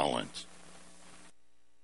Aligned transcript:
Collins. 0.00 0.46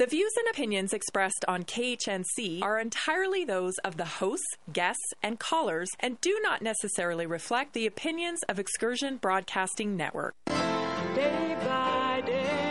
The 0.00 0.06
views 0.06 0.32
and 0.38 0.48
opinions 0.48 0.94
expressed 0.94 1.44
on 1.46 1.64
KHNC 1.64 2.62
are 2.62 2.80
entirely 2.80 3.44
those 3.44 3.76
of 3.84 3.98
the 3.98 4.06
hosts, 4.06 4.56
guests, 4.72 5.12
and 5.22 5.38
callers 5.38 5.90
and 6.00 6.18
do 6.22 6.40
not 6.42 6.62
necessarily 6.62 7.26
reflect 7.26 7.74
the 7.74 7.84
opinions 7.84 8.40
of 8.48 8.58
Excursion 8.58 9.18
Broadcasting 9.18 9.98
Network. 9.98 10.36
Day 10.46 11.54
by 11.66 12.22
day. 12.24 12.69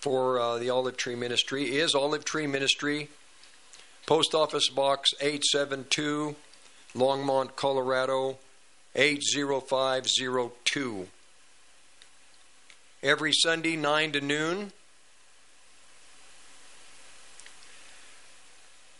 for 0.00 0.38
uh, 0.40 0.58
the 0.58 0.70
Olive 0.70 0.96
Tree 0.96 1.16
Ministry 1.16 1.76
is 1.76 1.94
Olive 1.94 2.24
Tree 2.24 2.46
Ministry, 2.46 3.08
Post 4.06 4.34
Office 4.34 4.68
Box 4.68 5.10
872, 5.20 6.36
Longmont, 6.94 7.56
Colorado 7.56 8.38
80502. 8.94 11.08
Every 13.02 13.32
Sunday, 13.32 13.74
9 13.74 14.12
to 14.12 14.20
noon. 14.20 14.70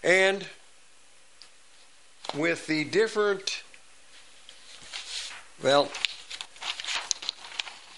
And 0.03 0.49
with 2.35 2.67
the 2.67 2.85
different, 2.85 3.63
well, 5.63 5.89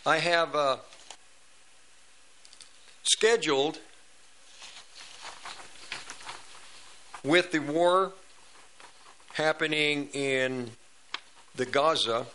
I 0.04 0.18
have 0.18 0.54
uh, 0.54 0.76
scheduled 3.04 3.78
with 7.22 7.52
the 7.52 7.60
war 7.60 8.12
happening 9.34 10.08
in 10.12 10.70
the 11.54 11.64
Gaza, 11.66 12.26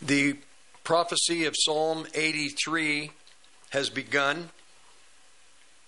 the 0.00 0.36
prophecy 0.84 1.44
of 1.44 1.54
Psalm 1.56 2.06
83 2.14 3.10
has 3.70 3.90
begun. 3.90 4.50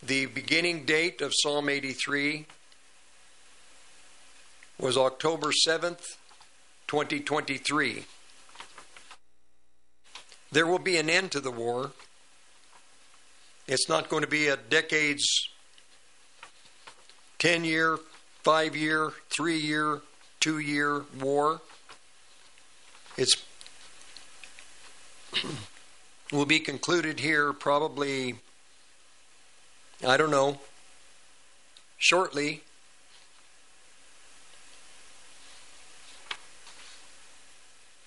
The 0.03 0.27
beginning 0.27 0.85
date 0.85 1.21
of 1.21 1.33
Psalm 1.35 1.69
83 1.69 2.47
was 4.79 4.97
October 4.97 5.51
7th, 5.67 6.17
2023. 6.89 8.05
There 10.51 10.67
will 10.67 10.79
be 10.79 10.97
an 10.97 11.09
end 11.09 11.31
to 11.33 11.41
the 11.41 11.51
war. 11.51 11.93
It's 13.67 13.89
not 13.89 14.09
going 14.09 14.23
to 14.23 14.29
be 14.29 14.49
a 14.49 14.57
decades, 14.57 15.25
10 17.39 17.65
year, 17.65 17.99
5 18.43 18.77
year, 18.77 19.13
3 19.31 19.57
year, 19.57 20.01
2 20.41 20.59
year 20.59 21.05
war. 21.21 21.61
It's 23.17 23.37
will 26.33 26.47
be 26.47 26.61
concluded 26.61 27.21
here 27.21 27.53
probably 27.53 28.37
I 30.07 30.17
don't 30.17 30.31
know 30.31 30.59
shortly 31.97 32.63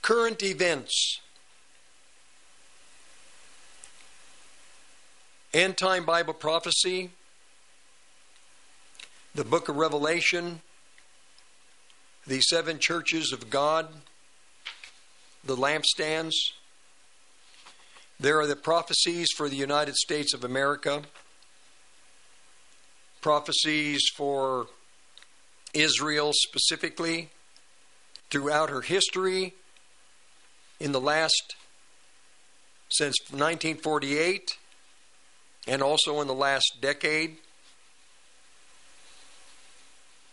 current 0.07 0.41
events. 0.41 1.19
End 5.53 5.75
time 5.75 6.05
Bible 6.05 6.33
prophecy, 6.33 7.09
the 9.35 9.43
book 9.43 9.67
of 9.67 9.75
Revelation, 9.75 10.61
the 12.25 12.39
seven 12.39 12.79
churches 12.79 13.33
of 13.33 13.49
God, 13.49 13.89
the 15.43 15.57
lampstands. 15.57 16.31
There 18.17 18.39
are 18.39 18.47
the 18.47 18.55
prophecies 18.55 19.27
for 19.35 19.49
the 19.49 19.57
United 19.57 19.95
States 19.95 20.33
of 20.33 20.45
America, 20.45 21.01
prophecies 23.19 24.07
for 24.15 24.67
Israel 25.73 26.31
specifically 26.33 27.29
throughout 28.29 28.69
her 28.69 28.79
history 28.79 29.53
in 30.79 30.91
the 30.91 31.01
last 31.01 31.55
since 32.89 33.15
1948 33.29 34.57
and 35.67 35.81
also 35.81 36.21
in 36.21 36.27
the 36.27 36.33
last 36.33 36.77
decade. 36.79 37.37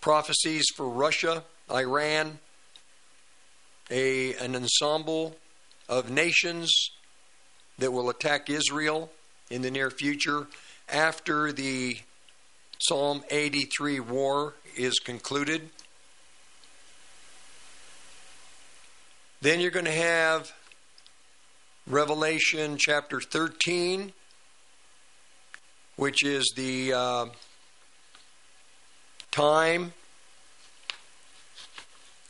Prophecies 0.01 0.65
for 0.77 0.89
Russia, 0.89 1.43
Iran, 1.71 2.39
a, 3.91 4.35
an 4.35 4.55
ensemble 4.55 5.37
of 5.89 6.11
nations 6.11 6.71
that 7.79 7.93
will 7.93 8.11
attack 8.11 8.49
Israel 8.49 9.11
in 9.51 9.63
the 9.63 9.71
near 9.71 9.91
future 9.91 10.47
after 10.89 11.53
the 11.53 11.99
Psalm 12.79 13.25
83 13.31 14.01
war 14.01 14.55
is 14.77 14.99
concluded. 14.99 15.71
Then 19.45 19.61
you're 19.61 19.71
going 19.71 19.85
to 19.85 19.93
have 19.93 20.55
Revelation 21.87 22.79
chapter 22.79 23.21
13 23.21 24.15
which 25.97 26.25
is 26.25 26.55
the 26.57 26.95
uh, 26.95 27.27
time 29.31 29.93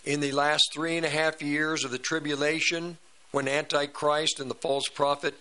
in 0.05 0.19
the 0.19 0.33
last 0.33 0.65
three 0.75 0.97
and 0.97 1.07
a 1.07 1.09
half 1.09 1.41
years 1.41 1.85
of 1.85 1.93
the 1.93 1.99
tribulation 1.99 2.99
when 3.31 3.47
Antichrist 3.47 4.41
and 4.41 4.51
the 4.51 4.57
false 4.57 4.89
prophet 4.89 5.37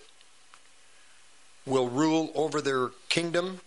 will 1.65 1.89
rule 1.89 2.31
over 2.35 2.61
their 2.61 2.89
kingdom. 3.09 3.61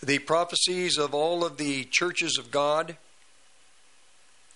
The 0.00 0.20
prophecies 0.20 0.96
of 0.96 1.12
all 1.12 1.44
of 1.44 1.56
the 1.56 1.88
churches 1.90 2.38
of 2.38 2.52
God 2.52 2.96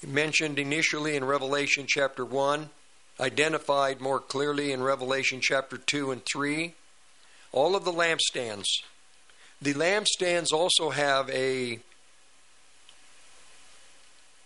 mentioned 0.07 0.59
initially 0.59 1.17
in 1.17 1.25
Revelation 1.25 1.87
chapter 1.89 2.25
1 2.25 2.71
identified 3.21 4.01
more 4.01 4.19
clearly 4.19 4.73
in 4.73 4.83
Revelation 4.83 5.41
chapter 5.41 5.77
2 5.77 6.11
and 6.11 6.23
3. 6.25 6.75
All 7.53 7.77
of 7.77 7.85
the 7.85 7.93
lampstands. 7.93 8.65
The 9.61 9.75
lampstands 9.75 10.53
also 10.53 10.91
have 10.91 11.31
a 11.31 11.79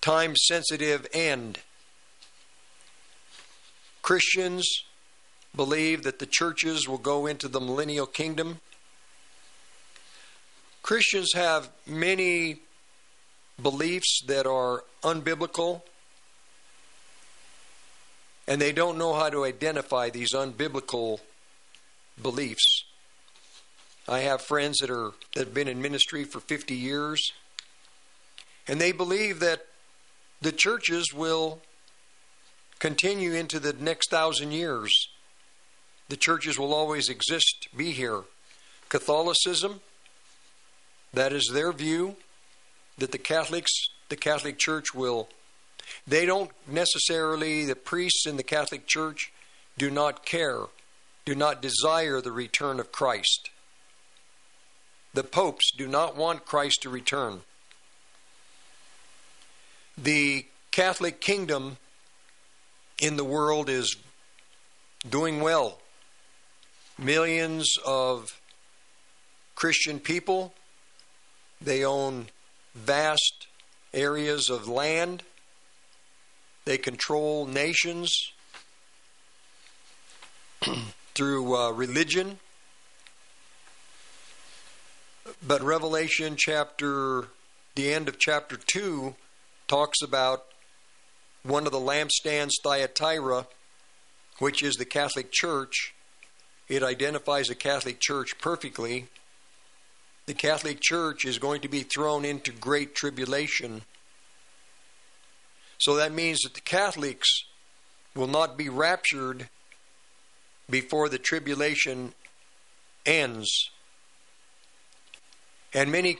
time 0.01 0.37
sensitive 0.37 1.07
end. 1.13 1.61
Christians 4.03 4.85
believe 5.55 6.03
that 6.03 6.19
the 6.19 6.29
churches 6.31 6.87
will 6.87 6.99
go 6.99 7.27
into 7.27 7.49
the 7.49 7.61
millennial 7.61 8.07
kingdom. 8.07 8.61
Christians 10.83 11.33
have 11.35 11.71
many 11.87 12.61
beliefs 13.61 14.23
that 14.27 14.47
are 14.47 14.85
unbiblical 15.03 15.83
and 18.49 18.61
they 18.61 18.73
don't 18.73 18.99
know 18.99 19.15
how 19.15 19.29
to 19.29 19.45
identify 19.45 20.09
these 20.09 20.33
unbiblical 20.33 21.19
beliefs. 22.21 22.85
I 24.09 24.21
have 24.21 24.41
friends 24.41 24.79
that 24.79 24.91
are 24.91 25.13
that 25.35 25.47
have 25.47 25.55
been 25.55 25.69
in 25.69 25.83
ministry 25.83 26.25
for 26.25 26.41
50 26.41 26.75
years 26.75 27.33
and 28.69 28.81
they 28.81 28.93
believe 28.93 29.41
that 29.41 29.67
the 30.41 30.53
churches 30.53 31.13
will 31.15 31.61
continue 32.79 33.33
into 33.33 33.59
the 33.59 33.73
next 33.73 34.11
thousand 34.11 34.53
years. 34.53 35.09
The 36.09 36.17
churches 36.17 36.59
will 36.59 36.75
always 36.75 37.09
exist, 37.09 37.69
be 37.77 37.91
here. 37.91 38.23
Catholicism, 38.89 39.81
that 41.13 41.33
is 41.33 41.51
their 41.53 41.73
view 41.73 42.17
that 42.99 43.13
the 43.13 43.19
Catholics, 43.19 43.73
the 44.09 44.17
Catholic 44.17 44.59
Church 44.59 44.95
will 44.95 45.29
they 46.07 46.27
don't 46.27 46.51
necessarily, 46.67 47.65
the 47.65 47.77
priests 47.77 48.27
in 48.27 48.37
the 48.37 48.43
Catholic 48.43 48.87
Church 48.87 49.33
do 49.79 49.91
not 49.91 50.25
care, 50.25 50.63
do 51.25 51.35
not 51.35 51.63
desire 51.63 52.21
the 52.21 52.33
return 52.33 52.81
of 52.81 52.93
Christ. 52.93 53.51
The 55.15 55.25
popes 55.25 55.73
do 55.77 55.87
not 55.87 56.17
want 56.17 56.45
Christ 56.45 56.83
to 56.83 56.91
return. 56.91 57.41
The 59.97 60.47
Catholic 60.71 61.21
kingdom 61.21 61.79
in 63.01 63.17
the 63.17 63.25
world 63.25 63.69
is 63.69 63.97
doing 65.09 65.41
well. 65.41 65.79
Millions 66.99 67.77
of 67.85 68.41
Christian 69.55 70.01
people 70.01 70.53
They 71.61 71.85
own 71.85 72.27
vast 72.77 73.47
areas 73.95 74.51
of 74.51 74.69
land. 74.69 75.23
They 76.65 76.79
control 76.79 77.47
nations 77.47 78.33
through 81.15 81.57
uh, 81.57 81.71
religion. 81.71 82.39
But 85.47 85.63
Revelation 85.63 86.37
chapter, 86.37 87.29
the 87.75 87.93
end 87.93 88.09
of 88.09 88.19
chapter 88.19 88.57
2, 88.57 89.15
talks 89.67 90.03
about 90.03 90.45
one 91.43 91.67
of 91.67 91.73
the 91.73 91.79
lampstands, 91.79 92.53
Thyatira, 92.63 93.47
which 94.39 94.63
is 94.63 94.75
the 94.75 94.85
Catholic 94.85 95.31
Church. 95.33 95.95
It 96.69 96.83
identifies 96.83 97.47
the 97.47 97.55
Catholic 97.55 97.99
Church 98.01 98.39
perfectly. 98.41 99.09
The 100.27 100.35
Catholic 100.35 100.81
Church 100.81 101.25
is 101.25 101.39
going 101.39 101.61
to 101.61 101.69
be 101.69 101.83
thrown 101.83 102.25
into 102.25 102.51
great 102.51 102.97
tribulation. 102.97 103.83
So 105.79 105.95
that 105.97 106.13
means 106.13 106.41
that 106.41 106.55
the 106.55 106.61
Catholics 106.61 107.45
will 108.15 108.27
not 108.27 108.57
be 108.57 108.69
raptured 108.69 109.49
before 110.69 111.09
the 111.09 111.19
tribulation 111.19 112.13
ends. 113.05 113.71
And 115.73 115.93
many 115.93 116.19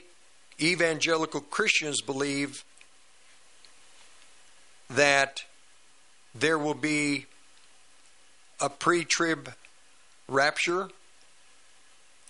evangelical 0.61 1.41
Christians 1.41 2.01
believe 2.01 2.63
that 4.89 5.43
there 6.33 6.57
will 6.57 6.75
be 6.75 7.25
a 8.61 8.69
pre 8.69 9.03
trib 9.03 9.53
rapture, 10.29 10.89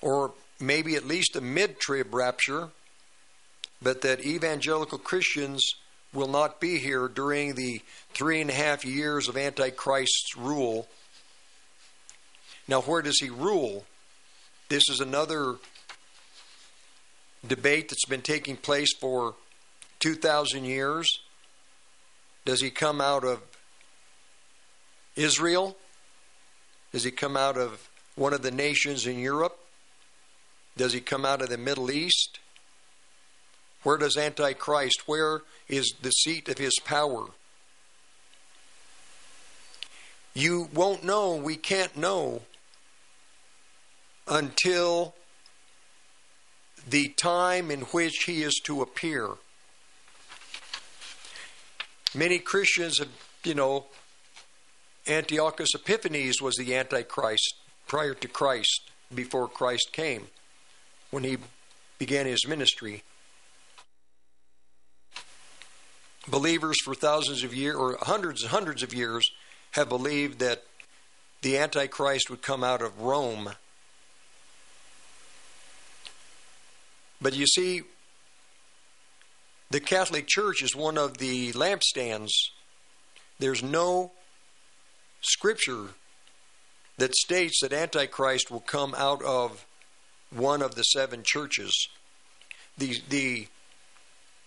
or 0.02 0.32
maybe 0.60 0.96
at 0.96 1.06
least 1.06 1.36
a 1.36 1.42
mid 1.42 1.80
trib 1.80 2.14
rapture, 2.14 2.70
but 3.82 4.02
that 4.02 4.26
evangelical 4.26 4.98
Christians 4.98 5.64
will 6.14 6.28
not 6.28 6.60
be 6.60 6.80
here 6.80 7.08
during 7.08 7.56
the 7.56 7.82
three 8.14 8.42
and 8.42 8.50
a 8.50 8.54
half 8.54 8.86
years 8.86 9.28
of 9.28 9.38
Antichrist's 9.38 10.36
rule. 10.38 10.88
Now, 12.68 12.82
where 12.82 13.02
does 13.02 13.20
he 13.20 13.30
rule? 13.30 13.86
This 14.70 14.90
is 14.90 15.00
another 15.00 15.56
debate 17.48 17.90
that's 17.90 18.06
been 18.06 18.22
taking 18.22 18.58
place 18.58 18.94
for 19.00 19.36
2,000 20.00 20.66
years. 20.66 21.08
Does 22.46 22.62
he 22.62 22.70
come 22.70 23.00
out 23.00 23.24
of 23.24 23.42
Israel? 25.16 25.78
Does 26.92 27.04
he 27.04 27.12
come 27.12 27.38
out 27.38 27.58
of 27.58 27.90
one 28.16 28.34
of 28.34 28.42
the 28.42 28.52
nations 28.52 29.06
in 29.06 29.20
Europe? 29.20 29.58
Does 30.78 30.94
he 30.94 31.02
come 31.02 31.26
out 31.26 31.42
of 31.42 31.50
the 31.50 31.58
Middle 31.58 31.92
East? 31.92 32.40
Where 33.84 33.98
does 33.98 34.16
Antichrist, 34.16 35.08
where 35.08 35.42
is 35.68 35.94
the 36.02 36.12
seat 36.12 36.50
of 36.50 36.58
his 36.58 36.78
power? 36.84 37.28
You 40.34 40.70
won't 40.74 41.04
know, 41.04 41.36
we 41.36 41.56
can't 41.56 41.98
know 41.98 42.44
until 44.28 45.16
the 46.88 47.10
time 47.10 47.72
in 47.72 47.82
which 47.82 48.26
he 48.26 48.44
is 48.44 48.62
to 48.66 48.82
appear. 48.82 49.30
Many 52.14 52.40
Christians 52.40 53.00
have, 53.00 53.10
you 53.44 53.56
know, 53.56 53.86
Antiochus 55.08 55.74
Epiphanes 55.74 56.42
was 56.42 56.56
the 56.56 56.76
Antichrist 56.76 57.56
prior 57.88 58.14
to 58.14 58.28
Christ, 58.28 58.92
before 59.14 59.48
Christ 59.48 59.92
came, 59.94 60.28
when 61.12 61.24
he 61.24 61.38
began 62.00 62.26
his 62.26 62.48
ministry. 62.48 63.04
Believers 66.28 66.78
for 66.84 66.94
thousands 66.94 67.44
of 67.44 67.54
years, 67.54 67.76
or 67.76 67.98
hundreds 68.02 68.42
and 68.42 68.52
hundreds 68.52 68.84
of 68.84 68.94
years, 68.94 69.24
have 69.72 69.88
believed 69.88 70.40
that 70.40 70.64
the 71.42 71.58
Antichrist 71.58 72.30
would 72.30 72.42
come 72.42 72.64
out 72.64 72.82
of 72.82 73.00
Rome. 73.00 73.52
But 77.22 77.36
you 77.36 77.46
see, 77.48 77.84
the 79.70 79.80
Catholic 79.80 80.28
Church 80.28 80.62
is 80.62 80.76
one 80.76 80.98
of 80.98 81.18
the 81.18 81.52
lampstands. 81.54 82.32
There's 83.40 83.64
no 83.64 84.12
scripture 85.22 85.90
that 86.98 87.16
states 87.16 87.60
that 87.62 87.74
Antichrist 87.74 88.50
will 88.50 88.62
come 88.62 88.96
out 88.98 89.22
of 89.24 89.66
one 90.32 90.62
of 90.62 90.76
the 90.76 90.84
seven 90.84 91.24
churches. 91.26 91.88
The, 92.78 92.98
the 93.10 93.48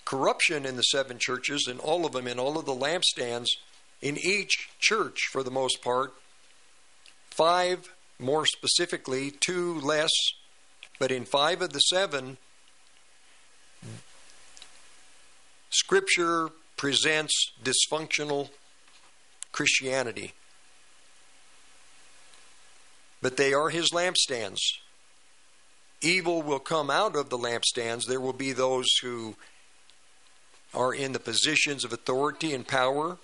corruption 0.05 0.67
in 0.67 0.77
the 0.77 0.83
seven 0.83 1.19
churches, 1.19 1.67
in 1.69 1.79
all 1.79 2.07
of 2.07 2.13
them, 2.13 2.27
in 2.27 2.39
all 2.39 2.59
of 2.59 2.67
the 2.67 2.75
lampstands, 2.75 3.47
in 4.01 4.17
each 4.19 4.71
church 4.79 5.29
for 5.31 5.43
the 5.43 5.51
most 5.51 5.83
part, 5.83 6.15
five 7.31 7.93
more 8.19 8.45
specifically, 8.47 9.31
two 9.31 9.81
less, 9.81 10.11
but 10.99 11.11
in 11.11 11.25
five 11.25 11.63
of 11.63 11.73
the 11.73 11.81
seven, 11.81 12.37
Scripture 15.71 16.51
presents 16.77 17.53
dysfunctional 17.63 18.51
Christianity. 19.53 20.33
But 23.23 23.37
they 23.37 23.53
are 23.53 23.69
his 23.69 23.91
lampstands. 23.91 24.59
Evil 26.03 26.43
will 26.43 26.59
come 26.59 26.91
out 26.91 27.15
of 27.15 27.29
the 27.29 27.39
lampstands. 27.39 28.07
There 28.07 28.21
will 28.21 28.33
be 28.33 28.53
those 28.53 28.87
who 29.03 29.37
are 30.73 30.95
in 30.95 31.13
the 31.13 31.21
positions 31.21 31.85
of 31.85 31.93
authority 31.93 32.55
and 32.55 32.67
power, 32.67 33.19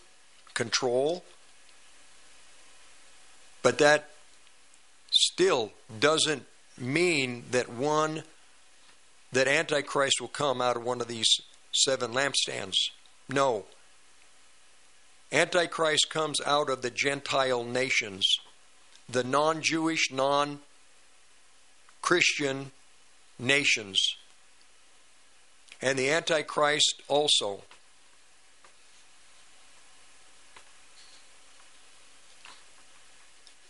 control. 0.54 1.24
But 3.62 3.78
that 3.78 4.10
still 5.10 5.72
doesn't 5.98 6.44
mean 6.78 7.44
that 7.50 7.68
one 7.70 8.22
that 9.32 9.48
antichrist 9.48 10.20
will 10.20 10.28
come 10.28 10.60
out 10.60 10.76
of 10.76 10.84
one 10.84 11.00
of 11.00 11.08
these 11.08 11.40
seven 11.72 12.12
lampstands. 12.12 12.76
No. 13.28 13.64
Antichrist 15.32 16.10
comes 16.10 16.40
out 16.46 16.70
of 16.70 16.82
the 16.82 16.90
Gentile 16.90 17.64
nations, 17.64 18.38
the 19.08 19.24
non 19.24 19.62
Jewish, 19.62 20.12
non 20.12 20.60
Christian 22.06 22.70
nations. 23.36 24.14
And 25.82 25.98
the 25.98 26.08
Antichrist 26.08 27.02
also. 27.08 27.62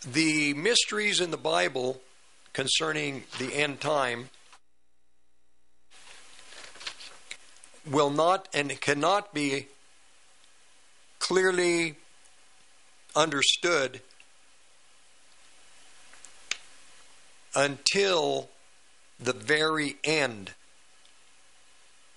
The 0.05 0.53
mysteries 0.53 1.19
in 1.19 1.31
the 1.31 1.37
Bible 1.37 1.99
concerning 2.53 3.23
the 3.39 3.55
end 3.55 3.81
time 3.81 4.29
will 7.89 8.11
not 8.11 8.47
and 8.53 8.79
cannot 8.79 9.33
be 9.33 9.65
clearly 11.17 11.95
understood 13.15 13.99
until 17.57 18.49
the 19.19 19.33
very 19.33 19.97
end. 20.03 20.53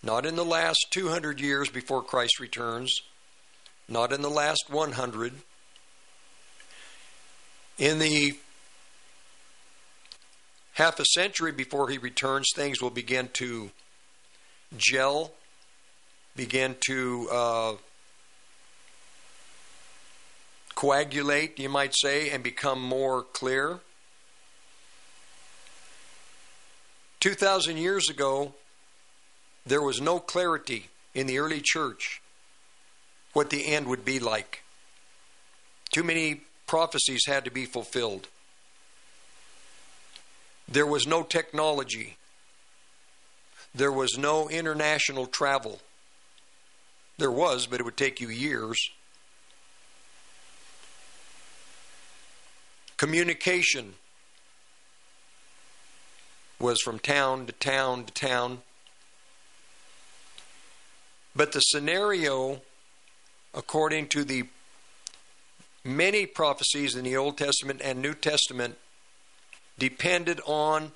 Not 0.02 0.26
in 0.26 0.36
the 0.36 0.44
last 0.44 0.86
200 0.90 1.40
years 1.40 1.70
before 1.70 2.02
Christ 2.02 2.38
returns, 2.38 3.00
not 3.88 4.12
in 4.12 4.20
the 4.20 4.30
last 4.30 4.66
100. 4.68 5.32
In 7.78 7.98
the 7.98 8.38
half 10.74 11.00
a 11.00 11.04
century 11.06 11.52
before 11.52 11.88
he 11.88 11.96
returns, 11.96 12.50
things 12.54 12.82
will 12.82 12.90
begin 12.90 13.30
to 13.34 13.70
gel 14.76 15.32
begin 16.36 16.76
to 16.86 17.28
uh, 17.30 17.74
coagulate, 20.74 21.58
you 21.58 21.68
might 21.68 21.94
say, 21.94 22.30
and 22.30 22.42
become 22.42 22.80
more 22.80 23.22
clear. 23.22 23.80
2,000 27.20 27.76
years 27.76 28.08
ago, 28.08 28.54
there 29.66 29.82
was 29.82 30.00
no 30.00 30.18
clarity 30.18 30.88
in 31.14 31.26
the 31.26 31.38
early 31.38 31.60
church 31.62 32.22
what 33.32 33.50
the 33.50 33.66
end 33.66 33.86
would 33.86 34.04
be 34.04 34.18
like. 34.18 34.62
Too 35.92 36.02
many 36.02 36.42
prophecies 36.66 37.26
had 37.26 37.44
to 37.44 37.50
be 37.50 37.66
fulfilled. 37.66 38.28
There 40.66 40.86
was 40.86 41.06
no 41.06 41.22
technology. 41.22 42.16
There 43.74 43.92
was 43.92 44.16
no 44.16 44.48
international 44.48 45.26
travel. 45.26 45.80
There 47.18 47.30
was, 47.30 47.66
but 47.66 47.80
it 47.80 47.82
would 47.82 47.96
take 47.96 48.20
you 48.20 48.28
years. 48.28 48.90
Communication 52.96 53.94
was 56.60 56.80
from 56.80 56.98
town 56.98 57.46
to 57.46 57.52
town 57.52 58.04
to 58.04 58.12
town. 58.12 58.62
But 61.34 61.52
the 61.52 61.60
scenario, 61.60 62.60
according 63.54 64.08
to 64.08 64.24
the 64.24 64.44
many 65.82 66.26
prophecies 66.26 66.94
in 66.94 67.04
the 67.04 67.16
Old 67.16 67.38
Testament 67.38 67.80
and 67.82 68.02
New 68.02 68.14
Testament, 68.14 68.76
depended 69.78 70.40
on 70.44 70.92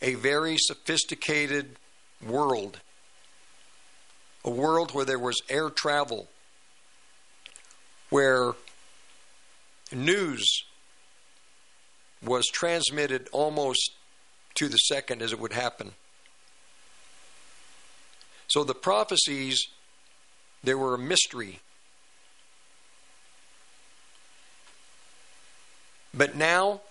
a 0.00 0.14
very 0.14 0.56
sophisticated 0.58 1.76
world. 2.24 2.80
A 4.44 4.50
world 4.50 4.92
where 4.92 5.04
there 5.04 5.18
was 5.18 5.40
air 5.48 5.70
travel, 5.70 6.28
where 8.10 8.52
news 9.92 10.64
was 12.22 12.46
transmitted 12.46 13.28
almost 13.32 13.92
to 14.54 14.68
the 14.68 14.76
second 14.76 15.22
as 15.22 15.32
it 15.32 15.40
would 15.40 15.52
happen. 15.52 15.92
So 18.48 18.64
the 18.64 18.74
prophecies, 18.74 19.68
they 20.62 20.74
were 20.74 20.94
a 20.94 20.98
mystery. 20.98 21.60
But 26.14 26.36
now, 26.36 26.82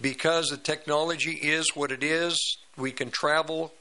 because 0.00 0.48
the 0.48 0.58
technology 0.58 1.32
is 1.32 1.74
what 1.74 1.90
it 1.90 2.02
is, 2.02 2.58
we 2.76 2.92
can 2.92 3.10
travel. 3.10 3.72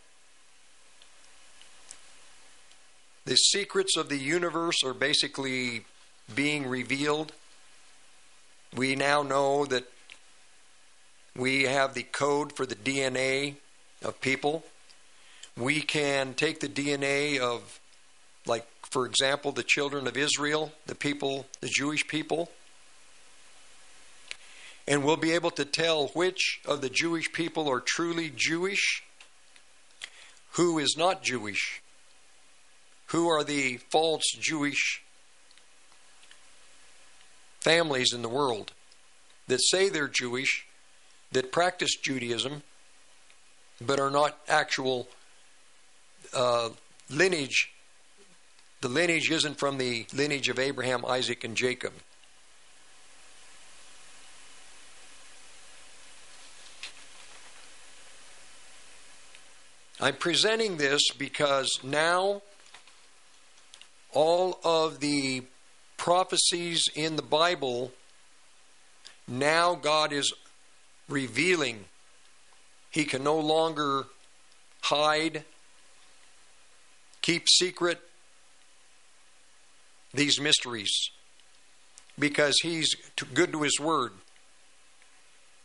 The 3.25 3.35
secrets 3.35 3.97
of 3.97 4.07
the 4.07 4.17
universe 4.17 4.83
are 4.83 4.93
basically 4.93 5.85
being 6.33 6.67
revealed. 6.67 7.33
We 8.73 8.95
now 8.95 9.23
know 9.23 9.65
that 9.65 9.91
we 11.35 11.63
have 11.63 11.93
the 11.93 12.03
code 12.03 12.53
for 12.53 12.65
the 12.65 12.75
DNA 12.75 13.55
of 14.03 14.19
people. 14.21 14.63
We 15.57 15.81
can 15.81 16.33
take 16.33 16.59
the 16.59 16.67
DNA 16.67 17.39
of, 17.39 17.79
like, 18.45 18.67
for 18.83 19.05
example, 19.05 19.51
the 19.51 19.63
children 19.63 20.07
of 20.07 20.17
Israel, 20.17 20.71
the 20.85 20.95
people, 20.95 21.45
the 21.61 21.69
Jewish 21.69 22.07
people, 22.07 22.49
and 24.87 25.03
we'll 25.03 25.17
be 25.17 25.31
able 25.31 25.51
to 25.51 25.65
tell 25.65 26.07
which 26.09 26.59
of 26.65 26.81
the 26.81 26.89
Jewish 26.89 27.31
people 27.31 27.69
are 27.69 27.79
truly 27.79 28.31
Jewish, 28.35 29.03
who 30.53 30.79
is 30.79 30.95
not 30.97 31.23
Jewish, 31.23 31.81
who 33.07 33.29
are 33.29 33.43
the 33.43 33.77
false 33.89 34.25
Jewish 34.39 35.01
families 37.61 38.11
in 38.13 38.21
the 38.21 38.29
world 38.29 38.73
that 39.47 39.61
say 39.61 39.87
they're 39.87 40.07
Jewish, 40.07 40.65
that 41.31 41.51
practice 41.51 41.95
Judaism, 41.95 42.63
but 43.79 43.99
are 43.99 44.11
not 44.11 44.37
actual 44.47 45.07
uh, 46.33 46.69
lineage. 47.09 47.71
The 48.81 48.89
lineage 48.89 49.31
isn't 49.31 49.57
from 49.59 49.77
the 49.77 50.05
lineage 50.13 50.49
of 50.49 50.59
Abraham, 50.59 51.05
Isaac, 51.05 51.43
and 51.43 51.55
Jacob. 51.55 51.93
I'm 60.03 60.15
presenting 60.15 60.77
this 60.77 61.11
because 61.11 61.79
now 61.83 62.41
all 64.13 64.59
of 64.63 64.99
the 64.99 65.43
prophecies 65.95 66.89
in 66.95 67.15
the 67.15 67.21
Bible, 67.21 67.91
now 69.27 69.75
God 69.75 70.11
is 70.11 70.33
revealing. 71.11 71.85
He 72.89 73.05
can 73.05 73.23
no 73.23 73.37
longer 73.37 74.05
hide, 74.81 75.45
keep 77.21 77.47
secret 77.47 78.01
these 80.13 80.39
mysteries 80.39 81.09
because 82.17 82.55
He's 82.61 82.95
good 83.33 83.51
to 83.53 83.61
His 83.61 83.79
Word. 83.79 84.11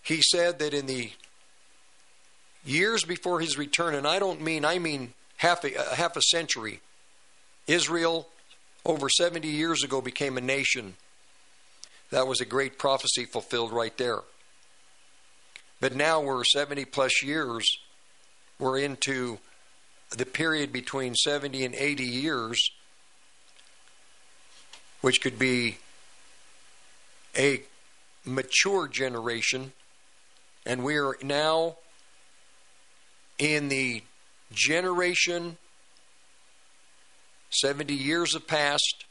He 0.03 0.23
said 0.23 0.61
that 0.61 0.73
in 0.73 0.87
the 0.87 1.11
years 2.65 3.05
before 3.05 3.41
his 3.41 3.57
return, 3.57 3.95
and 3.95 4.07
I 4.07 4.19
don't 4.19 4.41
mean, 4.41 4.65
I 4.65 4.79
mean 4.79 5.15
half 5.39 5.65
a, 5.65 5.77
uh, 5.77 5.95
half 5.95 6.17
a 6.17 6.23
century, 6.23 6.81
Israel, 7.67 8.29
over 8.85 9.09
70 9.09 9.49
years 9.49 9.83
ago, 9.83 10.01
became 10.01 10.37
a 10.37 10.41
nation. 10.41 10.95
That 12.11 12.29
was 12.29 12.41
a 12.41 12.45
great 12.45 12.79
prophecy 12.79 13.25
fulfilled 13.25 13.73
right 13.73 13.97
there. 13.97 14.21
But 15.81 15.95
now 15.95 16.21
we're 16.21 16.45
70 16.45 16.85
plus 16.87 17.23
years, 17.23 17.79
we're 18.59 18.79
into 18.79 19.39
the 20.17 20.25
period 20.25 20.73
between 20.73 21.15
70 21.15 21.65
and 21.65 21.75
80 21.75 22.05
years, 22.05 22.71
which 25.01 25.21
could 25.21 25.39
be 25.39 25.79
a 27.37 27.63
mature 28.25 28.89
generation, 28.89 29.73
and 30.65 30.83
we 30.83 30.97
are 30.97 31.17
now 31.23 31.77
in 33.39 33.69
the 33.69 34.03
generation 34.53 35.59
70 37.51 37.95
years 37.95 38.35
have 38.35 38.47
passed. 38.47 39.05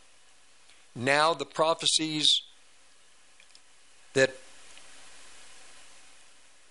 Now 0.96 1.34
the 1.34 1.46
prophecies 1.46 2.42
that 4.14 4.36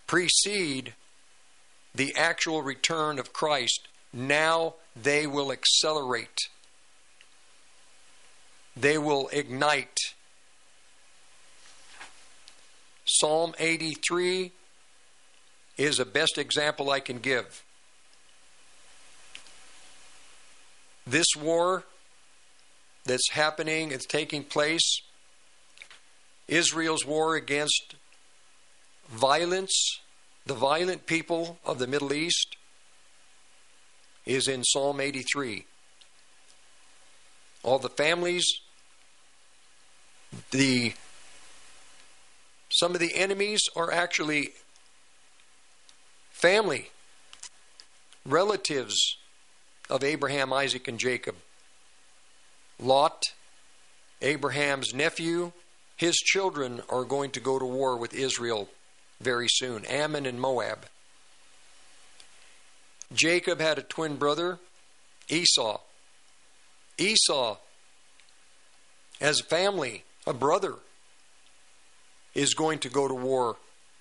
precede 0.07 0.95
the 1.95 2.15
actual 2.17 2.63
return 2.63 3.19
of 3.19 3.33
Christ, 3.33 3.89
now 4.13 4.75
they 5.01 5.27
will 5.27 5.53
accelerate. 5.53 6.39
They 8.77 8.99
will 8.99 9.29
ignite. 9.33 9.99
Psalm 13.05 13.55
83 13.59 14.51
is 15.77 15.99
the 15.99 16.05
best 16.05 16.39
example 16.39 16.91
I 16.91 17.01
can 17.01 17.19
give. 17.19 17.63
This 21.07 21.27
war 21.37 21.85
that's 23.05 23.31
happening, 23.31 23.93
it's 23.93 24.07
taking 24.07 24.43
place, 24.43 25.03
Israel's 26.49 27.05
war 27.05 27.37
against 27.37 27.95
violence, 29.09 30.01
the 30.47 30.55
violent 30.55 31.07
people 31.07 31.59
of 31.65 31.79
the 31.79 31.87
Middle 31.87 32.13
East, 32.13 32.57
is 34.27 34.49
in 34.49 34.65
Psalm 34.65 35.01
83. 35.01 35.67
All 37.63 37.79
the 37.79 37.89
families, 37.89 38.45
the 40.51 40.95
some 42.71 42.93
of 42.93 43.01
the 43.01 43.15
enemies 43.15 43.61
are 43.77 43.93
actually 43.93 44.51
family, 46.33 46.91
relatives 48.27 49.17
of 49.89 50.03
Abraham, 50.03 50.53
Isaac, 50.53 50.89
and 50.89 50.99
Jacob. 50.99 51.37
Lot, 52.81 53.23
Abraham's 54.21 54.93
nephew, 54.93 55.53
his 55.97 56.17
children 56.17 56.83
are 56.91 57.05
going 57.05 57.31
to 57.31 57.41
go 57.41 57.59
to 57.59 57.65
war 57.65 57.97
with 57.97 58.13
Israel 58.13 58.69
very 59.21 59.49
soon 59.49 59.85
Ammon 59.87 60.27
and 60.27 60.41
Moab. 60.41 60.87
Jacob 63.13 63.61
had 63.61 63.79
a 63.79 63.83
twin 63.83 64.17
brother, 64.17 64.59
Esau. 65.29 65.81
Esau, 66.99 67.57
as 69.21 69.41
a 69.41 69.45
family, 69.45 70.05
a 70.27 70.33
brother, 70.33 70.75
is 72.35 72.55
going 72.55 72.79
to 72.81 72.89
go 72.89 73.09
to 73.09 73.15
war 73.15 73.57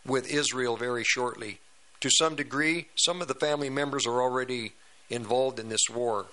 with 0.05 0.29
Israel 0.29 0.77
very 0.77 1.03
shortly 1.03 1.59
to 2.03 2.09
some 2.09 2.35
degree, 2.35 2.87
some 2.95 3.21
of 3.21 3.29
the 3.29 3.33
family 3.33 3.69
members 3.69 4.05
are 4.05 4.21
already 4.21 4.73
involved 5.09 5.57
in 5.57 5.69
this 5.69 5.89
war. 5.89 6.25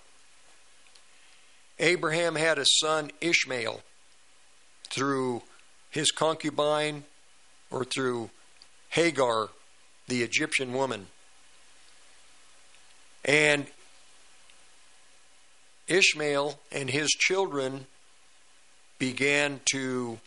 Abraham 1.79 2.35
had 2.35 2.59
a 2.59 2.67
son, 2.67 3.13
Ishmael, 3.21 3.81
through 4.89 5.43
his 5.89 6.11
concubine 6.11 7.05
or 7.71 7.85
through 7.85 8.31
Hagar, 8.91 9.49
the 10.09 10.23
Egyptian 10.23 10.73
woman. 10.73 11.07
And 13.25 13.67
Ishmael 15.89 16.59
and 16.71 16.89
his 16.89 17.09
children 17.09 17.87
began 18.99 19.61
to 19.73 20.19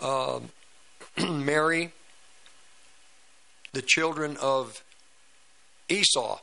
uh, 0.00 0.40
marry 1.28 1.92
the 3.72 3.82
children 3.82 4.36
of 4.40 4.82
Esau. 5.88 6.38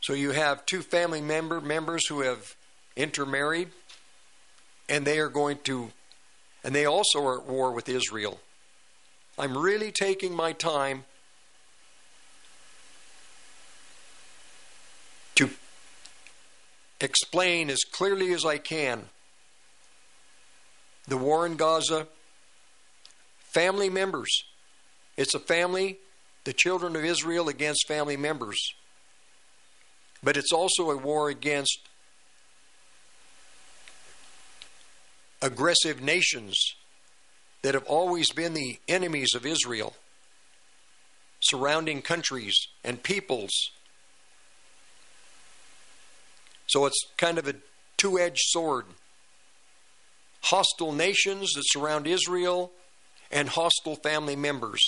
So 0.00 0.12
you 0.12 0.30
have 0.30 0.64
two 0.66 0.82
family 0.82 1.20
member 1.20 1.60
members 1.60 2.06
who 2.06 2.20
have 2.20 2.54
intermarried, 2.94 3.68
and 4.88 5.04
they 5.04 5.18
are 5.18 5.28
going 5.28 5.58
to, 5.64 5.90
and 6.62 6.74
they 6.74 6.84
also 6.84 7.24
are 7.26 7.40
at 7.40 7.46
war 7.46 7.72
with 7.72 7.88
Israel. 7.88 8.38
I'm 9.38 9.56
really 9.56 9.92
taking 9.92 10.34
my 10.34 10.52
time 10.52 11.04
to 15.34 15.50
explain 17.00 17.68
as 17.68 17.84
clearly 17.84 18.32
as 18.32 18.44
I 18.44 18.56
can 18.58 19.06
the 21.06 21.16
war 21.16 21.46
in 21.46 21.56
Gaza, 21.56 22.08
family 23.52 23.90
members. 23.90 24.44
It's 25.16 25.34
a 25.34 25.38
family, 25.38 25.98
the 26.44 26.52
children 26.52 26.96
of 26.96 27.04
Israel 27.04 27.48
against 27.48 27.86
family 27.86 28.16
members. 28.16 28.58
But 30.22 30.36
it's 30.36 30.52
also 30.52 30.90
a 30.90 30.96
war 30.96 31.28
against 31.28 31.78
aggressive 35.42 36.00
nations 36.02 36.74
that 37.62 37.74
have 37.74 37.84
always 37.84 38.30
been 38.30 38.54
the 38.54 38.78
enemies 38.88 39.34
of 39.34 39.46
Israel, 39.46 39.94
surrounding 41.40 42.02
countries 42.02 42.54
and 42.84 43.02
peoples. 43.02 43.70
So 46.66 46.86
it's 46.86 47.06
kind 47.16 47.38
of 47.38 47.46
a 47.46 47.54
two 47.96 48.18
edged 48.18 48.42
sword. 48.42 48.86
Hostile 50.42 50.92
nations 50.92 51.52
that 51.54 51.64
surround 51.66 52.06
Israel 52.06 52.70
and 53.30 53.48
hostile 53.48 53.96
family 53.96 54.36
members. 54.36 54.80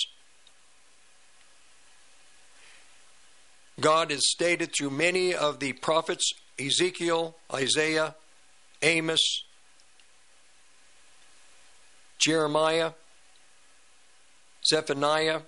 God 3.80 4.10
has 4.10 4.28
stated 4.28 4.72
through 4.76 4.90
many 4.90 5.34
of 5.34 5.60
the 5.60 5.72
prophets 5.72 6.32
Ezekiel, 6.58 7.36
Isaiah, 7.52 8.16
Amos, 8.82 9.44
Jeremiah, 12.18 12.92
Zephaniah, 14.66 15.42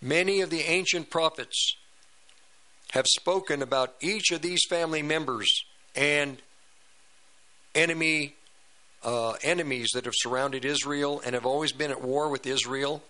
many 0.00 0.40
of 0.40 0.50
the 0.50 0.62
ancient 0.62 1.10
prophets 1.10 1.74
have 2.92 3.06
spoken 3.06 3.62
about 3.62 3.94
each 4.00 4.30
of 4.30 4.42
these 4.42 4.60
family 4.68 5.02
members 5.02 5.48
and 5.94 6.38
enemy 7.74 8.34
uh, 9.04 9.34
enemies 9.42 9.90
that 9.94 10.04
have 10.04 10.14
surrounded 10.16 10.64
Israel 10.64 11.22
and 11.24 11.34
have 11.34 11.46
always 11.46 11.72
been 11.72 11.90
at 11.90 12.02
war 12.02 12.28
with 12.28 12.46
Israel. 12.46 13.02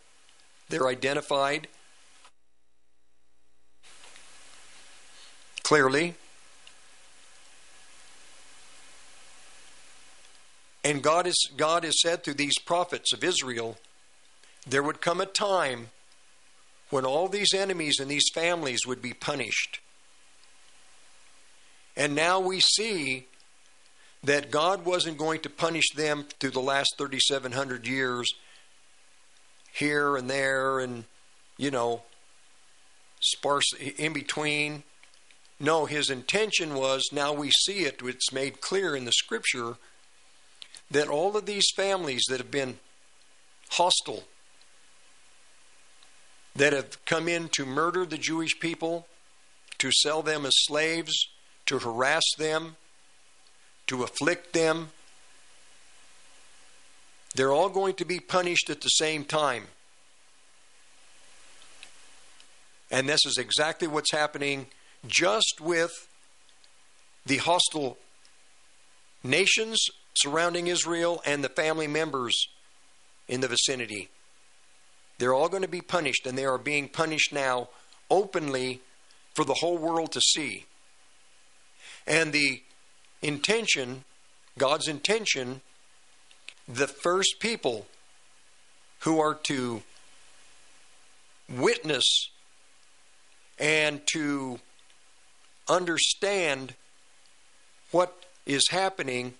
They're 0.68 0.86
identified 0.86 1.68
clearly. 5.62 6.14
And 10.88 11.02
God 11.02 11.26
is 11.26 11.50
God 11.54 11.84
has 11.84 12.00
said 12.00 12.24
through 12.24 12.34
these 12.34 12.58
prophets 12.58 13.12
of 13.12 13.22
Israel, 13.22 13.76
there 14.66 14.82
would 14.82 15.02
come 15.02 15.20
a 15.20 15.26
time 15.26 15.88
when 16.88 17.04
all 17.04 17.28
these 17.28 17.52
enemies 17.52 18.00
and 18.00 18.10
these 18.10 18.30
families 18.32 18.86
would 18.86 19.02
be 19.02 19.12
punished. 19.12 19.80
And 21.94 22.14
now 22.14 22.40
we 22.40 22.60
see 22.60 23.26
that 24.24 24.50
God 24.50 24.86
wasn't 24.86 25.18
going 25.18 25.40
to 25.40 25.50
punish 25.50 25.90
them 25.94 26.24
through 26.40 26.52
the 26.52 26.60
last 26.60 26.94
3,700 26.96 27.86
years 27.86 28.32
here 29.70 30.16
and 30.16 30.30
there 30.30 30.78
and, 30.78 31.04
you 31.58 31.70
know, 31.70 32.00
sparse 33.20 33.74
in 33.74 34.14
between. 34.14 34.84
No, 35.60 35.84
his 35.84 36.08
intention 36.08 36.72
was 36.74 37.10
now 37.12 37.34
we 37.34 37.50
see 37.50 37.80
it, 37.80 38.00
it's 38.02 38.32
made 38.32 38.62
clear 38.62 38.96
in 38.96 39.04
the 39.04 39.12
scripture 39.12 39.76
that 40.90 41.08
all 41.08 41.36
of 41.36 41.46
these 41.46 41.66
families 41.76 42.22
that 42.28 42.38
have 42.38 42.50
been 42.50 42.78
hostile, 43.70 44.24
that 46.56 46.72
have 46.72 47.04
come 47.04 47.28
in 47.28 47.48
to 47.50 47.66
murder 47.66 48.06
the 48.06 48.18
Jewish 48.18 48.58
people, 48.58 49.06
to 49.78 49.92
sell 49.92 50.22
them 50.22 50.44
as 50.44 50.54
slaves, 50.54 51.28
to 51.66 51.78
harass 51.78 52.24
them, 52.38 52.76
to 53.86 54.02
afflict 54.02 54.52
them, 54.52 54.88
they're 57.34 57.52
all 57.52 57.68
going 57.68 57.94
to 57.94 58.04
be 58.04 58.18
punished 58.18 58.70
at 58.70 58.80
the 58.80 58.88
same 58.88 59.24
time. 59.24 59.66
And 62.90 63.08
this 63.08 63.20
is 63.26 63.36
exactly 63.36 63.86
what's 63.86 64.12
happening 64.12 64.66
just 65.06 65.60
with 65.60 65.92
the 67.26 67.36
hostile 67.36 67.98
nations 69.22 69.78
surrounding 70.20 70.66
Israel 70.66 71.22
and 71.24 71.42
the 71.42 71.48
family 71.48 71.86
members 71.86 72.48
in 73.28 73.40
the 73.40 73.48
vicinity. 73.48 74.08
They're 75.18 75.34
all 75.34 75.48
going 75.48 75.62
to 75.62 75.68
be 75.68 75.80
punished, 75.80 76.26
and 76.26 76.38
they 76.38 76.44
are 76.44 76.58
being 76.58 76.88
punished 76.88 77.32
now 77.32 77.68
openly 78.10 78.80
for 79.34 79.44
the 79.44 79.54
whole 79.54 79.76
world 79.76 80.12
to 80.12 80.20
see. 80.20 80.66
And 82.06 82.32
the 82.32 82.62
intention, 83.20 84.04
God's 84.56 84.88
intention, 84.88 85.60
the 86.66 86.86
first 86.86 87.36
people 87.40 87.86
who 89.00 89.20
are 89.20 89.34
to 89.34 89.82
witness 91.48 92.30
and 93.58 94.00
to 94.12 94.60
understand 95.68 96.74
what 97.90 98.24
is 98.46 98.68
happening 98.70 99.34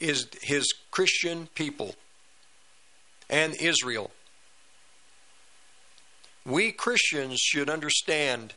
is 0.00 0.26
his 0.42 0.72
Christian 0.90 1.48
people 1.54 1.94
and 3.28 3.54
Israel. 3.54 4.10
We 6.44 6.72
Christians 6.72 7.38
should 7.38 7.70
understand 7.70 8.54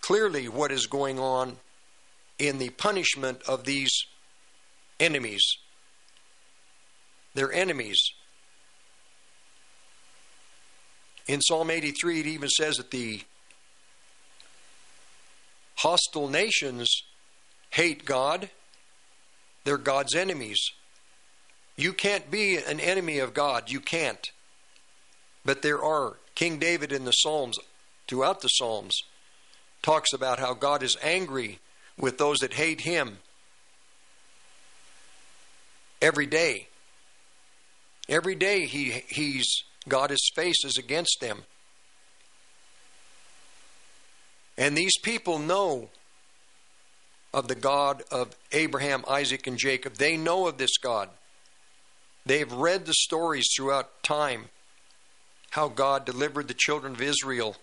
clearly 0.00 0.48
what 0.48 0.70
is 0.70 0.86
going 0.86 1.18
on 1.18 1.56
in 2.38 2.58
the 2.58 2.68
punishment 2.70 3.40
of 3.48 3.64
these 3.64 3.92
enemies. 5.00 5.42
They're 7.34 7.52
enemies. 7.52 7.98
In 11.26 11.40
Psalm 11.40 11.70
83, 11.70 12.20
it 12.20 12.26
even 12.26 12.48
says 12.48 12.76
that 12.76 12.90
the 12.90 13.22
hostile 15.76 16.28
nations 16.28 17.02
hate 17.70 18.04
God 18.04 18.48
they're 19.66 19.76
God's 19.76 20.14
enemies. 20.14 20.70
You 21.76 21.92
can't 21.92 22.30
be 22.30 22.56
an 22.56 22.78
enemy 22.78 23.18
of 23.18 23.34
God. 23.34 23.68
You 23.68 23.80
can't. 23.80 24.30
But 25.44 25.62
there 25.62 25.82
are. 25.82 26.14
King 26.36 26.58
David 26.58 26.92
in 26.92 27.04
the 27.04 27.10
Psalms, 27.10 27.58
throughout 28.06 28.42
the 28.42 28.48
Psalms, 28.48 29.02
talks 29.82 30.12
about 30.12 30.38
how 30.38 30.54
God 30.54 30.84
is 30.84 30.96
angry 31.02 31.58
with 31.98 32.16
those 32.16 32.38
that 32.38 32.52
hate 32.54 32.82
him 32.82 33.18
every 36.00 36.26
day. 36.26 36.68
Every 38.08 38.36
day 38.36 38.66
he 38.66 39.02
he's 39.08 39.64
God 39.88 40.10
his 40.10 40.30
face 40.36 40.64
is 40.64 40.78
against 40.78 41.18
them. 41.20 41.42
And 44.56 44.76
these 44.76 44.96
people 45.02 45.40
know 45.40 45.88
of 47.36 47.48
the 47.48 47.54
God 47.54 48.02
of 48.10 48.34
Abraham, 48.50 49.04
Isaac, 49.06 49.46
and 49.46 49.58
Jacob. 49.58 49.96
They 49.96 50.16
know 50.16 50.48
of 50.48 50.56
this 50.56 50.78
God. 50.78 51.10
They've 52.24 52.50
read 52.50 52.86
the 52.86 52.94
stories 52.94 53.46
throughout 53.54 54.02
time 54.02 54.46
how 55.50 55.68
God 55.68 56.06
delivered 56.06 56.48
the 56.48 56.54
children 56.54 56.94
of 56.94 57.02
Israel 57.02 57.56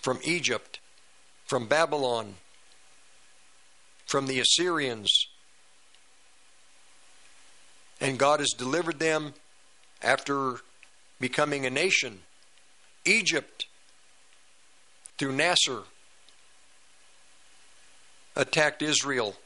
from 0.00 0.20
Egypt, 0.22 0.78
from 1.46 1.66
Babylon, 1.66 2.36
from 4.06 4.28
the 4.28 4.38
Assyrians. 4.38 5.10
And 8.00 8.20
God 8.20 8.38
has 8.38 8.50
delivered 8.56 9.00
them 9.00 9.34
after 10.00 10.60
becoming 11.18 11.66
a 11.66 11.70
nation. 11.70 12.20
Egypt, 13.04 13.66
through 15.18 15.32
Nasser, 15.32 15.82
attacked 18.36 18.82
Israel 18.82 19.36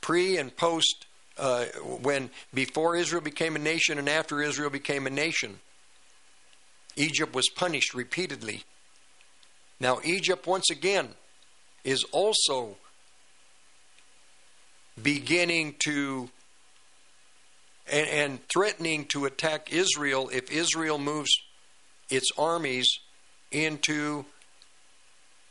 pre 0.00 0.36
and 0.36 0.56
post 0.56 1.06
uh, 1.38 1.64
when 2.02 2.30
before 2.52 2.96
Israel 2.96 3.22
became 3.22 3.56
a 3.56 3.60
nation 3.60 3.98
and 3.98 4.08
after 4.08 4.42
Israel 4.42 4.70
became 4.70 5.06
a 5.06 5.10
nation. 5.10 5.60
Egypt 6.96 7.34
was 7.34 7.48
punished 7.54 7.94
repeatedly. 7.94 8.64
Now, 9.80 10.00
Egypt, 10.02 10.46
once 10.46 10.70
again, 10.70 11.10
is 11.84 12.04
also 12.10 12.76
beginning 15.00 15.76
to 15.84 16.28
and, 17.90 18.08
and, 18.08 18.48
threatening 18.48 19.06
to 19.06 19.24
attack 19.24 19.72
Israel 19.72 20.28
if 20.30 20.50
Israel 20.50 20.98
moves 20.98 21.30
its 22.10 22.30
armies 22.36 22.98
into 23.50 24.26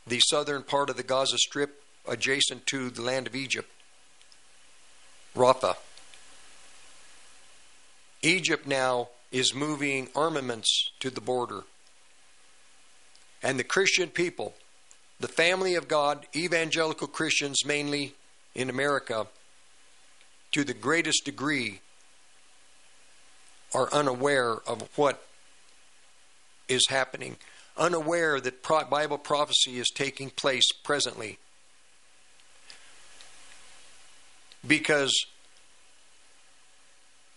the 0.06 0.20
southern 0.20 0.62
part 0.62 0.90
of 0.90 0.98
the 0.98 1.04
Gaza 1.04 1.38
Strip 1.38 1.82
adjacent 2.08 2.66
to 2.68 2.90
the 2.90 3.02
land 3.02 3.28
of 3.28 3.36
Egypt, 3.36 3.70
Rafah. 5.36 5.76
Egypt 8.22 8.66
now 8.66 9.10
is 9.32 9.54
moving 9.54 10.10
armaments 10.16 10.92
to 11.00 11.10
the 11.10 11.22
border. 11.22 11.64
And 13.44 13.60
the 13.60 13.64
Christian 13.64 14.10
people 14.10 14.56
the 15.20 15.28
family 15.28 15.76
of 15.76 15.88
God, 15.88 16.28
evangelical 16.36 17.08
Christians 17.08 17.66
mainly 17.66 18.14
in 18.54 18.70
America, 18.70 19.28
to 20.52 20.64
the 20.64 20.74
greatest 20.74 21.26
degree, 21.26 21.82
are 23.74 23.92
unaware 23.92 24.54
of 24.68 24.88
what 24.96 25.26
is 26.68 26.86
happening, 26.90 27.38
unaware 27.78 28.40
that 28.40 28.64
Bible 28.64 29.18
prophecy 29.18 29.80
is 29.80 29.90
taking 29.94 30.30
place 30.30 30.68
presently. 30.84 31.38
Because 34.66 35.14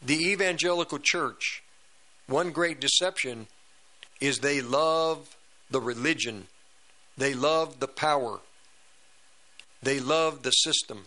the 0.03 0.17
evangelical 0.31 0.99
church, 0.99 1.63
one 2.27 2.51
great 2.53 2.81
deception 2.81 3.47
is 4.21 4.39
they 4.39 4.61
love 4.61 5.37
the 5.71 5.81
religion, 5.81 6.47
they 7.17 7.35
love 7.35 7.81
the 7.81 7.89
power, 7.89 8.41
they 9.83 10.01
love 10.01 10.43
the 10.43 10.51
system, 10.51 11.07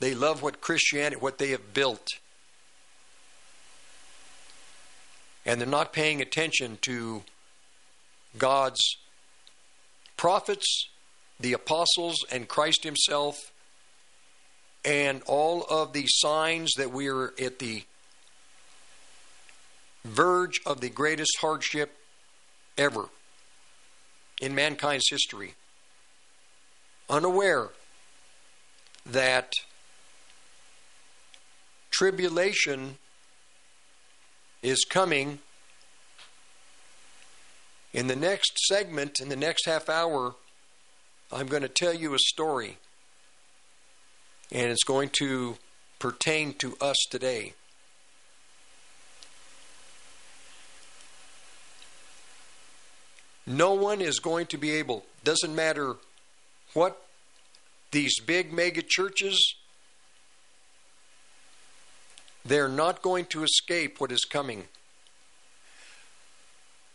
they 0.00 0.14
love 0.14 0.42
what 0.42 0.60
Christianity, 0.60 1.16
what 1.16 1.38
they 1.38 1.50
have 1.50 1.72
built. 1.74 2.08
And 5.46 5.60
they're 5.60 5.68
not 5.68 5.92
paying 5.92 6.20
attention 6.20 6.78
to 6.82 7.22
God's 8.36 8.80
prophets, 10.16 10.88
the 11.38 11.52
apostles, 11.54 12.24
and 12.30 12.46
Christ 12.46 12.84
Himself 12.84 13.52
and 14.84 15.22
all 15.26 15.64
of 15.64 15.92
the 15.92 16.04
signs 16.06 16.72
that 16.76 16.92
we 16.92 17.08
are 17.08 17.32
at 17.40 17.58
the 17.58 17.84
verge 20.04 20.60
of 20.64 20.80
the 20.80 20.88
greatest 20.88 21.32
hardship 21.40 21.96
ever 22.78 23.08
in 24.40 24.54
mankind's 24.54 25.08
history, 25.10 25.54
unaware 27.08 27.68
that 29.04 29.52
tribulation 31.90 32.96
is 34.62 34.84
coming. 34.88 35.40
In 37.92 38.06
the 38.06 38.16
next 38.16 38.58
segment, 38.66 39.20
in 39.20 39.28
the 39.28 39.36
next 39.36 39.66
half 39.66 39.88
hour, 39.88 40.36
I'm 41.32 41.48
going 41.48 41.62
to 41.62 41.68
tell 41.68 41.92
you 41.92 42.14
a 42.14 42.18
story 42.18 42.78
and 44.52 44.70
it's 44.70 44.84
going 44.84 45.10
to 45.18 45.56
pertain 45.98 46.54
to 46.54 46.76
us 46.80 46.96
today. 47.10 47.54
No 53.46 53.74
one 53.74 54.00
is 54.00 54.18
going 54.20 54.46
to 54.46 54.58
be 54.58 54.70
able, 54.72 55.04
doesn't 55.24 55.54
matter 55.54 55.96
what 56.72 57.02
these 57.90 58.20
big 58.20 58.52
mega 58.52 58.82
churches, 58.82 59.54
they're 62.44 62.68
not 62.68 63.02
going 63.02 63.26
to 63.26 63.42
escape 63.42 64.00
what 64.00 64.12
is 64.12 64.24
coming. 64.24 64.64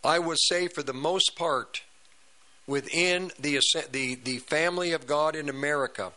I 0.04 0.20
would 0.20 0.38
say, 0.40 0.68
for 0.68 0.84
the 0.84 0.94
most 0.94 1.36
part, 1.36 1.82
within 2.68 3.32
the, 3.40 3.60
the, 3.92 4.16
the 4.16 4.38
family 4.38 4.92
of 4.92 5.08
God 5.08 5.36
in 5.36 5.50
America, 5.50 6.14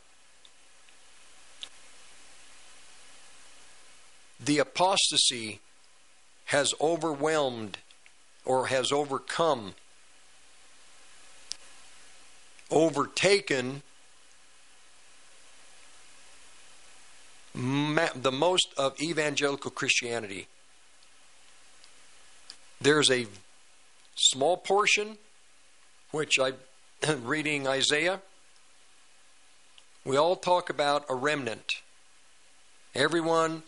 the 4.41 4.59
apostasy 4.59 5.61
has 6.47 6.73
overwhelmed 6.81 7.79
or 8.45 8.69
has 8.69 8.93
overcome, 8.93 9.75
overtaken 12.71 13.83
the 17.55 18.33
most 18.33 18.69
of 18.77 19.01
evangelical 19.01 19.71
Christianity. 19.71 20.47
There's 22.81 23.11
a 23.11 23.27
small 24.15 24.57
portion, 24.57 25.19
which 26.13 26.39
I'm 26.41 26.55
reading 27.25 27.67
Isaiah. 27.67 28.21
We 30.05 30.17
all 30.17 30.37
talk 30.37 30.71
about 30.71 31.05
a 31.09 31.15
remnant. 31.15 31.83
Everyone 32.95 33.63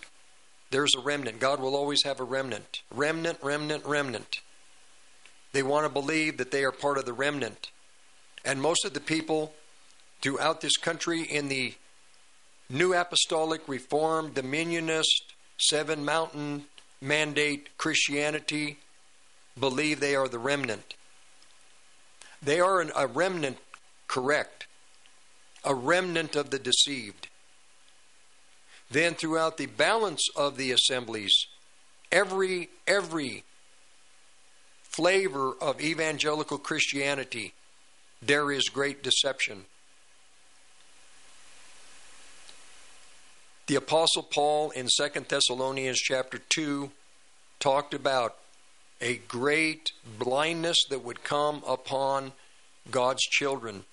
there's 0.71 0.95
a 0.97 1.01
remnant. 1.01 1.41
God 1.41 1.61
will 1.61 1.75
always 1.75 2.03
have 2.05 2.21
a 2.21 2.25
remnant. 2.25 2.83
Remnant, 2.95 3.39
remnant, 3.43 3.85
remnant. 3.85 4.41
They 5.53 5.63
want 5.63 5.85
to 5.85 5.93
believe 5.93 6.37
that 6.39 6.53
they 6.53 6.65
are 6.65 6.73
part 6.73 6.99
of 6.99 7.07
the 7.07 7.13
remnant. 7.13 7.71
And 8.45 8.63
most 8.63 8.85
of 8.85 8.95
the 8.95 9.01
people 9.01 9.53
throughout 10.23 10.61
this 10.61 10.77
country 10.77 11.23
in 11.23 11.49
the 11.49 11.75
New 12.69 12.95
Apostolic, 12.95 13.63
Reformed, 13.67 14.35
Dominionist, 14.35 15.35
Seven 15.59 16.05
Mountain 16.05 16.65
Mandate 17.01 17.77
Christianity 17.77 18.79
believe 19.59 19.99
they 19.99 20.15
are 20.15 20.29
the 20.29 20.39
remnant. 20.39 20.95
They 22.43 22.61
are 22.61 22.81
an, 22.81 22.93
a 22.97 23.07
remnant, 23.07 23.59
correct. 24.07 24.67
A 25.65 25.75
remnant 25.75 26.37
of 26.37 26.51
the 26.51 26.59
deceived. 26.59 27.29
Then 28.91 29.15
throughout 29.15 29.57
the 29.57 29.67
balance 29.67 30.29
of 30.35 30.57
the 30.57 30.73
assemblies, 30.73 31.47
every 32.11 32.71
every 32.87 33.45
flavor 34.83 35.55
of 35.61 35.81
evangelical 35.81 36.59
Christianity, 36.59 37.55
there 38.21 38.51
is 38.51 38.69
great 38.69 39.03
deception. 39.03 39.67
The 43.67 43.77
apostle 43.77 44.25
Paul 44.25 44.71
in 44.71 44.89
2 44.89 45.27
Thessalonians 45.29 45.99
chapter 45.99 46.39
2 46.39 46.91
talked 47.61 47.95
about 47.95 48.37
a 49.01 49.17
great 49.17 49.93
blindness 50.19 50.77
that 50.89 51.05
would 51.05 51.23
come 51.23 51.63
upon 51.65 52.33
God's 52.91 53.23
children. 53.23 53.85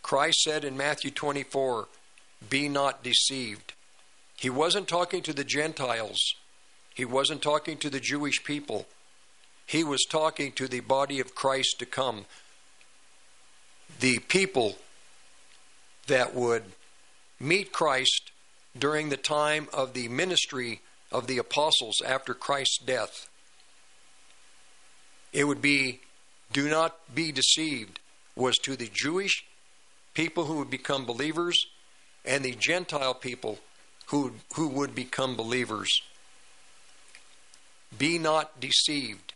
Christ 0.00 0.40
said 0.40 0.64
in 0.64 0.78
Matthew 0.78 1.10
24, 1.10 1.88
"Be 2.48 2.70
not 2.70 3.02
deceived." 3.02 3.74
He 4.38 4.50
wasn't 4.50 4.86
talking 4.86 5.22
to 5.22 5.32
the 5.32 5.44
Gentiles, 5.44 6.18
he 6.94 7.04
wasn't 7.04 7.42
talking 7.42 7.76
to 7.78 7.90
the 7.90 8.00
Jewish 8.00 8.42
people. 8.44 8.86
He 9.66 9.84
was 9.84 10.06
talking 10.08 10.52
to 10.52 10.66
the 10.66 10.80
body 10.80 11.20
of 11.20 11.34
Christ 11.34 11.76
to 11.80 11.86
come. 11.86 12.24
The 14.00 14.18
people 14.20 14.78
that 16.06 16.34
would 16.34 16.64
meet 17.38 17.70
Christ 17.70 18.30
during 18.78 19.10
the 19.10 19.18
time 19.18 19.68
of 19.74 19.92
the 19.92 20.08
ministry 20.08 20.80
of 21.12 21.26
the 21.26 21.36
apostles 21.36 22.00
after 22.04 22.32
Christ's 22.32 22.78
death. 22.78 23.28
It 25.34 25.44
would 25.44 25.60
be, 25.60 26.00
do 26.52 26.70
not 26.70 26.96
be 27.14 27.30
deceived, 27.30 28.00
was 28.34 28.56
to 28.58 28.74
the 28.74 28.90
Jewish 28.92 29.44
people 30.14 30.46
who 30.46 30.56
would 30.56 30.70
become 30.70 31.04
believers 31.04 31.66
and 32.24 32.42
the 32.42 32.56
Gentile 32.58 33.14
people 33.14 33.58
who, 34.08 34.32
who 34.54 34.68
would 34.68 34.94
become 34.94 35.36
believers. 35.36 35.88
Be 37.96 38.18
not 38.18 38.60
deceived. 38.60 39.34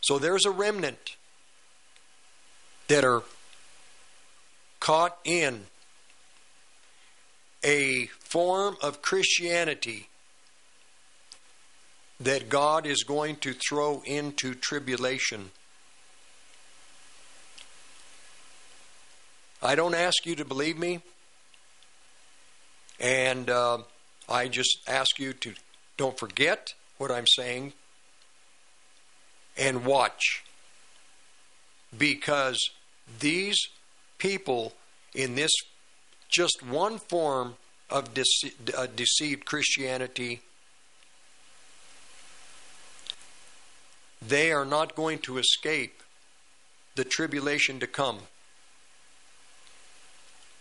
So 0.00 0.18
there's 0.18 0.44
a 0.44 0.50
remnant 0.50 1.16
that 2.88 3.04
are 3.04 3.22
caught 4.80 5.16
in 5.24 5.66
a 7.64 8.06
form 8.18 8.76
of 8.82 9.00
Christianity 9.00 10.08
that 12.18 12.48
God 12.48 12.86
is 12.86 13.04
going 13.04 13.36
to 13.36 13.52
throw 13.52 14.02
into 14.04 14.54
tribulation. 14.54 15.50
I 19.62 19.76
don't 19.76 19.94
ask 19.94 20.26
you 20.26 20.34
to 20.36 20.44
believe 20.44 20.76
me. 20.76 21.00
And 23.02 23.50
uh, 23.50 23.78
I 24.28 24.48
just 24.48 24.78
ask 24.88 25.18
you 25.18 25.32
to 25.34 25.54
don't 25.96 26.18
forget 26.18 26.72
what 26.98 27.10
I'm 27.10 27.26
saying 27.26 27.72
and 29.58 29.84
watch. 29.84 30.44
Because 31.96 32.70
these 33.18 33.58
people 34.18 34.72
in 35.14 35.34
this 35.34 35.50
just 36.30 36.62
one 36.66 36.98
form 36.98 37.56
of 37.90 38.14
dece- 38.14 38.74
uh, 38.74 38.86
deceived 38.96 39.44
Christianity, 39.44 40.40
they 44.26 44.52
are 44.52 44.64
not 44.64 44.94
going 44.94 45.18
to 45.18 45.38
escape 45.38 46.02
the 46.94 47.04
tribulation 47.04 47.80
to 47.80 47.86
come. 47.86 48.20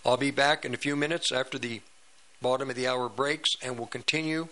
I'll 0.05 0.17
be 0.17 0.31
back 0.31 0.65
in 0.65 0.73
a 0.73 0.77
few 0.77 0.95
minutes 0.95 1.31
after 1.31 1.59
the 1.59 1.81
bottom 2.41 2.69
of 2.69 2.75
the 2.75 2.87
hour 2.87 3.07
breaks, 3.09 3.49
and 3.61 3.77
we'll 3.77 3.87
continue 3.87 4.47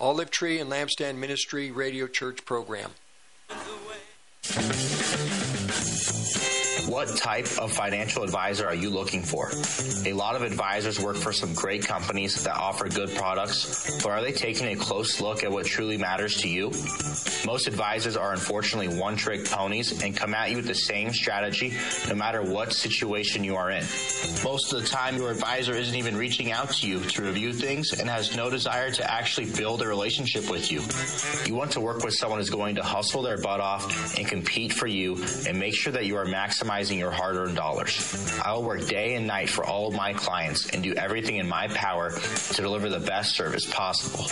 Olive 0.00 0.30
Tree 0.30 0.58
and 0.58 0.70
Lampstand 0.70 1.16
Ministry 1.16 1.70
Radio 1.70 2.06
Church 2.06 2.44
program. 2.44 2.92
What 6.90 7.16
type 7.16 7.46
of 7.56 7.70
financial 7.70 8.24
advisor 8.24 8.66
are 8.66 8.74
you 8.74 8.90
looking 8.90 9.22
for? 9.22 9.52
A 10.04 10.12
lot 10.12 10.34
of 10.34 10.42
advisors 10.42 10.98
work 10.98 11.14
for 11.14 11.32
some 11.32 11.54
great 11.54 11.86
companies 11.86 12.42
that 12.42 12.56
offer 12.56 12.88
good 12.88 13.14
products, 13.14 14.02
but 14.02 14.10
are 14.10 14.20
they 14.20 14.32
taking 14.32 14.66
a 14.66 14.74
close 14.74 15.20
look 15.20 15.44
at 15.44 15.52
what 15.52 15.66
truly 15.66 15.98
matters 15.98 16.38
to 16.38 16.48
you? 16.48 16.72
Most 17.46 17.68
advisors 17.68 18.16
are 18.16 18.32
unfortunately 18.32 18.98
one 18.98 19.14
trick 19.14 19.48
ponies 19.48 20.02
and 20.02 20.16
come 20.16 20.34
at 20.34 20.50
you 20.50 20.56
with 20.56 20.66
the 20.66 20.74
same 20.74 21.12
strategy 21.12 21.74
no 22.08 22.16
matter 22.16 22.42
what 22.42 22.72
situation 22.72 23.44
you 23.44 23.54
are 23.54 23.70
in. 23.70 23.84
Most 24.42 24.72
of 24.72 24.82
the 24.82 24.88
time, 24.88 25.16
your 25.16 25.30
advisor 25.30 25.76
isn't 25.76 25.94
even 25.94 26.16
reaching 26.16 26.50
out 26.50 26.70
to 26.72 26.88
you 26.88 26.98
to 27.00 27.22
review 27.22 27.52
things 27.52 27.92
and 27.92 28.10
has 28.10 28.36
no 28.36 28.50
desire 28.50 28.90
to 28.90 29.08
actually 29.08 29.48
build 29.52 29.80
a 29.80 29.86
relationship 29.86 30.50
with 30.50 30.72
you. 30.72 30.82
You 31.46 31.54
want 31.54 31.70
to 31.72 31.80
work 31.80 32.02
with 32.02 32.14
someone 32.14 32.40
who's 32.40 32.50
going 32.50 32.74
to 32.74 32.82
hustle 32.82 33.22
their 33.22 33.38
butt 33.38 33.60
off 33.60 34.18
and 34.18 34.26
compete 34.26 34.72
for 34.72 34.88
you 34.88 35.22
and 35.46 35.56
make 35.56 35.76
sure 35.76 35.92
that 35.92 36.04
you 36.04 36.16
are 36.16 36.26
maximizing 36.80 36.98
your 36.98 37.10
hard 37.10 37.36
earned 37.36 37.56
dollars. 37.56 38.38
I 38.44 38.52
will 38.52 38.62
work 38.62 38.86
day 38.86 39.14
and 39.14 39.26
night 39.26 39.48
for 39.48 39.64
all 39.64 39.88
of 39.88 39.94
my 39.94 40.12
clients 40.12 40.68
and 40.70 40.82
do 40.82 40.94
everything 40.94 41.36
in 41.36 41.48
my 41.48 41.68
power 41.68 42.10
to 42.10 42.62
deliver 42.62 42.88
the 42.88 43.00
best 43.00 43.36
service 43.36 43.66
possible. 43.66 44.26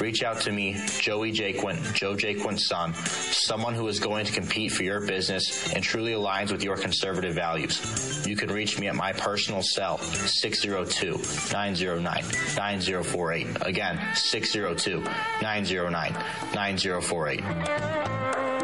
Reach 0.00 0.22
out 0.22 0.40
to 0.42 0.52
me, 0.52 0.76
Joey 0.98 1.32
Jaquin, 1.32 1.94
Joe 1.94 2.14
Jaquin's 2.14 2.66
son, 2.66 2.94
someone 2.94 3.74
who 3.74 3.88
is 3.88 4.00
going 4.00 4.26
to 4.26 4.32
compete 4.32 4.72
for 4.72 4.82
your 4.82 5.06
business 5.06 5.72
and 5.72 5.82
truly 5.82 6.12
aligns 6.12 6.52
with 6.52 6.62
your 6.62 6.76
conservative 6.76 7.34
values. 7.34 8.26
You 8.26 8.36
can 8.36 8.50
reach 8.50 8.78
me 8.78 8.88
at 8.88 8.94
my 8.94 9.12
personal 9.12 9.62
cell, 9.62 9.98
602 9.98 11.52
909 11.52 12.24
9048. 12.56 13.46
Again, 13.62 14.00
602 14.14 15.00
909 15.42 16.12
9048. 16.54 18.63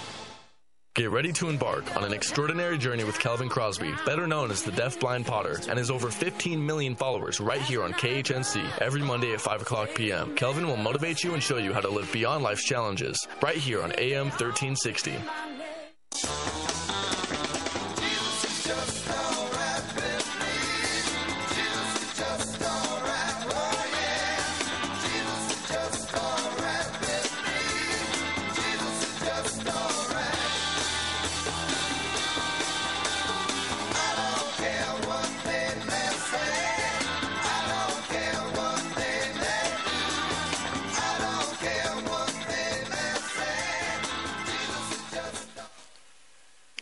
Get 0.93 1.09
ready 1.09 1.31
to 1.33 1.47
embark 1.47 1.95
on 1.95 2.03
an 2.03 2.11
extraordinary 2.11 2.77
journey 2.77 3.05
with 3.05 3.17
Calvin 3.17 3.47
Crosby, 3.47 3.93
better 4.05 4.27
known 4.27 4.51
as 4.51 4.61
the 4.61 4.73
Deaf 4.73 4.99
Blind 4.99 5.25
Potter, 5.25 5.57
and 5.69 5.79
his 5.79 5.89
over 5.89 6.11
15 6.11 6.65
million 6.65 6.95
followers 6.95 7.39
right 7.39 7.61
here 7.61 7.83
on 7.83 7.93
KHNC 7.93 8.79
every 8.79 9.01
Monday 9.01 9.31
at 9.31 9.39
5 9.39 9.61
o'clock 9.61 9.95
p.m. 9.95 10.35
Kelvin 10.35 10.67
will 10.67 10.75
motivate 10.75 11.23
you 11.23 11.33
and 11.33 11.41
show 11.41 11.55
you 11.55 11.71
how 11.71 11.79
to 11.79 11.89
live 11.89 12.11
beyond 12.11 12.43
life's 12.43 12.65
challenges 12.65 13.25
right 13.41 13.55
here 13.55 13.81
on 13.81 13.93
AM 13.97 14.31
1360. 14.31 15.13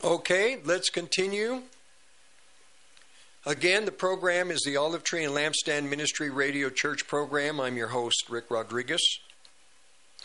Okay, 0.10 0.58
let's 0.66 0.90
continue. 0.90 1.62
Again, 3.46 3.86
the 3.86 3.92
program 3.92 4.50
is 4.50 4.64
the 4.66 4.76
Olive 4.76 5.04
Tree 5.04 5.24
and 5.24 5.36
Lampstand 5.36 5.88
Ministry 5.88 6.32
Radio 6.32 6.72
Church 6.72 7.06
program. 7.06 7.62
I'm 7.62 7.78
your 7.78 7.90
host, 7.90 8.28
Rick 8.28 8.46
Rodriguez. 8.50 9.20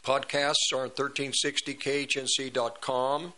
Podcasts 0.02 0.72
are 0.72 0.84
on 0.84 0.88
1360khnc.com. 0.88 3.34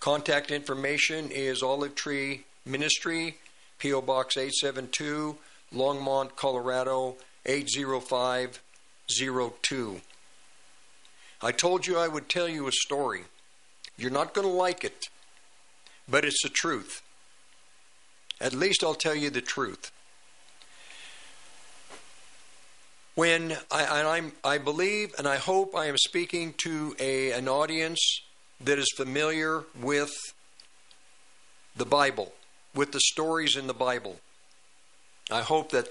Contact 0.00 0.50
information 0.50 1.30
is 1.30 1.62
Olive 1.62 1.94
Tree 1.94 2.42
Ministry, 2.66 3.38
P.O. 3.78 4.02
Box 4.02 4.36
872, 4.36 5.38
Longmont, 5.72 6.34
Colorado 6.34 7.14
80502. 7.46 10.00
I 11.40 11.52
told 11.52 11.86
you 11.86 11.96
I 11.96 12.08
would 12.08 12.28
tell 12.28 12.48
you 12.48 12.66
a 12.66 12.72
story. 12.72 13.26
You're 13.98 14.12
not 14.12 14.32
going 14.32 14.46
to 14.46 14.52
like 14.52 14.84
it, 14.84 15.08
but 16.08 16.24
it's 16.24 16.42
the 16.42 16.48
truth. 16.48 17.02
At 18.40 18.54
least 18.54 18.84
I'll 18.84 18.94
tell 18.94 19.14
you 19.14 19.28
the 19.28 19.40
truth. 19.40 19.90
When 23.16 23.56
I, 23.72 24.22
I 24.44 24.58
believe 24.58 25.12
and 25.18 25.26
I 25.26 25.36
hope 25.36 25.74
I 25.74 25.86
am 25.86 25.96
speaking 25.98 26.54
to 26.58 26.94
a, 27.00 27.32
an 27.32 27.48
audience 27.48 28.20
that 28.60 28.78
is 28.78 28.86
familiar 28.96 29.64
with 29.80 30.12
the 31.76 31.84
Bible, 31.84 32.32
with 32.76 32.92
the 32.92 33.00
stories 33.00 33.56
in 33.56 33.66
the 33.66 33.74
Bible. 33.74 34.20
I 35.32 35.42
hope 35.42 35.72
that 35.72 35.88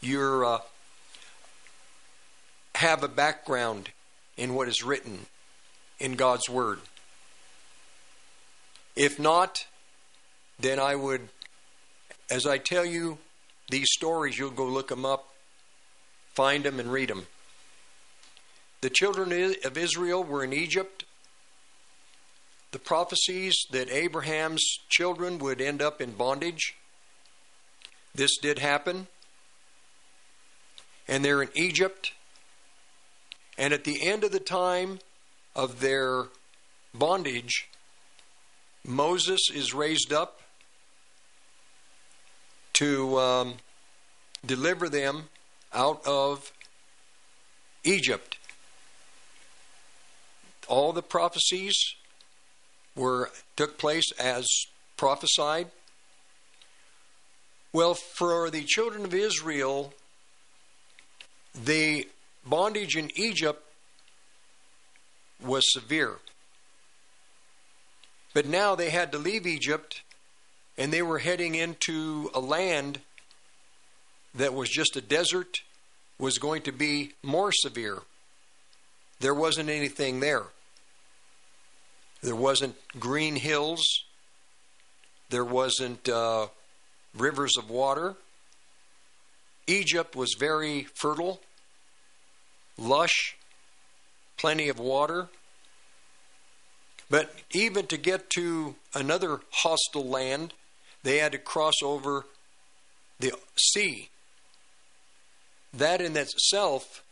you 0.00 0.44
uh, 0.44 0.58
have 2.74 3.04
a 3.04 3.08
background 3.08 3.90
in 4.36 4.54
what 4.54 4.66
is 4.66 4.82
written 4.82 5.26
in 6.00 6.14
God's 6.14 6.48
Word. 6.48 6.80
If 8.96 9.18
not, 9.18 9.66
then 10.58 10.78
I 10.78 10.94
would, 10.94 11.28
as 12.30 12.46
I 12.46 12.58
tell 12.58 12.84
you 12.84 13.18
these 13.70 13.88
stories, 13.92 14.38
you'll 14.38 14.50
go 14.50 14.66
look 14.66 14.88
them 14.88 15.04
up, 15.04 15.28
find 16.34 16.64
them, 16.64 16.78
and 16.78 16.92
read 16.92 17.08
them. 17.08 17.26
The 18.80 18.90
children 18.90 19.54
of 19.64 19.78
Israel 19.78 20.22
were 20.22 20.44
in 20.44 20.52
Egypt. 20.52 21.04
The 22.72 22.78
prophecies 22.78 23.56
that 23.70 23.88
Abraham's 23.90 24.64
children 24.88 25.38
would 25.38 25.60
end 25.60 25.80
up 25.80 26.00
in 26.00 26.12
bondage. 26.12 26.74
This 28.14 28.36
did 28.36 28.58
happen. 28.58 29.06
And 31.08 31.24
they're 31.24 31.42
in 31.42 31.50
Egypt. 31.54 32.12
And 33.56 33.72
at 33.72 33.84
the 33.84 34.06
end 34.06 34.24
of 34.24 34.32
the 34.32 34.40
time, 34.40 34.98
of 35.54 35.80
their 35.80 36.24
bondage, 36.92 37.68
Moses 38.86 39.40
is 39.52 39.72
raised 39.72 40.12
up 40.12 40.40
to 42.74 43.18
um, 43.18 43.54
deliver 44.44 44.88
them 44.88 45.28
out 45.72 46.06
of 46.06 46.52
Egypt. 47.82 48.36
All 50.68 50.92
the 50.92 51.02
prophecies 51.02 51.76
were 52.94 53.30
took 53.56 53.78
place 53.78 54.10
as 54.18 54.46
prophesied. 54.96 55.70
Well, 57.72 57.94
for 57.94 58.50
the 58.50 58.64
children 58.64 59.04
of 59.04 59.14
Israel, 59.14 59.92
the 61.54 62.08
bondage 62.46 62.96
in 62.96 63.10
Egypt 63.16 63.62
was 65.42 65.64
severe. 65.72 66.18
But 68.34 68.46
now 68.46 68.74
they 68.74 68.90
had 68.90 69.12
to 69.12 69.18
leave 69.18 69.46
Egypt 69.46 70.02
and 70.76 70.92
they 70.92 71.02
were 71.02 71.20
heading 71.20 71.54
into 71.54 72.30
a 72.34 72.40
land 72.40 73.00
that 74.34 74.52
was 74.52 74.68
just 74.68 74.96
a 74.96 75.00
desert, 75.00 75.60
was 76.18 76.38
going 76.38 76.62
to 76.62 76.72
be 76.72 77.12
more 77.22 77.52
severe. 77.52 78.02
There 79.20 79.34
wasn't 79.34 79.70
anything 79.70 80.18
there. 80.18 80.46
There 82.22 82.34
wasn't 82.34 82.74
green 82.98 83.36
hills. 83.36 83.82
There 85.30 85.44
wasn't 85.44 86.08
uh, 86.08 86.48
rivers 87.16 87.52
of 87.56 87.70
water. 87.70 88.16
Egypt 89.66 90.14
was 90.14 90.34
very 90.38 90.82
fertile, 90.94 91.40
lush, 92.76 93.36
plenty 94.36 94.68
of 94.68 94.78
water. 94.78 95.28
But 97.10 97.34
even 97.52 97.86
to 97.88 97.96
get 97.96 98.30
to 98.30 98.76
another 98.94 99.40
hostile 99.50 100.08
land, 100.08 100.54
they 101.02 101.18
had 101.18 101.32
to 101.32 101.38
cross 101.38 101.82
over 101.82 102.26
the 103.20 103.32
sea. 103.56 104.08
That 105.72 106.00
in 106.00 106.16
itself 106.16 107.02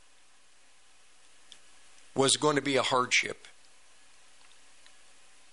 was 2.15 2.37
going 2.37 2.57
to 2.57 2.63
be 2.63 2.77
a 2.77 2.83
hardship. 2.83 3.47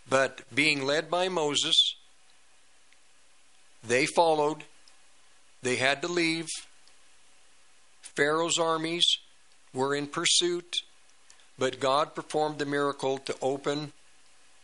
But 0.10 0.42
being 0.54 0.84
led 0.84 1.10
by 1.10 1.30
Moses, 1.30 1.96
they 3.84 4.06
followed. 4.06 4.64
They 5.62 5.76
had 5.76 6.02
to 6.02 6.08
leave. 6.08 6.48
Pharaoh's 8.02 8.58
armies 8.58 9.06
were 9.74 9.96
in 9.96 10.08
pursuit, 10.08 10.78
but 11.58 11.80
God 11.80 12.16
performed 12.16 12.58
the 12.58 12.66
miracle 12.66 13.18
to 13.20 13.36
open 13.42 13.94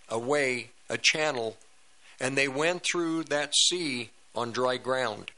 a 0.09 0.19
way, 0.19 0.71
a 0.89 0.97
channel, 0.97 1.57
and 2.19 2.37
they 2.37 2.47
went 2.47 2.83
through 2.83 3.23
that 3.23 3.53
sea 3.55 4.09
on 4.35 4.51
dry 4.51 4.77
ground. 4.77 5.31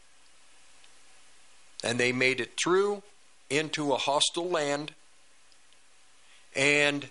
And 1.84 2.00
they 2.00 2.12
made 2.12 2.40
it 2.40 2.52
through 2.62 3.04
into 3.50 3.94
a 3.94 3.98
hostile 3.98 4.50
land, 4.50 4.94
and 6.56 7.10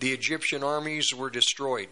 the 0.00 0.10
Egyptian 0.10 0.62
armies 0.62 1.14
were 1.14 1.30
destroyed. 1.30 1.88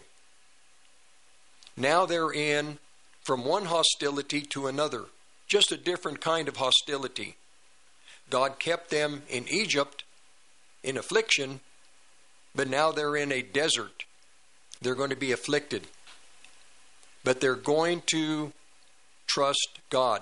Now 1.75 2.05
they're 2.05 2.31
in 2.31 2.77
from 3.23 3.45
one 3.45 3.65
hostility 3.65 4.41
to 4.41 4.67
another, 4.67 5.05
just 5.47 5.71
a 5.71 5.77
different 5.77 6.21
kind 6.21 6.47
of 6.47 6.57
hostility. 6.57 7.35
God 8.29 8.59
kept 8.59 8.89
them 8.89 9.23
in 9.29 9.47
Egypt 9.47 10.03
in 10.83 10.97
affliction, 10.97 11.61
but 12.53 12.69
now 12.69 12.91
they're 12.91 13.15
in 13.15 13.31
a 13.31 13.41
desert. 13.41 14.03
They're 14.83 14.95
going 14.95 15.09
to 15.09 15.15
be 15.15 15.31
afflicted. 15.31 15.87
But 17.23 17.39
they're 17.39 17.55
going 17.55 18.03
to 18.07 18.51
trust 19.27 19.79
God. 19.89 20.21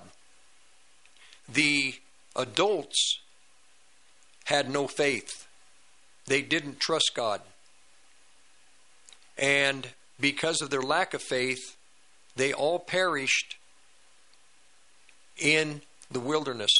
The 1.52 1.96
adults 2.36 3.20
had 4.46 4.70
no 4.70 4.88
faith, 4.88 5.48
they 6.28 6.42
didn't 6.42 6.80
trust 6.80 7.12
God. 7.16 7.42
And 9.38 9.88
because 10.20 10.62
of 10.62 10.70
their 10.70 10.82
lack 10.82 11.14
of 11.14 11.22
faith, 11.22 11.76
they 12.36 12.54
all 12.54 12.78
perished 12.78 13.58
in 15.38 15.82
the 16.12 16.20
wilderness, 16.20 16.72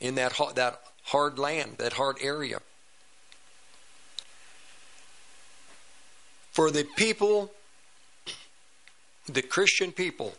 in 0.00 0.16
that, 0.16 0.36
that 0.56 0.80
hard 1.04 1.38
land, 1.38 1.76
that 1.78 1.92
hard 1.92 2.16
area. 2.20 2.58
For 6.58 6.72
the 6.72 6.82
people, 6.82 7.52
the 9.26 9.42
Christian 9.42 9.92
people, 9.92 10.34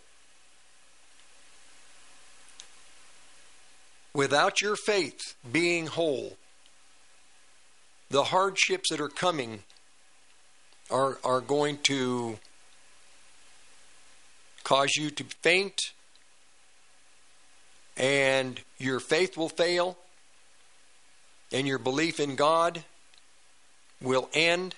without 4.13 4.61
your 4.61 4.75
faith 4.75 5.35
being 5.49 5.87
whole, 5.87 6.35
the 8.09 8.25
hardships 8.25 8.89
that 8.89 8.99
are 8.99 9.07
coming 9.07 9.63
are, 10.91 11.19
are 11.23 11.39
going 11.39 11.77
to 11.83 12.37
cause 14.65 14.97
you 14.97 15.11
to 15.11 15.23
faint, 15.41 15.93
and 17.95 18.59
your 18.77 18.99
faith 18.99 19.37
will 19.37 19.47
fail, 19.47 19.97
and 21.53 21.65
your 21.65 21.79
belief 21.79 22.19
in 22.19 22.35
God 22.35 22.83
will 24.01 24.27
end, 24.33 24.75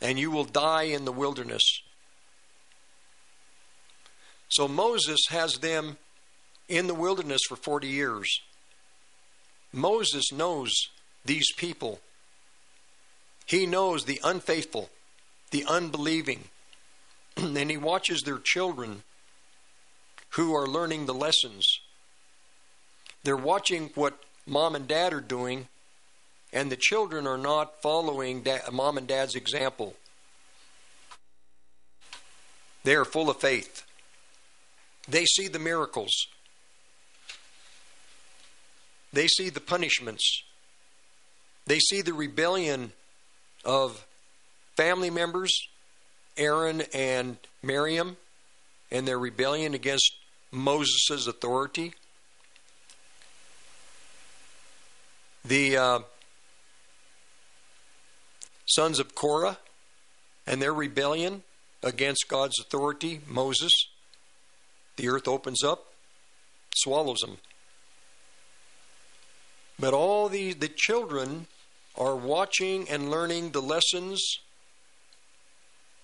and 0.00 0.18
you 0.18 0.30
will 0.30 0.44
die 0.44 0.84
in 0.84 1.04
the 1.04 1.12
wilderness. 1.12 1.82
So 4.48 4.66
Moses 4.66 5.20
has 5.30 5.54
them 5.54 5.96
in 6.68 6.86
the 6.86 6.94
wilderness 6.94 7.42
for 7.48 7.56
40 7.56 7.88
years. 7.88 8.40
Moses 9.72 10.32
knows 10.32 10.72
these 11.24 11.52
people. 11.56 12.00
He 13.46 13.66
knows 13.66 14.04
the 14.04 14.20
unfaithful, 14.24 14.90
the 15.50 15.64
unbelieving, 15.68 16.44
and 17.36 17.70
he 17.70 17.76
watches 17.76 18.22
their 18.22 18.38
children 18.38 19.02
who 20.30 20.54
are 20.54 20.66
learning 20.66 21.06
the 21.06 21.14
lessons. 21.14 21.80
They're 23.24 23.36
watching 23.36 23.90
what 23.94 24.18
mom 24.46 24.74
and 24.74 24.86
dad 24.86 25.12
are 25.12 25.20
doing, 25.20 25.68
and 26.52 26.70
the 26.70 26.76
children 26.76 27.26
are 27.26 27.38
not 27.38 27.80
following 27.82 28.46
mom 28.72 28.98
and 28.98 29.06
dad's 29.06 29.34
example. 29.34 29.94
They 32.84 32.94
are 32.94 33.04
full 33.04 33.30
of 33.30 33.36
faith. 33.36 33.84
They 35.08 35.24
see 35.24 35.48
the 35.48 35.58
miracles. 35.58 36.12
They 39.12 39.26
see 39.26 39.50
the 39.50 39.60
punishments. 39.60 40.42
They 41.66 41.78
see 41.78 42.02
the 42.02 42.14
rebellion 42.14 42.92
of 43.64 44.06
family 44.76 45.10
members 45.10 45.52
Aaron 46.36 46.82
and 46.94 47.36
Miriam 47.62 48.16
and 48.90 49.06
their 49.06 49.18
rebellion 49.18 49.74
against 49.74 50.14
Moses' 50.50 51.26
authority. 51.26 51.92
The 55.44 55.76
uh, 55.76 55.98
sons 58.70 58.98
of 58.98 59.14
Korah 59.14 59.58
and 60.46 60.60
their 60.60 60.72
rebellion 60.72 61.42
against 61.82 62.28
God's 62.28 62.58
authority, 62.60 63.20
Moses. 63.26 63.72
The 64.96 65.08
earth 65.08 65.28
opens 65.28 65.62
up, 65.62 65.92
swallows 66.74 67.20
them. 67.20 67.38
But 69.78 69.94
all 69.94 70.28
the, 70.28 70.52
the 70.52 70.68
children 70.68 71.46
are 71.96 72.16
watching 72.16 72.88
and 72.88 73.10
learning 73.10 73.50
the 73.50 73.62
lessons 73.62 74.38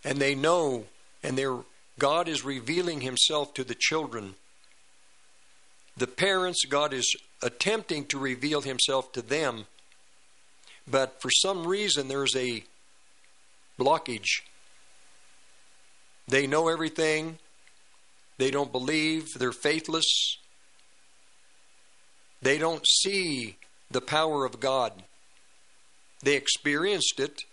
and 0.05 0.19
they 0.19 0.35
know 0.35 0.87
and 1.23 1.65
God 1.99 2.29
is 2.29 2.45
revealing 2.45 3.01
himself 3.01 3.53
to 3.55 3.65
the 3.65 3.75
children. 3.75 4.35
The 5.97 6.07
parents, 6.07 6.65
God 6.69 6.93
is 6.93 7.17
attempting 7.43 8.07
to 8.07 8.19
reveal 8.19 8.61
himself 8.61 9.13
to 9.13 9.23
them, 9.23 9.67
but 10.89 11.21
for 11.21 11.31
some 11.31 11.67
reason 11.67 12.09
there's 12.09 12.37
a 12.37 12.63
blockage. 13.79 14.43
They 16.29 16.47
know 16.47 16.69
everything, 16.69 17.39
they 18.39 18.51
don't 18.51 18.73
believe, 18.73 19.35
they're 19.35 19.53
faithless, 19.53 20.39
they 22.43 22.59
don't 22.59 22.87
see 22.87 23.57
the 23.91 24.01
power 24.01 24.45
of 24.45 24.61
God. 24.61 24.93
They 26.23 26.35
experienced 26.35 27.21
it, 27.21 27.45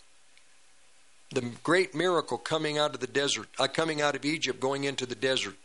the 1.32 1.42
great 1.64 1.94
miracle 1.94 2.38
coming 2.38 2.78
out 2.78 2.94
of 2.94 3.00
the 3.00 3.08
desert, 3.08 3.48
uh, 3.60 3.68
coming 3.68 4.02
out 4.02 4.16
of 4.16 4.26
Egypt, 4.26 4.60
going 4.60 4.84
into 4.84 5.06
the 5.06 5.16
desert. 5.16 5.56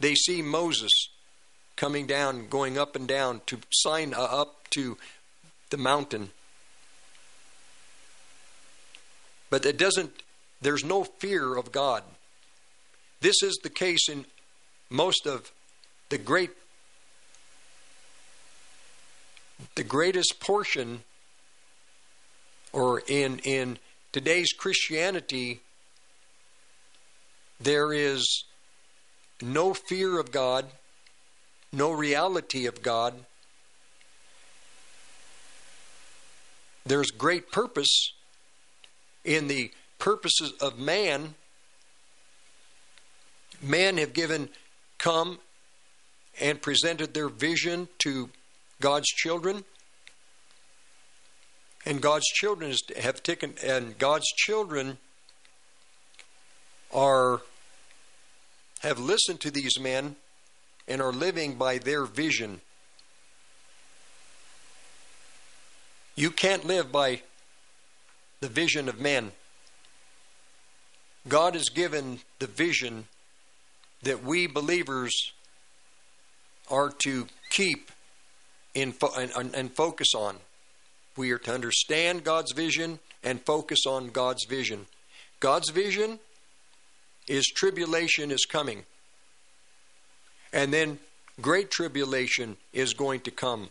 They 0.00 0.14
see 0.14 0.42
Moses 0.42 0.90
coming 1.76 2.06
down, 2.06 2.48
going 2.48 2.78
up 2.78 2.96
and 2.96 3.06
down 3.08 3.40
to 3.46 3.58
sign 3.72 4.14
uh, 4.14 4.20
up 4.20 4.68
to 4.70 4.98
the 5.72 5.76
mountain. 5.76 6.30
But 9.50 9.66
it 9.66 9.76
doesn't, 9.76 10.12
there's 10.60 10.84
no 10.84 11.02
fear 11.02 11.56
of 11.56 11.72
God. 11.72 12.04
This 13.20 13.42
is 13.42 13.58
the 13.62 13.70
case 13.70 14.08
in 14.08 14.26
most 14.88 15.26
of 15.26 15.50
the 16.10 16.18
great, 16.18 16.50
the 19.74 19.82
greatest 19.82 20.38
portion, 20.38 21.02
or 22.72 23.02
in, 23.08 23.38
in 23.40 23.78
today's 24.12 24.52
Christianity, 24.52 25.60
there 27.60 27.92
is 27.92 28.44
no 29.40 29.72
fear 29.72 30.18
of 30.18 30.30
God, 30.30 30.66
no 31.72 31.90
reality 31.90 32.66
of 32.66 32.82
God. 32.82 33.14
There's 36.84 37.10
great 37.10 37.50
purpose 37.52 38.12
in 39.24 39.48
the 39.48 39.70
purposes 39.98 40.52
of 40.60 40.78
man. 40.78 41.34
Men 43.60 43.98
have 43.98 44.12
given, 44.12 44.48
come 44.98 45.38
and 46.40 46.60
presented 46.60 47.14
their 47.14 47.28
vision 47.28 47.88
to 47.98 48.30
God's 48.80 49.08
children. 49.08 49.64
And 51.86 52.00
God's 52.00 52.26
children 52.26 52.74
have 53.00 53.22
taken, 53.22 53.54
and 53.62 53.98
God's 53.98 54.26
children 54.36 54.98
are 56.92 57.42
have 58.80 58.98
listened 58.98 59.40
to 59.40 59.50
these 59.50 59.78
men 59.78 60.16
and 60.88 61.00
are 61.00 61.12
living 61.12 61.54
by 61.54 61.78
their 61.78 62.04
vision. 62.04 62.60
You 66.14 66.30
can't 66.30 66.66
live 66.66 66.92
by 66.92 67.22
the 68.40 68.48
vision 68.48 68.88
of 68.88 69.00
men. 69.00 69.32
God 71.28 71.54
has 71.54 71.68
given 71.68 72.20
the 72.38 72.46
vision 72.46 73.06
that 74.02 74.22
we 74.22 74.46
believers 74.46 75.32
are 76.70 76.90
to 77.04 77.26
keep 77.50 77.90
in 78.74 78.92
fo- 78.92 79.14
and, 79.14 79.54
and 79.54 79.72
focus 79.72 80.08
on. 80.14 80.36
We 81.16 81.30
are 81.30 81.38
to 81.38 81.54
understand 81.54 82.24
God's 82.24 82.52
vision 82.52 82.98
and 83.22 83.40
focus 83.40 83.80
on 83.86 84.08
God's 84.08 84.44
vision. 84.46 84.86
God's 85.40 85.70
vision 85.70 86.18
is 87.28 87.46
tribulation 87.46 88.30
is 88.30 88.44
coming. 88.44 88.84
And 90.52 90.72
then 90.72 90.98
great 91.40 91.70
tribulation 91.70 92.56
is 92.72 92.94
going 92.94 93.20
to 93.20 93.30
come. 93.30 93.70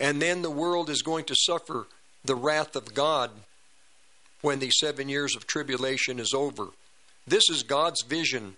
And 0.00 0.20
then 0.20 0.42
the 0.42 0.50
world 0.50 0.90
is 0.90 1.02
going 1.02 1.24
to 1.26 1.34
suffer 1.36 1.86
the 2.24 2.34
wrath 2.34 2.74
of 2.76 2.94
God 2.94 3.30
when 4.40 4.58
the 4.58 4.70
seven 4.70 5.08
years 5.08 5.36
of 5.36 5.46
tribulation 5.46 6.18
is 6.18 6.34
over. 6.34 6.68
This 7.26 7.48
is 7.48 7.62
God's 7.62 8.02
vision. 8.02 8.56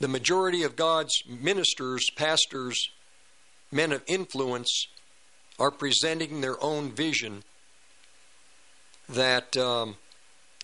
The 0.00 0.08
majority 0.08 0.64
of 0.64 0.74
God's 0.74 1.12
ministers, 1.28 2.08
pastors, 2.16 2.88
men 3.70 3.92
of 3.92 4.02
influence 4.06 4.88
are 5.58 5.70
presenting 5.70 6.40
their 6.40 6.62
own 6.62 6.90
vision 6.90 7.44
that 9.08 9.56
um, 9.56 9.96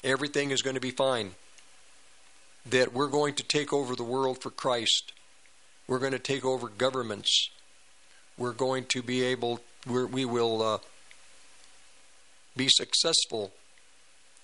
everything 0.03 0.51
is 0.51 0.63
going 0.63 0.75
to 0.75 0.81
be 0.81 0.91
fine, 0.91 1.33
that 2.67 2.93
we're 2.93 3.07
going 3.07 3.35
to 3.35 3.43
take 3.45 3.73
over 3.73 3.95
the 3.95 4.03
world 4.03 4.43
for 4.43 4.51
Christ, 4.51 5.13
we're 5.89 5.99
going 5.99 6.13
to 6.13 6.19
take 6.19 6.45
over 6.45 6.69
governments, 6.69 7.51
we're 8.37 8.53
going 8.53 8.85
to 8.85 9.03
be 9.03 9.25
able, 9.25 9.61
we 9.87 10.25
will 10.25 10.63
uh, 10.63 10.79
be 12.57 12.69
successful 12.69 13.53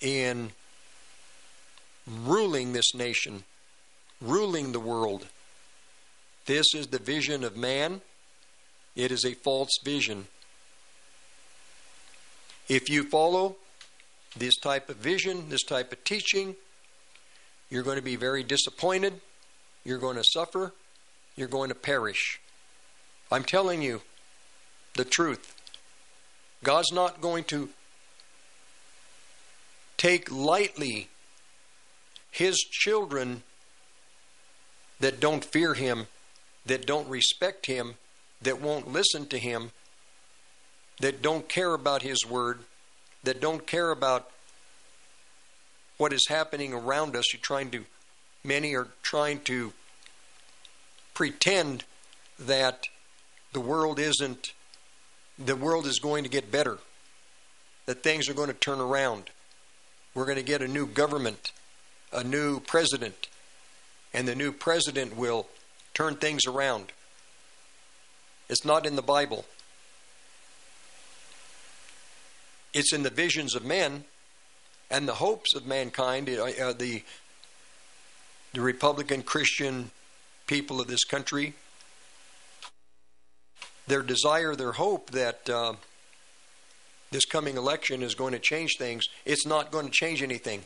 in 0.00 0.50
ruling 2.24 2.72
this 2.72 2.94
nation, 2.94 3.44
ruling 4.20 4.72
the 4.72 4.80
world. 4.80 5.26
This 6.46 6.74
is 6.74 6.88
the 6.88 6.98
vision 6.98 7.44
of 7.44 7.56
man. 7.56 8.00
It 8.96 9.12
is 9.12 9.24
a 9.24 9.34
false 9.34 9.78
vision. 9.82 10.26
If 12.68 12.88
you 12.88 13.04
follow 13.04 13.56
this 14.36 14.56
type 14.56 14.88
of 14.88 14.96
vision, 14.96 15.48
this 15.48 15.62
type 15.62 15.92
of 15.92 16.02
teaching, 16.04 16.56
you're 17.70 17.82
going 17.82 17.96
to 17.96 18.02
be 18.02 18.16
very 18.16 18.42
disappointed. 18.42 19.20
You're 19.84 19.98
going 19.98 20.16
to 20.16 20.24
suffer. 20.24 20.72
You're 21.36 21.48
going 21.48 21.68
to 21.68 21.74
perish. 21.74 22.40
I'm 23.30 23.44
telling 23.44 23.82
you 23.82 24.02
the 24.94 25.04
truth. 25.04 25.54
God's 26.62 26.92
not 26.92 27.20
going 27.20 27.44
to 27.44 27.70
take 29.96 30.30
lightly 30.30 31.08
His 32.30 32.56
children 32.58 33.42
that 35.00 35.20
don't 35.20 35.44
fear 35.44 35.74
Him, 35.74 36.06
that 36.66 36.86
don't 36.86 37.08
respect 37.08 37.66
Him, 37.66 37.94
that 38.42 38.60
won't 38.60 38.92
listen 38.92 39.26
to 39.26 39.38
Him, 39.38 39.72
that 41.00 41.20
don't 41.22 41.48
care 41.48 41.74
about 41.74 42.02
His 42.02 42.24
Word 42.24 42.60
that 43.24 43.40
don't 43.40 43.66
care 43.66 43.90
about 43.90 44.30
what 45.96 46.12
is 46.12 46.26
happening 46.28 46.72
around 46.72 47.16
us. 47.16 47.32
You're 47.32 47.40
trying 47.42 47.70
to, 47.70 47.84
many 48.44 48.74
are 48.74 48.88
trying 49.02 49.40
to 49.40 49.72
pretend 51.14 51.84
that 52.38 52.88
the 53.52 53.60
world 53.60 53.98
isn't, 53.98 54.52
the 55.38 55.56
world 55.56 55.86
is 55.86 56.00
going 56.00 56.24
to 56.24 56.30
get 56.30 56.50
better, 56.50 56.78
that 57.86 58.02
things 58.02 58.28
are 58.28 58.34
going 58.34 58.48
to 58.48 58.54
turn 58.54 58.80
around. 58.80 59.30
We're 60.14 60.26
going 60.26 60.36
to 60.36 60.42
get 60.42 60.60
a 60.62 60.68
new 60.68 60.86
government, 60.86 61.52
a 62.12 62.22
new 62.22 62.60
president, 62.60 63.28
and 64.12 64.28
the 64.28 64.34
new 64.34 64.52
president 64.52 65.16
will 65.16 65.48
turn 65.94 66.16
things 66.16 66.46
around. 66.46 66.92
It's 68.48 68.64
not 68.64 68.86
in 68.86 68.96
the 68.96 69.02
Bible. 69.02 69.44
It's 72.72 72.92
in 72.92 73.04
the 73.04 73.10
visions 73.10 73.54
of 73.54 73.64
men 73.64 74.04
and 74.90 75.08
the 75.08 75.14
hopes 75.14 75.54
of 75.54 75.66
mankind, 75.66 76.28
uh, 76.28 76.44
uh, 76.44 76.72
the, 76.72 77.02
the 78.52 78.60
Republican 78.60 79.22
Christian 79.22 79.90
people 80.46 80.80
of 80.80 80.86
this 80.86 81.04
country. 81.04 81.54
Their 83.86 84.02
desire, 84.02 84.54
their 84.54 84.72
hope 84.72 85.10
that 85.10 85.48
uh, 85.48 85.74
this 87.10 87.24
coming 87.24 87.56
election 87.56 88.02
is 88.02 88.14
going 88.14 88.32
to 88.32 88.38
change 88.38 88.76
things. 88.78 89.04
It's 89.24 89.46
not 89.46 89.70
going 89.70 89.86
to 89.86 89.92
change 89.92 90.22
anything. 90.22 90.64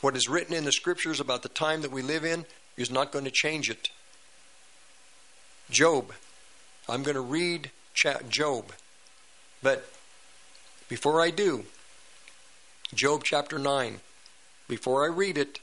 What 0.00 0.16
is 0.16 0.28
written 0.28 0.54
in 0.54 0.64
the 0.64 0.72
scriptures 0.72 1.20
about 1.20 1.42
the 1.42 1.48
time 1.48 1.82
that 1.82 1.90
we 1.90 2.02
live 2.02 2.24
in 2.24 2.44
is 2.76 2.90
not 2.90 3.10
going 3.12 3.24
to 3.24 3.30
change 3.30 3.70
it. 3.70 3.88
Job. 5.70 6.12
I'm 6.88 7.02
going 7.02 7.16
to 7.16 7.20
read 7.20 7.70
Job. 7.94 8.72
But 9.62 9.90
before 10.88 11.20
I 11.20 11.30
do, 11.30 11.64
Job 12.94 13.22
chapter 13.24 13.58
9, 13.58 14.00
before 14.68 15.04
I 15.04 15.08
read 15.08 15.36
it, 15.36 15.58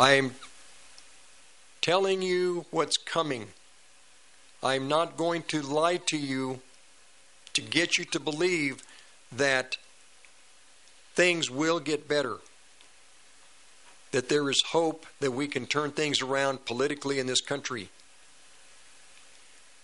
I'm 0.00 0.34
telling 1.82 2.22
you 2.22 2.64
what's 2.70 2.96
coming. 2.96 3.48
I'm 4.62 4.88
not 4.88 5.18
going 5.18 5.42
to 5.48 5.60
lie 5.60 5.98
to 6.06 6.16
you 6.16 6.60
to 7.52 7.60
get 7.60 7.98
you 7.98 8.06
to 8.06 8.18
believe 8.18 8.82
that 9.30 9.76
things 11.14 11.50
will 11.50 11.80
get 11.80 12.08
better. 12.08 12.38
That 14.12 14.30
there 14.30 14.48
is 14.48 14.62
hope 14.70 15.04
that 15.20 15.32
we 15.32 15.46
can 15.46 15.66
turn 15.66 15.90
things 15.90 16.22
around 16.22 16.64
politically 16.64 17.18
in 17.18 17.26
this 17.26 17.42
country. 17.42 17.90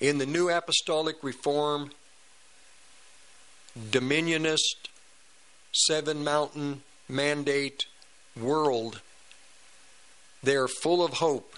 In 0.01 0.17
the 0.17 0.25
New 0.25 0.49
Apostolic 0.49 1.17
Reform 1.23 1.91
dominionist, 3.91 4.89
seven 5.73 6.25
mountain 6.25 6.81
mandate 7.07 7.85
world, 8.35 9.03
they 10.47 10.55
are 10.55 10.69
full 10.69 11.05
of 11.05 11.15
hope, 11.15 11.57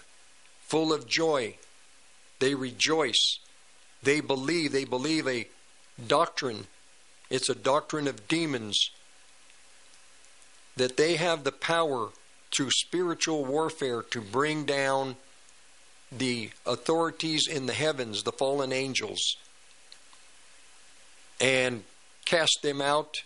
full 0.61 0.95
of 0.95 1.07
joy. 1.07 1.57
They 2.39 2.55
rejoice. 2.55 3.39
They 4.03 4.20
believe. 4.22 4.72
They 4.72 4.86
believe 4.86 5.28
a 5.28 5.47
doctrine. 6.07 6.68
It's 7.28 7.51
a 7.51 7.55
doctrine 7.55 8.09
of 8.09 8.28
demons. 8.28 8.91
That 10.74 10.97
they 10.97 11.16
have 11.16 11.45
the 11.45 11.53
power 11.53 12.09
through 12.51 12.70
spiritual 12.70 13.45
warfare 13.45 14.01
to 14.11 14.22
bring 14.22 14.64
down 14.64 15.16
the 16.11 16.49
authorities 16.64 17.47
in 17.47 17.66
the 17.66 17.74
heavens, 17.74 18.22
the 18.22 18.32
fallen 18.32 18.72
angels, 18.72 19.36
and 21.39 21.84
cast 22.24 22.61
them 22.62 22.80
out 22.80 23.16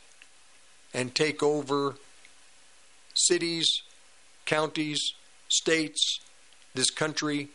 and 0.92 1.14
take 1.14 1.40
over 1.40 1.94
cities, 3.14 3.68
counties, 4.44 5.14
states, 5.52 6.20
this 6.74 6.90
country, 6.90 7.48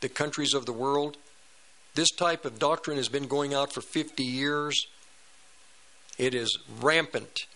the 0.00 0.08
countries 0.08 0.54
of 0.54 0.66
the 0.66 0.72
world. 0.72 1.16
this 1.94 2.10
type 2.10 2.44
of 2.44 2.58
doctrine 2.58 2.96
has 2.96 3.08
been 3.08 3.26
going 3.26 3.52
out 3.52 3.72
for 3.72 3.80
50 3.80 4.22
years. 4.22 4.86
It 6.18 6.34
is 6.34 6.58
rampant 6.80 7.46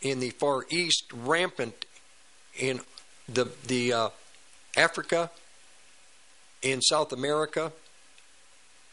in 0.00 0.20
the 0.20 0.30
Far 0.30 0.64
East, 0.70 1.04
rampant 1.12 1.84
in 2.58 2.80
the 3.28 3.50
the 3.66 3.92
uh, 3.92 4.08
Africa, 4.76 5.30
in 6.62 6.80
South 6.80 7.12
America. 7.12 7.72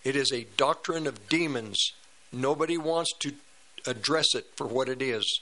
It 0.03 0.15
is 0.15 0.31
a 0.31 0.45
doctrine 0.57 1.07
of 1.07 1.29
demons. 1.29 1.93
Nobody 2.31 2.77
wants 2.77 3.11
to 3.19 3.33
address 3.85 4.35
it 4.35 4.45
for 4.55 4.65
what 4.67 4.89
it 4.89 5.01
is. 5.01 5.41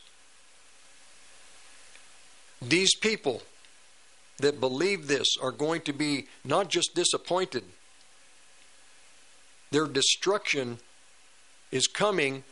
These 2.61 2.95
people 2.95 3.41
that 4.39 4.59
believe 4.59 5.07
this 5.07 5.27
are 5.41 5.51
going 5.51 5.81
to 5.81 5.93
be 5.93 6.27
not 6.43 6.69
just 6.69 6.95
disappointed, 6.95 7.63
their 9.71 9.85
destruction 9.85 10.79
is 11.71 11.87
coming 11.87 12.43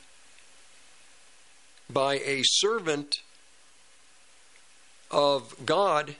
by 1.89 2.15
a 2.19 2.41
servant 2.43 3.15
of 5.09 5.55
God 5.65 6.15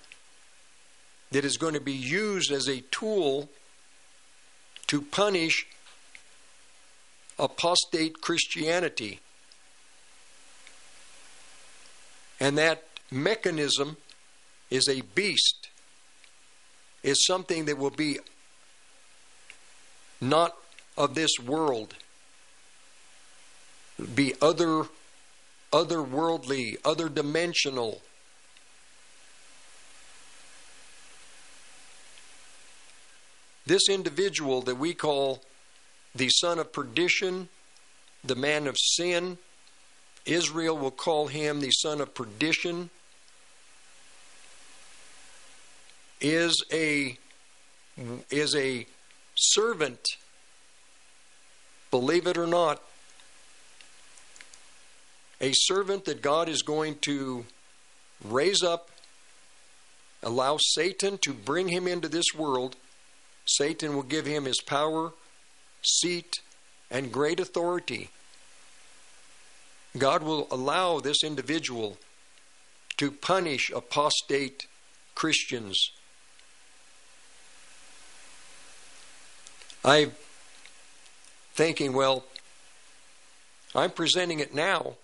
that 1.32 1.44
is 1.44 1.58
going 1.58 1.74
to 1.74 1.82
be 1.82 1.94
used 1.94 2.52
as 2.52 2.68
a 2.68 2.82
tool 2.90 3.50
to 4.88 5.02
punish 5.02 5.68
apostate 7.38 8.22
Christianity. 8.22 9.20
And 12.40 12.58
that 12.58 12.86
mechanism 13.12 13.98
is 14.70 14.88
a 14.90 15.02
beast, 15.02 15.70
is 17.04 17.26
something 17.26 17.66
that 17.66 17.78
will 17.78 17.90
be 17.90 18.20
not 20.20 20.56
of 20.98 21.16
this 21.16 21.40
world, 21.40 21.96
be 24.16 24.34
other 24.42 24.86
otherworldly, 25.72 26.78
other 26.86 27.10
dimensional. 27.10 28.02
This 33.66 33.90
individual 33.90 34.62
that 34.62 34.76
we 34.76 34.94
call 34.94 35.42
the 36.16 36.30
son 36.30 36.58
of 36.58 36.72
perdition, 36.72 37.50
the 38.24 38.36
man 38.36 38.66
of 38.66 38.78
sin, 38.78 39.38
Israel 40.26 40.78
will 40.78 40.92
call 40.92 41.28
him 41.28 41.60
the 41.60 41.72
son 41.72 42.00
of 42.00 42.14
perdition, 42.14 42.90
is 46.22 46.64
a 46.72 47.18
is 48.30 48.56
a 48.56 48.86
servant 49.36 50.00
believe 51.92 52.28
it 52.28 52.38
or 52.38 52.48
not 52.48 52.82
a 55.40 55.52
servant 55.54 56.06
that 56.06 56.22
God 56.22 56.50
is 56.50 56.62
going 56.62 56.98
to 57.02 57.46
raise 58.24 58.64
up, 58.64 58.90
allow 60.24 60.58
Satan 60.60 61.18
to 61.20 61.34
bring 61.34 61.68
him 61.68 61.88
into 61.88 62.08
this 62.08 62.34
world. 62.36 62.76
Satan 63.46 63.96
will 63.96 64.04
give 64.04 64.26
him 64.26 64.46
his 64.46 64.62
power, 64.62 65.14
seat, 65.82 66.42
and 66.90 67.12
great 67.12 67.40
authority. 67.40 68.10
God 69.98 70.24
will 70.24 70.48
allow 70.52 71.00
this 71.00 71.24
individual 71.24 71.98
to 72.98 73.12
punish 73.12 73.70
apostate 73.70 74.66
Christians. 75.16 75.92
I'm 79.88 80.12
thinking, 81.54 81.94
well, 81.94 82.26
I'm 83.74 83.90
presenting 83.90 84.42
it 84.42 84.54
now 84.54 84.96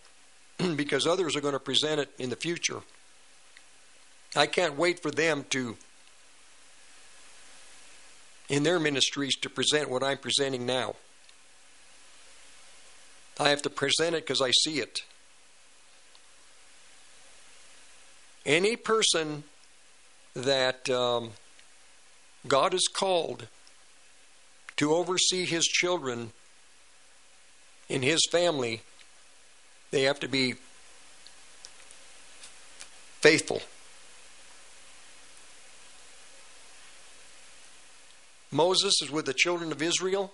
because 0.75 1.07
others 1.07 1.37
are 1.37 1.41
going 1.41 1.53
to 1.53 1.59
present 1.59 2.01
it 2.01 2.09
in 2.19 2.29
the 2.29 2.35
future. 2.35 2.81
I 4.35 4.45
can't 4.45 4.77
wait 4.77 5.01
for 5.01 5.09
them 5.09 5.45
to, 5.51 5.77
in 8.49 8.63
their 8.63 8.77
ministries, 8.77 9.37
to 9.37 9.49
present 9.49 9.89
what 9.89 10.03
I'm 10.03 10.17
presenting 10.17 10.65
now. 10.65 10.95
I 13.39 13.51
have 13.51 13.61
to 13.61 13.69
present 13.69 14.15
it 14.15 14.25
because 14.25 14.41
I 14.41 14.51
see 14.51 14.79
it. 14.79 15.03
Any 18.45 18.75
person 18.75 19.45
that 20.35 20.89
um, 20.89 21.31
God 22.45 22.73
has 22.73 22.89
called 22.93 23.47
to 24.83 24.93
oversee 24.93 25.45
his 25.45 25.63
children 25.63 26.33
in 27.87 28.01
his 28.01 28.19
family 28.29 28.81
they 29.91 30.01
have 30.01 30.19
to 30.19 30.27
be 30.27 30.55
faithful. 33.21 33.61
Moses 38.51 38.93
is 39.01 39.09
with 39.09 39.25
the 39.25 39.33
children 39.33 39.71
of 39.71 39.81
Israel. 39.81 40.33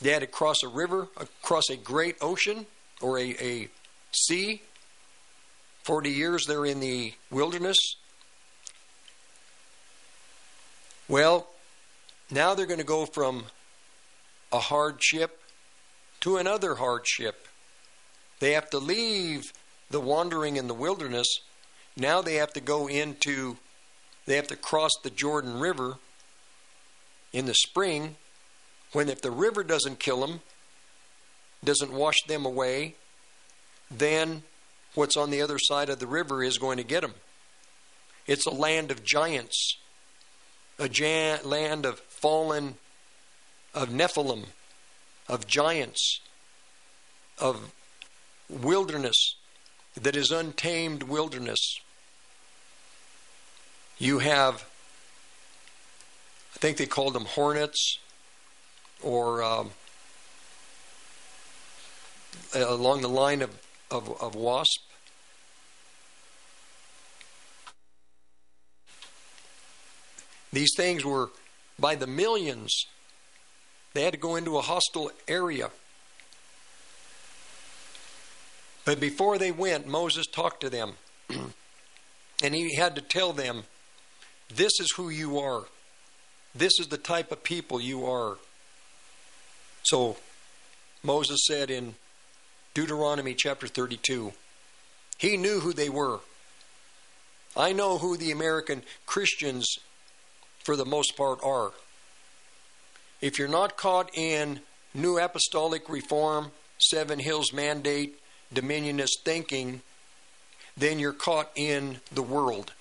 They 0.00 0.12
had 0.12 0.20
to 0.20 0.26
cross 0.26 0.62
a 0.62 0.68
river, 0.68 1.08
across 1.18 1.68
a 1.68 1.76
great 1.76 2.16
ocean 2.22 2.64
or 3.02 3.18
a, 3.18 3.36
a 3.38 3.68
sea. 4.12 4.62
40 5.82 6.10
years 6.10 6.46
they're 6.46 6.64
in 6.64 6.80
the 6.80 7.12
wilderness. 7.30 7.76
Well, 11.06 11.51
now 12.32 12.54
they're 12.54 12.66
going 12.66 12.78
to 12.78 12.84
go 12.84 13.06
from 13.06 13.44
a 14.52 14.58
hardship 14.58 15.38
to 16.20 16.36
another 16.38 16.76
hardship. 16.76 17.46
They 18.40 18.52
have 18.52 18.70
to 18.70 18.78
leave 18.78 19.52
the 19.90 20.00
wandering 20.00 20.56
in 20.56 20.66
the 20.66 20.74
wilderness. 20.74 21.28
Now 21.96 22.22
they 22.22 22.34
have 22.34 22.52
to 22.54 22.60
go 22.60 22.88
into, 22.88 23.56
they 24.26 24.36
have 24.36 24.48
to 24.48 24.56
cross 24.56 24.90
the 25.02 25.10
Jordan 25.10 25.60
River 25.60 25.98
in 27.32 27.46
the 27.46 27.54
spring 27.54 28.16
when 28.92 29.08
if 29.08 29.22
the 29.22 29.30
river 29.30 29.62
doesn't 29.62 29.98
kill 29.98 30.20
them, 30.20 30.40
doesn't 31.64 31.92
wash 31.92 32.22
them 32.28 32.44
away, 32.44 32.96
then 33.90 34.42
what's 34.94 35.16
on 35.16 35.30
the 35.30 35.40
other 35.40 35.58
side 35.58 35.88
of 35.88 35.98
the 35.98 36.06
river 36.06 36.42
is 36.42 36.58
going 36.58 36.76
to 36.76 36.84
get 36.84 37.02
them. 37.02 37.14
It's 38.26 38.46
a 38.46 38.50
land 38.50 38.90
of 38.90 39.02
giants, 39.02 39.78
a 40.78 40.88
land 41.44 41.86
of 41.86 42.00
fallen, 42.22 42.76
of 43.74 43.88
Nephilim, 43.90 44.46
of 45.28 45.46
giants, 45.46 46.20
of 47.38 47.72
wilderness 48.48 49.34
that 50.00 50.16
is 50.16 50.30
untamed 50.30 51.02
wilderness. 51.02 51.80
You 53.98 54.20
have, 54.20 54.64
I 56.54 56.58
think 56.58 56.76
they 56.76 56.86
called 56.86 57.14
them 57.14 57.24
hornets 57.24 57.98
or 59.02 59.42
um, 59.42 59.70
along 62.54 63.02
the 63.02 63.08
line 63.08 63.42
of, 63.42 63.50
of, 63.90 64.22
of 64.22 64.34
wasp. 64.34 64.80
These 70.52 70.74
things 70.76 71.04
were 71.04 71.30
by 71.78 71.94
the 71.94 72.06
millions. 72.06 72.86
They 73.94 74.04
had 74.04 74.14
to 74.14 74.18
go 74.18 74.36
into 74.36 74.56
a 74.56 74.62
hostile 74.62 75.10
area 75.28 75.70
but 78.84 79.00
before 79.00 79.38
they 79.38 79.52
went, 79.52 79.86
Moses 79.86 80.26
talked 80.26 80.60
to 80.62 80.70
them. 80.70 80.94
and 82.42 82.54
he 82.54 82.74
had 82.74 82.96
to 82.96 83.02
tell 83.02 83.32
them, 83.32 83.64
This 84.54 84.80
is 84.80 84.88
who 84.96 85.08
you 85.08 85.38
are. 85.38 85.64
This 86.54 86.78
is 86.80 86.88
the 86.88 86.98
type 86.98 87.32
of 87.32 87.44
people 87.44 87.80
you 87.80 88.04
are. 88.04 88.36
So 89.84 90.16
Moses 91.02 91.46
said 91.46 91.70
in 91.70 91.94
Deuteronomy 92.74 93.34
chapter 93.34 93.66
32, 93.66 94.32
he 95.18 95.36
knew 95.36 95.60
who 95.60 95.72
they 95.72 95.88
were. 95.88 96.20
I 97.56 97.72
know 97.72 97.98
who 97.98 98.16
the 98.16 98.30
American 98.30 98.82
Christians, 99.06 99.78
for 100.64 100.76
the 100.76 100.84
most 100.84 101.16
part, 101.16 101.40
are. 101.42 101.72
If 103.20 103.38
you're 103.38 103.48
not 103.48 103.76
caught 103.76 104.10
in 104.14 104.60
New 104.94 105.18
Apostolic 105.18 105.88
Reform, 105.88 106.50
Seven 106.78 107.18
Hills 107.18 107.52
Mandate, 107.52 108.18
dominionist 108.52 109.20
thinking, 109.24 109.82
then 110.76 110.98
you're 110.98 111.12
caught 111.12 111.50
in 111.54 111.98
the 112.12 112.22
world. 112.22 112.72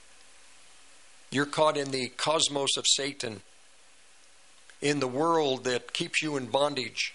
You're 1.30 1.46
caught 1.46 1.78
in 1.78 1.92
the 1.92 2.10
cosmos 2.10 2.76
of 2.78 2.86
Satan, 2.88 3.42
in 4.82 5.00
the 5.00 5.08
world 5.08 5.64
that 5.64 5.94
keeps 5.94 6.22
you 6.22 6.36
in 6.38 6.48
bondage, 6.48 7.14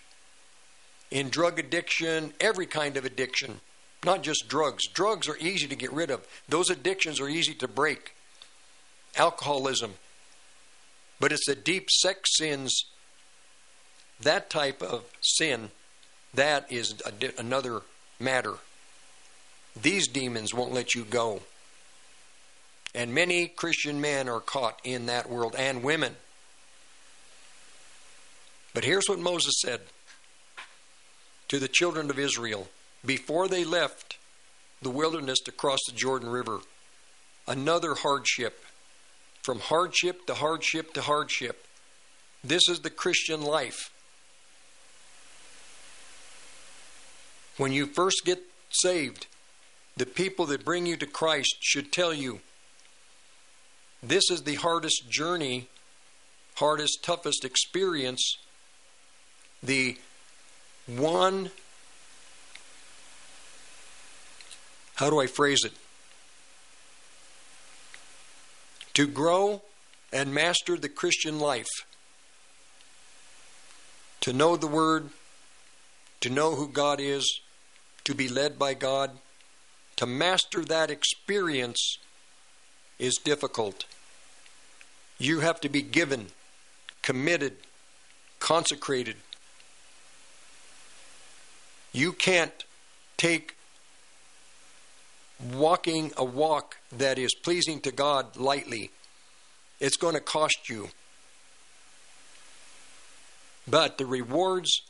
in 1.10 1.28
drug 1.28 1.58
addiction, 1.58 2.32
every 2.40 2.66
kind 2.66 2.96
of 2.96 3.04
addiction, 3.04 3.60
not 4.04 4.22
just 4.22 4.48
drugs. 4.48 4.86
Drugs 4.88 5.28
are 5.28 5.36
easy 5.38 5.66
to 5.66 5.76
get 5.76 5.92
rid 5.92 6.10
of, 6.10 6.26
those 6.48 6.70
addictions 6.70 7.20
are 7.20 7.28
easy 7.28 7.54
to 7.54 7.68
break. 7.68 8.14
Alcoholism. 9.16 9.94
But 11.18 11.32
it's 11.32 11.46
the 11.46 11.54
deep 11.54 11.90
sex 11.90 12.36
sins 12.36 12.84
that 14.20 14.48
type 14.50 14.82
of 14.82 15.04
sin, 15.20 15.70
that 16.34 16.70
is 16.70 16.92
di- 16.92 17.32
another 17.38 17.82
matter. 18.18 18.54
These 19.80 20.08
demons 20.08 20.54
won't 20.54 20.72
let 20.72 20.94
you 20.94 21.04
go. 21.04 21.42
And 22.94 23.12
many 23.12 23.48
Christian 23.48 24.00
men 24.00 24.28
are 24.28 24.40
caught 24.40 24.80
in 24.84 25.06
that 25.06 25.28
world, 25.28 25.54
and 25.58 25.82
women. 25.82 26.16
But 28.72 28.84
here's 28.84 29.06
what 29.06 29.18
Moses 29.18 29.60
said 29.60 29.80
to 31.48 31.58
the 31.58 31.68
children 31.68 32.10
of 32.10 32.18
Israel 32.18 32.68
before 33.04 33.48
they 33.48 33.64
left 33.64 34.18
the 34.82 34.90
wilderness 34.90 35.40
to 35.40 35.52
cross 35.52 35.80
the 35.86 35.92
Jordan 35.92 36.28
River. 36.28 36.60
Another 37.46 37.94
hardship. 37.94 38.64
From 39.46 39.60
hardship 39.60 40.26
to 40.26 40.34
hardship 40.34 40.92
to 40.94 41.02
hardship. 41.02 41.68
This 42.42 42.68
is 42.68 42.80
the 42.80 42.90
Christian 42.90 43.42
life. 43.42 43.92
When 47.56 47.72
you 47.72 47.86
first 47.86 48.22
get 48.24 48.40
saved, 48.70 49.28
the 49.96 50.04
people 50.04 50.46
that 50.46 50.64
bring 50.64 50.84
you 50.84 50.96
to 50.96 51.06
Christ 51.06 51.58
should 51.60 51.92
tell 51.92 52.12
you 52.12 52.40
this 54.02 54.32
is 54.32 54.42
the 54.42 54.56
hardest 54.56 55.08
journey, 55.08 55.68
hardest, 56.56 57.04
toughest 57.04 57.44
experience, 57.44 58.38
the 59.62 59.96
one, 60.88 61.52
how 64.96 65.08
do 65.08 65.20
I 65.20 65.28
phrase 65.28 65.64
it? 65.64 65.72
To 68.96 69.06
grow 69.06 69.60
and 70.10 70.32
master 70.32 70.78
the 70.78 70.88
Christian 70.88 71.38
life, 71.38 71.68
to 74.22 74.32
know 74.32 74.56
the 74.56 74.66
Word, 74.66 75.10
to 76.22 76.30
know 76.30 76.54
who 76.54 76.66
God 76.66 76.98
is, 76.98 77.42
to 78.04 78.14
be 78.14 78.26
led 78.26 78.58
by 78.58 78.72
God, 78.72 79.10
to 79.96 80.06
master 80.06 80.64
that 80.64 80.90
experience 80.90 81.98
is 82.98 83.16
difficult. 83.22 83.84
You 85.18 85.40
have 85.40 85.60
to 85.60 85.68
be 85.68 85.82
given, 85.82 86.28
committed, 87.02 87.58
consecrated. 88.38 89.16
You 91.92 92.14
can't 92.14 92.64
take 93.18 93.55
walking 95.52 96.12
a 96.16 96.24
walk 96.24 96.76
that 96.92 97.18
is 97.18 97.34
pleasing 97.34 97.80
to 97.80 97.92
God 97.92 98.36
lightly. 98.36 98.90
It's 99.80 99.96
going 99.96 100.14
to 100.14 100.20
cost 100.20 100.68
you. 100.68 100.88
But 103.68 103.98
the 103.98 104.06
rewards 104.06 104.82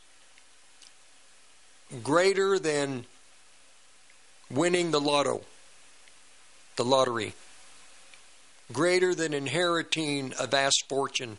greater 2.02 2.58
than 2.58 3.06
winning 4.50 4.90
the 4.90 5.00
lotto, 5.00 5.42
the 6.76 6.84
lottery, 6.84 7.34
greater 8.72 9.14
than 9.14 9.32
inheriting 9.32 10.34
a 10.38 10.46
vast 10.46 10.84
fortune. 10.88 11.38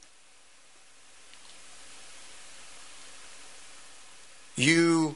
You 4.55 5.15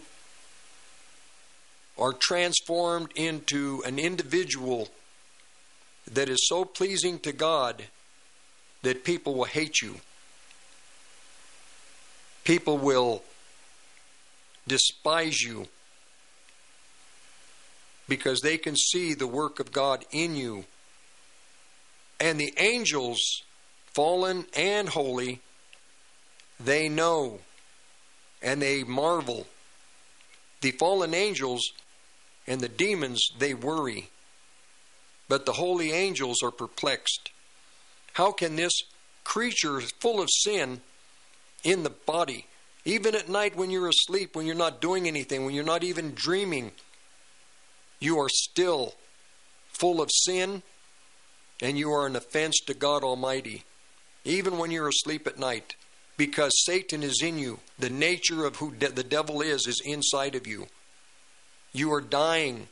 are 2.01 2.13
transformed 2.13 3.11
into 3.15 3.83
an 3.85 3.99
individual 3.99 4.89
that 6.11 6.29
is 6.29 6.47
so 6.47 6.65
pleasing 6.65 7.19
to 7.19 7.31
God 7.31 7.83
that 8.81 9.03
people 9.03 9.35
will 9.35 9.45
hate 9.45 9.81
you. 9.81 9.95
People 12.43 12.79
will 12.79 13.21
despise 14.67 15.41
you 15.41 15.67
because 18.09 18.41
they 18.41 18.57
can 18.57 18.75
see 18.75 19.13
the 19.13 19.27
work 19.27 19.59
of 19.59 19.71
God 19.71 20.03
in 20.11 20.35
you. 20.35 20.65
And 22.19 22.39
the 22.39 22.53
angels, 22.57 23.43
fallen 23.93 24.45
and 24.55 24.89
holy, 24.89 25.39
they 26.59 26.89
know 26.89 27.39
and 28.41 28.59
they 28.59 28.83
marvel. 28.83 29.45
The 30.61 30.71
fallen 30.71 31.13
angels 31.13 31.71
and 32.51 32.59
the 32.59 32.67
demons, 32.67 33.29
they 33.39 33.53
worry. 33.53 34.09
But 35.29 35.45
the 35.45 35.53
holy 35.53 35.93
angels 35.93 36.43
are 36.43 36.51
perplexed. 36.51 37.31
How 38.11 38.33
can 38.33 38.57
this 38.57 38.73
creature 39.23 39.79
full 40.01 40.19
of 40.19 40.27
sin 40.29 40.81
in 41.63 41.83
the 41.83 41.89
body, 41.89 42.47
even 42.83 43.15
at 43.15 43.29
night 43.29 43.55
when 43.55 43.71
you're 43.71 43.87
asleep, 43.87 44.35
when 44.35 44.45
you're 44.45 44.53
not 44.53 44.81
doing 44.81 45.07
anything, 45.07 45.45
when 45.45 45.53
you're 45.53 45.63
not 45.63 45.85
even 45.85 46.11
dreaming, 46.13 46.73
you 48.01 48.19
are 48.19 48.27
still 48.27 48.95
full 49.71 50.01
of 50.01 50.09
sin 50.11 50.61
and 51.61 51.79
you 51.79 51.89
are 51.89 52.05
an 52.05 52.17
offense 52.17 52.59
to 52.65 52.73
God 52.73 53.01
Almighty, 53.01 53.63
even 54.25 54.57
when 54.57 54.71
you're 54.71 54.89
asleep 54.89 55.25
at 55.25 55.39
night, 55.39 55.75
because 56.17 56.51
Satan 56.65 57.01
is 57.01 57.21
in 57.23 57.39
you. 57.39 57.61
The 57.79 57.89
nature 57.89 58.43
of 58.43 58.57
who 58.57 58.73
de- 58.73 58.91
the 58.91 59.05
devil 59.05 59.39
is 59.39 59.67
is 59.67 59.81
inside 59.85 60.35
of 60.35 60.45
you. 60.45 60.67
You 61.73 61.93
are 61.93 62.01
dying 62.01 62.67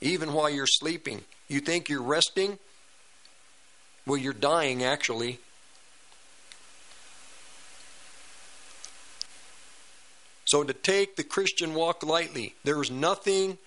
even 0.00 0.32
while 0.32 0.48
you're 0.48 0.66
sleeping. 0.66 1.22
You 1.48 1.60
think 1.60 1.88
you're 1.88 2.02
resting? 2.02 2.58
Well, 4.06 4.16
you're 4.16 4.32
dying 4.32 4.82
actually. 4.82 5.38
So 10.46 10.64
to 10.64 10.72
take 10.72 11.16
the 11.16 11.24
Christian 11.24 11.74
walk 11.74 12.02
lightly, 12.02 12.54
there's 12.64 12.90
nothing 12.90 13.58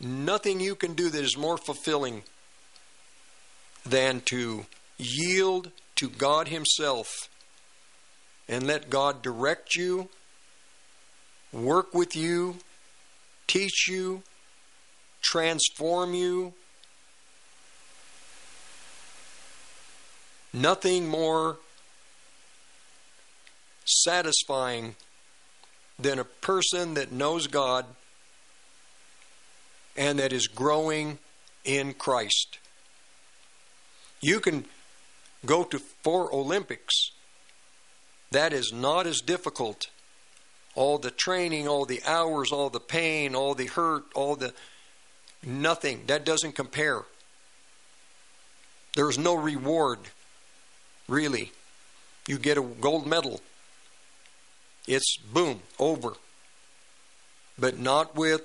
nothing 0.00 0.60
you 0.60 0.74
can 0.74 0.94
do 0.94 1.08
that 1.10 1.22
is 1.22 1.36
more 1.36 1.56
fulfilling 1.56 2.22
than 3.86 4.20
to 4.22 4.66
yield 4.98 5.70
to 5.96 6.08
God 6.08 6.48
himself 6.48 7.28
and 8.48 8.66
let 8.66 8.90
God 8.90 9.22
direct 9.22 9.76
you, 9.76 10.08
work 11.52 11.94
with 11.94 12.16
you, 12.16 12.56
teach 13.52 13.86
you, 13.86 14.22
transform 15.20 16.14
you. 16.14 16.54
Nothing 20.54 21.06
more 21.06 21.58
satisfying 23.84 24.96
than 25.98 26.18
a 26.18 26.24
person 26.24 26.94
that 26.94 27.12
knows 27.12 27.46
God 27.46 27.84
and 29.98 30.18
that 30.18 30.32
is 30.32 30.46
growing 30.46 31.18
in 31.64 31.92
Christ. 31.92 32.58
You 34.22 34.40
can 34.40 34.64
go 35.44 35.64
to 35.64 35.78
four 35.78 36.34
Olympics. 36.34 37.10
That 38.30 38.54
is 38.54 38.72
not 38.72 39.06
as 39.06 39.20
difficult. 39.20 39.88
All 40.74 40.98
the 40.98 41.10
training, 41.10 41.68
all 41.68 41.84
the 41.84 42.02
hours, 42.06 42.50
all 42.52 42.70
the 42.70 42.80
pain, 42.80 43.34
all 43.34 43.54
the 43.54 43.66
hurt, 43.66 44.04
all 44.14 44.36
the 44.36 44.54
nothing. 45.44 46.04
That 46.06 46.24
doesn't 46.24 46.54
compare. 46.54 47.02
There's 48.94 49.18
no 49.18 49.34
reward, 49.34 49.98
really. 51.08 51.52
You 52.26 52.38
get 52.38 52.58
a 52.58 52.62
gold 52.62 53.06
medal. 53.06 53.40
It's 54.86 55.16
boom, 55.18 55.60
over. 55.78 56.14
But 57.58 57.78
not 57.78 58.16
with 58.16 58.42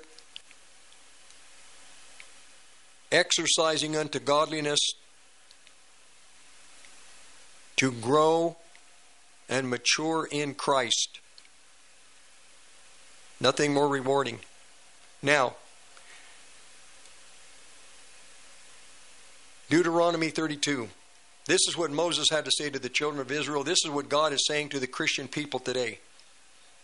exercising 3.10 3.96
unto 3.96 4.18
godliness 4.18 4.80
to 7.76 7.92
grow 7.92 8.56
and 9.48 9.70
mature 9.70 10.28
in 10.30 10.54
Christ. 10.54 11.20
Nothing 13.40 13.72
more 13.72 13.88
rewarding. 13.88 14.40
Now, 15.22 15.54
Deuteronomy 19.70 20.30
32. 20.30 20.88
This 21.46 21.60
is 21.68 21.76
what 21.76 21.90
Moses 21.90 22.26
had 22.30 22.44
to 22.44 22.50
say 22.50 22.68
to 22.68 22.78
the 22.78 22.88
children 22.88 23.20
of 23.20 23.32
Israel. 23.32 23.64
This 23.64 23.84
is 23.84 23.90
what 23.90 24.08
God 24.08 24.32
is 24.32 24.46
saying 24.46 24.70
to 24.70 24.80
the 24.80 24.86
Christian 24.86 25.28
people 25.28 25.60
today. 25.60 25.98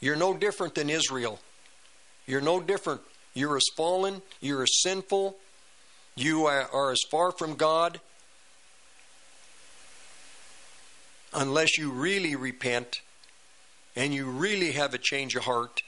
You're 0.01 0.17
no 0.17 0.35
different 0.35 0.75
than 0.75 0.89
Israel. 0.89 1.41
You're 2.27 2.41
no 2.41 2.61
different. 2.61 3.01
You're 3.35 3.57
as 3.57 3.65
fallen, 3.77 4.23
you're 4.41 4.63
as 4.63 4.81
sinful, 4.83 5.37
you 6.15 6.47
are 6.47 6.93
as 6.93 7.01
far 7.11 7.33
from 7.33 7.57
God 7.57 8.01
unless 11.33 11.77
you 11.77 11.91
really 11.91 12.37
repent 12.37 13.01
and 13.97 14.15
you 14.15 14.27
really 14.27 14.73
have 14.73 14.95
a 14.95 14.99
change 14.99 15.35
of 15.35 15.45
heart. 15.45 15.83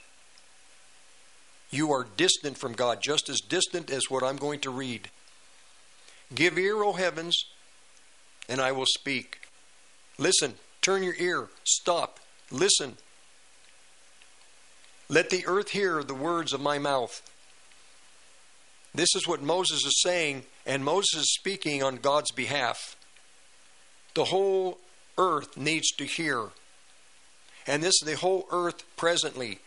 You 1.69 1.91
are 1.91 2.07
distant 2.15 2.57
from 2.57 2.73
God, 2.73 2.99
just 3.01 3.29
as 3.29 3.41
distant 3.41 3.91
as 3.91 4.09
what 4.09 4.23
I'm 4.23 4.37
going 4.37 4.59
to 4.61 4.69
read. 4.69 5.09
Give 6.33 6.57
ear, 6.57 6.83
O 6.83 6.93
heavens, 6.93 7.45
and 8.47 8.61
I 8.61 8.71
will 8.71 8.85
speak. 8.85 9.39
Listen, 10.17 10.55
turn 10.81 11.03
your 11.03 11.15
ear, 11.15 11.49
stop, 11.63 12.19
listen. 12.51 12.97
Let 15.09 15.29
the 15.29 15.45
earth 15.45 15.69
hear 15.69 16.03
the 16.03 16.13
words 16.13 16.53
of 16.53 16.61
my 16.61 16.79
mouth. 16.79 17.21
This 18.93 19.13
is 19.15 19.27
what 19.27 19.41
Moses 19.41 19.85
is 19.85 20.01
saying, 20.01 20.43
and 20.65 20.83
Moses 20.83 21.21
is 21.21 21.35
speaking 21.35 21.83
on 21.83 21.97
God's 21.97 22.31
behalf. 22.31 22.95
The 24.15 24.25
whole 24.25 24.79
earth 25.17 25.55
needs 25.55 25.91
to 25.97 26.05
hear. 26.05 26.49
And 27.67 27.83
this 27.83 27.99
the 28.03 28.15
whole 28.15 28.47
earth 28.51 28.83
presently 28.95 29.59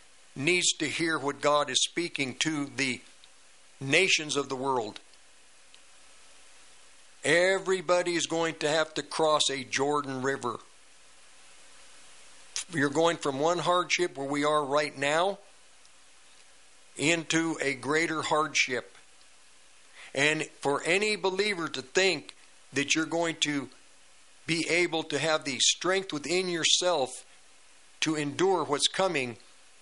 needs 0.45 0.73
to 0.73 0.87
hear 0.87 1.17
what 1.17 1.41
God 1.41 1.69
is 1.69 1.83
speaking 1.83 2.35
to 2.39 2.65
the 2.75 3.01
nations 3.79 4.35
of 4.35 4.49
the 4.49 4.55
world. 4.55 4.99
Everybody 7.23 8.15
is 8.15 8.25
going 8.25 8.55
to 8.55 8.69
have 8.69 8.93
to 8.95 9.03
cross 9.03 9.49
a 9.49 9.63
Jordan 9.63 10.21
River. 10.21 10.57
You're 12.73 12.89
going 12.89 13.17
from 13.17 13.39
one 13.39 13.59
hardship 13.59 14.17
where 14.17 14.27
we 14.27 14.43
are 14.43 14.63
right 14.63 14.97
now 14.97 15.37
into 16.97 17.57
a 17.61 17.73
greater 17.73 18.21
hardship. 18.21 18.97
And 20.13 20.43
for 20.59 20.81
any 20.83 21.15
believer 21.15 21.67
to 21.69 21.81
think 21.81 22.35
that 22.73 22.95
you're 22.95 23.05
going 23.05 23.35
to 23.41 23.69
be 24.47 24.67
able 24.69 25.03
to 25.03 25.19
have 25.19 25.43
the 25.43 25.59
strength 25.59 26.11
within 26.11 26.49
yourself 26.49 27.09
to 28.01 28.15
endure 28.15 28.63
what's 28.63 28.87
coming, 28.87 29.37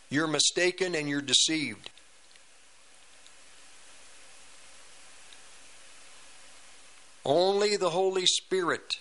you're 0.09 0.27
mistaken 0.27 0.95
and 0.95 1.07
you're 1.07 1.21
deceived. 1.21 1.89
Only 7.25 7.77
the 7.77 7.91
Holy 7.91 8.25
Spirit 8.25 8.95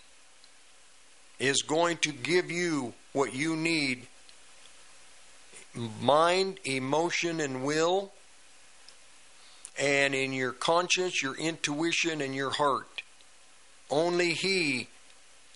is 1.38 1.62
going 1.62 1.98
to 1.98 2.12
give 2.12 2.50
you 2.50 2.92
what 3.12 3.34
you 3.34 3.56
need 3.56 4.06
mind, 6.00 6.58
emotion, 6.64 7.40
and 7.40 7.64
will, 7.64 8.12
and 9.78 10.14
in 10.14 10.32
your 10.32 10.52
conscience, 10.52 11.22
your 11.22 11.36
intuition, 11.36 12.20
and 12.20 12.34
your 12.34 12.50
heart. 12.50 13.02
Only 13.90 14.34
He 14.34 14.88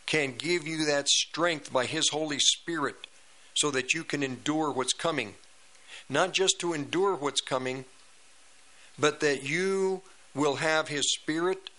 can 0.06 0.34
give 0.36 0.66
you 0.66 0.86
that 0.86 1.08
strength 1.08 1.72
by 1.72 1.86
His 1.86 2.08
Holy 2.10 2.38
Spirit 2.38 3.06
so 3.54 3.70
that 3.70 3.92
you 3.92 4.04
can 4.04 4.22
endure 4.22 4.70
what's 4.70 4.92
coming. 4.92 5.34
Not 6.08 6.32
just 6.32 6.58
to 6.60 6.72
endure 6.72 7.14
what's 7.14 7.40
coming, 7.40 7.84
but 8.98 9.20
that 9.20 9.42
you 9.48 10.02
will 10.34 10.56
have 10.56 10.88
His 10.88 11.12
Spirit 11.14 11.70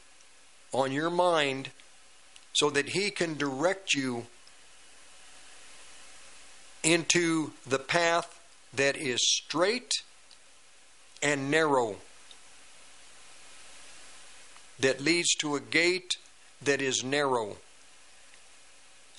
on 0.72 0.92
your 0.92 1.10
mind 1.10 1.70
so 2.54 2.70
that 2.70 2.90
He 2.90 3.10
can 3.12 3.38
direct 3.38 3.94
you 3.94 4.26
into 6.84 7.52
the 7.66 7.80
path 7.80 8.40
that 8.74 8.98
is 8.98 9.20
straight 9.22 9.92
and 11.22 11.50
narrow, 11.50 11.96
that 14.80 15.00
leads 15.00 15.34
to 15.36 15.56
a 15.56 15.60
gate 15.62 16.12
that 16.62 16.82
is 16.82 17.04
narrow, 17.04 17.58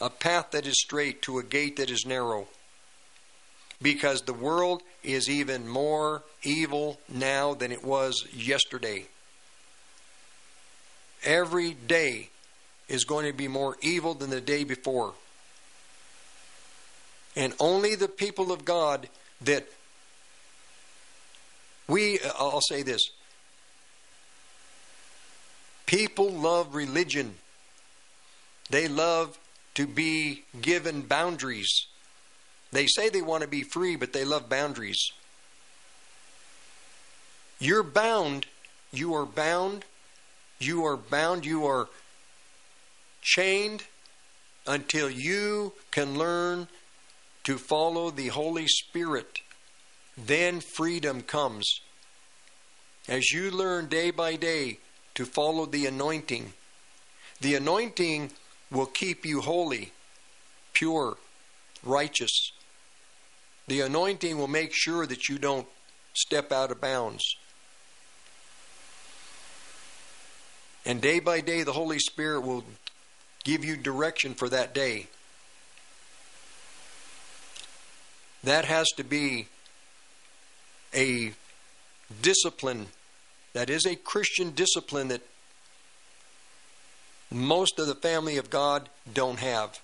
a 0.01 0.11
path 0.11 0.51
that 0.51 0.67
is 0.67 0.81
straight 0.81 1.23
to 1.23 1.39
a 1.39 1.43
gate 1.43 1.77
that 1.77 1.91
is 1.91 2.05
narrow. 2.07 2.47
Because 3.83 4.23
the 4.23 4.33
world 4.33 4.83
is 5.03 5.29
even 5.29 5.69
more 5.69 6.23
evil 6.43 6.99
now 7.09 7.55
than 7.55 7.73
it 7.73 7.85
was 7.85 8.27
yesterday. 8.35 9.07
Every 11.25 11.75
day 11.75 12.31
is 12.89 13.05
going 13.05 13.27
to 13.27 13.33
be 13.33 13.49
more 13.49 13.77
evil 13.81 14.15
than 14.15 14.31
the 14.31 14.41
day 14.41 14.65
before. 14.65 15.15
And 17.37 17.53
only 17.59 17.95
the 17.95 18.09
people 18.09 18.53
of 18.53 18.65
God 18.65 19.09
that 19.41 19.67
we, 21.89 22.19
uh, 22.21 22.31
I'll 22.39 22.61
say 22.61 22.83
this 22.83 23.03
people 25.87 26.31
love 26.31 26.75
religion, 26.75 27.35
they 28.71 28.89
love 28.89 29.39
to 29.75 29.87
be 29.87 30.45
given 30.61 31.03
boundaries. 31.03 31.87
They 32.73 32.87
say 32.87 33.09
they 33.09 33.23
want 33.23 33.43
to 33.43 33.49
be 33.49 33.63
free, 33.63 33.97
but 33.97 34.13
they 34.13 34.25
love 34.25 34.49
boundaries. 34.49 35.13
You're 37.59 37.83
bound. 37.83 38.47
You 38.93 39.15
are 39.15 39.27
bound. 39.27 39.85
You 40.59 40.85
are 40.85 40.97
bound. 40.97 41.45
You 41.47 41.67
are 41.67 41.89
chained 43.23 43.85
until 44.67 45.11
you 45.11 45.73
can 45.91 46.17
learn 46.17 46.69
to 47.45 47.59
follow 47.59 48.11
the 48.11 48.29
Holy 48.29 48.67
Spirit, 48.67 49.41
then 50.17 50.61
freedom 50.61 51.21
comes. 51.21 51.81
As 53.07 53.31
you 53.31 53.51
learn 53.51 53.87
day 53.87 54.11
by 54.11 54.37
day 54.37 54.79
to 55.15 55.27
follow 55.27 55.67
the 55.67 55.87
anointing, 55.87 56.55
the 57.41 57.55
anointing 57.55 58.31
will 58.75 58.87
keep 58.87 59.25
you 59.25 59.41
holy, 59.41 59.93
pure, 60.73 61.17
righteous. 61.83 62.53
The 63.69 63.81
anointing 63.81 64.37
will 64.37 64.49
make 64.49 64.73
sure 64.73 65.07
that 65.07 65.29
you 65.29 65.39
don't 65.39 65.67
step 66.13 66.53
out 66.53 66.71
of 66.71 66.81
bounds. 66.81 67.25
And 70.85 71.01
day 71.01 71.21
by 71.21 71.41
day, 71.41 71.63
the 71.63 71.73
Holy 71.73 71.99
Spirit 71.99 72.43
will 72.43 72.65
give 73.45 73.65
you 73.65 73.77
direction 73.77 74.35
for 74.35 74.49
that 74.51 74.75
day. 74.75 75.07
That 78.43 78.67
has 78.67 78.89
to 78.97 79.05
be 79.05 79.49
a 80.95 81.33
discipline 82.21 82.89
that 83.55 83.71
is 83.71 83.87
a 83.87 83.97
Christian 83.97 84.51
discipline 84.51 85.09
that 85.09 85.23
most 87.35 87.79
of 87.79 87.87
the 87.87 87.95
family 87.97 88.37
of 88.37 88.49
God 88.49 88.89
don't 89.13 89.41
have. 89.41 89.81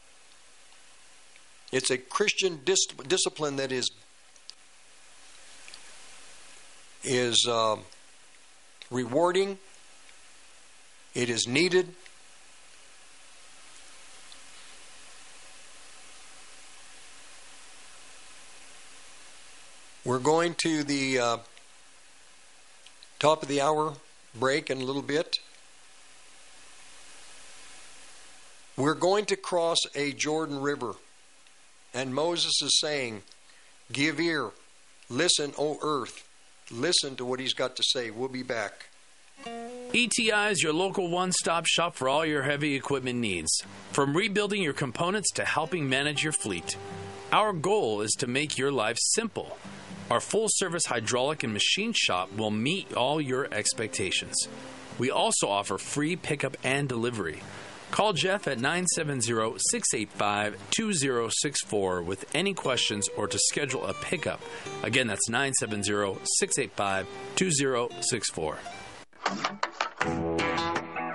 It's 1.72 1.90
a 1.90 1.98
Christian 1.98 2.60
dis- 2.64 2.86
discipline 3.06 3.56
that 3.56 3.72
is 3.72 3.90
is 7.02 7.46
uh, 7.48 7.76
rewarding. 8.90 9.58
It 11.14 11.30
is 11.30 11.46
needed. 11.48 11.94
We're 20.04 20.18
going 20.18 20.54
to 20.62 20.82
the 20.82 21.18
uh, 21.18 21.36
top 23.18 23.42
of 23.42 23.48
the 23.48 23.60
hour 23.60 23.94
break 24.34 24.70
in 24.70 24.80
a 24.80 24.84
little 24.84 25.02
bit. 25.02 25.38
We're 28.80 28.94
going 28.94 29.26
to 29.26 29.36
cross 29.36 29.76
a 29.94 30.12
Jordan 30.12 30.58
River. 30.58 30.94
And 31.92 32.14
Moses 32.14 32.62
is 32.62 32.80
saying, 32.80 33.20
Give 33.92 34.18
ear, 34.18 34.52
listen, 35.10 35.52
O 35.58 35.78
earth, 35.82 36.26
listen 36.70 37.14
to 37.16 37.26
what 37.26 37.40
he's 37.40 37.52
got 37.52 37.76
to 37.76 37.82
say. 37.82 38.10
We'll 38.10 38.30
be 38.30 38.42
back. 38.42 38.86
ETI 39.92 40.50
is 40.50 40.62
your 40.62 40.72
local 40.72 41.10
one 41.10 41.30
stop 41.32 41.66
shop 41.66 41.94
for 41.94 42.08
all 42.08 42.24
your 42.24 42.40
heavy 42.40 42.74
equipment 42.74 43.18
needs, 43.18 43.50
from 43.92 44.16
rebuilding 44.16 44.62
your 44.62 44.72
components 44.72 45.30
to 45.32 45.44
helping 45.44 45.86
manage 45.86 46.24
your 46.24 46.32
fleet. 46.32 46.78
Our 47.32 47.52
goal 47.52 48.00
is 48.00 48.12
to 48.12 48.26
make 48.26 48.56
your 48.56 48.72
life 48.72 48.96
simple. 48.98 49.58
Our 50.10 50.20
full 50.20 50.46
service 50.48 50.86
hydraulic 50.86 51.42
and 51.42 51.52
machine 51.52 51.92
shop 51.94 52.32
will 52.34 52.50
meet 52.50 52.94
all 52.94 53.20
your 53.20 53.46
expectations. 53.52 54.48
We 54.98 55.10
also 55.10 55.50
offer 55.50 55.76
free 55.76 56.16
pickup 56.16 56.56
and 56.64 56.88
delivery. 56.88 57.42
Call 57.90 58.12
Jeff 58.12 58.46
at 58.46 58.58
970 58.58 59.58
685 59.58 60.56
2064 60.70 62.02
with 62.02 62.24
any 62.34 62.54
questions 62.54 63.08
or 63.16 63.26
to 63.26 63.38
schedule 63.38 63.86
a 63.86 63.94
pickup. 63.94 64.40
Again, 64.82 65.06
that's 65.06 65.28
970 65.28 66.18
685 66.24 67.06
2064. 67.36 68.58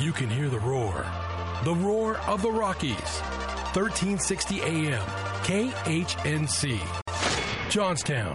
You 0.00 0.12
can 0.12 0.30
hear 0.30 0.48
the 0.48 0.58
roar, 0.60 1.04
the 1.62 1.74
roar 1.74 2.16
of 2.26 2.40
the 2.40 2.50
Rockies. 2.50 3.20
1360 3.74 4.62
AM, 4.62 5.02
KHNC, 5.42 6.80
Johnstown. 7.68 8.34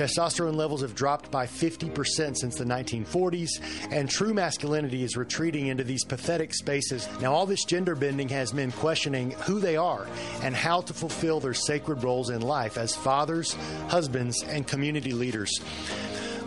Testosterone 0.00 0.56
levels 0.56 0.80
have 0.80 0.94
dropped 0.94 1.30
by 1.30 1.46
50% 1.46 2.34
since 2.34 2.56
the 2.56 2.64
1940s, 2.64 3.50
and 3.90 4.08
true 4.08 4.32
masculinity 4.32 5.02
is 5.02 5.14
retreating 5.14 5.66
into 5.66 5.84
these 5.84 6.04
pathetic 6.04 6.54
spaces. 6.54 7.06
Now, 7.20 7.34
all 7.34 7.44
this 7.44 7.66
gender 7.66 7.94
bending 7.94 8.30
has 8.30 8.54
men 8.54 8.72
questioning 8.72 9.32
who 9.42 9.60
they 9.60 9.76
are 9.76 10.06
and 10.40 10.56
how 10.56 10.80
to 10.80 10.94
fulfill 10.94 11.38
their 11.38 11.52
sacred 11.52 12.02
roles 12.02 12.30
in 12.30 12.40
life 12.40 12.78
as 12.78 12.96
fathers, 12.96 13.52
husbands, 13.88 14.42
and 14.44 14.66
community 14.66 15.12
leaders. 15.12 15.52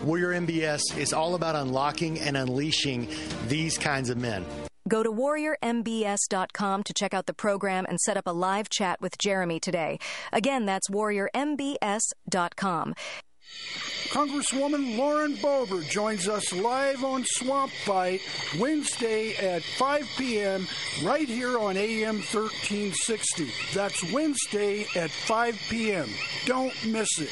Warrior 0.03 0.33
MBS 0.33 0.97
is 0.97 1.13
all 1.13 1.35
about 1.35 1.55
unlocking 1.55 2.19
and 2.21 2.35
unleashing 2.35 3.07
these 3.49 3.77
kinds 3.77 4.09
of 4.09 4.17
men. 4.17 4.43
Go 4.87 5.03
to 5.03 5.11
warriormbs.com 5.11 6.83
to 6.83 6.93
check 6.93 7.13
out 7.13 7.27
the 7.27 7.35
program 7.35 7.85
and 7.87 7.99
set 7.99 8.17
up 8.17 8.25
a 8.25 8.33
live 8.33 8.69
chat 8.69 8.99
with 8.99 9.19
Jeremy 9.19 9.59
today. 9.59 9.99
Again, 10.31 10.65
that's 10.65 10.89
warriormbs.com. 10.89 12.95
Congresswoman 14.13 14.95
Lauren 14.95 15.35
Boebert 15.37 15.89
joins 15.89 16.27
us 16.27 16.53
live 16.53 17.03
on 17.03 17.23
Swamp 17.25 17.71
Fight 17.71 18.21
Wednesday 18.59 19.35
at 19.37 19.63
5 19.63 20.07
p.m. 20.17 20.67
right 21.03 21.27
here 21.27 21.57
on 21.57 21.75
AM 21.77 22.17
1360. 22.17 23.51
That's 23.73 24.11
Wednesday 24.11 24.85
at 24.95 25.09
5 25.09 25.59
p.m. 25.67 26.09
Don't 26.45 26.73
miss 26.85 27.09
it. 27.17 27.31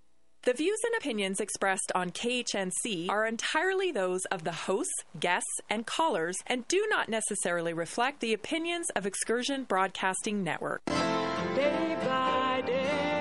The 0.43 0.53
views 0.53 0.79
and 0.83 0.95
opinions 0.95 1.39
expressed 1.39 1.91
on 1.93 2.09
KHNC 2.09 3.09
are 3.09 3.27
entirely 3.27 3.91
those 3.91 4.25
of 4.31 4.43
the 4.43 4.51
hosts, 4.51 5.03
guests, 5.19 5.61
and 5.69 5.85
callers 5.85 6.35
and 6.47 6.67
do 6.67 6.83
not 6.89 7.09
necessarily 7.09 7.73
reflect 7.73 8.21
the 8.21 8.33
opinions 8.33 8.89
of 8.95 9.05
Excursion 9.05 9.65
Broadcasting 9.65 10.43
Network. 10.43 10.83
Day 10.85 11.95
by 12.03 12.63
day, 12.65 13.20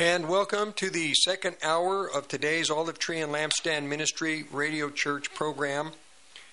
And 0.00 0.28
welcome 0.28 0.74
to 0.74 0.90
the 0.90 1.12
second 1.14 1.56
hour 1.60 2.08
of 2.08 2.28
today's 2.28 2.70
Olive 2.70 3.00
Tree 3.00 3.20
and 3.20 3.32
Lampstand 3.32 3.88
Ministry 3.88 4.44
Radio 4.52 4.90
Church 4.90 5.34
program. 5.34 5.90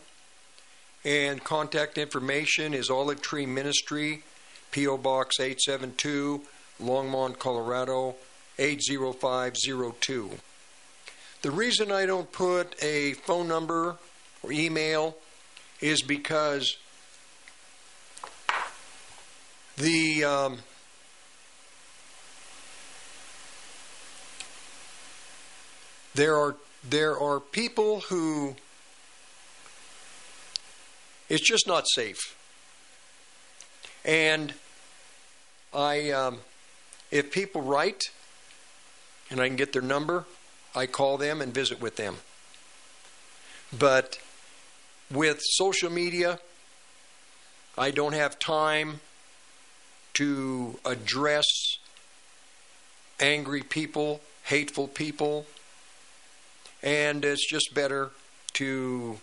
and 1.03 1.45
contact 1.45 1.97
information 1.97 2.75
is 2.75 2.91
Olive 2.91 3.23
Tree 3.23 3.47
Ministry, 3.47 4.23
P.O. 4.71 4.99
Box 4.99 5.41
872, 5.41 6.43
Longmont, 6.79 7.39
Colorado 7.39 8.17
80502. 8.59 10.31
The 11.41 11.51
reason 11.51 11.91
I 11.91 12.05
don't 12.05 12.31
put 12.31 12.77
a 12.85 13.15
phone 13.15 13.49
number 13.49 13.97
or 14.43 14.53
email 14.53 15.17
is 15.81 16.03
because 16.03 16.77
the 19.77 20.25
um, 20.25 20.59
there 26.15 26.37
are 26.37 26.57
there 26.89 27.19
are 27.19 27.41
people 27.41 28.01
who 28.01 28.57
it's 31.29 31.47
just 31.47 31.67
not 31.67 31.85
safe, 31.89 32.37
and 34.05 34.55
I 35.73 36.11
um, 36.11 36.39
if 37.11 37.31
people 37.31 37.63
write 37.63 38.05
and 39.31 39.41
I 39.41 39.47
can 39.47 39.57
get 39.57 39.73
their 39.73 39.83
number, 39.83 40.25
I 40.75 40.87
call 40.87 41.19
them 41.19 41.41
and 41.41 41.53
visit 41.53 41.81
with 41.81 41.97
them. 41.97 42.17
But 43.77 44.19
with 45.11 45.41
social 45.43 45.91
media, 45.91 46.39
I 47.77 47.91
don't 47.91 48.15
have 48.15 48.39
time 48.39 49.01
to 50.15 50.79
address 50.85 51.47
angry 53.21 53.63
people, 53.63 54.21
hateful 54.45 54.89
people, 54.89 55.47
and 56.83 57.25
it's 57.25 57.49
just 57.49 57.75
better 57.75 58.11
to, 58.55 59.19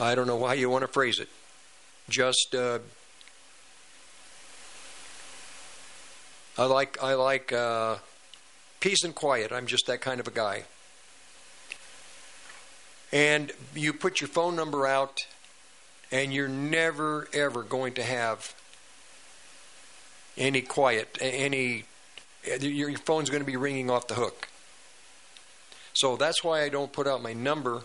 I 0.00 0.14
don't 0.14 0.26
know 0.26 0.44
how 0.44 0.52
you 0.52 0.70
want 0.70 0.82
to 0.82 0.88
phrase 0.88 1.18
it, 1.18 1.28
just. 2.08 2.54
Uh, 2.54 2.78
I 6.56 6.66
like 6.66 7.02
I 7.02 7.14
like 7.14 7.52
uh, 7.52 7.96
peace 8.78 9.02
and 9.02 9.12
quiet. 9.12 9.50
I'm 9.50 9.66
just 9.66 9.86
that 9.88 10.00
kind 10.00 10.20
of 10.20 10.28
a 10.28 10.30
guy. 10.30 10.64
And 13.14 13.52
you 13.74 13.92
put 13.92 14.20
your 14.20 14.28
phone 14.28 14.56
number 14.56 14.86
out, 14.86 15.20
and 16.10 16.34
you're 16.34 16.48
never 16.48 17.28
ever 17.32 17.62
going 17.62 17.94
to 17.94 18.02
have 18.02 18.54
any 20.36 20.60
quiet, 20.60 21.16
any. 21.20 21.84
Your 22.60 22.92
phone's 22.98 23.30
going 23.30 23.42
to 23.42 23.46
be 23.46 23.56
ringing 23.56 23.88
off 23.88 24.08
the 24.08 24.14
hook. 24.14 24.48
So 25.94 26.16
that's 26.16 26.44
why 26.44 26.62
I 26.62 26.68
don't 26.68 26.92
put 26.92 27.06
out 27.06 27.22
my 27.22 27.32
number 27.32 27.82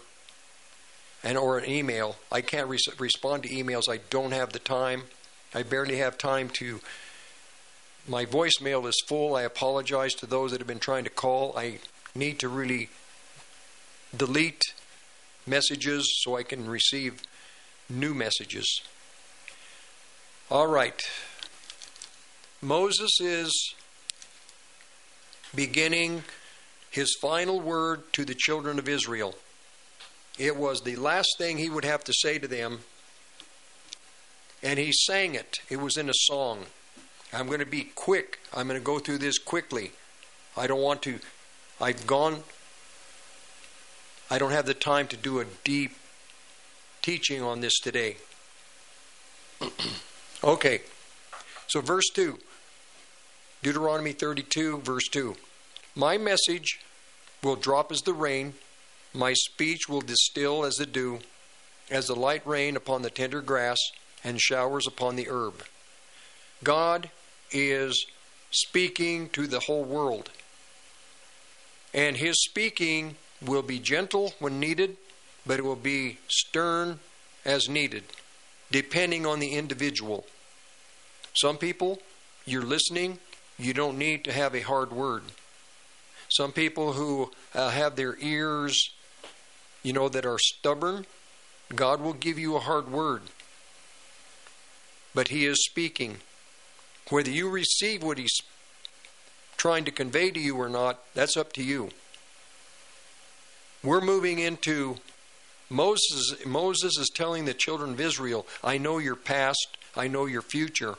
and 1.23 1.37
or 1.37 1.59
an 1.59 1.69
email. 1.69 2.17
I 2.31 2.41
can't 2.41 2.67
re- 2.67 2.79
respond 2.97 3.43
to 3.43 3.49
emails. 3.49 3.83
I 3.87 3.99
don't 4.09 4.31
have 4.31 4.51
the 4.51 4.59
time. 4.59 5.03
I 5.53 5.63
barely 5.63 5.97
have 5.97 6.17
time 6.17 6.49
to 6.55 6.81
my 8.07 8.25
voicemail 8.25 8.87
is 8.87 8.99
full. 9.07 9.35
I 9.35 9.43
apologize 9.43 10.15
to 10.15 10.25
those 10.25 10.51
that 10.51 10.59
have 10.59 10.67
been 10.67 10.79
trying 10.79 11.03
to 11.03 11.09
call. 11.11 11.53
I 11.55 11.79
need 12.15 12.39
to 12.39 12.49
really 12.49 12.89
delete 14.15 14.63
messages 15.49 16.21
so 16.23 16.37
I 16.37 16.43
can 16.43 16.67
receive 16.67 17.21
new 17.89 18.13
messages. 18.13 18.81
All 20.51 20.67
right. 20.67 21.01
Moses 22.61 23.19
is 23.19 23.73
beginning 25.55 26.23
his 26.91 27.15
final 27.21 27.59
word 27.59 28.11
to 28.13 28.25
the 28.25 28.35
children 28.35 28.79
of 28.79 28.89
Israel. 28.89 29.35
It 30.37 30.55
was 30.55 30.81
the 30.81 30.95
last 30.95 31.35
thing 31.37 31.57
he 31.57 31.69
would 31.69 31.85
have 31.85 32.03
to 32.05 32.13
say 32.13 32.39
to 32.39 32.47
them, 32.47 32.79
and 34.63 34.79
he 34.79 34.91
sang 34.91 35.35
it. 35.35 35.59
It 35.69 35.77
was 35.77 35.97
in 35.97 36.09
a 36.09 36.13
song. 36.13 36.65
I'm 37.31 37.47
going 37.47 37.59
to 37.59 37.65
be 37.65 37.91
quick. 37.95 38.39
I'm 38.53 38.67
going 38.67 38.79
to 38.79 38.83
go 38.83 38.99
through 38.99 39.19
this 39.19 39.37
quickly. 39.37 39.91
I 40.57 40.67
don't 40.67 40.81
want 40.81 41.01
to. 41.03 41.19
I've 41.79 42.07
gone. 42.07 42.43
I 44.29 44.37
don't 44.37 44.51
have 44.51 44.65
the 44.65 44.73
time 44.73 45.07
to 45.07 45.17
do 45.17 45.39
a 45.39 45.45
deep 45.63 45.93
teaching 47.01 47.41
on 47.41 47.61
this 47.61 47.79
today. 47.79 48.17
okay. 50.43 50.81
So, 51.67 51.81
verse 51.81 52.09
2. 52.13 52.37
Deuteronomy 53.61 54.13
32, 54.13 54.79
verse 54.79 55.07
2. 55.09 55.35
My 55.95 56.17
message 56.17 56.79
will 57.43 57.55
drop 57.55 57.91
as 57.91 58.01
the 58.01 58.13
rain, 58.13 58.53
my 59.13 59.33
speech 59.33 59.89
will 59.89 60.01
distill 60.01 60.63
as 60.63 60.75
the 60.75 60.85
dew, 60.85 61.19
as 61.89 62.05
the 62.05 62.15
light 62.15 62.45
rain 62.45 62.75
upon 62.75 63.01
the 63.01 63.09
tender 63.09 63.41
grass, 63.41 63.77
and 64.23 64.39
showers 64.39 64.85
upon 64.85 65.15
the 65.15 65.27
herb. 65.29 65.63
God 66.63 67.09
is 67.51 68.05
speaking 68.51 69.29
to 69.29 69.47
the 69.47 69.61
whole 69.61 69.83
world. 69.83 70.29
And 71.93 72.17
his 72.17 72.35
speaking 72.43 73.15
will 73.45 73.61
be 73.61 73.79
gentle 73.79 74.33
when 74.39 74.59
needed, 74.59 74.97
but 75.45 75.59
it 75.59 75.63
will 75.63 75.75
be 75.75 76.19
stern 76.27 76.99
as 77.45 77.69
needed, 77.69 78.03
depending 78.71 79.25
on 79.25 79.39
the 79.39 79.53
individual. 79.53 80.25
Some 81.33 81.57
people, 81.57 82.01
you're 82.45 82.63
listening, 82.63 83.19
you 83.57 83.73
don't 83.73 83.97
need 83.97 84.23
to 84.25 84.33
have 84.33 84.55
a 84.55 84.61
hard 84.61 84.91
word. 84.91 85.23
Some 86.29 86.51
people 86.51 86.93
who 86.93 87.31
uh, 87.55 87.69
have 87.69 87.95
their 87.95 88.17
ears, 88.19 88.91
you 89.83 89.93
know, 89.93 90.09
that 90.09 90.25
are 90.25 90.37
stubborn, 90.37 91.05
God 91.75 92.01
will 92.01 92.13
give 92.13 92.37
you 92.37 92.55
a 92.55 92.59
hard 92.59 92.91
word. 92.91 93.23
But 95.15 95.29
He 95.29 95.45
is 95.45 95.65
speaking. 95.65 96.17
Whether 97.09 97.31
you 97.31 97.49
receive 97.49 98.03
what 98.03 98.17
He's 98.17 98.37
trying 99.57 99.85
to 99.85 99.91
convey 99.91 100.31
to 100.31 100.39
you 100.39 100.55
or 100.55 100.69
not, 100.69 100.99
that's 101.13 101.35
up 101.35 101.53
to 101.53 101.63
you. 101.63 101.89
We're 103.81 104.01
moving 104.01 104.39
into 104.39 104.97
Moses. 105.69 106.45
Moses 106.45 106.97
is 106.97 107.09
telling 107.13 107.45
the 107.45 107.53
children 107.53 107.91
of 107.91 108.01
Israel, 108.01 108.45
I 108.61 108.77
know 108.77 108.97
your 108.97 109.15
past, 109.15 109.77
I 109.95 110.07
know 110.07 110.25
your 110.25 110.41
future. 110.41 110.95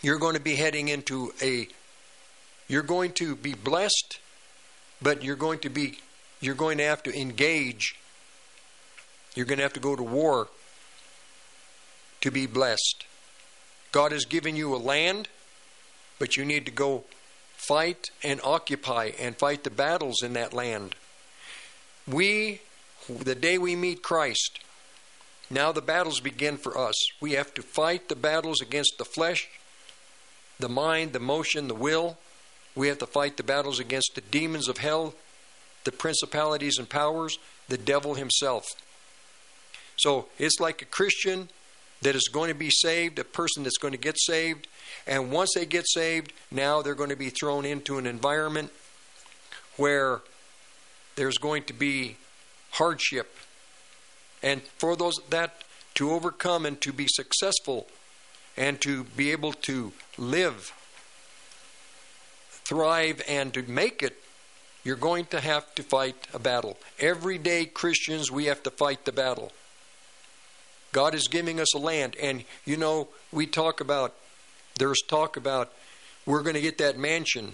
You're 0.00 0.18
going 0.18 0.34
to 0.34 0.40
be 0.40 0.54
heading 0.54 0.88
into 0.88 1.32
a 1.42 1.68
you're 2.68 2.82
going 2.82 3.12
to 3.12 3.34
be 3.34 3.54
blessed, 3.54 4.20
but 5.02 5.24
you're 5.24 5.36
going 5.36 5.58
to 5.60 5.70
be 5.70 5.98
you're 6.40 6.54
going 6.54 6.78
to 6.78 6.84
have 6.84 7.02
to 7.02 7.18
engage. 7.18 7.96
You're 9.34 9.46
going 9.46 9.58
to 9.58 9.64
have 9.64 9.74
to 9.74 9.80
go 9.80 9.96
to 9.96 10.02
war 10.02 10.48
to 12.22 12.30
be 12.30 12.46
blessed. 12.46 13.04
God 13.92 14.12
has 14.12 14.24
given 14.24 14.56
you 14.56 14.74
a 14.74 14.78
land, 14.78 15.28
but 16.18 16.36
you 16.36 16.44
need 16.44 16.64
to 16.66 16.72
go 16.72 17.04
fight 17.68 18.10
and 18.24 18.40
occupy 18.42 19.12
and 19.20 19.36
fight 19.36 19.62
the 19.62 19.70
battles 19.70 20.22
in 20.22 20.32
that 20.32 20.54
land. 20.54 20.94
We, 22.10 22.62
the 23.08 23.34
day 23.34 23.58
we 23.58 23.76
meet 23.76 24.02
Christ, 24.02 24.58
now 25.50 25.72
the 25.72 25.82
battles 25.82 26.20
begin 26.20 26.56
for 26.56 26.78
us. 26.78 26.94
We 27.20 27.32
have 27.32 27.52
to 27.54 27.62
fight 27.62 28.08
the 28.08 28.16
battles 28.16 28.62
against 28.62 28.96
the 28.96 29.04
flesh, 29.04 29.48
the 30.58 30.70
mind, 30.70 31.12
the 31.12 31.20
motion, 31.20 31.68
the 31.68 31.74
will. 31.74 32.16
We 32.74 32.88
have 32.88 32.98
to 32.98 33.06
fight 33.06 33.36
the 33.36 33.42
battles 33.42 33.78
against 33.78 34.12
the 34.14 34.22
demons 34.22 34.68
of 34.68 34.78
hell, 34.78 35.14
the 35.84 35.92
principalities 35.92 36.78
and 36.78 36.88
powers, 36.88 37.38
the 37.68 37.78
devil 37.78 38.14
himself. 38.14 38.64
So 39.96 40.28
it's 40.38 40.58
like 40.58 40.80
a 40.80 40.86
Christian 40.86 41.50
that 42.00 42.14
is 42.14 42.28
going 42.32 42.48
to 42.48 42.58
be 42.58 42.70
saved, 42.70 43.18
a 43.18 43.24
person 43.24 43.64
that's 43.64 43.78
going 43.78 43.92
to 43.92 43.98
get 43.98 44.18
saved. 44.18 44.68
And 45.08 45.32
once 45.32 45.54
they 45.54 45.64
get 45.64 45.88
saved, 45.88 46.34
now 46.50 46.82
they're 46.82 46.94
going 46.94 47.08
to 47.08 47.16
be 47.16 47.30
thrown 47.30 47.64
into 47.64 47.96
an 47.96 48.06
environment 48.06 48.70
where 49.76 50.20
there's 51.16 51.38
going 51.38 51.64
to 51.64 51.72
be 51.72 52.16
hardship. 52.72 53.34
And 54.42 54.62
for 54.76 54.94
those 54.94 55.14
that 55.30 55.64
to 55.94 56.12
overcome 56.12 56.66
and 56.66 56.80
to 56.82 56.92
be 56.92 57.06
successful 57.08 57.88
and 58.56 58.80
to 58.82 59.04
be 59.04 59.32
able 59.32 59.52
to 59.52 59.92
live, 60.18 60.72
thrive, 62.50 63.22
and 63.26 63.54
to 63.54 63.62
make 63.62 64.02
it, 64.02 64.22
you're 64.84 64.96
going 64.96 65.24
to 65.26 65.40
have 65.40 65.74
to 65.74 65.82
fight 65.82 66.28
a 66.34 66.38
battle. 66.38 66.76
Every 67.00 67.38
day, 67.38 67.64
Christians, 67.64 68.30
we 68.30 68.44
have 68.44 68.62
to 68.64 68.70
fight 68.70 69.06
the 69.06 69.12
battle. 69.12 69.52
God 70.92 71.14
is 71.14 71.28
giving 71.28 71.60
us 71.60 71.74
a 71.74 71.78
land. 71.78 72.14
And, 72.22 72.44
you 72.64 72.76
know, 72.76 73.08
we 73.32 73.46
talk 73.46 73.80
about, 73.80 74.14
there's 74.78 75.02
talk 75.06 75.36
about 75.36 75.72
we're 76.26 76.42
going 76.42 76.54
to 76.54 76.60
get 76.60 76.78
that 76.78 76.98
mansion 76.98 77.52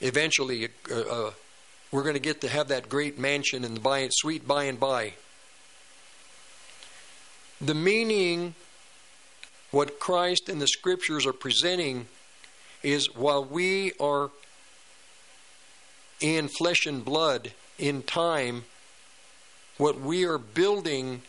eventually, 0.00 0.68
a, 0.90 0.94
a, 0.94 1.32
we're 1.90 2.02
going 2.02 2.14
to 2.14 2.20
get 2.20 2.40
to 2.42 2.48
have 2.48 2.68
that 2.68 2.88
great 2.88 3.18
mansion 3.18 3.64
and 3.64 3.76
the 3.76 3.80
by, 3.80 4.08
sweet 4.10 4.46
by 4.46 4.64
and 4.64 4.78
by. 4.78 5.14
The 7.60 7.74
meaning, 7.74 8.54
what 9.70 9.98
Christ 9.98 10.48
and 10.48 10.60
the 10.60 10.68
scriptures 10.68 11.26
are 11.26 11.32
presenting, 11.32 12.06
is 12.82 13.12
while 13.14 13.44
we 13.44 13.92
are 13.98 14.30
in 16.20 16.48
flesh 16.48 16.86
and 16.86 17.04
blood 17.04 17.52
in 17.78 18.02
time, 18.02 18.64
what 19.76 20.00
we 20.00 20.24
are 20.24 20.38
building 20.38 21.22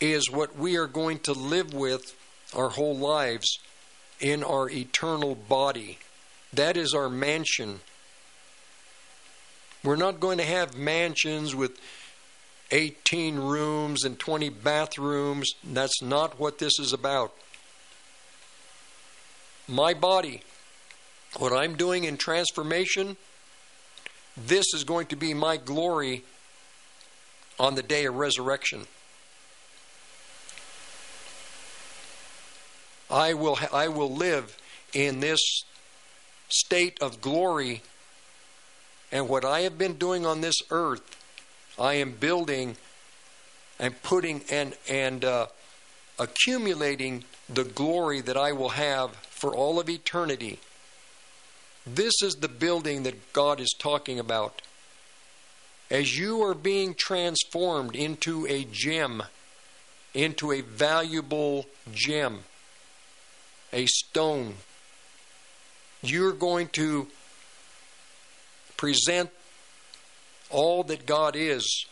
is 0.00 0.30
what 0.30 0.56
we 0.56 0.76
are 0.76 0.86
going 0.86 1.18
to 1.20 1.32
live 1.32 1.72
with 1.72 2.16
our 2.54 2.70
whole 2.70 2.96
lives 2.96 3.58
in 4.20 4.42
our 4.44 4.70
eternal 4.70 5.34
body. 5.34 5.98
That 6.52 6.76
is 6.76 6.94
our 6.94 7.08
mansion. 7.08 7.80
We're 9.84 9.96
not 9.96 10.20
going 10.20 10.38
to 10.38 10.44
have 10.44 10.76
mansions 10.76 11.54
with 11.54 11.78
18 12.70 13.36
rooms 13.36 14.04
and 14.04 14.18
20 14.18 14.48
bathrooms. 14.48 15.50
That's 15.64 16.00
not 16.02 16.38
what 16.38 16.58
this 16.58 16.78
is 16.78 16.92
about. 16.92 17.32
My 19.68 19.94
body, 19.94 20.42
what 21.38 21.52
I'm 21.52 21.76
doing 21.76 22.04
in 22.04 22.16
transformation, 22.16 23.16
this 24.36 24.66
is 24.74 24.84
going 24.84 25.06
to 25.06 25.16
be 25.16 25.34
my 25.34 25.56
glory 25.56 26.24
on 27.58 27.74
the 27.74 27.82
day 27.82 28.06
of 28.06 28.14
resurrection. 28.14 28.86
I 33.12 33.34
will 33.34 33.58
I 33.72 33.88
will 33.88 34.10
live 34.10 34.56
in 34.94 35.20
this 35.20 35.64
state 36.48 36.98
of 37.00 37.20
glory 37.20 37.82
and 39.10 39.28
what 39.28 39.44
I 39.44 39.60
have 39.60 39.76
been 39.76 39.94
doing 39.94 40.24
on 40.24 40.40
this 40.40 40.56
earth 40.70 41.18
I 41.78 41.94
am 41.94 42.12
building 42.12 42.76
and 43.78 44.00
putting 44.02 44.42
and 44.50 44.74
and 44.88 45.24
uh, 45.24 45.46
accumulating 46.18 47.24
the 47.48 47.64
glory 47.64 48.20
that 48.20 48.36
I 48.36 48.52
will 48.52 48.70
have 48.70 49.10
for 49.10 49.54
all 49.54 49.80
of 49.80 49.90
eternity. 49.90 50.58
This 51.86 52.14
is 52.22 52.36
the 52.36 52.48
building 52.48 53.02
that 53.02 53.32
God 53.32 53.60
is 53.60 53.74
talking 53.78 54.18
about. 54.18 54.62
As 55.90 56.16
you 56.16 56.42
are 56.42 56.54
being 56.54 56.94
transformed 56.94 57.96
into 57.96 58.46
a 58.46 58.64
gem, 58.64 59.24
into 60.14 60.52
a 60.52 60.60
valuable 60.60 61.66
gem, 61.92 62.44
a 63.72 63.86
stone, 63.86 64.54
you're 66.02 66.32
going 66.32 66.68
to 66.68 67.06
present 68.76 69.30
all 70.50 70.82
that 70.84 71.06
God 71.06 71.34
is 71.36 71.86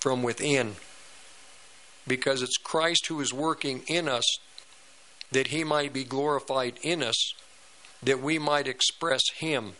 from 0.00 0.22
within 0.22 0.76
because 2.06 2.42
it's 2.42 2.56
Christ 2.58 3.06
who 3.06 3.20
is 3.20 3.32
working 3.32 3.82
in 3.86 4.08
us 4.08 4.24
that 5.32 5.48
he 5.48 5.64
might 5.64 5.92
be 5.92 6.04
glorified 6.04 6.78
in 6.82 7.02
us, 7.02 7.34
that 8.02 8.20
we 8.20 8.38
might 8.38 8.68
express 8.68 9.22
him. 9.36 9.72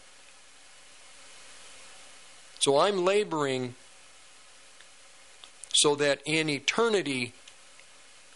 So 2.58 2.78
I'm 2.78 3.04
laboring 3.04 3.74
so 5.74 5.94
that 5.96 6.20
in 6.24 6.48
eternity, 6.48 7.34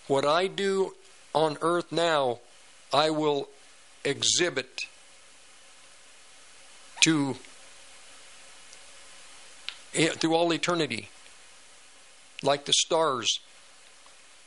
what 0.07 0.25
I 0.25 0.47
do 0.49 0.95
on 1.35 1.59
earth 1.61 1.93
now, 1.93 2.39
I 2.93 3.11
will 3.11 3.49
exhibit 4.05 4.83
to 7.03 7.37
eh, 9.95 10.09
through 10.09 10.35
all 10.35 10.53
eternity, 10.53 11.11
like 12.43 12.65
the 12.65 12.73
stars. 12.73 13.41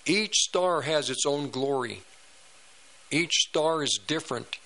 Each 0.06 0.36
star 0.36 0.82
has 0.82 1.10
its 1.10 1.26
own 1.26 1.50
glory. 1.50 2.02
Each 3.12 3.34
star 3.50 3.84
is 3.84 4.00
different, 4.08 4.58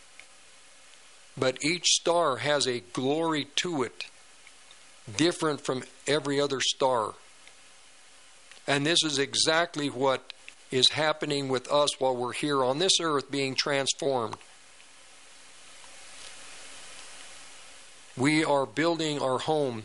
but 1.37 1.57
each 1.63 1.85
star 1.85 2.37
has 2.37 2.67
a 2.67 2.81
glory 2.93 3.47
to 3.57 3.83
it, 3.83 4.05
different 5.17 5.61
from 5.61 5.83
every 6.07 6.39
other 6.39 6.61
star. 6.61 7.15
And 8.67 8.85
this 8.85 9.03
is 9.03 9.19
exactly 9.19 9.89
what 9.89 10.33
is 10.75 10.89
happening 10.89 11.47
with 11.47 11.71
us 11.71 12.01
while 12.01 12.15
we're 12.15 12.33
here 12.33 12.61
on 12.61 12.79
this 12.79 12.99
earth 13.01 13.31
being 13.31 13.55
transformed. 13.55 14.35
We 18.17 18.43
are 18.43 18.65
building 18.65 19.21
our 19.21 19.39
home 19.39 19.83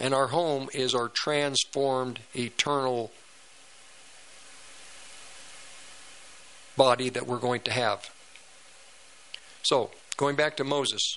and 0.00 0.12
our 0.12 0.26
home 0.26 0.68
is 0.74 0.96
our 0.96 1.08
transformed, 1.08 2.18
eternal 2.34 3.12
body 6.76 7.08
that 7.10 7.28
we're 7.28 7.38
going 7.38 7.60
to 7.60 7.70
have. 7.70 8.10
So, 9.62 9.92
going 10.16 10.34
back 10.34 10.56
to 10.56 10.64
Moses, 10.64 11.16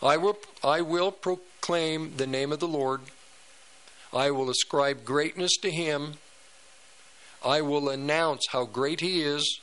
I 0.00 0.16
will, 0.16 0.38
I 0.62 0.80
will 0.80 1.10
proclaim 1.10 2.16
the 2.18 2.26
name 2.26 2.52
of 2.52 2.60
the 2.60 2.68
Lord. 2.68 3.00
I 4.12 4.30
will 4.30 4.48
ascribe 4.48 5.04
greatness 5.04 5.56
to 5.62 5.70
him. 5.72 6.18
I 7.44 7.60
will 7.60 7.88
announce 7.88 8.46
how 8.50 8.64
great 8.64 9.00
he 9.00 9.22
is. 9.22 9.60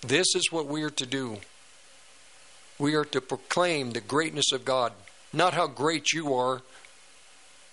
This 0.00 0.34
is 0.34 0.50
what 0.50 0.66
we 0.66 0.82
are 0.82 0.90
to 0.90 1.06
do. 1.06 1.38
We 2.78 2.94
are 2.94 3.04
to 3.06 3.20
proclaim 3.20 3.92
the 3.92 4.00
greatness 4.00 4.52
of 4.52 4.64
God, 4.64 4.92
not 5.32 5.54
how 5.54 5.66
great 5.66 6.12
you 6.12 6.34
are, 6.34 6.62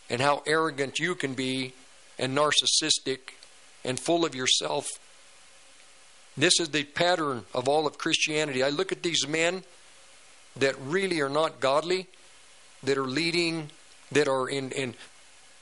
and 0.10 0.22
how 0.22 0.44
arrogant 0.46 1.00
you 1.00 1.16
can 1.16 1.34
be 1.34 1.74
and 2.20 2.38
narcissistic 2.38 3.20
and 3.84 4.00
full 4.00 4.26
of 4.26 4.36
yourself. 4.36 4.88
This 6.38 6.60
is 6.60 6.70
the 6.70 6.84
pattern 6.84 7.46
of 7.54 7.68
all 7.68 7.88
of 7.88 7.98
Christianity. 7.98 8.64
I 8.64 8.70
look 8.70 8.92
at 8.92 9.04
these 9.04 9.28
men 9.28 9.64
that 10.56 10.76
really 10.80 11.20
are 11.22 11.30
not 11.30 11.60
godly, 11.60 12.08
that 12.84 12.98
are 12.98 13.08
leading, 13.08 13.72
that 14.12 14.28
are 14.28 14.48
in, 14.48 14.72
in 14.72 14.94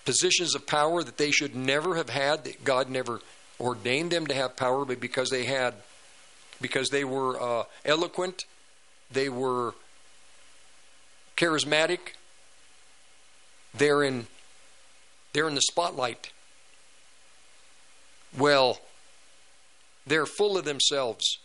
positions 0.05 0.55
of 0.55 0.65
power 0.65 1.03
that 1.03 1.17
they 1.17 1.31
should 1.31 1.55
never 1.55 1.95
have 1.95 2.09
had, 2.09 2.43
that 2.45 2.63
God 2.63 2.89
never 2.89 3.21
ordained 3.59 4.11
them 4.11 4.27
to 4.27 4.33
have 4.33 4.55
power, 4.55 4.85
but 4.85 4.99
because 4.99 5.29
they 5.29 5.45
had, 5.45 5.73
because 6.61 6.89
they 6.89 7.03
were 7.03 7.41
uh, 7.41 7.63
eloquent, 7.85 8.45
they 9.11 9.29
were 9.29 9.73
charismatic, 11.37 11.99
they're 13.73 14.03
in 14.03 14.27
they're 15.33 15.47
in 15.47 15.55
the 15.55 15.61
spotlight. 15.61 16.31
Well, 18.37 18.79
they're 20.07 20.25
full 20.25 20.57
of 20.57 20.65
themselves. 20.65 21.37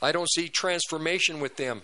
I 0.00 0.10
don't 0.10 0.30
see 0.30 0.48
transformation 0.48 1.40
with 1.40 1.56
them. 1.56 1.82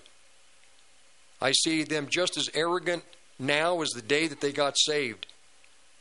I 1.40 1.52
see 1.52 1.84
them 1.84 2.08
just 2.10 2.36
as 2.36 2.50
arrogant 2.54 3.04
now 3.38 3.80
as 3.82 3.90
the 3.90 4.02
day 4.02 4.26
that 4.26 4.40
they 4.40 4.52
got 4.52 4.76
saved. 4.78 5.26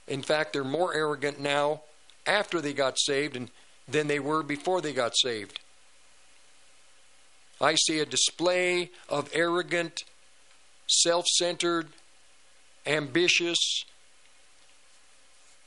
In 0.08 0.22
fact, 0.22 0.54
they're 0.54 0.64
more 0.64 0.94
arrogant 0.94 1.40
now 1.40 1.82
after 2.26 2.62
they 2.62 2.74
got 2.74 3.00
saved 3.00 3.36
and, 3.36 3.50
than 3.88 4.08
they 4.08 4.20
were 4.20 4.44
before 4.44 4.82
they 4.82 4.94
got 4.94 5.14
saved. 5.18 5.60
I 7.60 7.76
see 7.76 8.00
a 8.00 8.06
display 8.06 8.92
of 9.10 9.30
arrogant, 9.34 10.04
self 10.88 11.26
centered, 11.26 11.88
ambitious, 12.86 13.84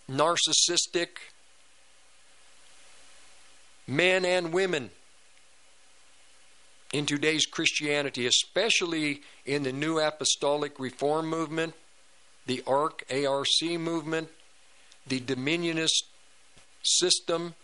narcissistic 0.08 1.08
men 3.86 4.24
and 4.24 4.52
women 4.52 4.90
in 6.92 7.06
today's 7.06 7.46
Christianity, 7.46 8.26
especially 8.26 9.22
in 9.46 9.62
the 9.62 9.72
New 9.72 9.98
Apostolic 9.98 10.78
Reform 10.80 11.28
movement, 11.28 11.74
the 12.46 12.62
ARC, 12.66 13.04
ARC 13.10 13.62
movement, 13.62 14.28
the 15.06 15.20
Dominionist 15.20 16.04
system, 16.82 17.54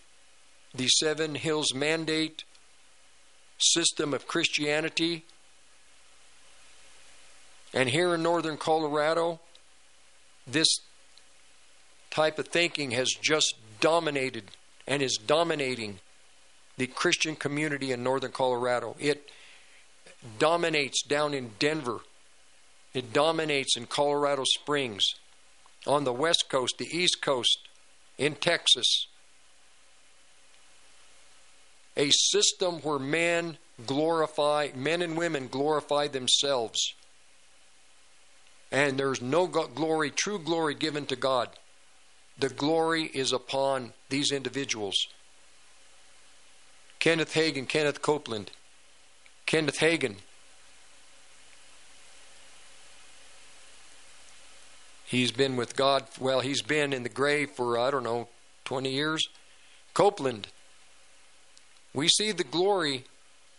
the 0.74 0.86
Seven 0.86 1.35
Hills 1.35 1.74
Mandate 1.74 2.44
system 3.59 4.15
of 4.15 4.28
Christianity. 4.28 5.24
And 7.74 7.89
here 7.89 8.15
in 8.15 8.23
northern 8.23 8.57
Colorado, 8.57 9.40
this 10.47 10.69
type 12.11 12.39
of 12.39 12.48
thinking 12.48 12.93
has 12.93 13.09
just 13.11 13.55
dominated 13.81 14.44
and 14.86 15.03
is 15.03 15.19
dominating 15.27 15.98
the 16.77 16.86
Christian 16.86 17.36
community 17.36 17.93
in 17.93 18.03
northern 18.03 18.32
Colorado. 18.32 18.97
It 18.98 19.31
dominates 20.39 21.03
down 21.03 21.35
in 21.35 21.53
Denver. 21.59 22.01
It 22.94 23.12
dominates 23.12 23.77
in 23.77 23.86
Colorado 23.86 24.44
Springs, 24.44 25.15
on 25.86 26.05
the 26.05 26.12
West 26.12 26.47
Coast, 26.48 26.77
the 26.78 26.86
East 26.86 27.23
Coast, 27.23 27.59
in 28.19 28.35
Texas. 28.35 29.07
A 31.97 32.11
system 32.11 32.77
where 32.81 32.98
men 32.98 33.59
glorify, 33.86 34.69
men 34.74 35.03
and 35.03 35.16
women 35.16 35.48
glorify 35.48 36.09
themselves. 36.09 36.94
And 38.73 38.98
there's 38.98 39.23
no 39.23 39.47
glory, 39.47 40.11
true 40.11 40.39
glory 40.39 40.74
given 40.74 41.07
to 41.07 41.16
God. 41.16 41.51
The 42.39 42.48
glory 42.48 43.05
is 43.05 43.32
upon 43.32 43.93
these 44.09 44.32
individuals. 44.32 44.97
Kenneth 47.07 47.35
Hagin, 47.35 47.69
Kenneth 47.69 48.03
Copeland. 48.03 48.51
Kenneth 49.47 49.78
Hagin. 49.78 50.16
He's 55.05 55.31
been 55.31 55.55
with 55.55 55.77
God, 55.77 56.03
well, 56.19 56.41
he's 56.41 56.62
been 56.62 56.93
in 56.93 57.05
the 57.05 57.09
grave 57.09 57.51
for, 57.53 57.78
I 57.78 57.93
don't 57.93 58.03
know, 58.03 58.27
20 58.65 58.91
years. 58.91 59.24
Copeland. 59.95 60.49
We 61.95 62.09
see 62.09 62.33
the 62.33 62.43
glory. 62.43 63.05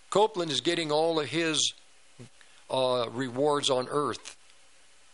Copeland 0.09 0.51
is 0.51 0.59
getting 0.59 0.91
all 0.91 1.17
of 1.17 1.27
his 1.27 1.71
uh, 2.69 3.07
rewards 3.09 3.69
on 3.69 3.87
earth. 3.89 4.35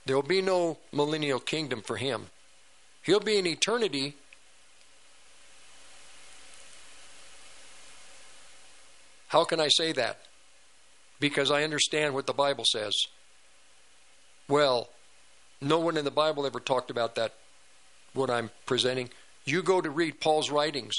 There 0.07 0.15
will 0.15 0.23
be 0.23 0.41
no 0.41 0.79
millennial 0.91 1.39
kingdom 1.39 1.83
for 1.83 1.97
him. 1.97 2.31
He'll 3.03 3.19
be 3.19 3.37
in 3.37 3.45
eternity. 3.45 4.15
How 9.33 9.45
can 9.45 9.59
I 9.59 9.67
say 9.69 9.93
that? 9.93 10.19
Because 11.19 11.49
I 11.49 11.63
understand 11.63 12.13
what 12.13 12.27
the 12.27 12.33
Bible 12.33 12.65
says. 12.71 12.93
Well, 14.47 14.89
no 15.59 15.79
one 15.79 15.97
in 15.97 16.05
the 16.05 16.11
Bible 16.11 16.45
ever 16.45 16.59
talked 16.59 16.91
about 16.91 17.15
that, 17.15 17.33
what 18.13 18.29
I'm 18.29 18.51
presenting. 18.67 19.09
You 19.43 19.63
go 19.63 19.81
to 19.81 19.89
read 19.89 20.21
Paul's 20.21 20.51
writings, 20.51 20.93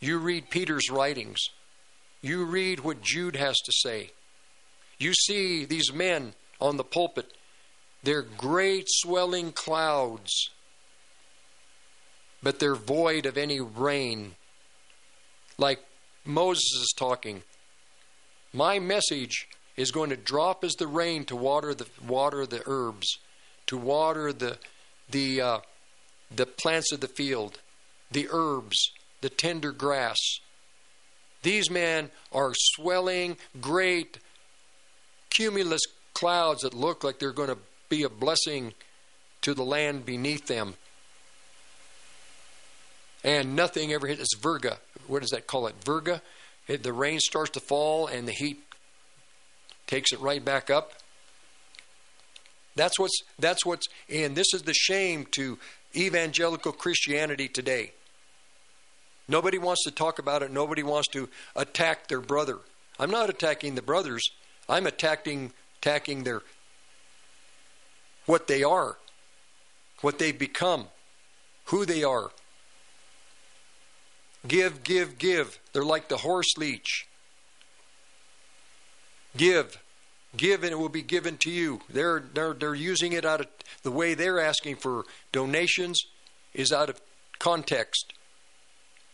you 0.00 0.18
read 0.18 0.50
Peter's 0.50 0.90
writings, 0.90 1.38
you 2.20 2.44
read 2.44 2.80
what 2.80 3.00
Jude 3.00 3.36
has 3.36 3.58
to 3.60 3.72
say. 3.72 4.10
You 4.98 5.14
see 5.14 5.64
these 5.64 5.94
men 5.94 6.34
on 6.60 6.76
the 6.76 6.84
pulpit, 6.84 7.32
they're 8.02 8.20
great 8.20 8.84
swelling 8.88 9.52
clouds, 9.52 10.50
but 12.42 12.58
they're 12.58 12.74
void 12.74 13.24
of 13.24 13.38
any 13.38 13.62
rain. 13.62 14.34
Like 15.56 15.80
Moses 16.24 16.72
is 16.74 16.94
talking. 16.96 17.42
My 18.52 18.78
message 18.78 19.48
is 19.76 19.90
going 19.90 20.10
to 20.10 20.16
drop 20.16 20.64
as 20.64 20.74
the 20.74 20.86
rain 20.86 21.24
to 21.26 21.36
water 21.36 21.74
the 21.74 21.86
water 22.06 22.46
the 22.46 22.62
herbs, 22.66 23.18
to 23.66 23.76
water 23.76 24.32
the 24.32 24.58
the 25.10 25.40
uh, 25.40 25.58
the 26.34 26.46
plants 26.46 26.92
of 26.92 27.00
the 27.00 27.08
field, 27.08 27.58
the 28.10 28.28
herbs, 28.30 28.90
the 29.20 29.28
tender 29.28 29.72
grass. 29.72 30.18
These 31.42 31.70
men 31.70 32.10
are 32.32 32.52
swelling, 32.54 33.36
great, 33.60 34.18
cumulus 35.30 35.82
clouds 36.14 36.62
that 36.62 36.72
look 36.72 37.04
like 37.04 37.18
they're 37.18 37.32
going 37.32 37.50
to 37.50 37.58
be 37.90 38.02
a 38.02 38.08
blessing 38.08 38.72
to 39.42 39.52
the 39.52 39.64
land 39.64 40.06
beneath 40.06 40.46
them. 40.46 40.74
And 43.24 43.56
nothing 43.56 43.92
ever 43.92 44.06
hits. 44.06 44.20
It's 44.20 44.36
virga. 44.36 44.76
What 45.08 45.22
does 45.22 45.30
that 45.30 45.46
call 45.46 45.66
it? 45.66 45.80
Virga. 45.80 46.20
It, 46.68 46.82
the 46.82 46.92
rain 46.92 47.18
starts 47.18 47.50
to 47.52 47.60
fall 47.60 48.06
and 48.06 48.28
the 48.28 48.32
heat 48.32 48.62
takes 49.86 50.12
it 50.12 50.20
right 50.20 50.44
back 50.44 50.70
up. 50.70 50.92
That's 52.76 52.98
what's 52.98 53.16
that's 53.38 53.64
what's 53.64 53.86
and 54.10 54.34
this 54.34 54.52
is 54.52 54.62
the 54.62 54.74
shame 54.74 55.26
to 55.32 55.58
evangelical 55.94 56.72
Christianity 56.72 57.48
today. 57.48 57.92
Nobody 59.28 59.58
wants 59.58 59.84
to 59.84 59.90
talk 59.90 60.18
about 60.18 60.42
it. 60.42 60.50
Nobody 60.50 60.82
wants 60.82 61.08
to 61.12 61.28
attack 61.56 62.08
their 62.08 62.20
brother. 62.20 62.58
I'm 62.98 63.10
not 63.10 63.30
attacking 63.30 63.74
the 63.74 63.82
brothers. 63.82 64.22
I'm 64.68 64.86
attacking 64.86 65.52
attacking 65.80 66.24
their 66.24 66.42
what 68.26 68.46
they 68.46 68.62
are, 68.62 68.96
what 70.00 70.18
they've 70.18 70.38
become, 70.38 70.86
who 71.66 71.84
they 71.84 72.02
are. 72.02 72.30
Give, 74.46 74.82
give, 74.82 75.18
give. 75.18 75.58
They're 75.72 75.84
like 75.84 76.08
the 76.08 76.18
horse 76.18 76.56
leech. 76.58 77.06
Give, 79.36 79.78
give, 80.36 80.62
and 80.62 80.72
it 80.72 80.78
will 80.78 80.88
be 80.88 81.02
given 81.02 81.38
to 81.38 81.50
you. 81.50 81.80
They're 81.88 82.22
they're 82.34 82.52
they're 82.52 82.74
using 82.74 83.12
it 83.12 83.24
out 83.24 83.40
of 83.40 83.46
the 83.82 83.90
way 83.90 84.14
they're 84.14 84.38
asking 84.38 84.76
for 84.76 85.04
donations 85.32 86.04
is 86.52 86.72
out 86.72 86.88
of 86.88 87.00
context. 87.38 88.12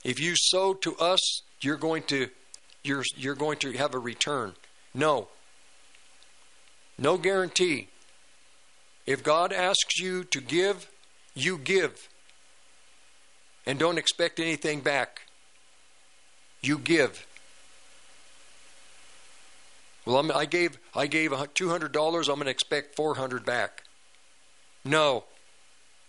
If 0.05 0.21
you 0.21 0.35
sow 0.37 0.75
to 0.75 0.97
us, 0.97 1.43
you're 1.63 1.77
going 1.77 2.03
to 2.05 2.29
you're 2.83 3.05
you're 3.17 3.35
going 3.35 3.59
to 3.59 3.73
have 3.73 3.95
a 3.95 3.99
return. 3.99 4.55
No. 4.93 5.29
No 6.99 7.17
guarantee. 7.17 7.89
If 9.07 9.23
God 9.23 9.53
asks 9.53 9.99
you 9.99 10.25
to 10.25 10.41
give, 10.41 10.91
you 11.35 11.57
give. 11.57 12.10
And 13.67 13.79
don't 13.79 13.99
expect 13.99 14.41
anything 14.41 14.81
back. 14.81 15.23
You 16.63 16.79
give. 16.79 17.27
Well, 20.05 20.19
I'm, 20.19 20.31
i 20.33 20.45
gave 20.45 20.79
I 20.95 21.07
gave 21.07 21.33
two 21.55 21.69
hundred 21.69 21.93
dollars. 21.93 22.29
I'm 22.29 22.37
going 22.37 22.47
to 22.47 22.51
expect 22.51 22.97
four 22.97 23.17
hundred 23.17 23.45
back. 23.45 23.85
No, 24.85 25.25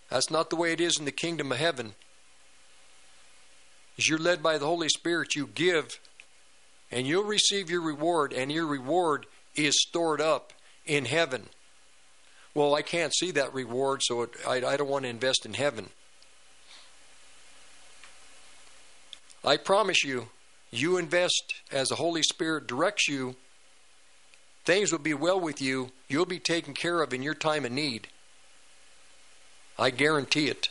that's 0.09 0.31
not 0.31 0.49
the 0.49 0.55
way 0.55 0.71
it 0.71 0.81
is 0.81 0.97
in 0.97 1.05
the 1.05 1.11
kingdom 1.11 1.51
of 1.51 1.57
heaven. 1.57 1.93
As 3.97 4.07
you're 4.07 4.17
led 4.17 4.41
by 4.41 4.57
the 4.57 4.65
Holy 4.65 4.89
Spirit, 4.89 5.35
you 5.35 5.47
give, 5.53 5.99
and 6.89 7.05
you'll 7.05 7.25
receive 7.25 7.69
your 7.69 7.81
reward, 7.81 8.33
and 8.33 8.51
your 8.51 8.65
reward 8.65 9.25
is 9.55 9.81
stored 9.81 10.21
up 10.21 10.53
in 10.85 11.05
heaven. 11.05 11.47
Well, 12.53 12.73
I 12.75 12.81
can't 12.81 13.13
see 13.13 13.31
that 13.31 13.53
reward, 13.53 14.01
so 14.03 14.23
it, 14.23 14.31
I, 14.47 14.55
I 14.65 14.77
don't 14.77 14.89
want 14.89 15.03
to 15.03 15.09
invest 15.09 15.45
in 15.45 15.53
heaven. 15.53 15.89
I 19.43 19.57
promise 19.57 20.03
you, 20.03 20.27
you 20.71 20.97
invest 20.97 21.55
as 21.71 21.89
the 21.89 21.95
Holy 21.95 22.23
Spirit 22.23 22.67
directs 22.67 23.07
you, 23.07 23.35
things 24.65 24.91
will 24.91 24.99
be 24.99 25.13
well 25.13 25.39
with 25.39 25.61
you. 25.61 25.91
You'll 26.07 26.25
be 26.25 26.39
taken 26.39 26.73
care 26.73 27.01
of 27.01 27.13
in 27.13 27.23
your 27.23 27.33
time 27.33 27.65
of 27.65 27.71
need. 27.71 28.07
I 29.79 29.89
guarantee 29.89 30.47
it. 30.47 30.69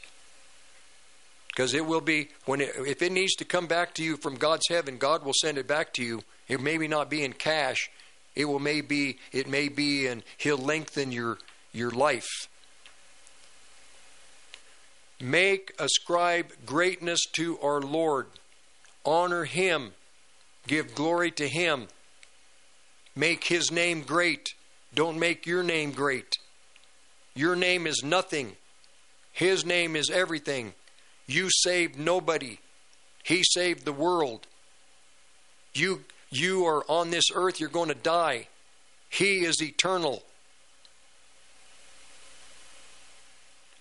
Because 1.48 1.74
it 1.74 1.84
will 1.84 2.00
be 2.00 2.28
when 2.44 2.60
it, 2.60 2.70
if 2.86 3.02
it 3.02 3.10
needs 3.10 3.34
to 3.36 3.44
come 3.44 3.66
back 3.66 3.94
to 3.94 4.04
you 4.04 4.16
from 4.16 4.36
God's 4.36 4.68
heaven, 4.68 4.98
God 4.98 5.24
will 5.24 5.34
send 5.34 5.58
it 5.58 5.66
back 5.66 5.92
to 5.94 6.04
you. 6.04 6.22
It 6.48 6.60
may 6.60 6.78
not 6.78 7.10
be 7.10 7.24
in 7.24 7.32
cash. 7.32 7.90
It 8.36 8.44
will 8.44 8.60
may 8.60 8.80
be 8.80 9.18
it 9.32 9.48
may 9.48 9.68
be 9.68 10.06
and 10.06 10.22
He'll 10.38 10.56
lengthen 10.56 11.10
your 11.10 11.38
your 11.72 11.90
life. 11.90 12.48
Make 15.20 15.72
ascribe 15.78 16.52
greatness 16.64 17.20
to 17.32 17.58
our 17.58 17.80
Lord. 17.80 18.26
Honor 19.04 19.44
him. 19.44 19.92
Give 20.66 20.94
glory 20.94 21.30
to 21.32 21.48
him. 21.48 21.88
Make 23.16 23.44
his 23.44 23.70
name 23.70 24.02
great. 24.02 24.48
Don't 24.94 25.18
make 25.18 25.46
your 25.46 25.62
name 25.62 25.92
great. 25.92 26.38
Your 27.34 27.56
name 27.56 27.86
is 27.86 28.02
nothing. 28.04 28.56
His 29.32 29.64
name 29.64 29.96
is 29.96 30.10
everything. 30.10 30.74
You 31.26 31.48
saved 31.50 31.98
nobody. 31.98 32.58
He 33.24 33.42
saved 33.44 33.84
the 33.84 33.92
world. 33.92 34.46
You 35.72 36.04
you 36.30 36.66
are 36.66 36.84
on 36.88 37.10
this 37.10 37.24
earth, 37.34 37.58
you're 37.58 37.68
going 37.68 37.88
to 37.88 37.94
die. 37.94 38.46
He 39.08 39.44
is 39.44 39.60
eternal. 39.60 40.22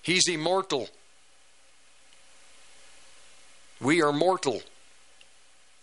He's 0.01 0.27
immortal. 0.27 0.89
We 3.79 4.01
are 4.01 4.11
mortal. 4.11 4.61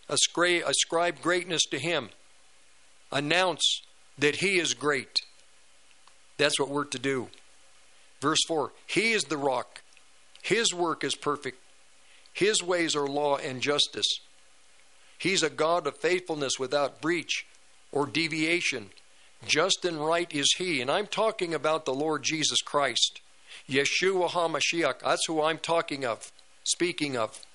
Ascribe, 0.09 1.21
greatness 1.21 1.63
to 1.71 1.79
Him. 1.79 2.11
Announce 3.11 3.83
that 4.19 4.37
He 4.37 4.59
is 4.59 4.75
great. 4.75 5.21
That's 6.39 6.59
what 6.61 6.69
we're 6.69 6.85
to 6.85 6.99
do. 6.99 7.29
Verse 8.21 8.41
4 8.47 8.73
He 8.87 9.13
is 9.13 9.25
the 9.25 9.39
rock. 9.39 9.83
His 10.43 10.73
work 10.73 11.03
is 11.03 11.15
perfect. 11.15 11.59
His 12.33 12.63
ways 12.63 12.95
are 12.95 13.07
law 13.07 13.37
and 13.37 13.61
justice. 13.61 14.21
He's 15.19 15.43
a 15.43 15.51
God 15.51 15.87
of 15.87 15.97
faithfulness 15.97 16.59
without 16.59 17.01
breach 17.01 17.47
or 17.91 18.07
deviation. 18.07 18.91
Just 19.47 19.85
and 19.85 20.05
right 20.05 20.33
is 20.35 20.55
He. 20.59 20.81
And 20.81 20.91
I'm 20.91 21.07
talking 21.07 21.55
about 21.55 21.85
the 21.85 21.95
Lord 21.95 22.23
Jesus 22.23 22.61
Christ. 22.63 23.21
Yeshua 23.69 24.31
HaMashiach. 24.31 25.01
That's 25.01 25.27
who 25.27 25.43
I'm 25.43 25.59
talking 25.59 26.05
of, 26.05 26.31
speaking 26.65 27.17
of. 27.17 27.46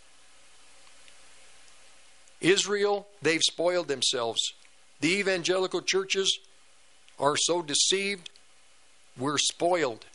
Israel, 2.41 3.07
they've 3.21 3.41
spoiled 3.41 3.87
themselves. 3.87 4.41
The 4.99 5.19
evangelical 5.19 5.81
churches 5.81 6.39
are 7.19 7.37
so 7.37 7.61
deceived, 7.61 8.29
we're 9.17 9.37
spoiled. 9.37 10.05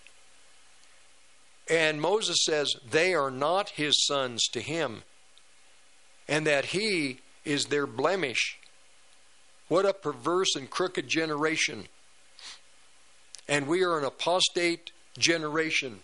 And 1.70 2.01
Moses 2.01 2.39
says 2.44 2.74
they 2.90 3.15
are 3.15 3.31
not 3.31 3.70
his 3.70 4.07
sons 4.07 4.47
to 4.53 4.61
him, 4.61 5.03
and 6.28 6.47
that 6.47 6.66
he 6.66 7.20
is 7.44 7.66
their 7.66 7.86
blemish. 7.86 8.59
What 9.69 9.86
a 9.86 9.93
perverse 9.93 10.55
and 10.55 10.70
crooked 10.70 11.09
generation. 11.09 11.86
And 13.48 13.66
we 13.66 13.82
are 13.82 13.98
an 13.98 14.05
apostate 14.05 14.90
generation 15.19 16.01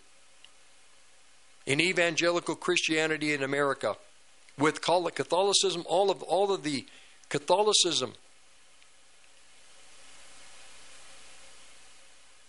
in 1.65 1.79
evangelical 1.79 2.55
Christianity 2.55 3.33
in 3.33 3.43
America. 3.43 3.95
With 4.57 4.81
Catholicism, 4.81 5.83
all 5.87 6.11
of 6.11 6.21
all 6.23 6.53
of 6.53 6.63
the 6.63 6.85
Catholicism, 7.29 8.13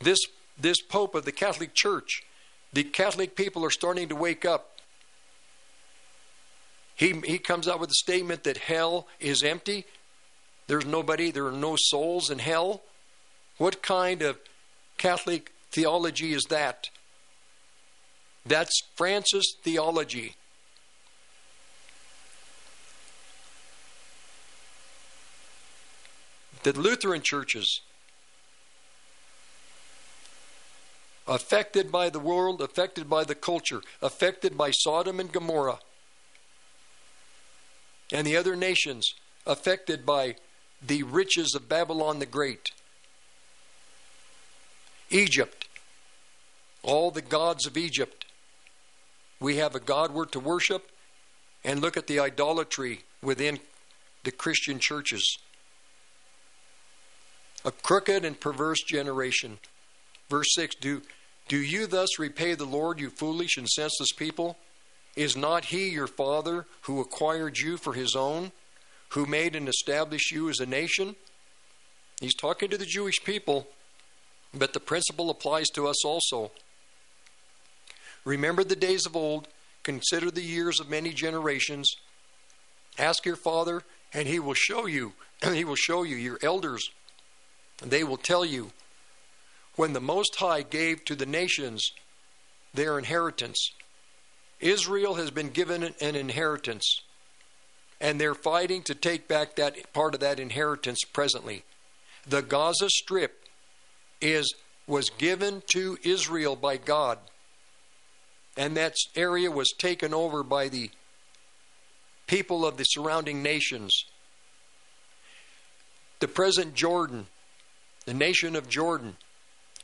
this 0.01 0.19
this 0.59 0.81
Pope 0.83 1.15
of 1.15 1.25
the 1.25 1.33
Catholic 1.33 1.75
Church, 1.75 2.23
the 2.73 2.85
Catholic 2.85 3.35
people 3.35 3.65
are 3.65 3.71
starting 3.71 4.09
to 4.09 4.17
wake 4.17 4.45
up. 4.45 4.79
He 6.95 7.21
he 7.25 7.39
comes 7.39 7.67
out 7.67 7.81
with 7.81 7.91
a 7.91 7.95
statement 7.95 8.45
that 8.45 8.59
hell 8.59 9.09
is 9.19 9.43
empty. 9.43 9.87
There's 10.67 10.87
nobody, 10.87 11.31
there 11.31 11.47
are 11.47 11.53
no 11.53 11.77
souls 11.79 12.31
in 12.31 12.39
hell. 12.39 12.83
What 13.59 13.83
kind 13.83 14.23
of 14.23 14.39
Catholic 14.97 15.53
theology 15.71 16.33
is 16.33 16.45
that? 16.45 16.89
That's 18.47 18.81
Francis 18.95 19.45
theology. 19.63 20.37
The 26.65 26.73
Lutheran 26.73 27.21
churches, 27.21 27.83
affected 31.29 31.93
by 31.93 32.09
the 32.09 32.19
world, 32.19 32.63
affected 32.63 33.09
by 33.09 33.25
the 33.25 33.35
culture, 33.35 33.83
affected 34.01 34.57
by 34.57 34.71
Sodom 34.71 35.21
and 35.21 35.31
Gomorrah, 35.31 35.81
and 38.11 38.27
the 38.27 38.39
other 38.39 38.57
nations, 38.57 39.13
affected 39.47 40.07
by 40.07 40.37
the 40.81 41.03
riches 41.03 41.55
of 41.55 41.69
Babylon 41.69 42.19
the 42.19 42.27
Great. 42.27 42.71
Egypt, 45.11 45.69
all 46.83 47.11
the 47.11 47.21
gods 47.21 47.67
of 47.67 47.77
Egypt. 47.77 48.25
We 49.39 49.57
have 49.57 49.75
a 49.75 49.81
God 49.81 50.13
we're 50.13 50.25
to 50.27 50.41
worship, 50.41 50.91
and 51.63 51.83
look 51.83 51.99
at 51.99 52.07
the 52.07 52.21
idolatry 52.21 53.05
within 53.23 53.61
the 54.25 54.33
Christian 54.33 54.79
churches. 54.79 55.37
A 57.65 57.73
crooked 57.73 58.25
and 58.25 58.39
perverse 58.39 58.83
generation. 58.83 59.59
Verse 60.29 60.49
6 60.55 60.77
Do, 60.77 61.03
do 61.49 61.57
you 61.57 61.87
thus 61.87 62.19
repay 62.19 62.55
the 62.55 62.65
Lord, 62.65 63.01
you 63.01 63.11
foolish 63.11 63.57
and 63.57 63.69
senseless 63.69 64.13
people? 64.13 64.57
Is 65.17 65.37
not 65.37 65.67
he 65.67 65.91
your 65.91 66.07
father 66.07 66.67
who 66.83 67.01
acquired 67.01 67.59
you 67.59 67.77
for 67.77 67.93
his 67.93 68.17
own, 68.17 68.53
who 69.11 69.27
made 69.27 69.55
and 69.55 69.69
established 69.69 70.33
you 70.33 70.49
as 70.49 70.59
a 70.59 70.67
nation? 70.67 71.15
He's 72.21 72.35
talking 72.35 72.69
to 72.71 72.79
the 72.79 72.87
Jewish 72.87 73.23
people, 73.25 73.69
but 74.53 74.73
the 74.73 74.81
principle 74.81 75.31
applies 75.31 75.69
to 75.71 75.87
us 75.87 76.05
also. 76.05 76.51
Remember 78.25 78.65
the 78.65 78.77
days 78.77 79.07
of 79.07 79.15
old, 79.15 79.49
consider 79.83 80.31
the 80.31 80.43
years 80.43 80.81
of 80.81 80.89
many 80.89 81.11
generations. 81.11 81.89
Ask 82.99 83.27
your 83.27 83.37
father, 83.37 83.83
and 84.13 84.27
he 84.27 84.39
will 84.39 84.55
show 84.55 84.87
you, 84.87 85.13
and 85.43 85.55
he 85.57 85.65
will 85.65 85.77
show 85.77 86.03
you 86.03 86.17
your 86.17 86.39
elders, 86.43 86.89
and 87.83 87.91
they 87.91 88.05
will 88.05 88.17
tell 88.17 88.45
you 88.45 88.71
when 89.77 89.93
the 89.93 90.01
Most 90.01 90.37
High 90.37 90.63
gave 90.63 91.05
to 91.05 91.15
the 91.15 91.27
nations 91.27 91.93
their 92.73 92.99
inheritance. 92.99 93.73
Israel 94.61 95.15
has 95.15 95.31
been 95.31 95.51
given 95.51 95.83
an 95.83 96.17
inheritance, 96.17 97.01
and 98.01 98.21
they're 98.21 98.35
fighting 98.35 98.83
to 98.85 98.95
take 98.95 99.29
back 99.29 99.57
that 99.57 99.93
part 99.93 100.15
of 100.15 100.21
that 100.21 100.41
inheritance 100.41 101.01
presently. 101.13 101.65
The 102.27 102.43
Gaza 102.43 102.89
Strip 102.89 103.45
is 104.21 104.55
was 104.87 105.11
given 105.11 105.63
to 105.73 105.99
Israel 106.03 106.57
by 106.57 106.77
God, 106.77 107.19
and 108.57 108.77
that 108.77 108.95
area 109.17 109.51
was 109.51 109.73
taken 109.79 110.13
over 110.13 110.43
by 110.43 110.69
the 110.69 110.91
people 112.27 112.67
of 112.67 112.77
the 112.77 112.85
surrounding 112.85 113.43
nations. 113.43 114.05
The 116.21 116.29
present 116.29 116.75
Jordan, 116.75 117.27
the 118.05 118.15
nation 118.15 118.57
of 118.57 118.69
Jordan, 118.69 119.17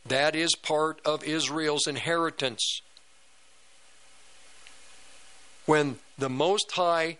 that 0.06 0.34
is 0.34 0.54
part 0.62 1.00
of 1.04 1.24
Israel's 1.24 1.86
inheritance. 1.86 2.82
When 5.66 5.98
the 6.18 6.30
Most 6.30 6.72
High 6.72 7.18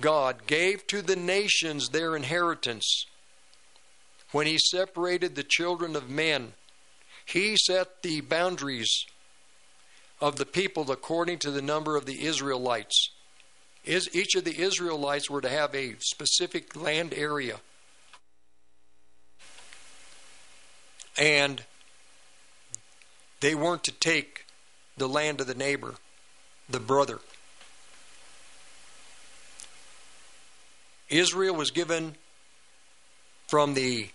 God 0.00 0.46
gave 0.46 0.86
to 0.88 1.02
the 1.02 1.16
nations 1.16 1.88
their 1.88 2.16
inheritance, 2.16 3.06
when 4.32 4.46
He 4.46 4.58
separated 4.58 5.34
the 5.34 5.42
children 5.42 5.96
of 5.96 6.08
men, 6.08 6.52
He 7.24 7.56
set 7.56 8.02
the 8.02 8.20
boundaries 8.20 9.06
of 10.20 10.36
the 10.36 10.46
people 10.46 10.90
according 10.90 11.38
to 11.38 11.50
the 11.50 11.62
number 11.62 11.96
of 11.96 12.06
the 12.06 12.24
Israelites. 12.24 13.10
Is 13.84 14.14
each 14.14 14.34
of 14.34 14.44
the 14.44 14.60
Israelites 14.60 15.30
were 15.30 15.40
to 15.40 15.48
have 15.48 15.74
a 15.74 15.96
specific 16.00 16.76
land 16.76 17.14
area. 17.14 17.60
And 21.18 21.64
they 23.40 23.54
weren't 23.54 23.84
to 23.84 23.92
take 23.92 24.46
the 24.96 25.08
land 25.08 25.40
of 25.40 25.46
the 25.46 25.54
neighbor, 25.54 25.94
the 26.68 26.80
brother. 26.80 27.18
Israel 31.08 31.56
was 31.56 31.70
given 31.70 32.14
from 33.48 33.74
the 33.74 34.08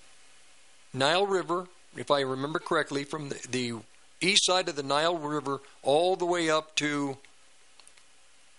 Nile 0.94 1.28
River, 1.28 1.68
if 1.98 2.10
I 2.10 2.22
remember 2.22 2.60
correctly, 2.60 3.04
from 3.04 3.30
the, 3.30 3.48
the 3.50 3.74
east 4.22 4.46
side 4.46 4.70
of 4.70 4.76
the 4.76 4.84
Nile 4.84 5.18
River 5.18 5.60
all 5.84 6.16
the 6.16 6.26
way 6.26 6.50
up 6.50 6.76
to 6.76 7.18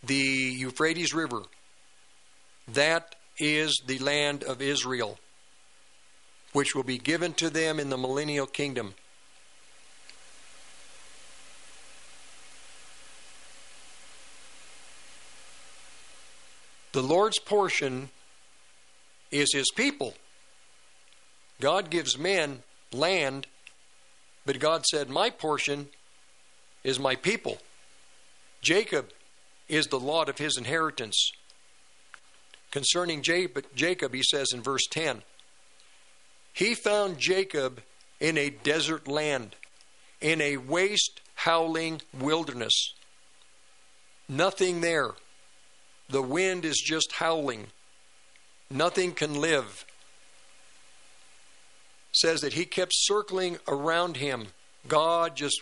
the 0.04 0.14
Euphrates 0.14 1.14
River. 1.14 1.42
That 2.68 3.14
is 3.38 3.80
the 3.86 3.98
land 3.98 4.44
of 4.44 4.60
Israel, 4.60 5.18
which 6.56 6.74
will 6.74 6.82
be 6.82 6.96
given 6.96 7.34
to 7.34 7.50
them 7.50 7.78
in 7.78 7.90
the 7.90 7.98
millennial 7.98 8.46
kingdom. 8.46 8.94
The 16.92 17.02
Lord's 17.02 17.38
portion 17.38 18.08
is 19.30 19.52
His 19.52 19.70
people. 19.76 20.14
God 21.60 21.90
gives 21.90 22.18
men 22.18 22.62
land, 22.90 23.46
but 24.46 24.58
God 24.58 24.86
said, 24.86 25.10
My 25.10 25.28
portion 25.28 25.88
is 26.82 26.98
my 26.98 27.16
people. 27.16 27.58
Jacob 28.62 29.10
is 29.68 29.88
the 29.88 30.00
lot 30.00 30.30
of 30.30 30.38
his 30.38 30.56
inheritance. 30.56 31.32
Concerning 32.70 33.20
Jacob, 33.20 34.14
he 34.14 34.22
says 34.22 34.48
in 34.54 34.62
verse 34.62 34.86
10 34.90 35.22
He 36.56 36.74
found 36.74 37.18
Jacob 37.18 37.82
in 38.18 38.38
a 38.38 38.48
desert 38.48 39.06
land, 39.06 39.54
in 40.22 40.40
a 40.40 40.56
waste, 40.56 41.20
howling 41.34 42.00
wilderness. 42.18 42.94
Nothing 44.26 44.80
there. 44.80 45.10
The 46.08 46.22
wind 46.22 46.64
is 46.64 46.82
just 46.82 47.12
howling. 47.12 47.66
Nothing 48.70 49.12
can 49.12 49.38
live. 49.38 49.84
Says 52.12 52.40
that 52.40 52.54
he 52.54 52.64
kept 52.64 52.92
circling 52.94 53.58
around 53.68 54.16
him. 54.16 54.46
God 54.88 55.36
just 55.36 55.60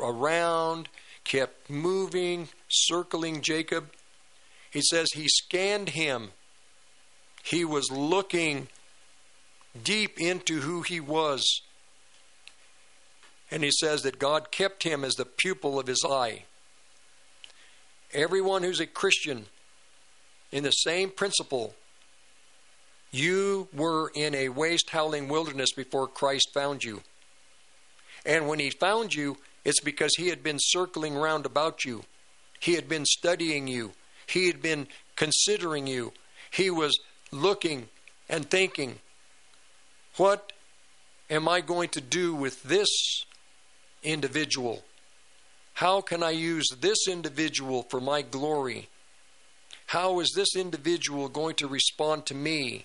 around, 0.00 0.88
kept 1.24 1.68
moving, 1.68 2.48
circling 2.68 3.42
Jacob. 3.42 3.90
He 4.70 4.82
says 4.82 5.08
he 5.12 5.26
scanned 5.26 5.88
him. 5.88 6.30
He 7.42 7.64
was 7.64 7.90
looking 7.90 8.68
deep 9.82 10.20
into 10.20 10.60
who 10.60 10.82
he 10.82 11.00
was. 11.00 11.62
And 13.50 13.62
he 13.62 13.70
says 13.70 14.02
that 14.02 14.18
God 14.18 14.50
kept 14.50 14.82
him 14.82 15.04
as 15.04 15.14
the 15.14 15.24
pupil 15.24 15.78
of 15.78 15.86
his 15.86 16.04
eye. 16.08 16.44
Everyone 18.12 18.62
who's 18.62 18.80
a 18.80 18.86
Christian, 18.86 19.46
in 20.50 20.64
the 20.64 20.70
same 20.70 21.10
principle, 21.10 21.74
you 23.10 23.68
were 23.74 24.10
in 24.14 24.34
a 24.34 24.50
waste 24.50 24.90
howling 24.90 25.28
wilderness 25.28 25.72
before 25.72 26.06
Christ 26.06 26.50
found 26.52 26.84
you. 26.84 27.02
And 28.26 28.48
when 28.48 28.58
he 28.58 28.70
found 28.70 29.14
you, 29.14 29.38
it's 29.64 29.80
because 29.80 30.14
he 30.16 30.28
had 30.28 30.42
been 30.42 30.58
circling 30.58 31.14
round 31.14 31.46
about 31.46 31.84
you. 31.84 32.04
He 32.60 32.74
had 32.74 32.88
been 32.88 33.06
studying 33.06 33.66
you. 33.66 33.92
He 34.26 34.46
had 34.46 34.60
been 34.60 34.88
considering 35.16 35.86
you. 35.86 36.12
He 36.50 36.70
was 36.70 36.98
looking 37.30 37.88
and 38.28 38.50
thinking, 38.50 38.98
what 40.18 40.52
am 41.30 41.48
I 41.48 41.60
going 41.60 41.88
to 41.90 42.00
do 42.00 42.34
with 42.34 42.62
this 42.64 43.24
individual? 44.02 44.82
How 45.74 46.00
can 46.00 46.22
I 46.22 46.30
use 46.30 46.68
this 46.80 47.06
individual 47.08 47.84
for 47.84 48.00
my 48.00 48.22
glory? 48.22 48.88
How 49.86 50.20
is 50.20 50.32
this 50.34 50.56
individual 50.56 51.28
going 51.28 51.54
to 51.56 51.68
respond 51.68 52.26
to 52.26 52.34
me? 52.34 52.84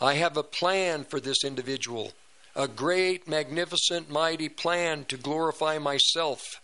I 0.00 0.14
have 0.14 0.36
a 0.36 0.42
plan 0.42 1.04
for 1.04 1.20
this 1.20 1.44
individual, 1.44 2.12
a 2.54 2.68
great, 2.68 3.26
magnificent, 3.26 4.10
mighty 4.10 4.48
plan 4.48 5.04
to 5.06 5.16
glorify 5.16 5.78
myself 5.78 6.60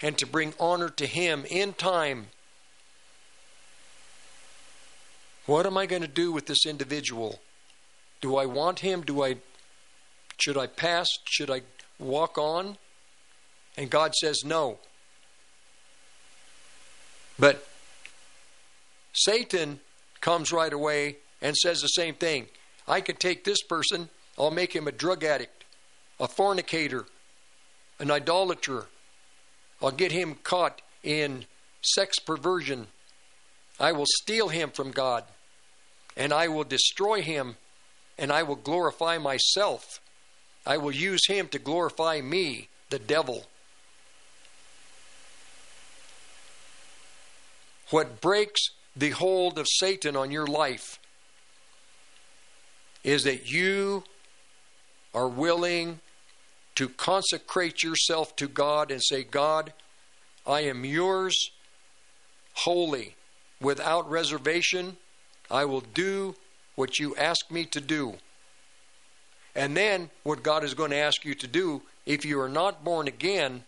and 0.00 0.16
to 0.18 0.26
bring 0.26 0.54
honor 0.58 0.88
to 0.88 1.06
Him 1.06 1.44
in 1.50 1.74
time. 1.74 2.28
What 5.46 5.66
am 5.66 5.76
I 5.76 5.86
going 5.86 6.02
to 6.02 6.08
do 6.08 6.32
with 6.32 6.46
this 6.46 6.64
individual? 6.64 7.40
Do 8.22 8.36
I 8.36 8.46
want 8.46 8.78
him? 8.78 9.02
Do 9.02 9.22
I 9.22 9.36
should 10.38 10.56
I 10.56 10.66
pass? 10.66 11.08
Should 11.24 11.50
I 11.50 11.62
walk 11.98 12.38
on? 12.38 12.78
And 13.76 13.90
God 13.90 14.14
says 14.14 14.42
no. 14.44 14.78
But 17.38 17.66
Satan 19.12 19.80
comes 20.20 20.52
right 20.52 20.72
away 20.72 21.16
and 21.40 21.56
says 21.56 21.80
the 21.80 21.88
same 21.88 22.14
thing. 22.14 22.46
I 22.88 23.00
could 23.00 23.20
take 23.20 23.44
this 23.44 23.62
person, 23.62 24.08
I'll 24.38 24.50
make 24.50 24.74
him 24.74 24.88
a 24.88 24.92
drug 24.92 25.22
addict, 25.24 25.64
a 26.18 26.26
fornicator, 26.26 27.06
an 27.98 28.10
idolater. 28.10 28.86
I'll 29.80 29.90
get 29.90 30.12
him 30.12 30.36
caught 30.42 30.82
in 31.02 31.44
sex 31.82 32.18
perversion. 32.18 32.88
I 33.78 33.92
will 33.92 34.06
steal 34.06 34.48
him 34.48 34.70
from 34.70 34.90
God, 34.90 35.24
and 36.16 36.32
I 36.32 36.48
will 36.48 36.64
destroy 36.64 37.22
him, 37.22 37.56
and 38.22 38.30
I 38.30 38.44
will 38.44 38.56
glorify 38.56 39.18
myself. 39.18 40.00
I 40.64 40.76
will 40.76 40.92
use 40.92 41.26
him 41.26 41.48
to 41.48 41.58
glorify 41.58 42.20
me, 42.20 42.68
the 42.88 43.00
devil. 43.00 43.46
What 47.90 48.20
breaks 48.20 48.60
the 48.94 49.10
hold 49.10 49.58
of 49.58 49.66
Satan 49.68 50.16
on 50.16 50.30
your 50.30 50.46
life 50.46 51.00
is 53.02 53.24
that 53.24 53.50
you 53.50 54.04
are 55.12 55.28
willing 55.28 55.98
to 56.76 56.88
consecrate 56.88 57.82
yourself 57.82 58.36
to 58.36 58.46
God 58.46 58.92
and 58.92 59.02
say, 59.02 59.24
God, 59.24 59.72
I 60.46 60.60
am 60.60 60.84
yours 60.84 61.50
wholly, 62.54 63.16
without 63.60 64.08
reservation. 64.08 64.96
I 65.50 65.64
will 65.64 65.80
do 65.80 66.36
what 66.74 66.98
you 66.98 67.14
ask 67.16 67.50
me 67.50 67.64
to 67.66 67.80
do. 67.80 68.14
And 69.54 69.76
then, 69.76 70.10
what 70.22 70.42
God 70.42 70.64
is 70.64 70.74
going 70.74 70.90
to 70.90 70.96
ask 70.96 71.24
you 71.24 71.34
to 71.34 71.46
do, 71.46 71.82
if 72.06 72.24
you 72.24 72.40
are 72.40 72.48
not 72.48 72.84
born 72.84 73.06
again, 73.06 73.64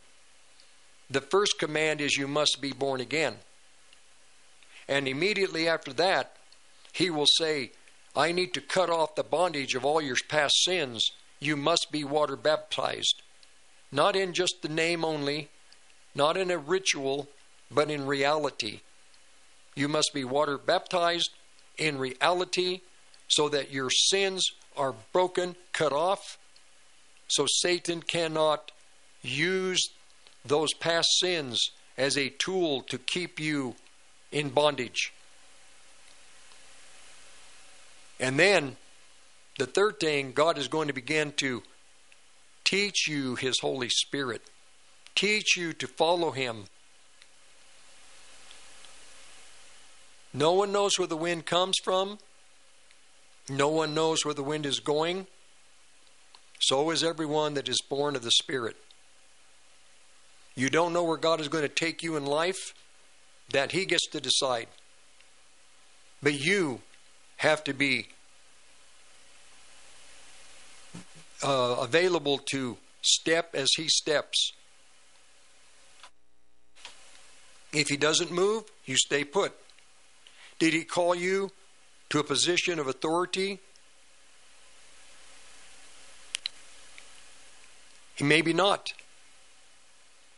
the 1.10 1.20
first 1.20 1.58
command 1.58 2.00
is 2.00 2.16
you 2.16 2.26
must 2.26 2.60
be 2.60 2.72
born 2.72 3.00
again. 3.00 3.36
And 4.88 5.06
immediately 5.06 5.68
after 5.68 5.92
that, 5.94 6.36
He 6.92 7.10
will 7.10 7.26
say, 7.26 7.72
I 8.16 8.32
need 8.32 8.54
to 8.54 8.60
cut 8.60 8.90
off 8.90 9.14
the 9.14 9.24
bondage 9.24 9.74
of 9.74 9.84
all 9.84 10.00
your 10.00 10.16
past 10.28 10.64
sins. 10.64 11.10
You 11.40 11.56
must 11.56 11.88
be 11.90 12.04
water 12.04 12.36
baptized. 12.36 13.22
Not 13.92 14.16
in 14.16 14.32
just 14.32 14.62
the 14.62 14.68
name 14.68 15.04
only, 15.04 15.50
not 16.14 16.36
in 16.36 16.50
a 16.50 16.58
ritual, 16.58 17.28
but 17.70 17.90
in 17.90 18.06
reality. 18.06 18.80
You 19.74 19.88
must 19.88 20.12
be 20.14 20.24
water 20.24 20.56
baptized 20.56 21.30
in 21.76 21.98
reality 21.98 22.80
so 23.28 23.48
that 23.48 23.72
your 23.72 23.90
sins 23.90 24.50
are 24.76 24.94
broken, 25.12 25.56
cut 25.72 25.92
off, 25.92 26.38
so 27.28 27.46
Satan 27.48 28.02
cannot 28.02 28.70
use 29.22 29.88
those 30.44 30.74
past 30.74 31.08
sins 31.18 31.70
as 31.96 32.18
a 32.18 32.28
tool 32.28 32.82
to 32.82 32.98
keep 32.98 33.40
you 33.40 33.74
in 34.30 34.50
bondage. 34.50 35.12
And 38.20 38.38
then 38.38 38.76
the 39.58 39.66
third 39.66 40.00
thing, 40.00 40.32
God 40.32 40.58
is 40.58 40.68
going 40.68 40.88
to 40.88 40.94
begin 40.94 41.32
to 41.38 41.62
teach 42.64 43.08
you 43.08 43.36
His 43.36 43.58
Holy 43.60 43.88
Spirit, 43.88 44.42
teach 45.14 45.56
you 45.56 45.72
to 45.74 45.86
follow 45.86 46.30
Him. 46.30 46.64
No 50.32 50.52
one 50.52 50.72
knows 50.72 50.98
where 50.98 51.06
the 51.06 51.16
wind 51.16 51.46
comes 51.46 51.76
from. 51.82 52.18
No 53.48 53.68
one 53.68 53.94
knows 53.94 54.24
where 54.24 54.34
the 54.34 54.42
wind 54.42 54.64
is 54.64 54.80
going. 54.80 55.26
So 56.60 56.90
is 56.90 57.04
everyone 57.04 57.54
that 57.54 57.68
is 57.68 57.82
born 57.82 58.16
of 58.16 58.22
the 58.22 58.30
Spirit. 58.30 58.76
You 60.54 60.70
don't 60.70 60.92
know 60.92 61.04
where 61.04 61.16
God 61.16 61.40
is 61.40 61.48
going 61.48 61.62
to 61.62 61.68
take 61.68 62.02
you 62.02 62.16
in 62.16 62.24
life, 62.24 62.74
that 63.50 63.72
He 63.72 63.84
gets 63.84 64.06
to 64.08 64.20
decide. 64.20 64.68
But 66.22 66.34
you 66.34 66.80
have 67.36 67.62
to 67.64 67.74
be 67.74 68.06
uh, 71.42 71.76
available 71.80 72.38
to 72.52 72.78
step 73.02 73.54
as 73.54 73.68
He 73.76 73.88
steps. 73.88 74.52
If 77.72 77.88
He 77.88 77.96
doesn't 77.96 78.30
move, 78.30 78.64
you 78.86 78.96
stay 78.96 79.24
put. 79.24 79.52
Did 80.58 80.72
He 80.72 80.84
call 80.84 81.14
you 81.14 81.50
to 82.14 82.20
a 82.20 82.22
position 82.22 82.78
of 82.78 82.86
authority? 82.86 83.58
Maybe 88.20 88.52
not. 88.52 88.92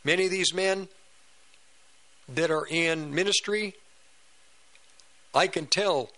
Many 0.03 0.25
of 0.25 0.31
these 0.31 0.55
men 0.55 0.87
that 2.29 2.49
are 2.49 2.65
in 2.65 3.13
ministry, 3.13 3.75
I 5.35 5.45
can 5.45 5.67
tell 5.67 6.09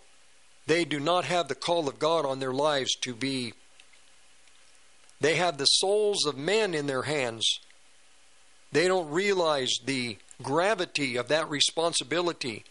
they 0.66 0.86
do 0.86 0.98
not 0.98 1.26
have 1.26 1.48
the 1.48 1.54
call 1.54 1.90
of 1.90 1.98
God 1.98 2.24
on 2.24 2.38
their 2.38 2.54
lives 2.54 2.94
to 3.02 3.14
be. 3.14 3.52
They 5.20 5.34
have 5.34 5.58
the 5.58 5.66
souls 5.66 6.24
of 6.24 6.38
men 6.38 6.72
in 6.72 6.86
their 6.86 7.02
hands. 7.02 7.60
They 8.72 8.88
don't 8.88 9.10
realize 9.10 9.74
the 9.84 10.16
gravity 10.42 11.16
of 11.16 11.28
that 11.28 11.50
responsibility. 11.50 12.64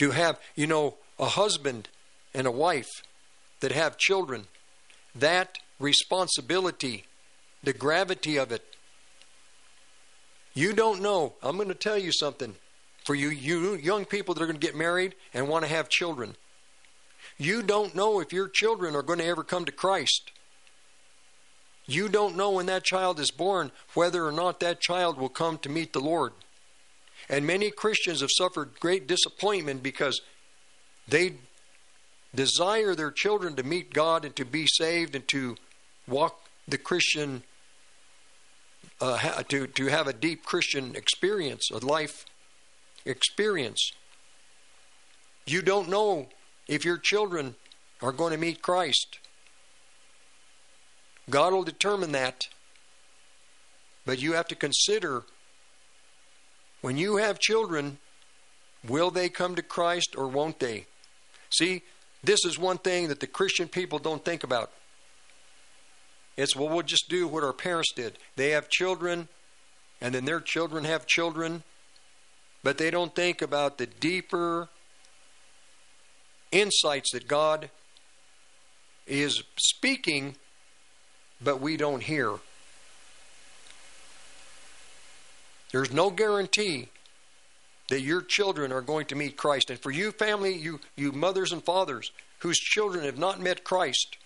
To 0.00 0.12
have, 0.12 0.40
you 0.56 0.66
know, 0.66 0.94
a 1.18 1.26
husband 1.26 1.90
and 2.32 2.46
a 2.46 2.50
wife 2.50 2.88
that 3.60 3.72
have 3.72 3.98
children, 3.98 4.46
that 5.14 5.58
responsibility, 5.78 7.04
the 7.62 7.74
gravity 7.74 8.38
of 8.38 8.50
it. 8.50 8.64
You 10.54 10.72
don't 10.72 11.02
know. 11.02 11.34
I'm 11.42 11.56
going 11.56 11.68
to 11.68 11.74
tell 11.74 11.98
you 11.98 12.12
something. 12.12 12.54
For 13.04 13.14
you, 13.14 13.28
you 13.28 13.74
young 13.74 14.06
people 14.06 14.34
that 14.34 14.42
are 14.42 14.46
going 14.46 14.58
to 14.58 14.66
get 14.66 14.74
married 14.74 15.16
and 15.34 15.48
want 15.48 15.66
to 15.66 15.70
have 15.70 15.90
children, 15.90 16.34
you 17.36 17.62
don't 17.62 17.94
know 17.94 18.20
if 18.20 18.32
your 18.32 18.48
children 18.48 18.96
are 18.96 19.02
going 19.02 19.18
to 19.18 19.26
ever 19.26 19.44
come 19.44 19.66
to 19.66 19.72
Christ. 19.72 20.32
You 21.84 22.08
don't 22.08 22.38
know 22.38 22.52
when 22.52 22.66
that 22.66 22.84
child 22.84 23.20
is 23.20 23.30
born 23.30 23.70
whether 23.92 24.26
or 24.26 24.32
not 24.32 24.60
that 24.60 24.80
child 24.80 25.18
will 25.18 25.28
come 25.28 25.58
to 25.58 25.68
meet 25.68 25.92
the 25.92 26.00
Lord. 26.00 26.32
And 27.28 27.46
many 27.46 27.70
Christians 27.70 28.20
have 28.20 28.30
suffered 28.32 28.80
great 28.80 29.06
disappointment 29.06 29.82
because 29.82 30.20
they 31.08 31.34
desire 32.34 32.94
their 32.94 33.10
children 33.10 33.56
to 33.56 33.62
meet 33.62 33.92
God 33.92 34.24
and 34.24 34.34
to 34.36 34.44
be 34.44 34.66
saved 34.66 35.14
and 35.14 35.26
to 35.28 35.56
walk 36.06 36.48
the 36.66 36.78
Christian, 36.78 37.42
uh, 39.00 39.42
to, 39.44 39.66
to 39.66 39.86
have 39.86 40.06
a 40.06 40.12
deep 40.12 40.44
Christian 40.44 40.94
experience, 40.96 41.70
a 41.70 41.78
life 41.78 42.24
experience. 43.04 43.92
You 45.46 45.62
don't 45.62 45.88
know 45.88 46.28
if 46.68 46.84
your 46.84 46.98
children 46.98 47.56
are 48.02 48.12
going 48.12 48.32
to 48.32 48.38
meet 48.38 48.62
Christ. 48.62 49.18
God 51.28 51.52
will 51.52 51.64
determine 51.64 52.12
that. 52.12 52.44
But 54.06 54.20
you 54.20 54.32
have 54.32 54.48
to 54.48 54.54
consider 54.54 55.24
when 56.80 56.96
you 56.96 57.16
have 57.18 57.38
children, 57.38 57.98
will 58.86 59.10
they 59.10 59.28
come 59.28 59.54
to 59.54 59.62
Christ 59.62 60.14
or 60.16 60.28
won't 60.28 60.58
they? 60.58 60.86
See, 61.50 61.82
this 62.22 62.44
is 62.44 62.58
one 62.58 62.78
thing 62.78 63.08
that 63.08 63.20
the 63.20 63.26
Christian 63.26 63.68
people 63.68 63.98
don't 63.98 64.24
think 64.24 64.44
about. 64.44 64.70
It's, 66.36 66.56
well, 66.56 66.68
we'll 66.68 66.82
just 66.82 67.08
do 67.08 67.28
what 67.28 67.44
our 67.44 67.52
parents 67.52 67.92
did. 67.94 68.16
They 68.36 68.50
have 68.50 68.68
children, 68.68 69.28
and 70.00 70.14
then 70.14 70.24
their 70.24 70.40
children 70.40 70.84
have 70.84 71.06
children, 71.06 71.64
but 72.62 72.78
they 72.78 72.90
don't 72.90 73.14
think 73.14 73.42
about 73.42 73.78
the 73.78 73.86
deeper 73.86 74.68
insights 76.52 77.12
that 77.12 77.28
God 77.28 77.70
is 79.06 79.42
speaking, 79.58 80.36
but 81.42 81.60
we 81.60 81.76
don't 81.76 82.02
hear. 82.02 82.38
There's 85.72 85.92
no 85.92 86.10
guarantee 86.10 86.88
that 87.88 88.00
your 88.00 88.22
children 88.22 88.72
are 88.72 88.80
going 88.80 89.06
to 89.06 89.16
meet 89.16 89.36
Christ. 89.36 89.70
And 89.70 89.78
for 89.78 89.90
you, 89.90 90.12
family, 90.12 90.54
you, 90.54 90.80
you 90.96 91.12
mothers 91.12 91.52
and 91.52 91.62
fathers 91.62 92.12
whose 92.38 92.58
children 92.58 93.04
have 93.04 93.18
not 93.18 93.40
met 93.40 93.64
Christ, 93.64 94.16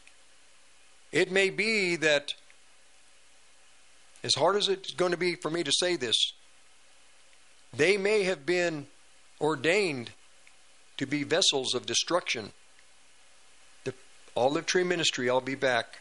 it 1.13 1.31
may 1.31 1.51
be 1.51 1.97
that, 1.97 2.35
as 4.23 4.35
hard 4.35 4.57
as 4.57 4.69
it's 4.69 4.93
going 4.93 5.13
to 5.13 5.17
be 5.17 5.35
for 5.35 5.51
me 5.51 5.63
to 5.63 5.73
say 5.73 5.97
this, 5.97 6.33
they 7.77 7.97
may 7.97 8.23
have 8.25 8.47
been 8.47 8.87
ordained 9.41 10.11
to 10.97 11.07
be 11.07 11.25
vessels 11.25 11.75
of 11.75 11.87
destruction 11.87 12.53
The 13.85 13.95
Olive 14.37 14.67
Tree 14.67 14.85
Ministry. 14.85 15.29
I'll 15.29 15.41
be 15.41 15.57
back. 15.57 16.01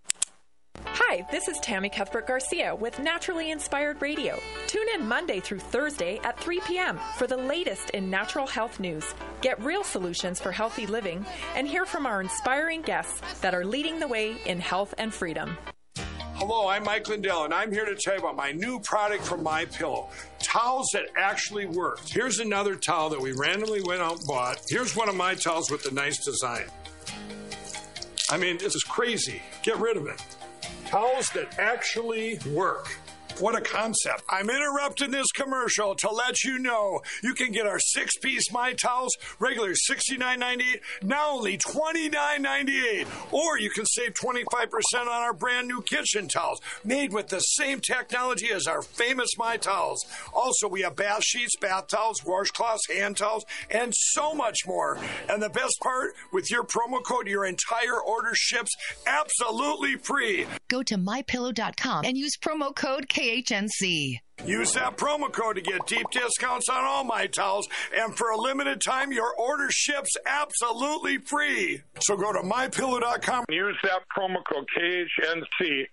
Hi, 0.85 1.25
this 1.31 1.47
is 1.47 1.59
Tammy 1.59 1.89
Cuthbert 1.89 2.27
Garcia 2.27 2.75
with 2.75 2.99
Naturally 2.99 3.51
Inspired 3.51 4.01
Radio. 4.01 4.39
Tune 4.67 4.87
in 4.95 5.07
Monday 5.07 5.39
through 5.39 5.59
Thursday 5.59 6.19
at 6.23 6.39
3 6.39 6.59
p.m. 6.61 6.99
for 7.17 7.27
the 7.27 7.37
latest 7.37 7.91
in 7.91 8.09
natural 8.09 8.47
health 8.47 8.79
news. 8.79 9.13
Get 9.41 9.61
real 9.63 9.83
solutions 9.83 10.39
for 10.39 10.51
healthy 10.51 10.87
living 10.87 11.25
and 11.55 11.67
hear 11.67 11.85
from 11.85 12.05
our 12.05 12.21
inspiring 12.21 12.81
guests 12.81 13.39
that 13.41 13.53
are 13.53 13.65
leading 13.65 13.99
the 13.99 14.07
way 14.07 14.35
in 14.45 14.59
health 14.59 14.93
and 14.97 15.13
freedom. 15.13 15.57
Hello, 16.35 16.67
I'm 16.67 16.83
Mike 16.83 17.07
Lindell, 17.07 17.43
and 17.43 17.53
I'm 17.53 17.71
here 17.71 17.85
to 17.85 17.95
tell 17.95 18.15
you 18.15 18.19
about 18.19 18.35
my 18.35 18.51
new 18.51 18.79
product 18.79 19.23
from 19.23 19.43
My 19.43 19.65
Pillow. 19.65 20.09
Towels 20.39 20.89
that 20.93 21.03
actually 21.15 21.67
work. 21.67 21.99
Here's 22.07 22.39
another 22.39 22.75
towel 22.75 23.09
that 23.09 23.21
we 23.21 23.33
randomly 23.33 23.81
went 23.83 24.01
out 24.01 24.17
and 24.17 24.27
bought. 24.27 24.61
Here's 24.67 24.95
one 24.95 25.07
of 25.07 25.15
my 25.15 25.35
towels 25.35 25.69
with 25.69 25.83
the 25.83 25.91
nice 25.91 26.25
design. 26.25 26.65
I 28.31 28.37
mean, 28.37 28.57
this 28.57 28.75
is 28.75 28.83
crazy. 28.83 29.41
Get 29.61 29.77
rid 29.77 29.97
of 29.97 30.07
it. 30.07 30.23
Towels 30.85 31.29
that 31.29 31.57
actually 31.59 32.39
work. 32.51 32.97
What 33.41 33.57
a 33.57 33.61
concept. 33.61 34.21
I'm 34.29 34.51
interrupting 34.51 35.09
this 35.09 35.31
commercial 35.31 35.95
to 35.95 36.11
let 36.11 36.43
you 36.43 36.59
know 36.59 37.01
you 37.23 37.33
can 37.33 37.51
get 37.51 37.65
our 37.65 37.79
six 37.79 38.15
piece 38.17 38.51
My 38.51 38.73
Towels, 38.73 39.17
regular 39.39 39.71
$69.98, 39.71 40.79
now 41.01 41.31
only 41.31 41.57
$29.98. 41.57 43.07
Or 43.33 43.57
you 43.57 43.71
can 43.71 43.87
save 43.87 44.13
25% 44.13 44.67
on 45.01 45.07
our 45.07 45.33
brand 45.33 45.67
new 45.67 45.81
kitchen 45.81 46.27
towels, 46.27 46.61
made 46.83 47.13
with 47.13 47.29
the 47.29 47.39
same 47.39 47.79
technology 47.79 48.51
as 48.51 48.67
our 48.67 48.83
famous 48.83 49.29
My 49.39 49.57
Towels. 49.57 50.05
Also, 50.33 50.67
we 50.67 50.81
have 50.81 50.95
bath 50.95 51.23
sheets, 51.23 51.55
bath 51.59 51.87
towels, 51.87 52.21
washcloths, 52.21 52.95
hand 52.95 53.17
towels, 53.17 53.43
and 53.71 53.91
so 53.95 54.35
much 54.35 54.67
more. 54.67 54.99
And 55.27 55.41
the 55.41 55.49
best 55.49 55.79
part, 55.81 56.13
with 56.31 56.51
your 56.51 56.63
promo 56.63 57.03
code, 57.03 57.27
your 57.27 57.45
entire 57.45 57.99
order 57.99 58.35
ships 58.35 58.69
absolutely 59.07 59.95
free. 59.95 60.45
Go 60.67 60.83
to 60.83 60.95
mypillow.com 60.95 62.05
and 62.05 62.15
use 62.15 62.37
promo 62.37 62.75
code 62.75 63.09
KHNC. 63.31 64.19
Use 64.45 64.73
that 64.73 64.97
promo 64.97 65.31
code 65.31 65.55
to 65.55 65.61
get 65.61 65.85
deep 65.85 66.05
discounts 66.11 66.67
on 66.67 66.83
all 66.83 67.03
my 67.03 67.27
towels, 67.27 67.67
and 67.95 68.15
for 68.15 68.31
a 68.31 68.37
limited 68.37 68.81
time, 68.81 69.11
your 69.11 69.33
order 69.35 69.67
ships 69.69 70.11
absolutely 70.25 71.17
free. 71.19 71.81
So 72.01 72.17
go 72.17 72.33
to 72.33 72.39
mypillow.com 72.39 73.45
and 73.47 73.55
use 73.55 73.77
that 73.83 74.01
promo 74.15 74.37
code 74.51 74.67
KHNC. 74.77 75.85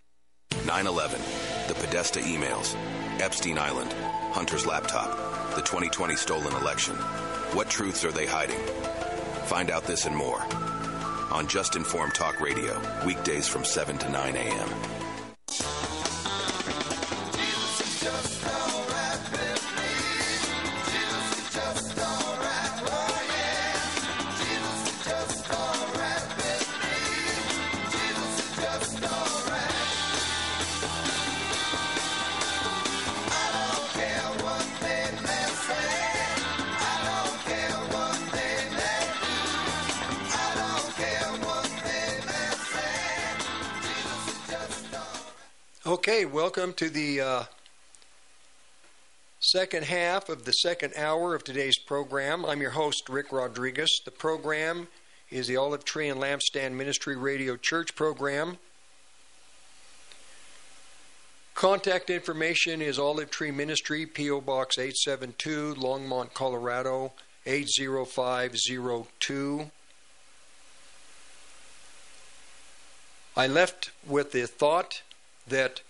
9 0.67 0.87
11, 0.87 1.21
the 1.69 1.75
Podesta 1.75 2.21
emails, 2.21 2.75
Epstein 3.21 3.59
Island, 3.59 3.93
Hunter's 4.33 4.67
laptop, 4.67 5.17
the 5.55 5.63
2020 5.63 6.17
stolen 6.17 6.55
election. 6.55 6.95
What 7.55 7.71
truths 7.71 8.05
are 8.05 8.13
they 8.13 8.27
hiding? 8.27 8.59
Find 9.45 9.71
out 9.71 9.85
this 9.85 10.07
and 10.07 10.17
more 10.17 10.43
on 11.31 11.47
Just 11.47 11.77
Informed 11.77 12.15
Talk 12.15 12.41
Radio, 12.41 12.81
weekdays 13.05 13.47
from 13.47 13.65
7 13.65 13.99
to 13.99 14.09
9 14.11 14.37
a.m. 14.37 15.98
Okay, 45.89 46.25
welcome 46.27 46.75
to 46.75 46.91
the 46.91 47.19
uh, 47.19 47.45
second 49.41 49.87
half 49.87 50.29
of 50.29 50.45
the 50.45 50.53
second 50.53 50.93
hour 50.95 51.35
of 51.35 51.45
today's 51.45 51.79
program. 51.79 52.45
I'm 52.45 52.61
your 52.61 52.73
host, 52.73 53.09
Rick 53.09 53.33
Rodriguez. 53.33 53.89
The 54.05 54.11
program 54.11 54.89
is 55.31 55.47
the 55.47 55.57
Olive 55.57 55.87
Tree 55.87 56.11
and 56.11 56.21
Lampstand 56.21 56.73
Ministry 56.73 57.17
Radio 57.17 57.57
Church 57.57 57.97
program. 57.97 58.59
Contact 61.55 62.11
information 62.11 62.83
is 62.83 62.99
Olive 62.99 63.31
Tree 63.31 63.51
Ministry, 63.51 64.05
P.O. 64.05 64.43
Box 64.43 64.77
872, 64.77 65.77
Longmont, 65.77 66.35
Colorado 66.35 67.15
80502. 67.47 69.71
I 73.35 73.47
left 73.47 73.91
with 74.07 74.33
the 74.33 74.47
thought 74.47 75.01
that 75.49 75.81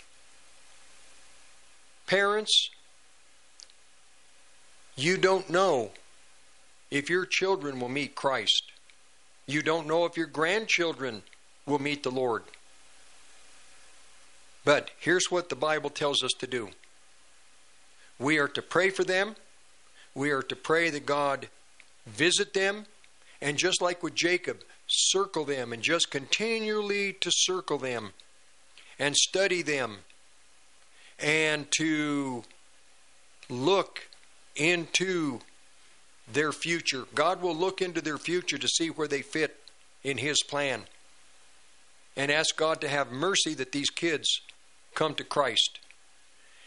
parents, 2.06 2.70
you 4.97 5.16
don't 5.16 5.48
know 5.51 5.90
if 6.90 7.10
your 7.10 7.26
children 7.26 7.80
will 7.80 7.89
meet 7.89 8.14
Christ. 8.14 8.64
You 9.47 9.62
don't 9.62 9.86
know 9.86 10.05
if 10.05 10.16
your 10.16 10.26
grandchildren 10.26 11.22
will 11.66 11.78
meet 11.78 12.02
the 12.02 12.10
Lord. 12.10 12.44
But 14.64 14.90
here's 14.98 15.30
what 15.30 15.48
the 15.48 15.56
Bible 15.56 15.90
tells 15.90 16.22
us 16.22 16.32
to 16.40 16.47
do 16.47 16.70
we 18.18 18.39
are 18.39 18.48
to 18.48 18.62
pray 18.62 18.90
for 18.90 19.05
them, 19.05 19.36
we 20.14 20.30
are 20.30 20.43
to 20.43 20.56
pray 20.56 20.90
that 20.90 21.06
God 21.06 21.48
visit 22.06 22.52
them, 22.52 22.86
and 23.40 23.56
just 23.56 23.80
like 23.80 24.02
with 24.02 24.14
Jacob, 24.14 24.59
circle 24.86 25.44
them 25.44 25.72
and 25.72 25.82
just 25.82 26.10
continually 26.10 27.12
to 27.20 27.30
circle 27.30 27.78
them 27.78 28.12
and 28.99 29.16
study 29.16 29.62
them 29.62 29.99
and 31.19 31.66
to 31.79 32.45
look 33.49 34.09
into 34.57 35.41
their 36.33 36.53
future. 36.53 37.05
God 37.15 37.41
will 37.41 37.55
look 37.55 37.81
into 37.81 38.01
their 38.01 38.19
future 38.19 38.59
to 38.59 38.69
see 38.69 38.89
where 38.89 39.09
they 39.09 39.23
fit 39.23 39.57
in 40.05 40.19
His 40.19 40.43
plan 40.43 40.83
and 42.16 42.31
ask 42.31 42.57
God 42.57 42.81
to 42.81 42.89
have 42.89 43.11
mercy 43.11 43.55
that 43.55 43.73
these 43.73 43.91
kids 43.91 44.41
come 44.95 45.15
to 45.15 45.25
Christ. 45.25 45.79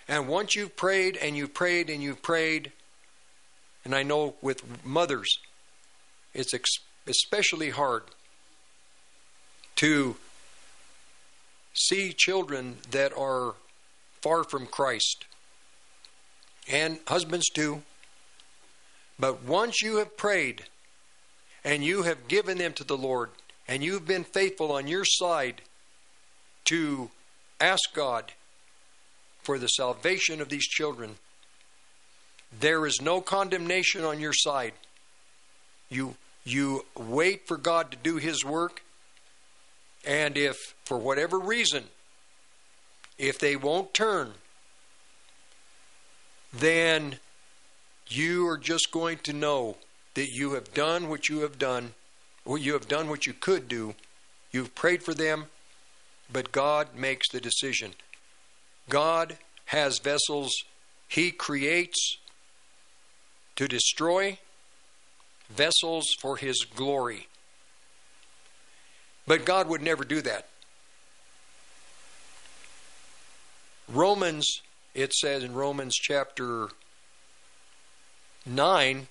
And 0.07 0.27
once 0.27 0.55
you've 0.55 0.75
prayed 0.75 1.17
and 1.17 1.35
you've 1.37 1.53
prayed 1.53 1.89
and 1.89 2.01
you've 2.01 2.21
prayed, 2.21 2.71
and 3.85 3.93
I 3.93 4.03
know 4.03 4.35
with 4.41 4.63
mothers, 4.85 5.37
it's 6.33 6.53
especially 7.07 7.69
hard 7.69 8.03
to 9.77 10.15
see 11.73 12.13
children 12.13 12.77
that 12.91 13.15
are 13.17 13.55
far 14.21 14.43
from 14.43 14.67
Christ, 14.67 15.25
and 16.69 16.99
husbands 17.07 17.49
too. 17.49 17.81
But 19.19 19.43
once 19.43 19.81
you 19.81 19.97
have 19.97 20.17
prayed 20.17 20.63
and 21.63 21.83
you 21.83 22.03
have 22.03 22.27
given 22.27 22.57
them 22.57 22.73
to 22.73 22.83
the 22.83 22.97
Lord, 22.97 23.29
and 23.67 23.83
you've 23.83 24.07
been 24.07 24.23
faithful 24.23 24.71
on 24.71 24.87
your 24.87 25.05
side 25.05 25.61
to 26.65 27.09
ask 27.59 27.93
God 27.93 28.31
for 29.43 29.57
the 29.57 29.67
salvation 29.67 30.41
of 30.41 30.49
these 30.49 30.67
children, 30.67 31.15
there 32.59 32.85
is 32.85 33.01
no 33.01 33.21
condemnation 33.21 34.03
on 34.03 34.19
your 34.19 34.33
side. 34.33 34.73
You 35.89 36.15
you 36.43 36.85
wait 36.97 37.47
for 37.47 37.57
God 37.57 37.91
to 37.91 37.97
do 37.97 38.17
his 38.17 38.43
work, 38.43 38.81
and 40.05 40.37
if 40.37 40.57
for 40.85 40.97
whatever 40.97 41.39
reason 41.39 41.85
if 43.21 43.37
they 43.37 43.55
won't 43.55 43.93
turn, 43.93 44.33
then 46.51 47.19
you 48.07 48.47
are 48.47 48.57
just 48.57 48.91
going 48.91 49.19
to 49.19 49.31
know 49.31 49.77
that 50.15 50.29
you 50.29 50.53
have 50.53 50.73
done 50.73 51.07
what 51.07 51.29
you 51.29 51.41
have 51.41 51.57
done, 51.57 51.93
or 52.43 52.57
you 52.57 52.73
have 52.73 52.87
done 52.87 53.09
what 53.09 53.25
you 53.25 53.33
could 53.33 53.67
do. 53.67 53.93
You've 54.51 54.75
prayed 54.75 55.03
for 55.03 55.13
them, 55.13 55.45
but 56.33 56.51
God 56.51 56.95
makes 56.95 57.29
the 57.29 57.39
decision. 57.39 57.91
God 58.89 59.37
has 59.65 59.99
vessels 59.99 60.51
He 61.07 61.31
creates 61.31 62.17
to 63.55 63.67
destroy, 63.67 64.39
vessels 65.49 66.05
for 66.19 66.37
His 66.37 66.65
glory. 66.65 67.27
But 69.31 69.45
God 69.45 69.69
would 69.69 69.81
never 69.81 70.03
do 70.03 70.21
that. 70.23 70.45
Romans, 73.87 74.61
it 74.93 75.13
says 75.13 75.41
in 75.41 75.53
Romans 75.53 75.95
chapter 75.95 76.67
9 78.45 79.07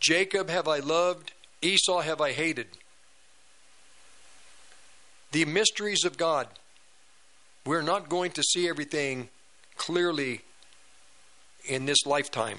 Jacob 0.00 0.50
have 0.50 0.66
I 0.66 0.80
loved, 0.80 1.34
Esau 1.62 2.00
have 2.00 2.20
I 2.20 2.32
hated. 2.32 2.66
The 5.30 5.44
mysteries 5.44 6.02
of 6.04 6.16
God. 6.16 6.48
We're 7.64 7.80
not 7.80 8.08
going 8.08 8.32
to 8.32 8.42
see 8.42 8.68
everything 8.68 9.28
clearly 9.76 10.40
in 11.64 11.86
this 11.86 12.04
lifetime. 12.06 12.58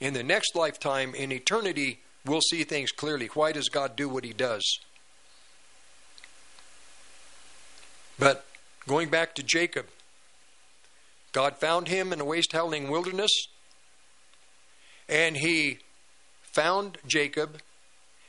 In 0.00 0.14
the 0.14 0.24
next 0.24 0.56
lifetime, 0.56 1.14
in 1.14 1.32
eternity, 1.32 2.00
we'll 2.26 2.40
see 2.40 2.64
things 2.64 2.90
clearly. 2.90 3.28
Why 3.34 3.52
does 3.52 3.68
God 3.68 3.96
do 3.96 4.08
what 4.08 4.24
He 4.24 4.32
does? 4.32 4.80
But 8.18 8.46
going 8.86 9.08
back 9.08 9.34
to 9.34 9.42
Jacob, 9.42 9.86
God 11.32 11.58
found 11.58 11.88
him 11.88 12.12
in 12.12 12.20
a 12.20 12.24
waste 12.24 12.52
howling 12.52 12.90
wilderness, 12.90 13.30
and 15.08 15.36
He 15.36 15.78
found 16.56 16.98
Jacob, 17.06 17.58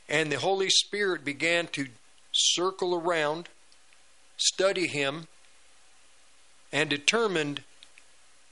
and 0.10 0.30
the 0.32 0.40
Holy 0.40 0.70
Spirit 0.70 1.24
began 1.24 1.68
to 1.68 1.88
circle 2.34 2.94
around, 2.94 3.48
study 4.36 4.88
him, 4.88 5.28
and 6.72 6.90
determined 6.90 7.64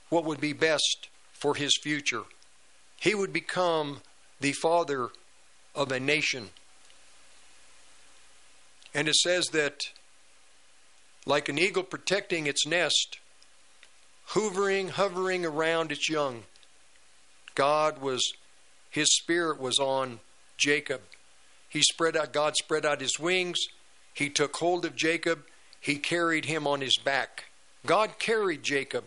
what 0.09 0.23
would 0.23 0.39
be 0.39 0.53
best 0.53 1.09
for 1.33 1.55
his 1.55 1.77
future. 1.81 2.23
He 2.97 3.13
would 3.13 3.33
become 3.33 4.01
the 4.39 4.53
father 4.53 5.09
of 5.75 5.91
a 5.91 5.99
nation. 5.99 6.49
And 8.93 9.07
it 9.07 9.15
says 9.15 9.47
that, 9.47 9.81
like 11.25 11.49
an 11.49 11.59
eagle 11.59 11.83
protecting 11.83 12.47
its 12.47 12.65
nest, 12.65 13.19
hovering, 14.27 14.89
hovering 14.89 15.45
around 15.45 15.91
its 15.91 16.09
young, 16.09 16.43
God 17.55 18.01
was 18.01 18.33
his 18.95 19.13
spirit 19.17 19.59
was 19.59 19.77
on 19.77 20.21
Jacob. 20.57 21.01
He 21.67 21.81
spread 21.81 22.15
out, 22.15 22.31
God 22.31 22.53
spread 22.55 22.85
out 22.85 23.01
his 23.01 23.19
wings. 23.19 23.59
He 24.13 24.29
took 24.29 24.55
hold 24.55 24.85
of 24.85 24.95
Jacob. 24.95 25.43
He 25.81 25.97
carried 25.97 26.45
him 26.45 26.65
on 26.65 26.79
his 26.79 26.97
back. 26.97 27.45
God 27.85 28.17
carried 28.17 28.63
Jacob. 28.63 29.03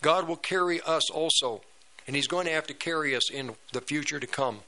God 0.00 0.28
will 0.28 0.36
carry 0.36 0.80
us 0.82 1.10
also. 1.10 1.62
And 2.06 2.14
he's 2.14 2.28
going 2.28 2.46
to 2.46 2.52
have 2.52 2.68
to 2.68 2.74
carry 2.74 3.16
us 3.16 3.30
in 3.30 3.56
the 3.72 3.80
future 3.80 4.20
to 4.20 4.26
come. 4.28 4.60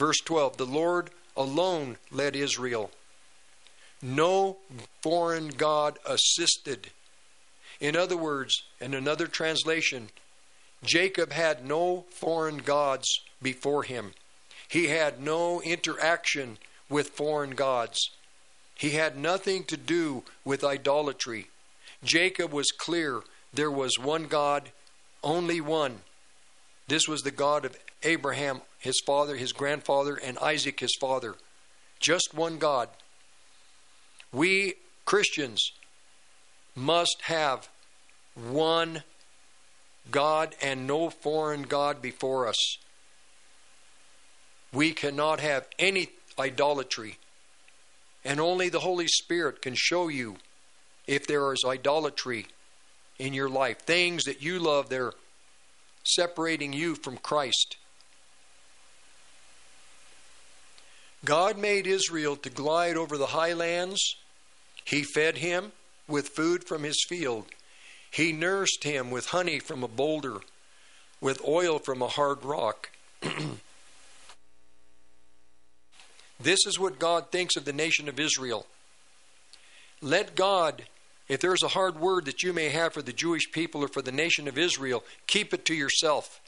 Verse 0.00 0.16
12 0.24 0.56
The 0.56 0.64
Lord 0.64 1.10
alone 1.36 1.98
led 2.10 2.34
Israel. 2.34 2.90
No 4.00 4.56
foreign 5.02 5.48
God 5.48 5.98
assisted. 6.06 6.88
In 7.80 7.96
other 7.96 8.16
words, 8.16 8.62
in 8.80 8.94
another 8.94 9.26
translation, 9.26 10.08
Jacob 10.82 11.32
had 11.32 11.66
no 11.66 12.06
foreign 12.08 12.58
gods 12.58 13.06
before 13.42 13.82
him. 13.82 14.12
He 14.68 14.86
had 14.86 15.20
no 15.20 15.60
interaction 15.60 16.56
with 16.88 17.10
foreign 17.10 17.50
gods. 17.50 18.10
He 18.74 18.90
had 18.90 19.18
nothing 19.18 19.64
to 19.64 19.76
do 19.76 20.24
with 20.46 20.64
idolatry. 20.64 21.48
Jacob 22.02 22.52
was 22.52 22.70
clear 22.70 23.20
there 23.52 23.70
was 23.70 23.98
one 23.98 24.24
God, 24.28 24.70
only 25.22 25.60
one. 25.60 26.00
This 26.90 27.06
was 27.06 27.22
the 27.22 27.30
God 27.30 27.64
of 27.64 27.78
Abraham, 28.02 28.62
his 28.80 29.00
father, 29.06 29.36
his 29.36 29.52
grandfather, 29.52 30.16
and 30.16 30.36
Isaac, 30.40 30.80
his 30.80 30.96
father. 31.00 31.36
Just 32.00 32.34
one 32.34 32.58
God. 32.58 32.88
We 34.32 34.74
Christians 35.04 35.70
must 36.74 37.18
have 37.26 37.68
one 38.34 39.04
God 40.10 40.56
and 40.60 40.88
no 40.88 41.10
foreign 41.10 41.62
God 41.62 42.02
before 42.02 42.48
us. 42.48 42.78
We 44.72 44.90
cannot 44.90 45.38
have 45.38 45.68
any 45.78 46.08
idolatry. 46.40 47.18
And 48.24 48.40
only 48.40 48.68
the 48.68 48.80
Holy 48.80 49.06
Spirit 49.06 49.62
can 49.62 49.74
show 49.76 50.08
you 50.08 50.38
if 51.06 51.28
there 51.28 51.52
is 51.52 51.62
idolatry 51.64 52.48
in 53.16 53.32
your 53.32 53.48
life. 53.48 53.78
Things 53.78 54.24
that 54.24 54.42
you 54.42 54.58
love, 54.58 54.88
they're 54.88 55.12
separating 56.14 56.72
you 56.72 56.94
from 56.94 57.16
Christ. 57.16 57.76
God 61.24 61.58
made 61.58 61.86
Israel 61.86 62.36
to 62.36 62.50
glide 62.50 62.96
over 62.96 63.18
the 63.18 63.26
highlands. 63.26 64.16
He 64.84 65.02
fed 65.02 65.38
him 65.38 65.72
with 66.08 66.30
food 66.30 66.64
from 66.64 66.82
his 66.82 67.04
field. 67.08 67.46
He 68.10 68.32
nursed 68.32 68.84
him 68.84 69.10
with 69.10 69.26
honey 69.26 69.60
from 69.60 69.84
a 69.84 69.88
boulder, 69.88 70.38
with 71.20 71.46
oil 71.46 71.78
from 71.78 72.02
a 72.02 72.08
hard 72.08 72.44
rock. 72.44 72.90
this 76.40 76.58
is 76.66 76.78
what 76.78 76.98
God 76.98 77.30
thinks 77.30 77.56
of 77.56 77.64
the 77.64 77.72
nation 77.72 78.08
of 78.08 78.18
Israel. 78.18 78.66
Let 80.00 80.34
God, 80.34 80.84
if 81.30 81.38
there's 81.38 81.62
a 81.62 81.68
hard 81.68 82.00
word 82.00 82.24
that 82.24 82.42
you 82.42 82.52
may 82.52 82.70
have 82.70 82.92
for 82.92 83.02
the 83.02 83.12
Jewish 83.12 83.52
people 83.52 83.84
or 83.84 83.88
for 83.88 84.02
the 84.02 84.10
nation 84.10 84.48
of 84.48 84.58
Israel, 84.58 85.04
keep 85.28 85.54
it 85.54 85.64
to 85.66 85.74
yourself 85.74 86.40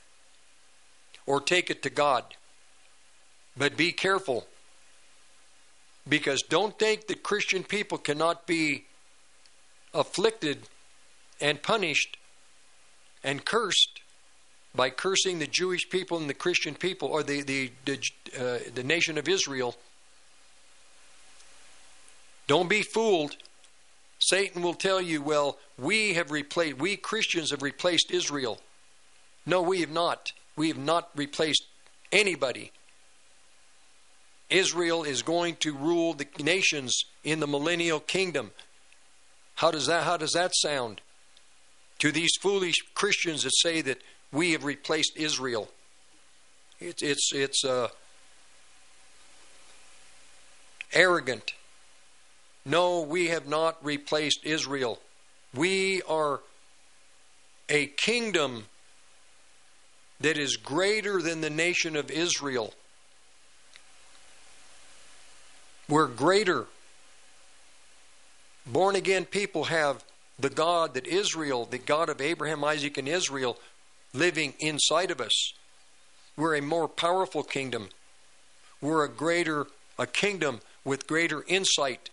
or 1.24 1.40
take 1.40 1.70
it 1.70 1.84
to 1.84 1.90
God. 1.90 2.24
But 3.56 3.76
be 3.76 3.92
careful 3.92 4.44
because 6.08 6.42
don't 6.42 6.76
think 6.80 7.06
that 7.06 7.22
Christian 7.22 7.62
people 7.62 7.96
cannot 7.96 8.44
be 8.44 8.86
afflicted 9.94 10.58
and 11.40 11.62
punished 11.62 12.16
and 13.22 13.44
cursed 13.44 14.00
by 14.74 14.90
cursing 14.90 15.38
the 15.38 15.46
Jewish 15.46 15.88
people 15.90 16.18
and 16.18 16.28
the 16.28 16.34
Christian 16.34 16.74
people 16.74 17.06
or 17.06 17.22
the 17.22 17.42
the 17.42 17.70
the, 17.84 17.98
uh, 18.36 18.58
the 18.74 18.82
nation 18.82 19.16
of 19.16 19.28
Israel. 19.28 19.76
Don't 22.48 22.68
be 22.68 22.82
fooled. 22.82 23.36
Satan 24.22 24.62
will 24.62 24.74
tell 24.74 25.00
you, 25.00 25.22
"Well, 25.22 25.58
we 25.78 26.14
have 26.14 26.30
replaced 26.30 26.78
we 26.78 26.96
Christians 26.96 27.50
have 27.50 27.62
replaced 27.62 28.10
Israel." 28.10 28.60
No, 29.44 29.62
we 29.62 29.80
have 29.80 29.90
not. 29.90 30.32
We 30.56 30.68
have 30.68 30.78
not 30.78 31.10
replaced 31.16 31.64
anybody. 32.12 32.72
Israel 34.48 35.02
is 35.02 35.22
going 35.22 35.56
to 35.56 35.74
rule 35.74 36.14
the 36.14 36.26
nations 36.38 37.04
in 37.24 37.40
the 37.40 37.46
millennial 37.46 38.00
kingdom. 38.00 38.52
How 39.56 39.70
does 39.70 39.86
that 39.86 40.04
how 40.04 40.16
does 40.16 40.32
that 40.32 40.54
sound? 40.54 41.00
to 42.02 42.10
these 42.10 42.32
foolish 42.40 42.82
Christians 42.94 43.44
that 43.44 43.54
say 43.54 43.80
that 43.80 44.02
we 44.32 44.50
have 44.50 44.64
replaced 44.64 45.16
Israel. 45.16 45.68
It's 46.80 47.00
it's 47.00 47.32
it's 47.32 47.64
uh, 47.64 47.90
arrogant. 50.92 51.52
No, 52.64 53.00
we 53.00 53.28
have 53.28 53.48
not 53.48 53.84
replaced 53.84 54.40
Israel. 54.44 55.00
We 55.54 56.02
are 56.02 56.40
a 57.68 57.86
kingdom 57.86 58.66
that 60.20 60.38
is 60.38 60.56
greater 60.56 61.20
than 61.20 61.40
the 61.40 61.50
nation 61.50 61.96
of 61.96 62.10
Israel. 62.10 62.72
We're 65.88 66.06
greater 66.06 66.66
born 68.66 68.94
again 68.94 69.24
people 69.24 69.64
have 69.64 70.04
the 70.38 70.50
God 70.50 70.94
that 70.94 71.06
Israel, 71.06 71.66
the 71.66 71.78
God 71.78 72.08
of 72.08 72.20
Abraham, 72.20 72.64
Isaac, 72.64 72.96
and 72.96 73.08
Israel, 73.08 73.58
living 74.14 74.54
inside 74.60 75.10
of 75.10 75.20
us. 75.20 75.52
We're 76.36 76.56
a 76.56 76.62
more 76.62 76.88
powerful 76.88 77.42
kingdom. 77.42 77.88
We're 78.80 79.04
a 79.04 79.08
greater 79.08 79.66
a 79.98 80.06
kingdom 80.06 80.60
with 80.84 81.06
greater 81.06 81.44
insight 81.46 82.10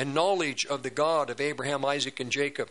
and 0.00 0.14
knowledge 0.14 0.64
of 0.64 0.82
the 0.82 0.88
God 0.88 1.28
of 1.28 1.42
Abraham, 1.42 1.84
Isaac, 1.84 2.20
and 2.20 2.30
Jacob. 2.30 2.70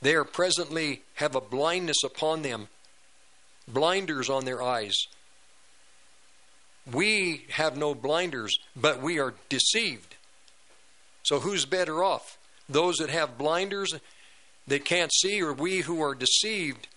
They 0.00 0.14
are 0.14 0.24
presently 0.24 1.02
have 1.16 1.34
a 1.34 1.42
blindness 1.42 1.98
upon 2.02 2.40
them, 2.40 2.68
blinders 3.70 4.30
on 4.30 4.46
their 4.46 4.62
eyes. 4.62 4.96
We 6.90 7.44
have 7.50 7.76
no 7.76 7.94
blinders, 7.94 8.58
but 8.74 9.02
we 9.02 9.18
are 9.18 9.34
deceived. 9.50 10.16
So 11.22 11.40
who's 11.40 11.66
better 11.66 12.02
off? 12.02 12.38
Those 12.66 12.96
that 12.96 13.10
have 13.10 13.36
blinders 13.36 13.94
that 14.68 14.86
can't 14.86 15.12
see, 15.12 15.42
or 15.42 15.52
we 15.52 15.80
who 15.80 16.00
are 16.00 16.14
deceived 16.14 16.88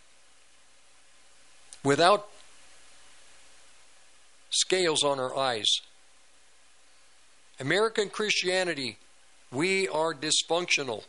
without 1.84 2.30
scales 4.50 5.04
on 5.04 5.20
our 5.20 5.36
eyes? 5.36 5.82
American 7.62 8.10
Christianity, 8.10 8.98
we 9.52 9.88
are 9.88 10.16
dysfunctional. 10.16 11.04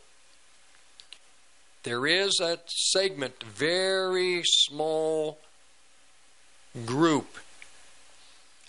There 1.81 2.05
is 2.05 2.39
a 2.39 2.59
segment, 2.67 3.43
very 3.43 4.43
small 4.45 5.39
group. 6.85 7.39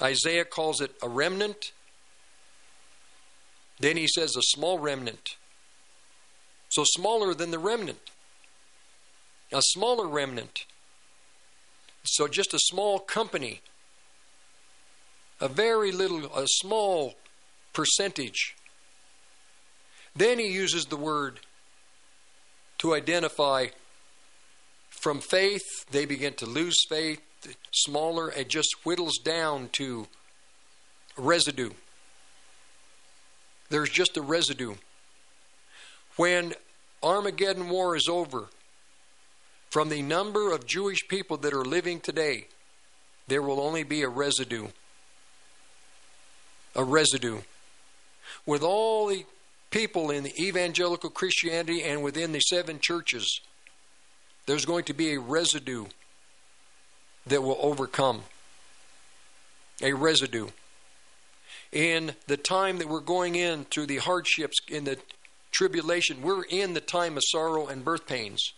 Isaiah 0.01 0.47
calls 0.47 0.81
it 0.81 0.93
a 1.03 1.09
remnant. 1.11 1.73
Then 3.79 3.99
he 3.99 4.09
says 4.09 4.35
a 4.35 4.43
small 4.43 4.79
remnant. 4.79 5.37
So 6.71 6.85
smaller 6.87 7.35
than 7.35 7.51
the 7.51 7.59
remnant. 7.59 8.11
A 9.53 9.61
smaller 9.61 10.09
remnant. 10.09 10.65
So 12.05 12.29
just 12.29 12.55
a 12.55 12.59
small 12.59 12.99
company. 12.99 13.61
A 15.39 15.49
very 15.49 15.93
little, 15.93 16.35
a 16.35 16.47
small 16.47 17.15
percentage. 17.75 18.57
Then 20.17 20.39
he 20.39 20.47
uses 20.47 20.87
the 20.87 20.97
word 20.97 21.41
to 22.79 22.95
identify 22.95 23.67
from 24.89 25.21
faith, 25.21 25.85
they 25.91 26.07
begin 26.07 26.33
to 26.35 26.47
lose 26.47 26.77
faith, 26.89 27.21
smaller, 27.73 28.31
it 28.31 28.49
just 28.49 28.75
whittles 28.85 29.19
down 29.19 29.69
to 29.73 30.07
residue. 31.17 31.71
There's 33.69 33.91
just 33.91 34.17
a 34.17 34.23
residue. 34.23 34.75
When 36.17 36.55
Armageddon 37.03 37.69
War 37.69 37.97
is 37.97 38.09
over, 38.09 38.49
from 39.71 39.89
the 39.89 40.03
number 40.03 40.53
of 40.53 40.67
Jewish 40.67 41.07
people 41.09 41.37
that 41.39 41.53
are 41.53 41.65
living 41.65 42.01
today, 42.01 42.47
there 43.27 43.43
will 43.43 43.61
only 43.61 43.83
be 43.83 44.03
a 44.03 44.09
residue. 44.09 44.69
A 46.77 46.85
residue. 46.85 47.41
With 48.47 48.63
all 48.63 49.07
the 49.07 49.25
people 49.71 50.11
in 50.11 50.23
the 50.23 50.43
evangelical 50.43 51.11
Christianity 51.11 51.83
and 51.83 52.03
within 52.03 52.33
the 52.33 52.41
seven 52.41 52.79
churches, 52.81 53.41
there's 54.47 54.65
going 54.65 54.85
to 54.85 54.95
be 54.95 55.13
a 55.13 55.21
residue 55.21 55.87
that 57.27 57.43
will 57.43 57.59
overcome. 57.61 58.23
A 59.83 59.93
residue. 59.93 60.49
In 61.73 62.15
the 62.29 62.37
time 62.37 62.79
that 62.79 62.89
we're 62.89 63.01
going 63.01 63.35
in 63.35 63.65
through 63.65 63.87
the 63.87 63.97
hardships 63.97 64.59
in 64.69 64.85
the 64.85 64.99
tribulation, 65.51 66.23
we're 66.23 66.45
in 66.45 66.75
the 66.75 66.81
time 66.81 67.17
of 67.17 67.23
sorrow 67.27 67.67
and 67.67 67.85
birth 67.85 68.07
pains. 68.07 68.53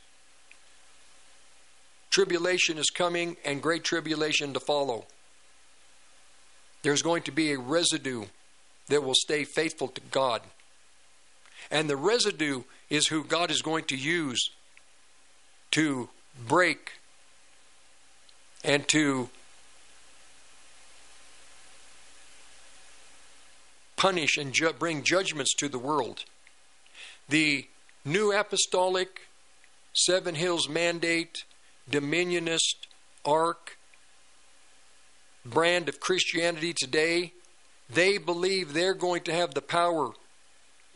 Tribulation 2.10 2.78
is 2.78 2.90
coming 2.90 3.36
and 3.44 3.62
great 3.62 3.84
tribulation 3.84 4.52
to 4.55 4.60
follow. 4.60 5.06
There's 6.82 7.02
going 7.02 7.22
to 7.22 7.32
be 7.32 7.52
a 7.52 7.59
residue 7.59 8.26
that 8.88 9.02
will 9.02 9.14
stay 9.14 9.44
faithful 9.44 9.88
to 9.88 10.00
God. 10.10 10.42
And 11.70 11.90
the 11.90 11.96
residue 11.96 12.62
is 12.88 13.08
who 13.08 13.24
God 13.24 13.50
is 13.50 13.62
going 13.62 13.84
to 13.84 13.96
use 13.96 14.50
to 15.72 16.08
break 16.46 16.92
and 18.64 18.86
to 18.88 19.28
punish 23.96 24.36
and 24.36 24.52
ju- 24.52 24.72
bring 24.78 25.02
judgments 25.02 25.54
to 25.54 25.68
the 25.68 25.78
world. 25.78 26.24
The 27.28 27.66
New 28.04 28.32
Apostolic 28.32 29.22
Seven 29.92 30.34
Hills 30.34 30.68
Mandate, 30.68 31.44
Dominionist, 31.90 32.86
Ark, 33.24 33.78
brand 35.44 35.88
of 35.88 36.00
Christianity 36.00 36.72
today, 36.72 37.32
they 37.88 38.18
believe 38.18 38.72
they're 38.72 38.94
going 38.94 39.22
to 39.22 39.32
have 39.32 39.54
the 39.54 39.62
power 39.62 40.10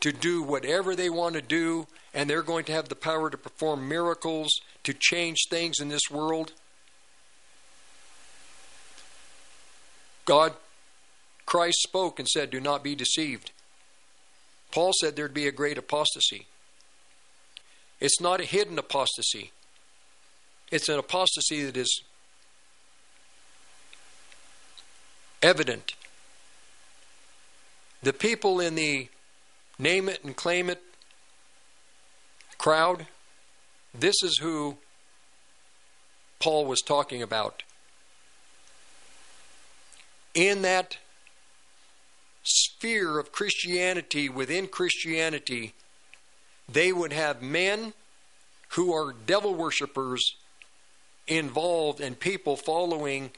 to 0.01 0.11
do 0.11 0.41
whatever 0.41 0.95
they 0.95 1.09
want 1.09 1.35
to 1.35 1.41
do, 1.41 1.87
and 2.13 2.29
they're 2.29 2.41
going 2.41 2.65
to 2.65 2.71
have 2.71 2.89
the 2.89 2.95
power 2.95 3.29
to 3.29 3.37
perform 3.37 3.87
miracles, 3.87 4.49
to 4.83 4.93
change 4.93 5.45
things 5.49 5.79
in 5.79 5.89
this 5.89 6.09
world. 6.11 6.53
God, 10.25 10.53
Christ 11.45 11.81
spoke 11.81 12.19
and 12.19 12.27
said, 12.27 12.49
Do 12.49 12.59
not 12.59 12.83
be 12.83 12.95
deceived. 12.95 13.51
Paul 14.71 14.91
said 14.99 15.15
there'd 15.15 15.33
be 15.33 15.47
a 15.47 15.51
great 15.51 15.77
apostasy. 15.77 16.47
It's 17.99 18.19
not 18.19 18.41
a 18.41 18.45
hidden 18.45 18.79
apostasy, 18.79 19.51
it's 20.71 20.89
an 20.89 20.97
apostasy 20.97 21.63
that 21.63 21.77
is 21.77 22.01
evident. 25.41 25.93
The 28.03 28.13
people 28.13 28.59
in 28.59 28.75
the 28.75 29.09
name 29.77 30.09
it 30.09 30.23
and 30.23 30.35
claim 30.35 30.69
it 30.69 30.81
crowd, 32.57 33.07
this 33.93 34.15
is 34.23 34.37
who 34.39 34.77
Paul 36.39 36.65
was 36.65 36.79
talking 36.81 37.23
about. 37.23 37.63
In 40.35 40.61
that 40.61 40.97
sphere 42.43 43.17
of 43.17 43.31
Christianity, 43.31 44.29
within 44.29 44.67
Christianity, 44.67 45.73
they 46.71 46.93
would 46.93 47.13
have 47.13 47.41
men 47.41 47.93
who 48.69 48.93
are 48.93 49.13
devil 49.25 49.55
worshippers 49.55 50.35
involved 51.27 51.99
and 51.99 52.19
people 52.19 52.55
following 52.55 53.31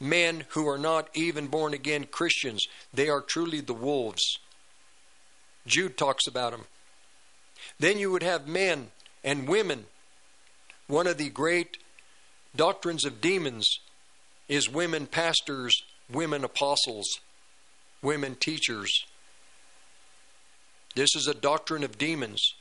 men 0.00 0.44
who 0.50 0.68
are 0.68 0.78
not 0.78 1.08
even 1.14 1.46
born 1.46 1.74
again 1.74 2.04
Christians. 2.04 2.66
They 2.92 3.08
are 3.08 3.20
truly 3.20 3.60
the 3.60 3.74
wolves. 3.74 4.38
Jude 5.66 5.96
talks 5.96 6.26
about 6.26 6.52
them. 6.52 6.64
Then 7.80 7.98
you 7.98 8.10
would 8.12 8.22
have 8.22 8.46
men 8.46 8.88
and 9.24 9.48
women. 9.48 9.86
One 10.86 11.06
of 11.06 11.18
the 11.18 11.30
great 11.30 11.78
doctrines 12.54 13.04
of 13.04 13.20
demons 13.20 13.80
is 14.48 14.70
women 14.70 15.06
pastors, 15.06 15.82
women 16.12 16.44
apostles, 16.44 17.06
women 18.02 18.36
teachers. 18.36 19.04
This 20.94 21.14
is 21.16 21.26
a 21.26 21.34
doctrine 21.34 21.84
of 21.84 21.98
demons. 21.98 22.54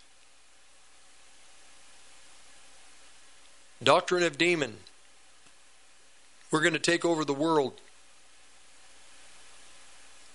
Doctrine 3.84 4.24
of 4.24 4.38
demon. 4.38 4.78
We're 6.52 6.62
going 6.62 6.74
to 6.74 6.80
take 6.80 7.04
over 7.04 7.26
the 7.26 7.34
world 7.34 7.74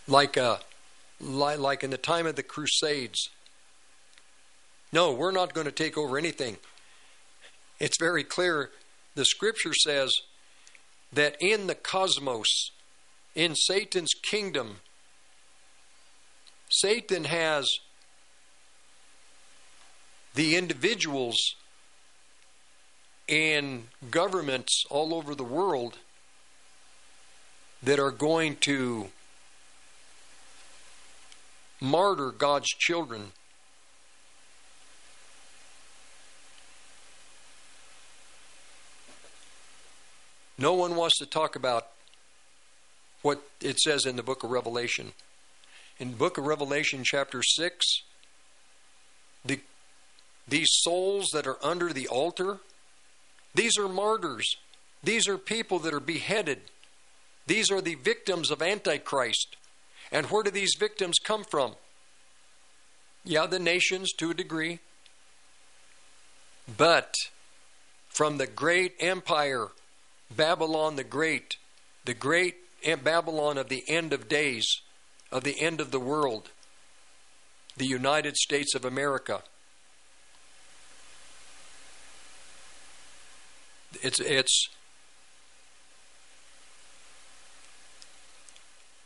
like 0.06 0.36
uh, 0.36 0.58
a 1.20 1.24
like 1.24 1.84
in 1.84 1.90
the 1.90 1.98
time 1.98 2.26
of 2.26 2.36
the 2.36 2.42
Crusades. 2.42 3.30
No, 4.92 5.12
we're 5.12 5.30
not 5.30 5.54
going 5.54 5.66
to 5.66 5.72
take 5.72 5.96
over 5.96 6.18
anything. 6.18 6.56
It's 7.78 7.96
very 7.98 8.24
clear. 8.24 8.70
The 9.14 9.24
scripture 9.24 9.74
says 9.74 10.12
that 11.12 11.36
in 11.40 11.66
the 11.66 11.74
cosmos, 11.74 12.70
in 13.34 13.54
Satan's 13.54 14.12
kingdom, 14.22 14.76
Satan 16.68 17.24
has 17.24 17.68
the 20.34 20.56
individuals 20.56 21.36
in 23.30 23.84
governments 24.10 24.84
all 24.90 25.14
over 25.14 25.36
the 25.36 25.44
world 25.44 25.98
that 27.80 28.00
are 28.00 28.10
going 28.10 28.56
to 28.56 29.06
martyr 31.80 32.32
God's 32.32 32.68
children. 32.68 33.30
No 40.58 40.74
one 40.74 40.96
wants 40.96 41.16
to 41.18 41.26
talk 41.26 41.54
about 41.54 41.86
what 43.22 43.42
it 43.62 43.78
says 43.78 44.06
in 44.06 44.16
the 44.16 44.22
book 44.24 44.42
of 44.42 44.50
Revelation. 44.50 45.12
In 46.00 46.10
the 46.10 46.16
book 46.16 46.36
of 46.36 46.44
Revelation, 46.46 47.02
chapter 47.04 47.42
6, 47.42 48.02
the, 49.44 49.60
these 50.48 50.68
souls 50.70 51.28
that 51.32 51.46
are 51.46 51.56
under 51.62 51.92
the 51.92 52.08
altar, 52.08 52.58
these 53.54 53.76
are 53.78 53.88
martyrs. 53.88 54.56
These 55.02 55.28
are 55.28 55.38
people 55.38 55.78
that 55.80 55.94
are 55.94 56.00
beheaded. 56.00 56.60
These 57.46 57.70
are 57.70 57.80
the 57.80 57.96
victims 57.96 58.50
of 58.50 58.62
Antichrist. 58.62 59.56
And 60.12 60.26
where 60.26 60.42
do 60.42 60.50
these 60.50 60.74
victims 60.78 61.18
come 61.22 61.44
from? 61.44 61.74
Yeah, 63.24 63.46
the 63.46 63.58
nations 63.58 64.12
to 64.18 64.30
a 64.30 64.34
degree. 64.34 64.80
But 66.76 67.14
from 68.08 68.38
the 68.38 68.46
great 68.46 68.94
empire, 69.00 69.68
Babylon 70.34 70.96
the 70.96 71.04
Great, 71.04 71.56
the 72.04 72.14
great 72.14 72.56
Babylon 73.02 73.58
of 73.58 73.68
the 73.68 73.84
end 73.88 74.12
of 74.12 74.28
days, 74.28 74.66
of 75.32 75.44
the 75.44 75.60
end 75.60 75.80
of 75.80 75.90
the 75.90 76.00
world, 76.00 76.50
the 77.76 77.86
United 77.86 78.36
States 78.36 78.74
of 78.74 78.84
America. 78.84 79.42
It's 84.02 84.20
it's 84.20 84.68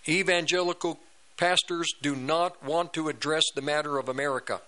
evangelical 0.08 0.98
pastors 1.36 1.92
do 2.02 2.14
not 2.14 2.62
want 2.62 2.92
to 2.92 3.08
address 3.08 3.44
the 3.54 3.62
matter 3.62 3.98
of 3.98 4.08
America. 4.08 4.60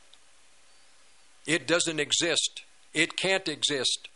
It 1.47 1.67
doesn't 1.67 2.01
exist. 2.01 2.63
It 2.93 3.17
can't 3.17 3.49
exist. 3.49 4.09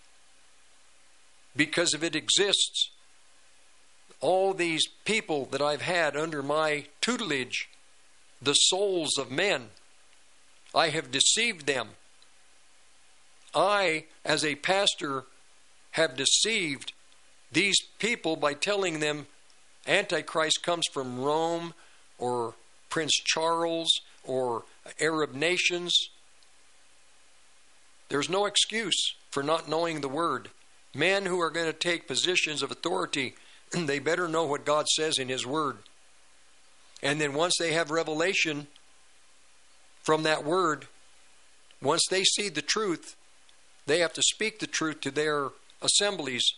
Because 1.55 1.94
if 1.94 2.02
it 2.02 2.16
exists, 2.16 2.90
all 4.20 4.52
these 4.52 4.86
people 5.05 5.47
that 5.47 5.62
I've 5.62 5.82
had 5.82 6.16
under 6.16 6.43
my 6.43 6.86
tutelage, 7.01 7.68
the 8.43 8.55
souls 8.55 9.16
of 9.18 9.31
men, 9.31 9.68
I 10.74 10.89
have 10.89 11.10
deceived 11.10 11.66
them. 11.66 11.90
I, 13.55 14.05
as 14.24 14.44
a 14.44 14.55
pastor, 14.56 15.24
have 15.92 16.16
deceived 16.16 16.92
these 17.52 17.76
people 17.98 18.36
by 18.36 18.54
telling 18.54 19.00
them 19.00 19.26
Antichrist 19.86 20.62
comes 20.62 20.86
from 20.92 21.20
Rome 21.20 21.74
or 22.18 22.54
Prince 22.88 23.12
Charles 23.24 24.00
or 24.24 24.64
Arab 25.00 25.34
nations. 25.34 25.94
There's 28.08 28.28
no 28.28 28.46
excuse 28.46 29.14
for 29.30 29.42
not 29.42 29.68
knowing 29.68 30.00
the 30.00 30.08
Word. 30.08 30.50
Men 30.94 31.26
who 31.26 31.40
are 31.40 31.50
going 31.50 31.66
to 31.66 31.72
take 31.72 32.08
positions 32.08 32.62
of 32.62 32.70
authority, 32.70 33.34
they 33.72 33.98
better 33.98 34.28
know 34.28 34.44
what 34.44 34.64
God 34.64 34.86
says 34.88 35.18
in 35.18 35.28
His 35.28 35.46
Word. 35.46 35.78
And 37.02 37.20
then 37.20 37.32
once 37.32 37.54
they 37.58 37.72
have 37.72 37.90
revelation 37.90 38.66
from 40.02 40.24
that 40.24 40.44
Word, 40.44 40.86
once 41.80 42.02
they 42.10 42.24
see 42.24 42.48
the 42.48 42.62
truth, 42.62 43.16
they 43.86 44.00
have 44.00 44.12
to 44.12 44.22
speak 44.22 44.58
the 44.58 44.66
truth 44.66 45.00
to 45.00 45.10
their 45.10 45.50
assemblies. 45.82 46.55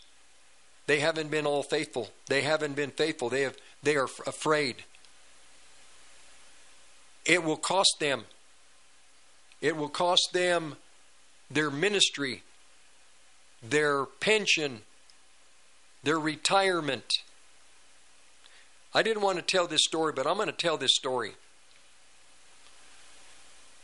They 0.86 1.00
haven't 1.00 1.30
been 1.30 1.46
all 1.46 1.62
faithful. 1.62 2.10
They 2.26 2.42
haven't 2.42 2.74
been 2.74 2.90
faithful. 2.90 3.28
They 3.28 3.42
have 3.42 3.56
they 3.82 3.96
are 3.96 4.08
afraid. 4.26 4.84
It 7.24 7.44
will 7.44 7.56
cost 7.56 7.96
them. 8.00 8.24
It 9.60 9.76
will 9.76 9.88
cost 9.88 10.30
them 10.32 10.76
their 11.50 11.70
ministry, 11.70 12.42
their 13.62 14.06
pension, 14.06 14.80
their 16.02 16.18
retirement. 16.18 17.12
I 18.94 19.02
didn't 19.02 19.22
want 19.22 19.38
to 19.38 19.42
tell 19.42 19.66
this 19.66 19.84
story, 19.84 20.12
but 20.12 20.26
I'm 20.26 20.36
going 20.36 20.48
to 20.48 20.52
tell 20.52 20.76
this 20.76 20.94
story. 20.94 21.32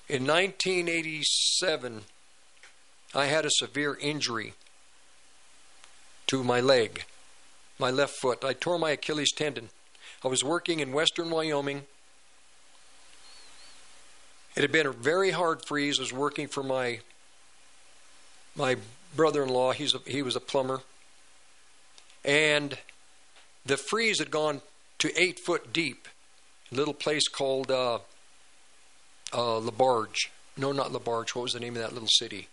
In 0.09 0.27
1987, 0.27 2.03
I 3.15 3.27
had 3.27 3.45
a 3.45 3.51
severe 3.51 3.97
injury 4.01 4.55
to 6.29 6.45
my 6.45 6.61
leg, 6.61 7.05
my 7.79 7.91
left 7.91 8.15
foot. 8.15 8.45
I 8.45 8.53
tore 8.53 8.79
my 8.79 8.91
Achilles 8.91 9.33
tendon. 9.33 9.71
I 10.25 10.29
was 10.29 10.45
working 10.45 10.81
in 10.81 10.93
western 10.93 11.31
Wyoming. 11.31 11.85
It 14.57 14.63
had 14.63 14.73
been 14.73 14.87
a 14.87 14.93
very 14.93 15.31
hard 15.31 15.65
freeze. 15.67 15.99
I 15.99 16.03
was 16.03 16.13
working 16.13 16.49
for 16.49 16.63
my 16.63 17.01
my 18.57 18.77
brother-in-law. 19.15 19.73
He's 19.73 19.95
a, 19.95 19.99
he 20.07 20.23
was 20.23 20.37
a 20.37 20.41
plumber, 20.41 20.81
and 22.25 22.77
the 23.65 23.77
freeze 23.77 24.19
had 24.19 24.31
gone 24.31 24.61
to 24.99 25.21
eight 25.21 25.39
foot 25.39 25.73
deep. 25.73 26.09
A 26.73 26.75
little 26.75 26.95
place 26.95 27.29
called 27.29 27.71
uh, 27.71 28.01
uh, 29.33 29.61
LaBarge. 29.61 30.29
No, 30.57 30.73
not 30.73 30.93
LaBarge. 30.93 31.35
What 31.35 31.43
was 31.43 31.53
the 31.53 31.61
name 31.61 31.77
of 31.77 31.83
that 31.83 31.93
little 31.93 32.09
city? 32.09 32.49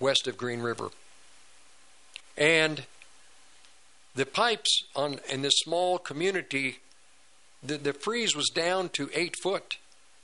West 0.00 0.26
of 0.26 0.36
Green 0.36 0.60
River. 0.60 0.90
And 2.36 2.84
the 4.14 4.26
pipes 4.26 4.84
on 4.94 5.20
in 5.30 5.42
this 5.42 5.54
small 5.56 5.98
community, 5.98 6.78
the, 7.62 7.78
the 7.78 7.92
freeze 7.92 8.34
was 8.34 8.48
down 8.54 8.88
to 8.90 9.10
eight 9.14 9.36
foot. 9.42 9.78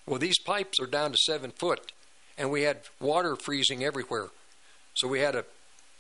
Well, 0.07 0.19
these 0.19 0.39
pipes 0.39 0.81
are 0.81 0.87
down 0.87 1.13
to 1.13 1.19
seven 1.19 1.51
foot, 1.53 1.93
and 2.37 2.51
we 2.51 2.63
had 2.63 2.79
water 3.01 3.37
freezing 3.37 3.85
everywhere. 3.85 4.29
So 4.95 5.09
we 5.09 5.21
had 5.21 5.37
a 5.37 5.45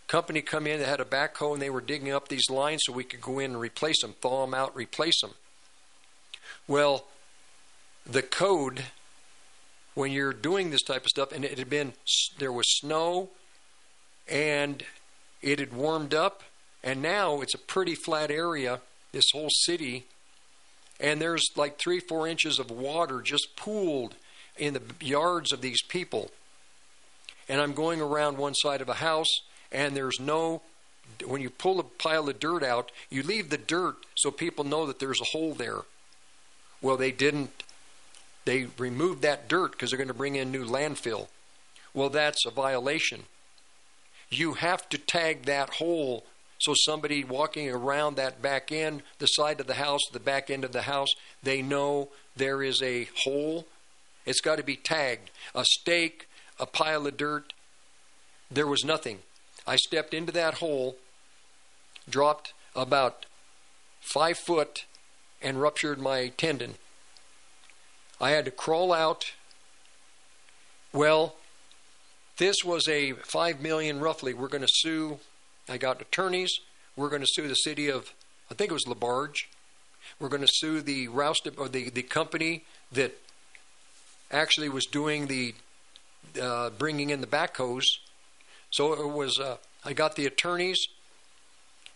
company 0.09 0.43
come 0.43 0.66
in 0.66 0.81
that 0.81 0.89
had 0.89 1.01
a 1.01 1.05
backhoe, 1.05 1.53
and 1.53 1.62
they 1.62 1.70
were 1.70 1.81
digging 1.81 2.12
up 2.12 2.28
these 2.28 2.51
lines 2.51 2.81
so 2.85 2.93
we 2.93 3.05
could 3.05 3.20
go 3.20 3.39
in 3.39 3.53
and 3.53 3.61
replace 3.61 4.03
them, 4.03 4.15
thaw 4.20 4.45
them 4.45 4.55
out, 4.55 4.74
replace 4.74 5.20
them. 5.20 5.35
Well, 6.66 7.05
the 8.05 8.23
code 8.23 8.85
when 9.95 10.12
you're 10.12 10.32
doing 10.32 10.70
this 10.70 10.82
type 10.82 11.03
of 11.03 11.09
stuff, 11.09 11.32
and 11.32 11.45
it 11.45 11.59
had 11.59 11.70
been 11.70 11.93
there 12.39 12.53
was 12.53 12.66
snow, 12.78 13.28
and 14.28 14.82
it 15.43 15.59
had 15.59 15.73
warmed 15.73 16.15
up, 16.15 16.43
and 16.83 17.03
now 17.03 17.41
it's 17.41 17.55
a 17.55 17.59
pretty 17.59 17.95
flat 17.95 18.31
area. 18.31 18.81
This 19.12 19.31
whole 19.33 19.51
city, 19.51 20.05
and 21.01 21.21
there's 21.21 21.45
like 21.57 21.79
three, 21.79 21.99
four 21.99 22.29
inches 22.29 22.59
of 22.59 22.71
water 22.71 23.21
just 23.21 23.57
pooled 23.57 24.15
in 24.57 24.75
the 24.75 24.83
yards 25.01 25.53
of 25.53 25.61
these 25.61 25.83
people. 25.83 26.31
And 27.49 27.61
I'm 27.61 27.73
going 27.73 28.01
around 28.01 28.39
one 28.39 28.55
side 28.55 28.81
of 28.81 28.89
a 28.89 28.95
house, 28.95 29.41
and 29.73 29.97
there's 29.97 30.21
no. 30.21 30.62
When 31.27 31.41
you 31.41 31.51
pull 31.51 31.81
a 31.81 31.83
pile 31.83 32.29
of 32.29 32.39
dirt 32.39 32.62
out, 32.62 32.93
you 33.11 33.25
leave 33.25 33.51
the 33.51 33.59
dirt 33.59 33.97
so 34.15 34.31
people 34.31 34.62
know 34.62 34.87
that 34.87 35.01
there's 35.01 35.21
a 35.21 35.37
hole 35.37 35.55
there. 35.55 35.81
Well, 36.81 36.97
they 36.97 37.11
didn't. 37.11 37.65
They 38.45 38.69
removed 38.79 39.23
that 39.23 39.49
dirt 39.49 39.73
because 39.73 39.91
they're 39.91 39.99
going 39.99 40.09
to 40.09 40.15
bring 40.15 40.37
in 40.37 40.53
new 40.53 40.65
landfill. 40.65 41.27
Well, 41.93 42.11
that's 42.11 42.47
a 42.47 42.51
violation. 42.51 43.25
You 44.31 44.55
have 44.55 44.89
to 44.90 44.98
tag 44.98 45.44
that 45.44 45.74
hole 45.74 46.24
so 46.61 46.74
somebody 46.77 47.24
walking 47.24 47.70
around 47.70 48.16
that 48.16 48.43
back 48.43 48.70
end, 48.70 49.02
the 49.19 49.27
side 49.27 49.61
of 49.61 49.66
the 49.66 49.74
house, 49.74 50.02
the 50.12 50.20
back 50.20 50.51
end 50.51 50.62
of 50.62 50.73
the 50.73 50.82
house, 50.82 51.09
they 51.43 51.62
know 51.62 52.11
there 52.36 52.62
is 52.62 52.82
a 52.82 53.09
hole. 53.24 53.66
It's 54.27 54.43
got 54.43 54.57
to 54.57 54.62
be 54.62 54.77
tagged. 54.77 55.31
A 55.55 55.65
stake, 55.65 56.28
a 56.59 56.66
pile 56.66 57.07
of 57.07 57.16
dirt. 57.16 57.55
There 58.51 58.66
was 58.66 58.85
nothing. 58.85 59.20
I 59.66 59.77
stepped 59.77 60.12
into 60.12 60.32
that 60.32 60.55
hole, 60.55 60.97
dropped 62.09 62.52
about 62.77 63.24
five 64.01 64.36
foot, 64.36 64.85
and 65.40 65.62
ruptured 65.62 65.98
my 65.98 66.28
tendon. 66.36 66.74
I 68.20 68.31
had 68.31 68.44
to 68.44 68.51
crawl 68.51 68.93
out. 68.93 69.32
Well, 70.93 71.36
this 72.41 72.65
was 72.65 72.89
a 72.89 73.12
five 73.12 73.61
million 73.61 74.01
roughly. 74.01 74.33
We're 74.33 74.49
going 74.49 74.62
to 74.62 74.69
sue. 74.69 75.19
I 75.69 75.77
got 75.77 76.01
attorneys. 76.01 76.59
We're 76.97 77.11
going 77.11 77.21
to 77.21 77.29
sue 77.31 77.47
the 77.47 77.55
city 77.55 77.91
of, 77.91 78.15
I 78.51 78.55
think 78.55 78.71
it 78.71 78.75
was 78.75 78.87
LaBarge. 78.87 79.45
We're 80.19 80.31
going 80.31 80.41
to 80.41 80.49
sue 80.51 80.81
the 80.81 81.09
Rouse 81.09 81.37
or 81.59 81.69
the 81.69 81.91
the 81.91 82.03
company 82.03 82.65
that 82.91 83.12
actually 84.33 84.71
was 84.71 84.87
doing 84.87 85.27
the 85.27 85.55
uh, 86.41 86.71
bringing 86.71 87.11
in 87.11 87.21
the 87.21 87.27
backhoes. 87.27 87.85
So 88.71 88.95
it 88.95 89.12
was. 89.12 89.39
Uh, 89.39 89.59
I 89.85 89.93
got 89.93 90.17
the 90.17 90.27
attorneys, 90.27 90.79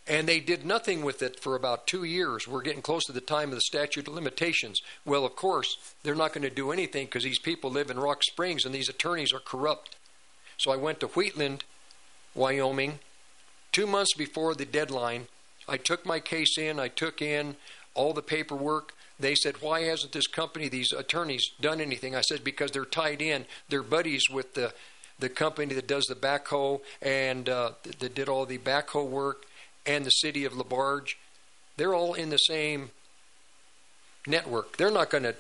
and 0.07 0.29
they 0.29 0.41
did 0.41 0.67
nothing 0.67 1.03
with 1.03 1.23
it 1.23 1.41
for 1.41 1.57
about 1.57 1.87
two 1.87 2.05
years. 2.05 2.47
We're 2.47 2.63
getting 2.63 2.83
close 2.83 3.05
to 3.07 3.13
the 3.13 3.21
time 3.23 3.49
of 3.49 3.55
the 3.55 3.63
statute 3.63 4.09
of 4.09 4.15
limitations. 4.15 4.81
Well, 5.07 5.25
of 5.25 5.37
course, 5.37 5.77
they're 6.03 6.15
not 6.15 6.35
going 6.35 6.49
to 6.49 6.55
do 6.55 6.71
anything 6.71 7.07
because 7.07 7.25
these 7.25 7.39
people 7.39 7.71
live 7.71 7.91
in 7.91 7.99
Rock 7.99 8.23
Springs 8.23 8.67
and 8.67 8.75
these 8.75 8.91
attorneys 8.91 9.33
are 9.33 9.41
corrupt. 9.41 9.97
So 10.57 10.71
I 10.71 10.77
went 10.77 11.01
to 11.01 11.09
Wheatland, 11.09 11.65
Wyoming, 12.35 12.99
two 13.73 13.87
months 13.87 14.15
before 14.15 14.55
the 14.55 14.65
deadline. 14.65 15.27
I 15.69 15.77
took 15.77 16.05
my 16.05 16.21
case 16.21 16.59
in, 16.59 16.79
I 16.79 16.89
took 16.89 17.23
in 17.23 17.57
all 17.95 18.13
the 18.13 18.23
paperwork. 18.23 18.95
They 19.19 19.35
said, 19.35 19.63
Why 19.63 19.83
hasn't 19.83 20.13
this 20.13 20.27
company, 20.27 20.69
these 20.69 20.93
attorneys, 20.93 21.51
done 21.61 21.81
anything? 21.81 22.15
I 22.15 22.21
said, 22.21 22.45
Because 22.45 22.71
they're 22.73 22.85
tied 22.85 23.23
in. 23.23 23.47
They're 23.69 23.83
buddies 23.83 24.29
with 24.31 24.55
the, 24.55 24.73
the 25.19 25.29
company 25.29 25.75
that 25.75 25.87
does 25.87 26.05
the 26.07 26.15
backhoe 26.15 26.81
and 27.01 27.49
uh, 27.49 27.73
that 27.99 28.15
did 28.15 28.29
all 28.29 28.47
the 28.47 28.59
backhoe 28.59 29.09
work 29.09 29.45
and 29.87 30.05
the 30.05 30.11
city 30.11 30.45
of 30.45 30.53
LaBarge. 30.55 31.15
They're 31.77 31.95
all 31.95 32.15
in 32.15 32.31
the 32.31 32.39
same 32.39 32.91
network. 34.27 34.77
They're 34.77 34.91
not 34.91 35.11
going 35.11 35.25
to. 35.25 35.35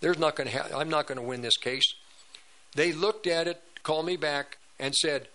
There's 0.00 0.18
not 0.18 0.36
going 0.36 0.50
to. 0.50 0.58
Ha- 0.58 0.78
I'm 0.78 0.88
not 0.90 1.06
going 1.06 1.18
to 1.18 1.24
win 1.24 1.42
this 1.42 1.56
case. 1.56 1.84
They 2.74 2.92
looked 2.92 3.26
at 3.26 3.48
it, 3.48 3.62
called 3.86 4.04
me 4.04 4.16
back, 4.16 4.58
and 4.80 4.96
said, 4.96 5.28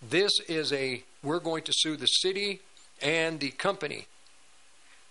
"This 0.00 0.38
is 0.48 0.72
a. 0.72 1.02
We're 1.24 1.40
going 1.40 1.64
to 1.64 1.72
sue 1.74 1.96
the 1.96 2.06
city 2.06 2.60
and 3.02 3.40
the 3.40 3.50
company. 3.50 4.06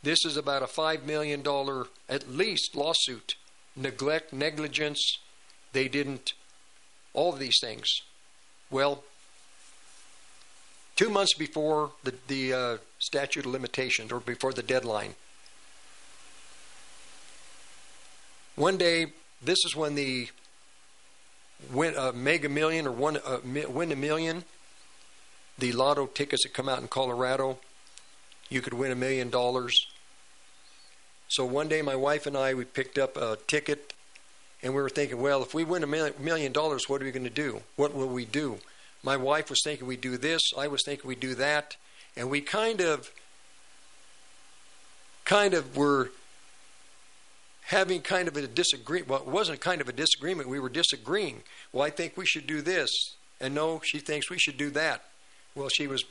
This 0.01 0.23
is 0.23 0.37
about 0.37 0.63
a 0.63 0.67
five 0.67 1.03
million 1.05 1.41
dollar 1.41 1.87
at 2.07 2.29
least 2.29 2.73
lawsuit. 2.73 3.35
Neglect, 3.75 4.31
negligence. 4.31 5.19
They 5.73 5.89
didn't. 5.89 6.31
All 7.13 7.33
of 7.33 7.39
these 7.39 7.59
things. 7.59 8.01
Well, 8.71 9.03
two 10.95 11.09
months 11.09 11.33
before 11.33 11.91
the 12.05 12.13
the 12.27 12.53
uh, 12.53 12.77
statute 12.99 13.45
of 13.45 13.51
limitations 13.51 14.09
or 14.13 14.21
before 14.21 14.53
the 14.53 14.63
deadline. 14.63 15.15
One 18.55 18.77
day, 18.77 19.07
this 19.41 19.65
is 19.65 19.75
when 19.75 19.95
the 19.95 20.29
win 21.71 21.95
uh, 21.97 22.11
Mega 22.13 22.49
Million 22.49 22.87
or 22.87 22.91
one 22.91 23.17
uh, 23.17 23.39
win 23.43 23.91
a 23.91 23.95
million, 23.95 24.43
the 25.57 25.71
lotto 25.71 26.05
tickets 26.07 26.43
that 26.43 26.53
come 26.53 26.69
out 26.69 26.79
in 26.81 26.87
Colorado, 26.87 27.57
you 28.49 28.61
could 28.61 28.73
win 28.73 28.91
a 28.91 28.95
million 28.95 29.29
dollars. 29.29 29.87
So 31.27 31.45
one 31.45 31.67
day, 31.67 31.81
my 31.81 31.95
wife 31.95 32.27
and 32.27 32.37
I 32.37 32.53
we 32.53 32.65
picked 32.65 32.97
up 32.97 33.17
a 33.17 33.37
ticket, 33.47 33.93
and 34.61 34.73
we 34.73 34.81
were 34.81 34.89
thinking, 34.89 35.19
well, 35.21 35.41
if 35.41 35.53
we 35.53 35.63
win 35.63 35.83
a 35.83 35.87
million 35.87 36.51
dollars, 36.51 36.87
what 36.87 37.01
are 37.01 37.05
we 37.05 37.11
going 37.11 37.23
to 37.23 37.29
do? 37.29 37.61
What 37.75 37.95
will 37.95 38.07
we 38.07 38.25
do? 38.25 38.59
My 39.03 39.17
wife 39.17 39.49
was 39.49 39.61
thinking 39.63 39.87
we'd 39.87 40.01
do 40.01 40.17
this. 40.17 40.41
I 40.57 40.67
was 40.67 40.83
thinking 40.83 41.07
we'd 41.07 41.19
do 41.19 41.35
that, 41.35 41.75
and 42.15 42.29
we 42.29 42.41
kind 42.41 42.81
of, 42.81 43.11
kind 45.23 45.53
of 45.53 45.75
were 45.75 46.11
having 47.67 48.01
kind 48.01 48.27
of 48.27 48.37
a 48.37 48.47
disagreement. 48.47 49.09
Well, 49.09 49.21
it 49.21 49.27
wasn't 49.27 49.59
kind 49.59 49.81
of 49.81 49.89
a 49.89 49.93
disagreement. 49.93 50.49
We 50.49 50.59
were 50.59 50.69
disagreeing. 50.69 51.43
Well, 51.71 51.83
I 51.83 51.89
think 51.89 52.15
we 52.15 52.25
should 52.25 52.47
do 52.47 52.61
this, 52.61 52.89
and 53.39 53.55
no, 53.55 53.81
she 53.83 53.99
thinks 53.99 54.29
we 54.29 54.37
should 54.37 54.57
do 54.57 54.69
that. 54.71 55.03
Well, 55.55 55.69
she 55.69 55.87
was 55.87 56.03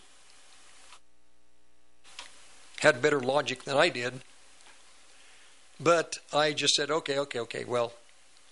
had 2.81 3.01
better 3.01 3.21
logic 3.21 3.65
than 3.65 3.77
I 3.77 3.89
did. 3.89 4.21
But 5.81 6.19
I 6.33 6.53
just 6.53 6.75
said, 6.75 6.91
okay, 6.91 7.19
okay, 7.19 7.41
okay. 7.41 7.65
Well, 7.65 7.93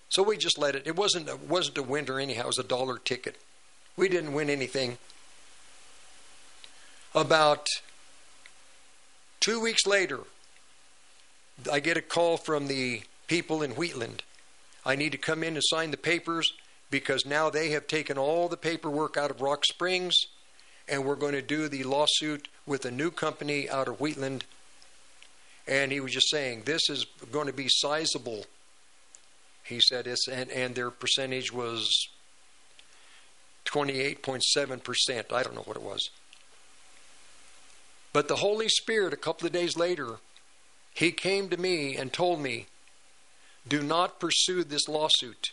so 0.08 0.22
we 0.22 0.36
just 0.36 0.58
let 0.58 0.74
it. 0.74 0.86
It 0.86 0.96
wasn't 0.96 1.28
it 1.28 1.48
wasn't 1.48 1.78
a 1.78 1.82
winner 1.82 2.18
anyhow. 2.18 2.44
It 2.44 2.46
was 2.46 2.58
a 2.58 2.64
dollar 2.64 2.98
ticket. 2.98 3.36
We 3.96 4.08
didn't 4.08 4.32
win 4.32 4.50
anything. 4.50 4.98
About 7.14 7.66
two 9.40 9.60
weeks 9.60 9.86
later, 9.86 10.20
I 11.70 11.80
get 11.80 11.96
a 11.96 12.02
call 12.02 12.36
from 12.36 12.66
the 12.66 13.02
people 13.26 13.62
in 13.62 13.72
Wheatland. 13.72 14.22
I 14.84 14.96
need 14.96 15.12
to 15.12 15.18
come 15.18 15.44
in 15.44 15.54
and 15.54 15.62
sign 15.64 15.90
the 15.90 15.96
papers 15.96 16.52
because 16.90 17.24
now 17.24 17.50
they 17.50 17.70
have 17.70 17.86
taken 17.86 18.18
all 18.18 18.48
the 18.48 18.56
paperwork 18.56 19.16
out 19.16 19.30
of 19.30 19.40
Rock 19.40 19.64
Springs 19.64 20.14
and 20.88 21.04
we're 21.04 21.16
going 21.16 21.32
to 21.32 21.42
do 21.42 21.68
the 21.68 21.84
lawsuit 21.84 22.48
with 22.66 22.84
a 22.84 22.90
new 22.90 23.10
company 23.10 23.68
out 23.70 23.88
of 23.88 24.00
Wheatland. 24.00 24.44
And 25.66 25.92
he 25.92 26.00
was 26.00 26.12
just 26.12 26.30
saying, 26.30 26.62
this 26.64 26.90
is 26.90 27.06
going 27.30 27.46
to 27.46 27.52
be 27.52 27.68
sizable. 27.68 28.46
He 29.64 29.80
said, 29.80 30.06
it's, 30.06 30.26
and, 30.28 30.50
and 30.50 30.74
their 30.74 30.90
percentage 30.90 31.52
was 31.52 32.08
28.7%. 33.66 35.32
I 35.32 35.42
don't 35.42 35.54
know 35.54 35.62
what 35.62 35.76
it 35.76 35.82
was. 35.82 36.10
But 38.12 38.28
the 38.28 38.36
Holy 38.36 38.68
Spirit, 38.68 39.12
a 39.12 39.16
couple 39.16 39.46
of 39.46 39.52
days 39.52 39.76
later, 39.76 40.16
he 40.94 41.12
came 41.12 41.48
to 41.48 41.56
me 41.56 41.96
and 41.96 42.12
told 42.12 42.40
me, 42.40 42.66
do 43.66 43.82
not 43.82 44.20
pursue 44.20 44.64
this 44.64 44.88
lawsuit. 44.88 45.52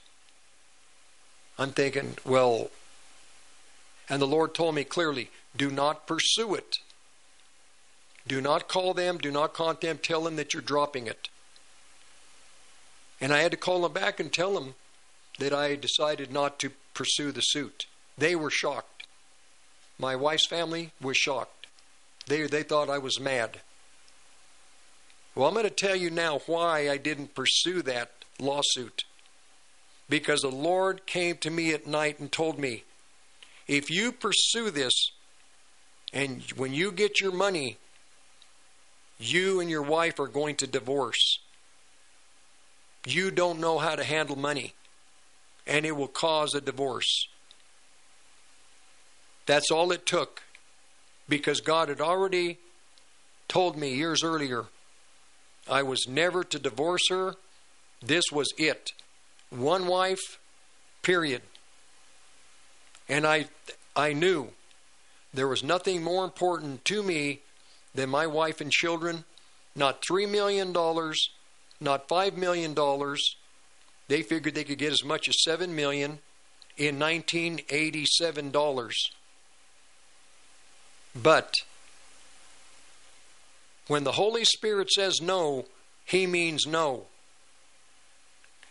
I'm 1.57 1.72
thinking, 1.72 2.18
well, 2.26 2.70
and 4.10 4.22
the 4.22 4.28
Lord 4.28 4.53
told 4.53 4.76
me 4.76 4.84
clearly, 4.84 5.30
do 5.56 5.70
not 5.70 6.07
pursue 6.07 6.56
it. 6.56 6.78
Do 8.28 8.41
not 8.41 8.68
call 8.68 8.94
them, 8.94 9.18
do 9.18 9.32
not 9.32 9.53
contact 9.53 9.82
them, 9.82 9.98
tell 9.98 10.24
them 10.24 10.36
that 10.36 10.53
you're 10.53 10.61
dropping 10.61 11.07
it. 11.07 11.30
And 13.22 13.34
I 13.34 13.40
had 13.40 13.52
to 13.52 13.57
call 13.57 13.82
them 13.82 13.94
back 13.94 14.20
and 14.20 14.32
tell 14.32 14.53
them 14.53 14.76
that 15.40 15.53
I 15.53 15.76
decided 15.76 16.32
not 16.32 16.60
to 16.60 16.72
pursue 16.94 17.32
the 17.32 17.41
suit. 17.41 17.86
They 18.18 18.36
were 18.36 18.49
shocked. 18.49 19.07
My 19.98 20.16
wife's 20.16 20.48
family 20.48 20.91
was 21.02 21.18
shocked. 21.18 21.68
They, 22.28 22.48
they 22.48 22.64
thought 22.64 22.90
I 22.90 22.98
was 22.98 23.20
mad. 23.20 23.61
Well, 25.35 25.47
I'm 25.47 25.53
going 25.53 25.64
to 25.65 25.69
tell 25.69 25.95
you 25.95 26.10
now 26.10 26.39
why 26.45 26.89
I 26.89 26.97
didn't 26.97 27.35
pursue 27.35 27.81
that 27.84 28.11
lawsuit. 28.39 29.03
Because 30.10 30.41
the 30.41 30.51
Lord 30.51 31.06
came 31.06 31.38
to 31.38 31.51
me 31.51 31.72
at 31.73 31.85
night 31.85 32.19
and 32.19 32.31
told 32.31 32.57
me, 32.57 32.84
if 33.68 33.91
you 33.91 34.11
pursue 34.11 34.72
this, 34.72 35.11
and 36.11 36.41
when 36.56 36.73
you 36.73 36.91
get 36.91 37.22
your 37.22 37.31
money, 37.31 37.77
you 39.19 39.60
and 39.60 39.69
your 39.69 39.84
wife 39.84 40.19
are 40.19 40.27
going 40.27 40.56
to 40.56 40.68
divorce. 40.68 41.39
You 43.06 43.30
don't 43.30 43.60
know 43.60 43.77
how 43.77 43.95
to 43.95 44.03
handle 44.03 44.35
money, 44.35 44.73
and 45.68 45.85
it 45.85 45.95
will 45.95 46.07
cause 46.07 46.56
a 46.56 46.61
divorce. 46.61 47.27
That's 49.45 49.69
all 49.69 49.91
it 49.91 50.06
took 50.06 50.41
because 51.27 51.61
God 51.61 51.89
had 51.89 52.01
already 52.01 52.57
told 53.47 53.77
me 53.77 53.95
years 53.95 54.23
earlier 54.23 54.65
I 55.69 55.83
was 55.83 56.07
never 56.07 56.43
to 56.43 56.59
divorce 56.59 57.09
her. 57.09 57.35
This 58.01 58.25
was 58.31 58.53
it. 58.57 58.91
One 59.49 59.87
wife, 59.87 60.39
period. 61.01 61.41
And 63.07 63.25
I 63.25 63.47
I 63.95 64.13
knew 64.13 64.49
there 65.33 65.47
was 65.47 65.63
nothing 65.63 66.03
more 66.03 66.23
important 66.23 66.85
to 66.85 67.03
me 67.03 67.41
than 67.93 68.09
my 68.09 68.27
wife 68.27 68.61
and 68.61 68.71
children. 68.71 69.25
Not 69.75 70.03
three 70.05 70.25
million 70.25 70.73
dollars, 70.73 71.29
not 71.79 72.07
five 72.07 72.37
million 72.37 72.73
dollars. 72.73 73.35
They 74.07 74.23
figured 74.23 74.55
they 74.55 74.63
could 74.63 74.79
get 74.79 74.91
as 74.91 75.03
much 75.03 75.29
as 75.29 75.43
7 75.43 75.75
million 75.75 76.19
in 76.77 76.97
1987 76.97 78.49
dollars. 78.51 79.11
But 81.15 81.53
when 83.90 84.03
the 84.03 84.14
Holy 84.14 84.45
Spirit 84.45 84.90
says 84.91 85.20
no, 85.20 85.66
He 86.06 86.28
means 86.28 86.66
no. 86.66 87.07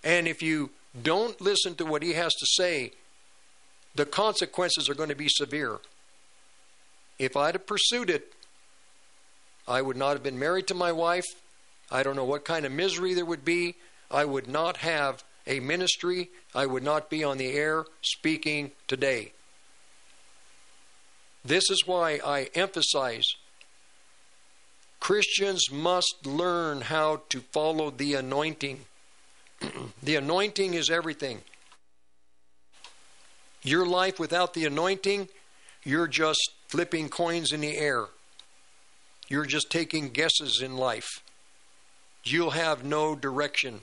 And 0.02 0.28
if 0.28 0.42
you 0.42 0.70
don't 1.02 1.40
listen 1.40 1.74
to 1.74 1.84
what 1.84 2.02
He 2.02 2.12
has 2.14 2.32
to 2.34 2.46
say, 2.46 2.92
the 3.94 4.06
consequences 4.06 4.88
are 4.88 4.94
going 4.94 5.08
to 5.08 5.16
be 5.16 5.28
severe. 5.28 5.78
If 7.18 7.36
I'd 7.36 7.56
have 7.56 7.66
pursued 7.66 8.10
it, 8.10 8.32
I 9.66 9.82
would 9.82 9.96
not 9.96 10.12
have 10.12 10.22
been 10.22 10.38
married 10.38 10.68
to 10.68 10.74
my 10.74 10.92
wife. 10.92 11.26
I 11.90 12.04
don't 12.04 12.16
know 12.16 12.24
what 12.24 12.44
kind 12.44 12.64
of 12.64 12.70
misery 12.70 13.14
there 13.14 13.24
would 13.24 13.44
be. 13.44 13.74
I 14.10 14.24
would 14.24 14.46
not 14.46 14.78
have 14.78 15.24
a 15.48 15.58
ministry. 15.58 16.30
I 16.54 16.66
would 16.66 16.84
not 16.84 17.10
be 17.10 17.24
on 17.24 17.38
the 17.38 17.52
air 17.52 17.86
speaking 18.02 18.70
today. 18.86 19.32
This 21.44 21.70
is 21.70 21.86
why 21.86 22.20
I 22.24 22.50
emphasize 22.54 23.34
Christians 25.00 25.70
must 25.70 26.26
learn 26.26 26.82
how 26.82 27.22
to 27.28 27.40
follow 27.40 27.90
the 27.90 28.14
anointing. 28.14 28.80
the 30.02 30.16
anointing 30.16 30.74
is 30.74 30.90
everything. 30.90 31.42
Your 33.62 33.86
life 33.86 34.18
without 34.18 34.54
the 34.54 34.64
anointing, 34.64 35.28
you're 35.84 36.08
just 36.08 36.40
flipping 36.68 37.08
coins 37.08 37.52
in 37.52 37.60
the 37.60 37.76
air. 37.76 38.06
You're 39.28 39.46
just 39.46 39.70
taking 39.70 40.08
guesses 40.08 40.60
in 40.62 40.76
life. 40.76 41.22
You'll 42.24 42.50
have 42.50 42.84
no 42.84 43.14
direction. 43.14 43.80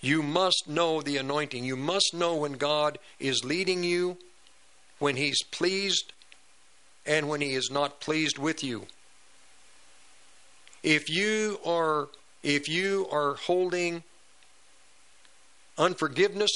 You 0.00 0.22
must 0.22 0.64
know 0.68 1.00
the 1.00 1.16
anointing. 1.16 1.64
You 1.64 1.76
must 1.76 2.12
know 2.12 2.34
when 2.34 2.54
God 2.54 2.98
is 3.20 3.44
leading 3.44 3.84
you, 3.84 4.18
when 4.98 5.16
He's 5.16 5.42
pleased, 5.44 6.12
and 7.06 7.28
when 7.28 7.40
He 7.40 7.54
is 7.54 7.70
not 7.70 8.00
pleased 8.00 8.38
with 8.38 8.62
you. 8.62 8.86
If 10.82 11.08
you 11.08 11.58
are 11.64 12.08
if 12.42 12.68
you 12.68 13.06
are 13.12 13.34
holding 13.34 14.02
unforgiveness, 15.78 16.50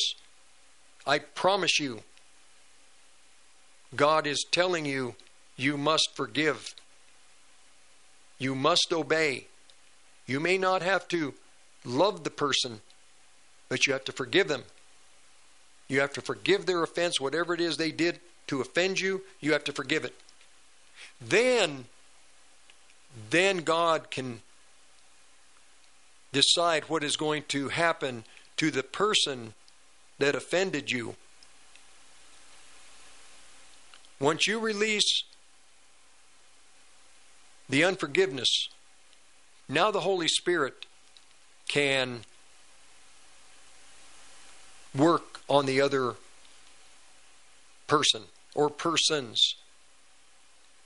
I 1.06 1.20
promise 1.20 1.78
you, 1.78 2.00
God 3.94 4.26
is 4.26 4.44
telling 4.50 4.84
you, 4.84 5.14
you 5.56 5.76
must 5.76 6.10
forgive. 6.14 6.74
You 8.38 8.54
must 8.54 8.92
obey. 8.92 9.46
You 10.26 10.40
may 10.40 10.58
not 10.58 10.82
have 10.82 11.06
to 11.08 11.34
love 11.84 12.24
the 12.24 12.30
person, 12.30 12.80
but 13.68 13.86
you 13.86 13.92
have 13.92 14.04
to 14.04 14.12
forgive 14.12 14.48
them. 14.48 14.64
You 15.88 16.00
have 16.00 16.12
to 16.14 16.20
forgive 16.20 16.66
their 16.66 16.82
offense, 16.82 17.20
whatever 17.20 17.54
it 17.54 17.60
is 17.60 17.76
they 17.76 17.92
did 17.92 18.18
to 18.48 18.60
offend 18.60 18.98
you, 18.98 19.22
you 19.40 19.52
have 19.52 19.64
to 19.64 19.72
forgive 19.72 20.04
it. 20.04 20.14
Then, 21.20 21.86
then 23.30 23.58
God 23.58 24.10
can 24.10 24.40
decide 26.32 26.84
what 26.84 27.02
is 27.02 27.16
going 27.16 27.44
to 27.48 27.68
happen 27.68 28.24
to 28.56 28.70
the 28.70 28.82
person 28.82 29.54
that 30.18 30.34
offended 30.34 30.90
you. 30.90 31.14
Once 34.18 34.46
you 34.46 34.58
release 34.58 35.24
the 37.68 37.84
unforgiveness, 37.84 38.68
now 39.68 39.90
the 39.90 40.00
Holy 40.00 40.28
Spirit 40.28 40.86
can 41.68 42.20
work 44.94 45.40
on 45.48 45.66
the 45.66 45.80
other 45.80 46.14
person 47.86 48.22
or 48.54 48.70
persons. 48.70 49.56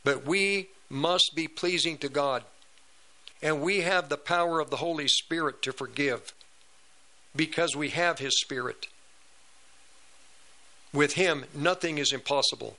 But 0.04 0.26
we 0.26 0.68
must 0.88 1.32
be 1.34 1.48
pleasing 1.48 1.98
to 1.98 2.08
God. 2.08 2.44
And 3.42 3.62
we 3.62 3.80
have 3.80 4.08
the 4.08 4.16
power 4.16 4.60
of 4.60 4.70
the 4.70 4.76
Holy 4.76 5.08
Spirit 5.08 5.62
to 5.62 5.72
forgive 5.72 6.34
because 7.34 7.74
we 7.74 7.90
have 7.90 8.18
His 8.18 8.38
Spirit. 8.40 8.88
With 10.92 11.14
Him, 11.14 11.44
nothing 11.54 11.98
is 11.98 12.12
impossible. 12.12 12.76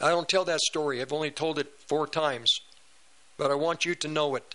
I 0.00 0.08
don't 0.08 0.28
tell 0.28 0.44
that 0.46 0.60
story, 0.60 1.00
I've 1.00 1.12
only 1.12 1.30
told 1.30 1.58
it 1.58 1.72
four 1.86 2.06
times, 2.06 2.52
but 3.36 3.50
I 3.50 3.54
want 3.54 3.84
you 3.84 3.94
to 3.94 4.08
know 4.08 4.34
it. 4.34 4.54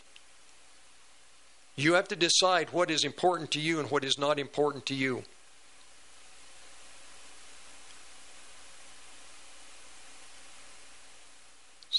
You 1.75 1.93
have 1.93 2.09
to 2.09 2.15
decide 2.15 2.71
what 2.71 2.91
is 2.91 3.05
important 3.05 3.51
to 3.51 3.59
you 3.59 3.79
and 3.79 3.89
what 3.89 4.03
is 4.03 4.17
not 4.17 4.37
important 4.37 4.85
to 4.87 4.93
you. 4.93 5.23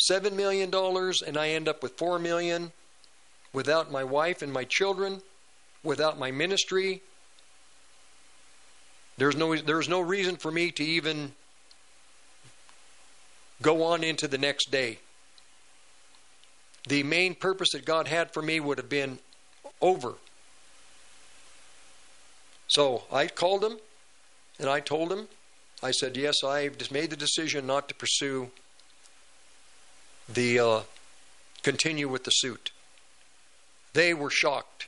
Seven 0.01 0.35
million 0.35 0.71
dollars, 0.71 1.21
and 1.21 1.37
I 1.37 1.51
end 1.51 1.69
up 1.69 1.83
with 1.83 1.99
4 1.99 2.19
million 2.19 2.73
without 3.53 3.93
my 3.93 4.03
wife 4.03 4.41
and 4.41 4.51
my 4.51 4.65
children, 4.65 5.21
without 5.85 6.19
my 6.19 6.31
ministry. 6.31 7.03
There's 9.19 9.37
no, 9.37 9.55
there's 9.55 9.91
no 9.91 10.01
reason 10.01 10.37
for 10.37 10.51
me 10.51 10.71
to 10.71 10.83
even 10.83 11.33
go 13.61 13.83
on 13.83 14.03
into 14.03 14.27
the 14.27 14.39
next 14.39 14.71
day. 14.71 15.01
The 16.89 17.03
main 17.03 17.35
purpose 17.35 17.73
that 17.73 17.85
God 17.85 18.09
had 18.09 18.33
for 18.33 18.41
me 18.41 18.59
would 18.59 18.79
have 18.79 18.89
been 18.89 19.19
over. 19.83 20.15
So 22.69 23.03
I 23.13 23.27
called 23.27 23.63
him 23.63 23.77
and 24.59 24.71
I 24.71 24.81
told 24.81 25.13
him, 25.13 25.29
I 25.83 25.91
said, 25.91 26.17
Yes, 26.17 26.43
I've 26.43 26.79
just 26.79 26.91
made 26.91 27.11
the 27.11 27.17
decision 27.17 27.67
not 27.67 27.87
to 27.91 27.95
pursue 27.95 28.51
the 30.35 30.61
uh, 30.61 30.81
continue 31.63 32.09
with 32.09 32.25
the 32.25 32.31
suit. 32.31 32.71
They 33.93 34.15
were 34.15 34.31
shocked. 34.31 34.87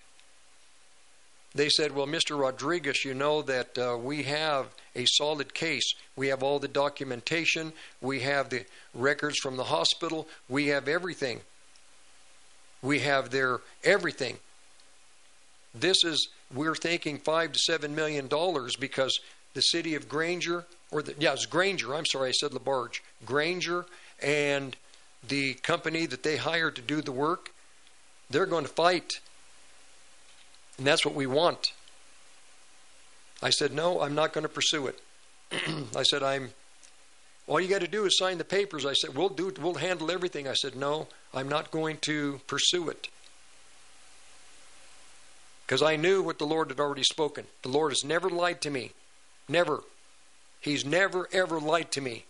They 1.54 1.68
said, 1.68 1.94
Well, 1.94 2.06
Mr. 2.06 2.38
Rodriguez, 2.38 3.04
you 3.04 3.14
know 3.14 3.42
that 3.42 3.76
uh, 3.76 3.98
we 4.00 4.22
have 4.22 4.66
a 4.94 5.04
solid 5.04 5.54
case. 5.54 5.94
We 6.16 6.28
have 6.28 6.42
all 6.42 6.58
the 6.58 6.68
documentation, 6.68 7.72
we 8.00 8.20
have 8.20 8.50
the 8.50 8.64
records 8.94 9.38
from 9.38 9.56
the 9.56 9.64
hospital, 9.64 10.28
we 10.48 10.68
have 10.68 10.88
everything. 10.88 11.40
We 12.80 13.00
have 13.00 13.30
their 13.30 13.60
everything. 13.84 14.38
This 15.74 16.04
is, 16.04 16.28
we're 16.52 16.74
thinking 16.74 17.18
five 17.18 17.52
to 17.52 17.58
seven 17.58 17.94
million 17.94 18.28
dollars 18.28 18.76
because 18.76 19.20
the 19.54 19.60
city 19.60 19.94
of 19.94 20.08
Granger, 20.08 20.64
or 20.90 21.02
the, 21.02 21.14
yeah, 21.18 21.32
it's 21.32 21.46
Granger, 21.46 21.94
I'm 21.94 22.06
sorry, 22.06 22.30
I 22.30 22.32
said 22.32 22.50
LaBarge. 22.50 23.00
Granger 23.24 23.86
and 24.22 24.76
the 25.26 25.54
company 25.54 26.06
that 26.06 26.22
they 26.22 26.36
hired 26.36 26.76
to 26.76 26.82
do 26.82 27.00
the 27.00 27.12
work, 27.12 27.52
they're 28.30 28.46
going 28.46 28.64
to 28.64 28.70
fight. 28.70 29.20
And 30.78 30.86
that's 30.86 31.04
what 31.04 31.14
we 31.14 31.26
want. 31.26 31.72
I 33.42 33.50
said, 33.50 33.72
No, 33.72 34.00
I'm 34.00 34.14
not 34.14 34.32
going 34.32 34.42
to 34.42 34.48
pursue 34.48 34.86
it. 34.86 35.00
I 35.96 36.02
said, 36.02 36.22
I'm. 36.22 36.50
All 37.48 37.60
you 37.60 37.68
got 37.68 37.80
to 37.80 37.88
do 37.88 38.04
is 38.04 38.16
sign 38.16 38.38
the 38.38 38.44
papers. 38.44 38.86
I 38.86 38.92
said, 38.92 39.16
We'll 39.16 39.28
do. 39.28 39.52
We'll 39.60 39.74
handle 39.74 40.10
everything. 40.10 40.48
I 40.48 40.54
said, 40.54 40.76
No, 40.76 41.08
I'm 41.34 41.48
not 41.48 41.70
going 41.70 41.98
to 42.02 42.40
pursue 42.46 42.88
it 42.88 43.08
because 45.72 45.82
I 45.82 45.96
knew 45.96 46.22
what 46.22 46.38
the 46.38 46.44
Lord 46.44 46.68
had 46.68 46.80
already 46.80 47.02
spoken. 47.02 47.46
The 47.62 47.70
Lord 47.70 47.92
has 47.92 48.04
never 48.04 48.28
lied 48.28 48.60
to 48.60 48.70
me. 48.70 48.92
Never. 49.48 49.82
He's 50.60 50.84
never, 50.84 51.28
ever 51.32 51.58
lied 51.58 51.90
to 51.92 52.02
me. 52.02 52.26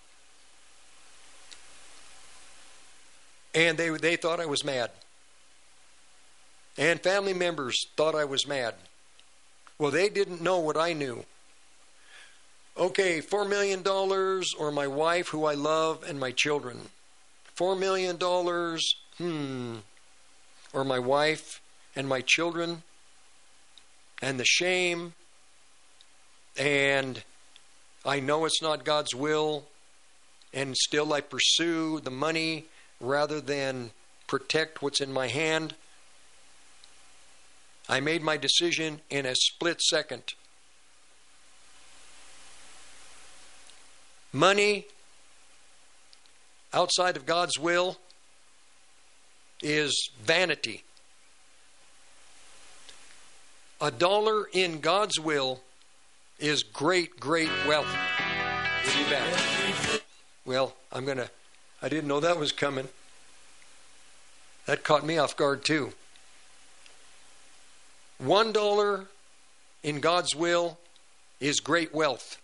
And 3.55 3.77
they, 3.77 3.91
they 3.91 4.17
thought 4.17 4.41
I 4.41 4.47
was 4.47 4.65
mad. 4.65 4.91
And 6.79 7.01
family 7.01 7.35
members 7.35 7.87
thought 7.97 8.15
I 8.15 8.25
was 8.25 8.47
mad. 8.47 8.75
Well, 9.79 9.91
they 9.91 10.09
didn't 10.09 10.41
know 10.41 10.59
what 10.59 10.77
I 10.77 10.93
knew. 10.93 11.25
Okay, 12.79 13.21
$4 13.21 13.49
million 13.49 13.87
or 13.87 14.73
my 14.73 14.87
wife, 14.87 15.29
who 15.29 15.45
I 15.45 15.55
love, 15.55 16.05
and 16.09 16.19
my 16.19 16.31
children. 16.31 16.79
$4 17.59 17.79
million, 17.79 18.17
hmm, 19.19 19.77
or 20.73 20.85
my 20.85 20.99
wife 20.99 21.61
and 21.95 22.09
my 22.09 22.23
children, 22.23 22.83
and 24.23 24.41
the 24.41 24.45
shame, 24.45 25.13
and 26.57 27.23
I 28.05 28.21
know 28.21 28.45
it's 28.47 28.63
not 28.63 28.85
God's 28.85 29.15
will, 29.15 29.65
and 30.55 30.77
still 30.77 31.13
I 31.13 31.21
pursue 31.21 32.01
the 32.01 32.11
money 32.11 32.67
rather 33.03 33.41
than 33.41 33.91
protect 34.27 34.81
what's 34.81 35.01
in 35.01 35.13
my 35.13 35.29
hand. 35.29 35.75
I 37.89 38.01
made 38.01 38.23
my 38.23 38.39
decision 38.39 39.01
in 39.11 39.27
a 39.27 39.35
split 39.35 39.83
second. 39.83 40.23
Money 44.33 44.87
outside 46.73 47.17
of 47.17 47.27
God's 47.27 47.59
will 47.59 47.99
is 49.61 50.11
vanity. 50.23 50.85
A 53.81 53.91
dollar 53.91 54.47
in 54.53 54.81
God's 54.81 55.19
will 55.19 55.61
is 56.39 56.63
great, 56.63 57.19
great 57.21 57.51
wealth. 57.67 57.87
We'll 58.87 59.05
be 59.05 59.11
back. 59.11 60.03
Well, 60.45 60.75
I'm 60.93 61.05
going 61.05 61.19
to, 61.19 61.31
I 61.83 61.89
didn't 61.89 62.07
know 62.07 62.21
that 62.21 62.39
was 62.39 62.53
coming. 62.53 62.89
That 64.67 64.85
caught 64.85 65.05
me 65.05 65.19
off 65.19 65.37
guard 65.37 65.65
too. 65.65 65.93
One 68.19 68.53
dollar 68.53 69.07
in 69.83 70.01
God's 70.01 70.35
will 70.35 70.79
is 71.41 71.59
great 71.61 71.93
wealth. 71.93 72.39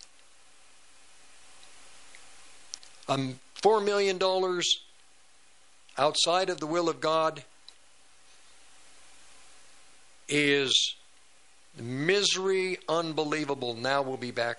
Um, 3.09 3.39
Four 3.63 3.81
million 3.81 4.19
dollars 4.19 4.83
outside 5.97 6.49
of 6.49 6.61
the 6.61 6.67
will 6.67 6.89
of 6.89 7.01
God 7.01 7.43
is 10.29 10.95
misery 11.77 12.79
unbelievable. 12.89 13.75
Now 13.75 14.03
we'll 14.03 14.17
be 14.17 14.31
back. 14.31 14.59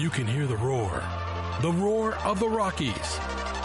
You 0.00 0.08
can 0.08 0.26
hear 0.26 0.46
the 0.46 0.56
roar. 0.56 1.04
The 1.60 1.72
roar 1.72 2.14
of 2.24 2.40
the 2.40 2.48
Rockies. 2.48 3.18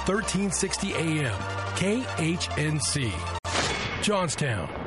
1360 0.06 0.94
AM. 0.94 1.32
KHNC. 1.78 3.14
Johnstown. 4.04 4.85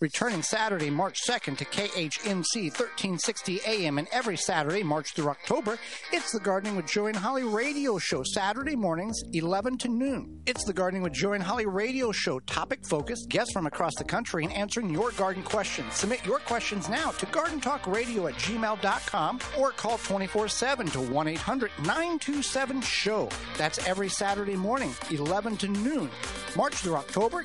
Returning 0.00 0.42
Saturday, 0.42 0.88
March 0.88 1.18
2nd 1.28 1.58
to 1.58 1.64
KHNC 1.66 2.70
1360 2.70 3.60
AM 3.66 3.98
and 3.98 4.08
every 4.10 4.34
Saturday, 4.38 4.82
March 4.82 5.12
through 5.12 5.28
October, 5.28 5.78
it's 6.10 6.32
the 6.32 6.40
Gardening 6.40 6.74
with 6.74 6.86
Joy 6.86 7.08
and 7.08 7.16
Holly 7.16 7.44
radio 7.44 7.98
show, 7.98 8.22
Saturday 8.22 8.74
mornings, 8.74 9.20
11 9.34 9.76
to 9.76 9.88
noon. 9.88 10.40
It's 10.46 10.64
the 10.64 10.72
Gardening 10.72 11.02
with 11.02 11.12
Joy 11.12 11.34
and 11.34 11.42
Holly 11.42 11.66
radio 11.66 12.12
show, 12.12 12.40
topic 12.40 12.80
focused, 12.88 13.28
guests 13.28 13.52
from 13.52 13.66
across 13.66 13.94
the 13.96 14.04
country, 14.04 14.42
and 14.44 14.54
answering 14.54 14.88
your 14.88 15.10
garden 15.12 15.42
questions. 15.42 15.92
Submit 15.92 16.24
your 16.24 16.38
questions 16.38 16.88
now 16.88 17.10
to 17.10 17.26
gardentalkradio 17.26 18.30
at 18.30 18.38
gmail.com 18.38 19.38
or 19.58 19.70
call 19.72 19.98
24 19.98 20.48
7 20.48 20.86
to 20.86 21.00
1 21.02 21.28
800 21.28 21.70
927 21.80 22.80
SHOW. 22.80 23.28
That's 23.58 23.86
every 23.86 24.08
Saturday 24.08 24.56
morning, 24.56 24.94
11 25.10 25.58
to 25.58 25.68
noon. 25.68 26.08
March 26.56 26.76
through 26.76 26.96
October, 26.96 27.44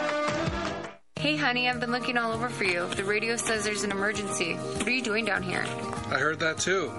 Hey, 1.21 1.35
honey, 1.35 1.69
I've 1.69 1.79
been 1.79 1.91
looking 1.91 2.17
all 2.17 2.31
over 2.31 2.49
for 2.49 2.63
you. 2.63 2.87
The 2.95 3.03
radio 3.03 3.35
says 3.35 3.63
there's 3.63 3.83
an 3.83 3.91
emergency. 3.91 4.55
What 4.55 4.87
are 4.87 4.91
you 4.91 5.03
doing 5.03 5.23
down 5.23 5.43
here? 5.43 5.63
I 6.09 6.17
heard 6.17 6.39
that 6.39 6.57
too. 6.57 6.91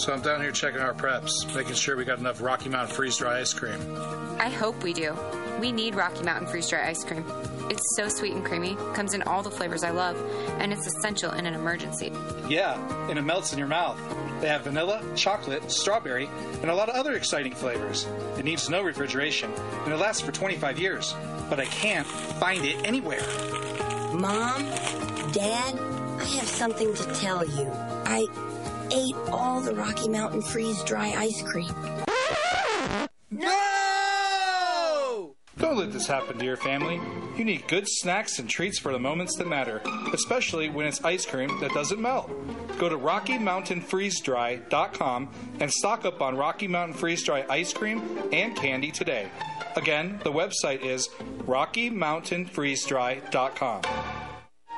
So 0.00 0.14
I'm 0.14 0.22
down 0.22 0.40
here 0.40 0.50
checking 0.50 0.80
our 0.80 0.94
preps, 0.94 1.54
making 1.54 1.74
sure 1.74 1.94
we 1.94 2.06
got 2.06 2.18
enough 2.18 2.40
Rocky 2.40 2.70
Mountain 2.70 2.96
freeze 2.96 3.18
dry 3.18 3.38
ice 3.38 3.52
cream. 3.52 3.78
I 4.38 4.48
hope 4.48 4.82
we 4.82 4.94
do. 4.94 5.14
We 5.60 5.72
need 5.72 5.94
Rocky 5.94 6.22
Mountain 6.22 6.48
freeze 6.48 6.70
dry 6.70 6.88
ice 6.88 7.04
cream. 7.04 7.22
It's 7.68 7.82
so 7.96 8.08
sweet 8.08 8.32
and 8.32 8.42
creamy, 8.42 8.76
comes 8.94 9.12
in 9.12 9.20
all 9.24 9.42
the 9.42 9.50
flavors 9.50 9.84
I 9.84 9.90
love, 9.90 10.16
and 10.58 10.72
it's 10.72 10.86
essential 10.86 11.32
in 11.32 11.44
an 11.44 11.52
emergency. 11.52 12.10
Yeah, 12.48 12.80
and 13.10 13.18
it 13.18 13.22
melts 13.22 13.52
in 13.52 13.58
your 13.58 13.68
mouth. 13.68 14.00
They 14.40 14.48
have 14.48 14.62
vanilla, 14.62 15.02
chocolate, 15.16 15.70
strawberry, 15.70 16.30
and 16.62 16.70
a 16.70 16.74
lot 16.74 16.88
of 16.88 16.94
other 16.94 17.12
exciting 17.12 17.54
flavors. 17.54 18.08
It 18.38 18.46
needs 18.46 18.70
no 18.70 18.82
refrigeration, 18.82 19.52
and 19.84 19.92
it 19.92 19.98
lasts 19.98 20.22
for 20.22 20.32
25 20.32 20.78
years. 20.78 21.14
But 21.50 21.60
I 21.60 21.66
can't 21.66 22.06
find 22.06 22.64
it 22.64 22.86
anywhere. 22.86 23.20
Mom, 24.14 24.62
Dad, 25.32 25.78
I 26.18 26.24
have 26.24 26.48
something 26.48 26.94
to 26.94 27.04
tell 27.16 27.46
you. 27.46 27.70
I 28.06 28.26
ate 28.92 29.16
all 29.30 29.60
the 29.60 29.74
Rocky 29.74 30.08
Mountain 30.08 30.40
freeze 30.42 30.82
dry 30.84 31.12
ice 31.16 31.42
cream. 31.42 31.72
No! 33.30 35.34
Don't 35.58 35.76
let 35.76 35.92
this 35.92 36.06
happen 36.06 36.38
to 36.38 36.44
your 36.44 36.56
family. 36.56 36.98
You 37.36 37.44
need 37.44 37.66
good 37.68 37.84
snacks 37.86 38.38
and 38.38 38.48
treats 38.48 38.78
for 38.78 38.92
the 38.92 38.98
moments 38.98 39.36
that 39.36 39.46
matter, 39.46 39.82
especially 40.12 40.70
when 40.70 40.86
it's 40.86 41.04
ice 41.04 41.26
cream 41.26 41.60
that 41.60 41.72
doesn't 41.72 42.00
melt. 42.00 42.30
Go 42.78 42.88
to 42.88 42.96
RockyMountainFreezeDry.com 42.96 45.28
and 45.60 45.70
stock 45.70 46.06
up 46.06 46.20
on 46.22 46.36
Rocky 46.36 46.66
Mountain 46.66 46.96
Freeze 46.96 47.22
Dry 47.22 47.44
ice 47.48 47.72
cream 47.72 48.02
and 48.32 48.56
candy 48.56 48.90
today. 48.90 49.30
Again, 49.76 50.18
the 50.24 50.32
website 50.32 50.82
is 50.82 51.08
RockyMountainFreezeDry.com. 51.46 53.82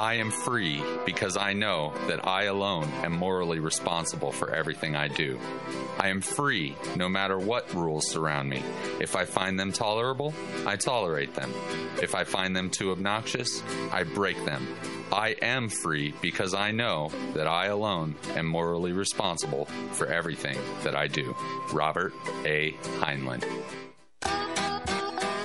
I 0.00 0.14
am 0.14 0.30
free 0.30 0.82
because 1.04 1.36
I 1.36 1.52
know 1.52 1.92
that 2.08 2.26
I 2.26 2.44
alone 2.44 2.88
am 3.04 3.12
morally 3.12 3.60
responsible 3.60 4.32
for 4.32 4.50
everything 4.50 4.96
I 4.96 5.08
do. 5.08 5.38
I 5.98 6.08
am 6.08 6.22
free 6.22 6.74
no 6.96 7.06
matter 7.06 7.38
what 7.38 7.74
rules 7.74 8.08
surround 8.10 8.48
me. 8.48 8.62
If 8.98 9.14
I 9.14 9.26
find 9.26 9.60
them 9.60 9.72
tolerable, 9.72 10.32
I 10.66 10.76
tolerate 10.76 11.34
them. 11.34 11.52
If 12.00 12.14
I 12.14 12.24
find 12.24 12.56
them 12.56 12.70
too 12.70 12.92
obnoxious, 12.92 13.62
I 13.92 14.04
break 14.04 14.42
them. 14.46 14.66
I 15.12 15.36
am 15.42 15.68
free 15.68 16.14
because 16.22 16.54
I 16.54 16.70
know 16.70 17.10
that 17.34 17.46
I 17.46 17.66
alone 17.66 18.14
am 18.36 18.46
morally 18.46 18.92
responsible 18.92 19.66
for 19.92 20.06
everything 20.06 20.56
that 20.82 20.96
I 20.96 21.08
do. 21.08 21.36
Robert 21.74 22.14
A. 22.46 22.72
Heinlein. 23.00 23.44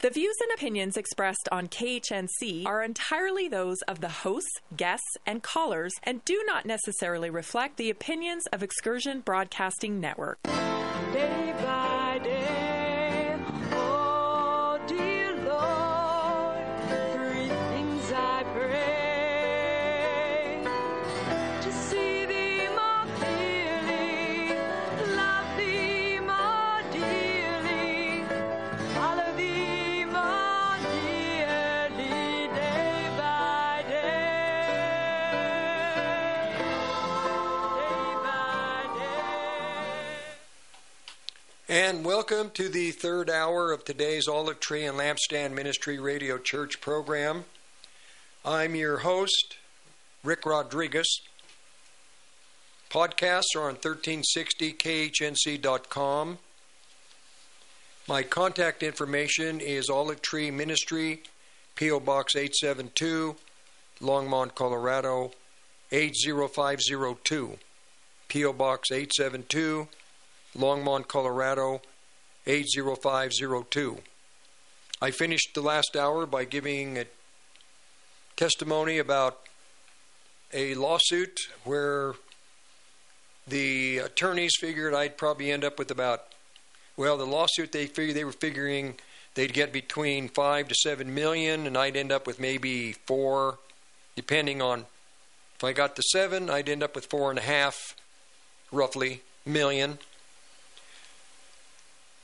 the 0.00 0.10
views 0.10 0.36
and 0.40 0.52
opinions 0.56 0.96
expressed 0.96 1.48
on 1.50 1.66
KHNC 1.66 2.66
are 2.66 2.84
entirely 2.84 3.48
those 3.48 3.82
of 3.88 4.00
the 4.00 4.08
hosts, 4.08 4.60
guests, 4.76 5.16
and 5.26 5.42
callers 5.42 5.92
and 6.04 6.24
do 6.24 6.40
not 6.46 6.64
necessarily 6.64 7.30
reflect 7.30 7.78
the 7.78 7.90
opinions 7.90 8.46
of 8.52 8.62
Excursion 8.62 9.20
Broadcasting 9.20 9.98
Network. 9.98 10.38
And 41.80 42.04
welcome 42.04 42.50
to 42.54 42.68
the 42.68 42.90
third 42.90 43.30
hour 43.30 43.70
of 43.70 43.84
today's 43.84 44.26
Olive 44.26 44.58
Tree 44.58 44.84
and 44.84 44.98
Lampstand 44.98 45.52
Ministry 45.52 46.00
Radio 46.00 46.36
Church 46.36 46.80
program. 46.80 47.44
I'm 48.44 48.74
your 48.74 48.98
host, 48.98 49.58
Rick 50.24 50.44
Rodriguez. 50.44 51.20
Podcasts 52.90 53.54
are 53.54 53.68
on 53.68 53.76
1360khnc.com. 53.76 56.38
My 58.08 58.24
contact 58.24 58.82
information 58.82 59.60
is 59.60 59.88
Olive 59.88 60.20
Tree 60.20 60.50
Ministry, 60.50 61.22
P.O. 61.76 62.00
Box 62.00 62.34
872, 62.34 63.36
Longmont, 64.00 64.56
Colorado 64.56 65.30
80502. 65.92 67.56
P.O. 68.26 68.52
Box 68.52 68.90
872, 68.90 69.86
Longmont, 70.56 71.08
Colorado 71.08 71.82
80502. 72.46 73.98
I 75.00 75.10
finished 75.10 75.54
the 75.54 75.60
last 75.60 75.96
hour 75.96 76.26
by 76.26 76.44
giving 76.44 76.98
a 76.98 77.04
testimony 78.36 78.98
about 78.98 79.40
a 80.52 80.74
lawsuit 80.74 81.38
where 81.64 82.14
the 83.46 83.98
attorneys 83.98 84.56
figured 84.58 84.94
I'd 84.94 85.16
probably 85.16 85.50
end 85.50 85.64
up 85.64 85.78
with 85.78 85.90
about 85.90 86.24
well, 86.96 87.16
the 87.16 87.26
lawsuit 87.26 87.70
they 87.70 87.86
figured 87.86 88.16
they 88.16 88.24
were 88.24 88.32
figuring 88.32 88.96
they'd 89.34 89.52
get 89.52 89.72
between 89.72 90.28
five 90.28 90.66
to 90.66 90.74
seven 90.74 91.14
million, 91.14 91.64
and 91.68 91.78
I'd 91.78 91.96
end 91.96 92.10
up 92.10 92.26
with 92.26 92.40
maybe 92.40 92.92
four, 93.06 93.58
depending 94.16 94.60
on 94.60 94.84
if 95.54 95.62
I 95.62 95.72
got 95.72 95.94
to 95.94 96.02
seven, 96.02 96.50
I'd 96.50 96.68
end 96.68 96.82
up 96.82 96.96
with 96.96 97.06
four 97.06 97.30
and 97.30 97.38
a 97.38 97.42
half, 97.42 97.94
roughly 98.72 99.22
million. 99.46 99.98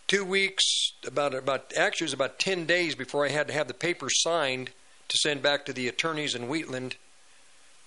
Two 0.07 0.25
weeks, 0.25 0.93
about 1.07 1.35
about 1.35 1.73
actually 1.77 2.05
it 2.05 2.09
was 2.09 2.13
about 2.13 2.39
ten 2.39 2.67
days 2.67 2.95
before 2.95 3.25
I 3.25 3.31
had 3.31 3.49
to 3.49 3.55
have 3.55 3.69
the 3.69 3.75
papers 3.75 4.23
signed 4.23 4.71
to 5.09 5.17
send 5.17 5.43
back 5.43 5.65
to 5.67 5.73
the 5.73 5.89
attorneys 5.89 6.35
in 6.35 6.49
Wheatland, 6.49 6.97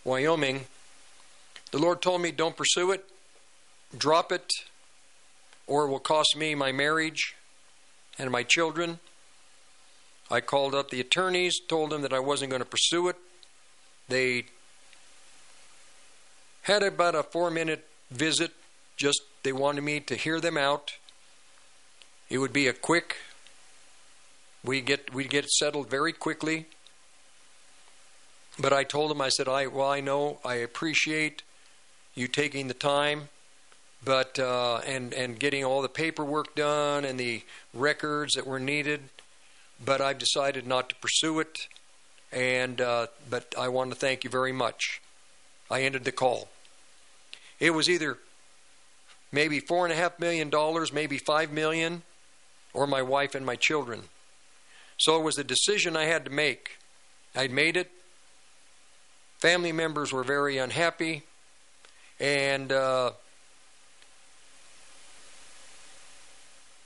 Wyoming. 0.04 0.66
The 1.72 1.80
Lord 1.80 2.02
told 2.02 2.22
me, 2.22 2.32
"Don't 2.32 2.58
pursue 2.58 2.92
it, 2.92 3.06
drop 3.98 4.32
it." 4.32 4.52
or 5.68 5.84
it 5.84 5.90
will 5.90 6.00
cost 6.00 6.36
me 6.36 6.56
my 6.56 6.72
marriage 6.72 7.36
and 8.18 8.32
my 8.32 8.42
children. 8.42 9.00
I 10.32 10.40
called 10.40 10.74
up 10.74 10.90
the 10.90 11.02
attorneys, 11.02 11.60
told 11.60 11.92
them 11.92 12.02
that 12.02 12.14
I 12.14 12.20
wasn't 12.20 12.50
going 12.50 12.62
to 12.62 12.66
pursue 12.66 13.10
it. 13.10 13.18
They 14.08 14.46
had 16.64 16.84
about 16.84 17.16
a 17.16 17.24
four 17.24 17.52
minute 17.52 17.86
visit, 18.10 18.52
just 18.96 19.22
they 19.44 19.52
wanted 19.52 19.82
me 19.82 20.00
to 20.02 20.16
hear 20.16 20.40
them 20.40 20.58
out. 20.58 20.94
It 22.30 22.40
would 22.40 22.54
be 22.54 22.68
a 22.68 22.74
quick, 22.74 23.18
we 24.64 24.82
get 24.82 25.14
we 25.14 25.26
get 25.26 25.50
settled 25.50 25.90
very 25.90 26.14
quickly. 26.14 26.66
But 28.60 28.74
I 28.74 28.84
told 28.84 29.12
him, 29.12 29.22
I 29.22 29.30
said, 29.30 29.48
I 29.48 29.68
well, 29.68 29.90
I 29.90 30.02
know, 30.02 30.40
I 30.44 30.56
appreciate 30.56 31.44
you 32.16 32.28
taking 32.28 32.68
the 32.68 32.74
time 32.74 33.30
but 34.04 34.40
uh, 34.40 34.78
and 34.86 35.14
and 35.14 35.40
getting 35.40 35.64
all 35.64 35.82
the 35.82 35.90
paperwork 35.90 36.56
done 36.56 37.06
and 37.06 37.20
the 37.20 37.42
records 37.74 38.34
that 38.34 38.46
were 38.46 38.60
needed. 38.60 39.02
But 39.84 40.02
I've 40.02 40.18
decided 40.18 40.66
not 40.66 40.90
to 40.90 40.96
pursue 40.96 41.40
it, 41.40 41.68
and 42.32 42.80
uh, 42.82 43.08
but 43.30 43.54
I 43.58 43.68
want 43.70 43.92
to 43.92 43.98
thank 43.98 44.24
you 44.24 44.30
very 44.30 44.52
much. 44.52 45.02
I 45.70 45.82
ended 45.82 46.04
the 46.04 46.12
call. 46.12 46.48
It 47.60 47.72
was 47.72 47.90
either 47.90 48.18
maybe 49.32 49.60
four 49.60 49.86
and 49.86 49.94
a 49.94 49.96
half 49.96 50.20
million 50.20 50.50
dollars, 50.50 50.94
maybe 50.94 51.18
five 51.18 51.52
million, 51.52 52.04
or 52.78 52.88
my 52.88 53.02
wife 53.02 53.36
and 53.36 53.46
my 53.46 53.56
children. 53.56 54.04
So 54.98 55.20
it 55.20 55.24
was 55.24 55.38
a 55.38 55.44
decision 55.44 55.98
I 55.98 56.06
had 56.06 56.24
to 56.26 56.32
make. 56.32 56.78
I'd 57.36 57.52
made 57.52 57.76
it. 57.76 57.92
Family 59.40 59.72
members 59.72 60.14
were 60.14 60.24
very 60.24 60.58
unhappy, 60.58 61.24
and 62.20 62.72
uh, 62.72 63.12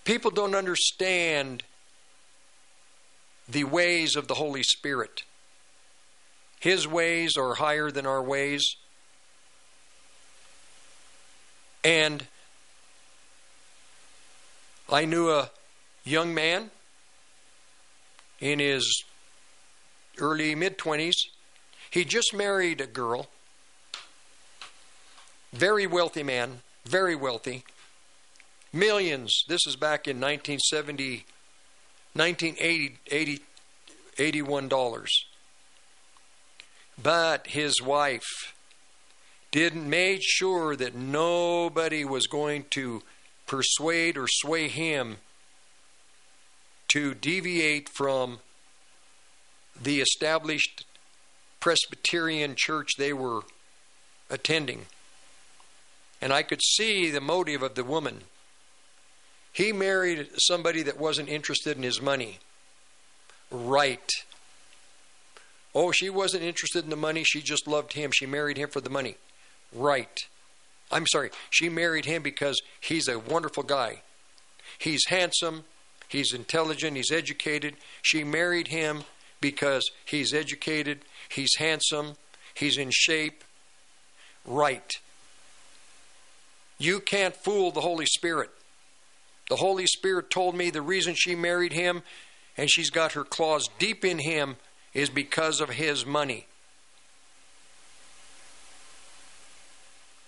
People 0.03 0.31
don't 0.31 0.55
understand 0.55 1.63
the 3.47 3.63
ways 3.65 4.15
of 4.15 4.27
the 4.27 4.34
Holy 4.34 4.63
Spirit. 4.63 5.23
His 6.59 6.88
ways 6.88 7.38
are 7.38 7.55
higher 7.55 7.91
than 7.91 8.05
our 8.05 8.22
ways. 8.22 8.76
And 11.84 12.26
I 14.91 15.05
knew 15.05 15.30
a 15.30 15.49
young 16.03 16.33
man 16.33 16.71
in 18.39 18.59
his 18.59 19.03
early 20.19 20.55
mid 20.55 20.77
20s. 20.77 21.15
He 21.89 22.05
just 22.05 22.33
married 22.33 22.81
a 22.81 22.87
girl, 22.87 23.27
very 25.53 25.85
wealthy 25.85 26.23
man, 26.23 26.61
very 26.85 27.15
wealthy. 27.15 27.63
Millions. 28.73 29.43
This 29.49 29.67
is 29.67 29.75
back 29.75 30.07
in 30.07 30.15
1970, 30.17 31.25
1980, 32.13 32.97
80, 33.11 33.39
81 34.17 34.67
dollars. 34.69 35.25
But 37.01 37.47
his 37.47 37.81
wife 37.81 38.53
didn't 39.51 39.89
made 39.89 40.23
sure 40.23 40.77
that 40.77 40.95
nobody 40.95 42.05
was 42.05 42.27
going 42.27 42.65
to 42.71 43.03
persuade 43.45 44.17
or 44.17 44.27
sway 44.29 44.69
him 44.69 45.17
to 46.93 47.13
deviate 47.13 47.89
from 47.89 48.39
the 49.81 50.01
established 50.01 50.85
Presbyterian 51.59 52.55
church 52.57 52.89
they 52.97 53.13
were 53.13 53.41
attending. 54.30 54.85
And 56.22 56.34
I 56.34 56.43
could 56.43 56.61
see 56.61 57.09
the 57.09 57.22
motive 57.22 57.61
of 57.61 57.76
the 57.76 57.84
woman. 57.84 58.22
He 59.53 59.72
married 59.72 60.30
somebody 60.38 60.84
that 60.84 60.99
wasn't 60.99 61.30
interested 61.30 61.77
in 61.77 61.84
his 61.84 62.01
money. 62.01 62.39
Right. 63.49 64.09
Oh, 65.73 65.91
she 65.91 66.09
wasn't 66.09 66.43
interested 66.43 66.84
in 66.84 66.89
the 66.89 66.95
money. 66.95 67.23
She 67.23 67.41
just 67.41 67.68
loved 67.68 67.93
him. 67.93 68.11
She 68.13 68.26
married 68.26 68.57
him 68.57 68.69
for 68.69 68.81
the 68.81 68.89
money. 68.89 69.15
Right. 69.73 70.19
I'm 70.91 71.07
sorry. 71.07 71.31
She 71.49 71.69
married 71.69 72.05
him 72.05 72.22
because 72.22 72.61
he's 72.80 73.07
a 73.07 73.19
wonderful 73.19 73.63
guy. 73.63 74.01
He's 74.77 75.05
handsome. 75.07 75.63
He's 76.11 76.33
intelligent. 76.33 76.97
He's 76.97 77.11
educated. 77.11 77.77
She 78.01 78.25
married 78.25 78.67
him 78.67 79.05
because 79.39 79.89
he's 80.03 80.33
educated. 80.33 81.05
He's 81.29 81.55
handsome. 81.57 82.15
He's 82.53 82.77
in 82.77 82.89
shape. 82.91 83.45
Right. 84.45 84.91
You 86.77 86.99
can't 86.99 87.33
fool 87.35 87.71
the 87.71 87.79
Holy 87.79 88.05
Spirit. 88.05 88.49
The 89.49 89.55
Holy 89.55 89.88
Spirit 89.88 90.29
told 90.29 90.53
me 90.53 90.69
the 90.69 90.81
reason 90.81 91.15
she 91.15 91.33
married 91.33 91.71
him 91.71 92.03
and 92.57 92.69
she's 92.69 92.89
got 92.89 93.13
her 93.13 93.23
claws 93.23 93.69
deep 93.79 94.03
in 94.03 94.19
him 94.19 94.57
is 94.93 95.09
because 95.09 95.61
of 95.61 95.69
his 95.69 96.05
money. 96.05 96.45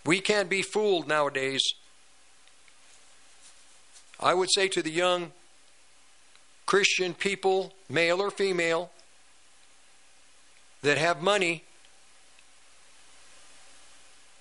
We 0.06 0.22
can't 0.22 0.50
be 0.50 0.62
fooled 0.62 1.10
nowadays. 1.10 1.62
I 4.18 4.34
would 4.34 4.50
say 4.54 4.70
to 4.70 4.82
the 4.82 4.92
young 4.92 5.34
Christian 6.74 7.14
people, 7.14 7.72
male 7.88 8.20
or 8.20 8.32
female, 8.32 8.90
that 10.82 10.98
have 10.98 11.22
money, 11.22 11.64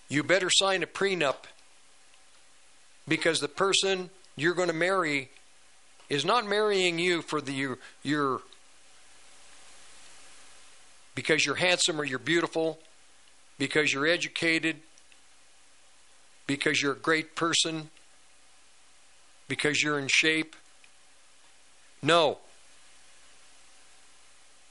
you 0.08 0.22
better 0.22 0.48
sign 0.48 0.82
a 0.82 0.86
prenup 0.86 1.44
because 3.06 3.40
the 3.40 3.48
person 3.48 4.08
you're 4.34 4.54
going 4.54 4.68
to 4.68 4.74
marry 4.74 5.28
is 6.08 6.24
not 6.24 6.46
marrying 6.46 6.98
you 6.98 7.20
for 7.20 7.42
the 7.42 7.52
your, 7.52 7.78
your 8.02 8.40
because 11.14 11.44
you're 11.44 11.56
handsome 11.56 12.00
or 12.00 12.04
you're 12.04 12.18
beautiful, 12.18 12.78
because 13.58 13.92
you're 13.92 14.06
educated, 14.06 14.76
because 16.46 16.80
you're 16.80 16.92
a 16.92 16.96
great 16.96 17.36
person, 17.36 17.90
because 19.48 19.82
you're 19.82 19.98
in 19.98 20.08
shape. 20.08 20.56
No. 22.02 22.38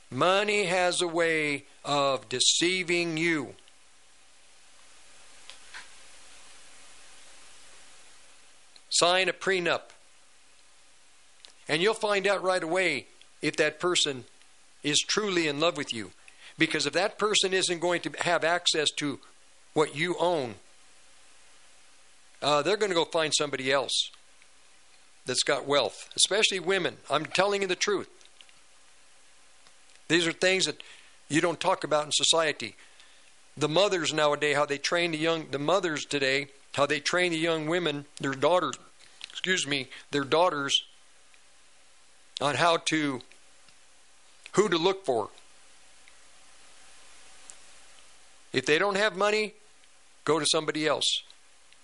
Money 0.10 0.66
has 0.66 1.02
a 1.02 1.08
way 1.08 1.64
of 1.86 2.28
deceiving 2.28 3.18
you. 3.18 3.56
Sign 8.90 9.30
a 9.30 9.34
prenup. 9.34 9.82
And 11.70 11.82
you'll 11.82 11.94
find 11.94 12.28
out 12.28 12.44
right 12.44 12.62
away 12.62 13.08
if 13.42 13.56
that 13.56 13.80
person 13.80 14.26
is 14.84 15.00
truly 15.00 15.48
in 15.48 15.62
love 15.62 15.78
with 15.78 15.94
you. 15.94 16.12
Because 16.58 16.86
if 16.86 16.94
that 16.94 17.18
person 17.18 17.54
isn't 17.54 17.80
going 17.80 18.02
to 18.02 18.12
have 18.20 18.44
access 18.44 18.90
to 18.98 19.20
what 19.74 19.96
you 19.96 20.18
own, 20.20 20.56
uh, 22.42 22.62
they're 22.62 22.76
going 22.76 22.92
to 22.92 22.96
go 22.96 23.06
find 23.06 23.34
somebody 23.34 23.72
else. 23.72 24.12
That's 25.26 25.44
got 25.44 25.68
wealth, 25.68 26.10
especially 26.16 26.60
women. 26.60 26.98
I'm 27.10 27.26
telling 27.26 27.62
you 27.62 27.68
the 27.68 27.76
truth. 27.76 28.10
These 30.08 30.28
are 30.28 30.32
things 30.32 30.66
that 30.66 30.82
you 31.30 31.42
don't 31.42 31.60
talk 31.60 31.84
about 31.84 32.06
in 32.06 32.12
society. 32.12 32.76
The 33.56 33.70
mothers 33.70 34.14
nowadays, 34.14 34.56
how 34.56 34.66
they 34.66 34.78
train 34.78 35.12
the 35.12 35.18
young, 35.18 35.48
the 35.52 35.60
mothers 35.60 36.06
today, 36.06 36.48
how 36.74 36.86
they 36.86 37.00
train 37.00 37.32
the 37.32 37.38
young 37.38 37.68
women, 37.68 38.06
their 38.20 38.34
daughters, 38.34 38.76
excuse 39.30 39.68
me, 39.68 39.88
their 40.12 40.24
daughters 40.24 40.84
on 42.42 42.56
how 42.56 42.78
to, 42.78 43.22
who 44.54 44.68
to 44.70 44.78
look 44.78 45.06
for. 45.06 45.30
If 48.52 48.66
they 48.66 48.78
don't 48.78 48.98
have 48.98 49.16
money, 49.16 49.54
go 50.26 50.40
to 50.40 50.46
somebody 50.52 50.88
else. 50.88 51.06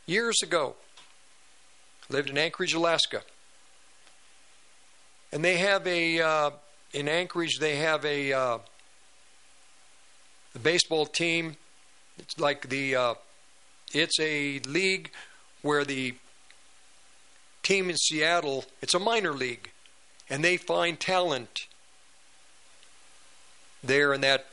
Years 0.06 0.42
ago, 0.44 0.76
lived 2.10 2.30
in 2.30 2.38
Anchorage, 2.38 2.74
Alaska, 2.74 3.22
and 5.32 5.44
they 5.44 5.58
have 5.58 5.86
a 5.88 6.22
uh, 6.22 6.50
in 6.94 7.08
Anchorage 7.08 7.60
they 7.60 7.78
have 7.78 8.06
a 8.06 8.34
uh, 8.34 8.58
the 10.54 10.60
baseball 10.60 11.06
team. 11.06 11.58
It's 12.18 12.40
like 12.40 12.70
the 12.70 12.96
uh, 12.96 13.14
it's 13.94 14.20
a 14.20 14.60
league 14.60 15.12
where 15.62 15.86
the 15.86 16.16
team 17.64 17.90
in 17.90 17.98
Seattle 17.98 18.66
it's 18.82 18.94
a 18.94 19.00
minor 19.00 19.34
league, 19.34 19.72
and 20.30 20.44
they 20.44 20.58
find 20.58 21.00
talent 21.00 21.68
there 23.84 24.14
in 24.14 24.22
that 24.22 24.48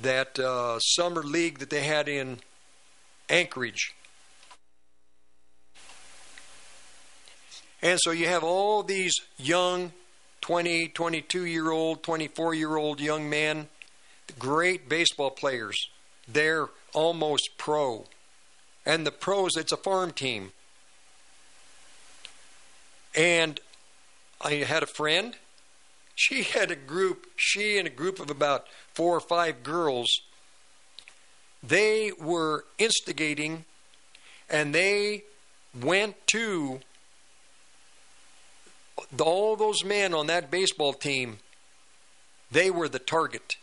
that 0.00 0.38
uh, 0.38 0.78
summer 0.78 1.22
league 1.22 1.58
that 1.58 1.70
they 1.70 1.82
had 1.82 2.08
in 2.08 2.38
Anchorage. 3.28 3.94
And 7.82 7.98
so 8.02 8.10
you 8.10 8.26
have 8.26 8.44
all 8.44 8.82
these 8.82 9.14
young 9.38 9.92
20, 10.42 10.88
22 10.88 11.44
year 11.46 11.70
old, 11.70 12.02
24 12.02 12.54
year 12.54 12.76
old 12.76 13.00
young 13.00 13.28
men, 13.28 13.68
great 14.38 14.88
baseball 14.88 15.30
players. 15.30 15.76
They're 16.28 16.68
almost 16.92 17.50
pro. 17.56 18.06
And 18.84 19.06
the 19.06 19.12
pros, 19.12 19.56
it's 19.56 19.72
a 19.72 19.76
farm 19.76 20.12
team. 20.12 20.52
And 23.14 23.60
I 24.40 24.54
had 24.54 24.82
a 24.82 24.86
friend. 24.86 25.36
She 26.14 26.42
had 26.54 26.70
a 26.70 26.76
group, 26.76 27.26
she 27.36 27.78
and 27.78 27.86
a 27.86 27.90
group 27.90 28.20
of 28.20 28.30
about 28.30 28.66
four 28.94 29.16
or 29.16 29.20
five 29.20 29.62
girls. 29.62 30.08
They 31.62 32.12
were 32.18 32.64
instigating 32.78 33.64
and 34.48 34.74
they 34.74 35.24
went 35.78 36.16
to 36.28 36.80
all 39.18 39.56
those 39.56 39.84
men 39.84 40.14
on 40.14 40.26
that 40.26 40.50
baseball 40.50 40.92
team, 40.92 41.38
they 42.50 42.70
were 42.70 42.88
the 42.88 42.98
target. 42.98 43.56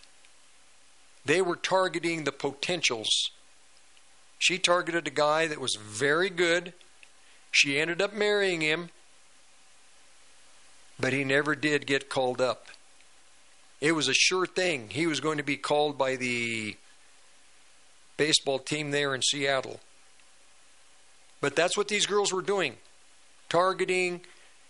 They 1.26 1.42
were 1.42 1.56
targeting 1.56 2.24
the 2.24 2.32
potentials. 2.32 3.32
She 4.40 4.58
targeted 4.58 5.08
a 5.08 5.12
guy 5.12 5.48
that 5.48 5.60
was 5.60 5.76
very 5.76 6.30
good. 6.30 6.74
She 7.52 7.80
ended 7.80 8.02
up 8.02 8.14
marrying 8.14 8.62
him, 8.62 8.90
but 11.00 11.14
he 11.14 11.24
never 11.24 11.56
did 11.56 11.86
get 11.86 12.10
called 12.10 12.42
up. 12.42 12.68
It 13.80 13.92
was 13.92 14.08
a 14.08 14.14
sure 14.14 14.46
thing. 14.46 14.90
He 14.90 15.06
was 15.06 15.20
going 15.20 15.38
to 15.38 15.44
be 15.44 15.58
called 15.58 15.98
by 15.98 16.16
the 16.16 16.76
baseball 18.16 18.60
team 18.60 18.92
there 18.92 19.14
in 19.14 19.22
Seattle. 19.22 19.80
But 21.40 21.56
that's 21.56 21.78
what 21.78 21.88
these 21.88 22.06
girls 22.06 22.34
were 22.34 22.42
doing 22.42 22.78
targeting 23.50 24.22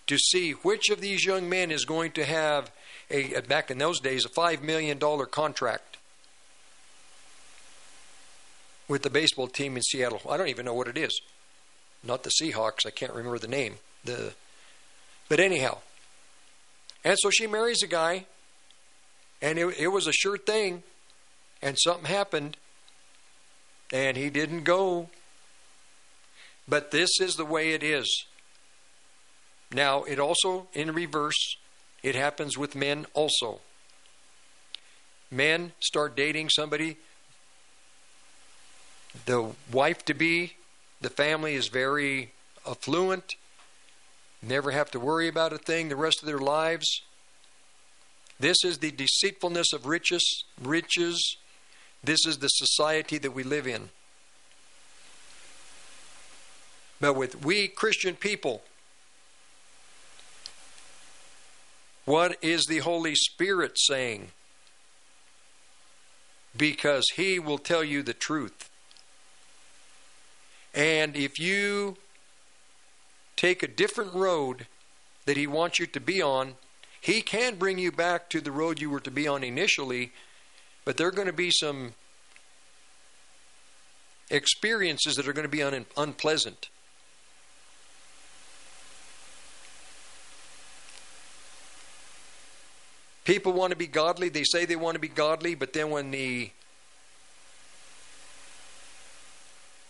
to 0.07 0.17
see 0.17 0.51
which 0.51 0.89
of 0.89 1.01
these 1.01 1.25
young 1.25 1.49
men 1.49 1.71
is 1.71 1.85
going 1.85 2.11
to 2.13 2.25
have 2.25 2.71
a 3.09 3.41
back 3.41 3.71
in 3.71 3.77
those 3.77 3.99
days 3.99 4.25
a 4.25 4.29
five 4.29 4.61
million 4.63 4.97
dollar 4.97 5.25
contract 5.25 5.97
with 8.87 9.03
the 9.03 9.09
baseball 9.09 9.47
team 9.47 9.75
in 9.75 9.83
Seattle. 9.83 10.21
I 10.29 10.37
don't 10.37 10.47
even 10.47 10.65
know 10.65 10.73
what 10.73 10.87
it 10.87 10.97
is. 10.97 11.19
Not 12.03 12.23
the 12.23 12.31
Seahawks. 12.41 12.85
I 12.85 12.89
can't 12.89 13.13
remember 13.13 13.39
the 13.39 13.47
name. 13.47 13.75
The 14.03 14.33
but 15.29 15.39
anyhow. 15.39 15.79
And 17.03 17.17
so 17.19 17.29
she 17.29 17.47
marries 17.47 17.83
a 17.83 17.87
guy, 17.87 18.25
and 19.41 19.57
it, 19.57 19.79
it 19.79 19.87
was 19.89 20.07
a 20.07 20.13
sure 20.13 20.37
thing, 20.37 20.83
and 21.61 21.77
something 21.79 22.05
happened, 22.05 22.57
and 23.93 24.17
he 24.17 24.29
didn't 24.29 24.63
go. 24.63 25.09
But 26.67 26.91
this 26.91 27.09
is 27.21 27.35
the 27.35 27.45
way 27.45 27.71
it 27.71 27.83
is. 27.83 28.25
Now, 29.71 30.03
it 30.03 30.19
also, 30.19 30.67
in 30.73 30.93
reverse, 30.93 31.57
it 32.03 32.15
happens 32.15 32.57
with 32.57 32.75
men 32.75 33.05
also. 33.13 33.59
Men 35.29 35.73
start 35.79 36.15
dating 36.15 36.49
somebody, 36.49 36.97
the 39.25 39.51
wife 39.71 40.05
to 40.05 40.13
be, 40.13 40.53
the 41.01 41.09
family 41.09 41.55
is 41.55 41.67
very 41.67 42.31
affluent, 42.65 43.35
never 44.41 44.71
have 44.71 44.89
to 44.91 44.99
worry 44.99 45.27
about 45.27 45.53
a 45.53 45.57
thing 45.57 45.89
the 45.89 45.95
rest 45.95 46.21
of 46.21 46.27
their 46.27 46.39
lives. 46.39 47.01
This 48.39 48.63
is 48.63 48.77
the 48.77 48.91
deceitfulness 48.91 49.73
of 49.73 49.85
riches, 49.85 50.43
riches. 50.61 51.37
This 52.03 52.25
is 52.25 52.37
the 52.37 52.47
society 52.47 53.17
that 53.17 53.31
we 53.31 53.43
live 53.43 53.67
in. 53.67 53.89
But 56.99 57.13
with 57.13 57.43
we 57.43 57.67
Christian 57.67 58.15
people, 58.15 58.61
What 62.07 62.37
is 62.41 62.67
the 62.67 62.77
Holy 62.77 63.15
Spirit 63.15 63.73
saying? 63.77 64.29
Because 66.55 67.03
He 67.17 67.37
will 67.37 67.57
tell 67.57 67.83
you 67.83 68.01
the 68.01 68.13
truth. 68.13 68.69
And 70.73 71.17
if 71.17 71.37
you 71.37 71.97
take 73.35 73.61
a 73.61 73.67
different 73.67 74.13
road 74.13 74.67
that 75.25 75.35
He 75.35 75.47
wants 75.47 75.79
you 75.79 75.85
to 75.85 75.99
be 75.99 76.21
on, 76.21 76.53
He 77.01 77.21
can 77.21 77.55
bring 77.55 77.77
you 77.77 77.91
back 77.91 78.29
to 78.29 78.39
the 78.39 78.53
road 78.53 78.79
you 78.79 78.89
were 78.89 79.01
to 79.01 79.11
be 79.11 79.27
on 79.27 79.43
initially, 79.43 80.13
but 80.85 80.95
there 80.95 81.07
are 81.07 81.11
going 81.11 81.27
to 81.27 81.33
be 81.33 81.51
some 81.51 81.93
experiences 84.29 85.17
that 85.17 85.27
are 85.27 85.33
going 85.33 85.43
to 85.43 85.49
be 85.49 85.61
un- 85.61 85.85
unpleasant. 85.97 86.69
People 93.27 93.51
want 93.51 93.71
to 93.71 93.75
be 93.75 93.87
godly. 93.87 94.29
They 94.29 94.45
say 94.45 94.63
they 94.63 94.77
want 94.77 94.95
to 94.95 95.01
be 95.01 95.09
godly, 95.09 95.53
but 95.53 95.73
then 95.73 95.89
when 95.89 96.11
the 96.11 96.49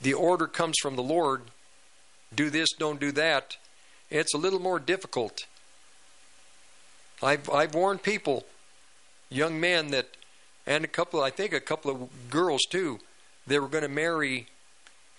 the 0.01 0.15
order 0.15 0.47
comes 0.47 0.75
from 0.81 0.95
the 0.95 1.03
Lord, 1.03 1.43
do 2.33 2.49
this, 2.49 2.69
don't 2.79 2.99
do 2.99 3.11
that, 3.11 3.57
it's 4.09 4.33
a 4.33 4.39
little 4.39 4.59
more 4.59 4.79
difficult. 4.79 5.45
I've 7.21 7.47
I've 7.51 7.75
warned 7.75 8.01
people, 8.01 8.43
young 9.29 9.59
men 9.59 9.91
that 9.91 10.07
and 10.65 10.83
a 10.83 10.87
couple 10.87 11.21
I 11.21 11.29
think 11.29 11.53
a 11.53 11.59
couple 11.59 11.91
of 11.91 12.31
girls 12.31 12.63
too, 12.71 12.97
they 13.45 13.59
were 13.59 13.67
going 13.67 13.83
to 13.83 13.87
marry 13.87 14.47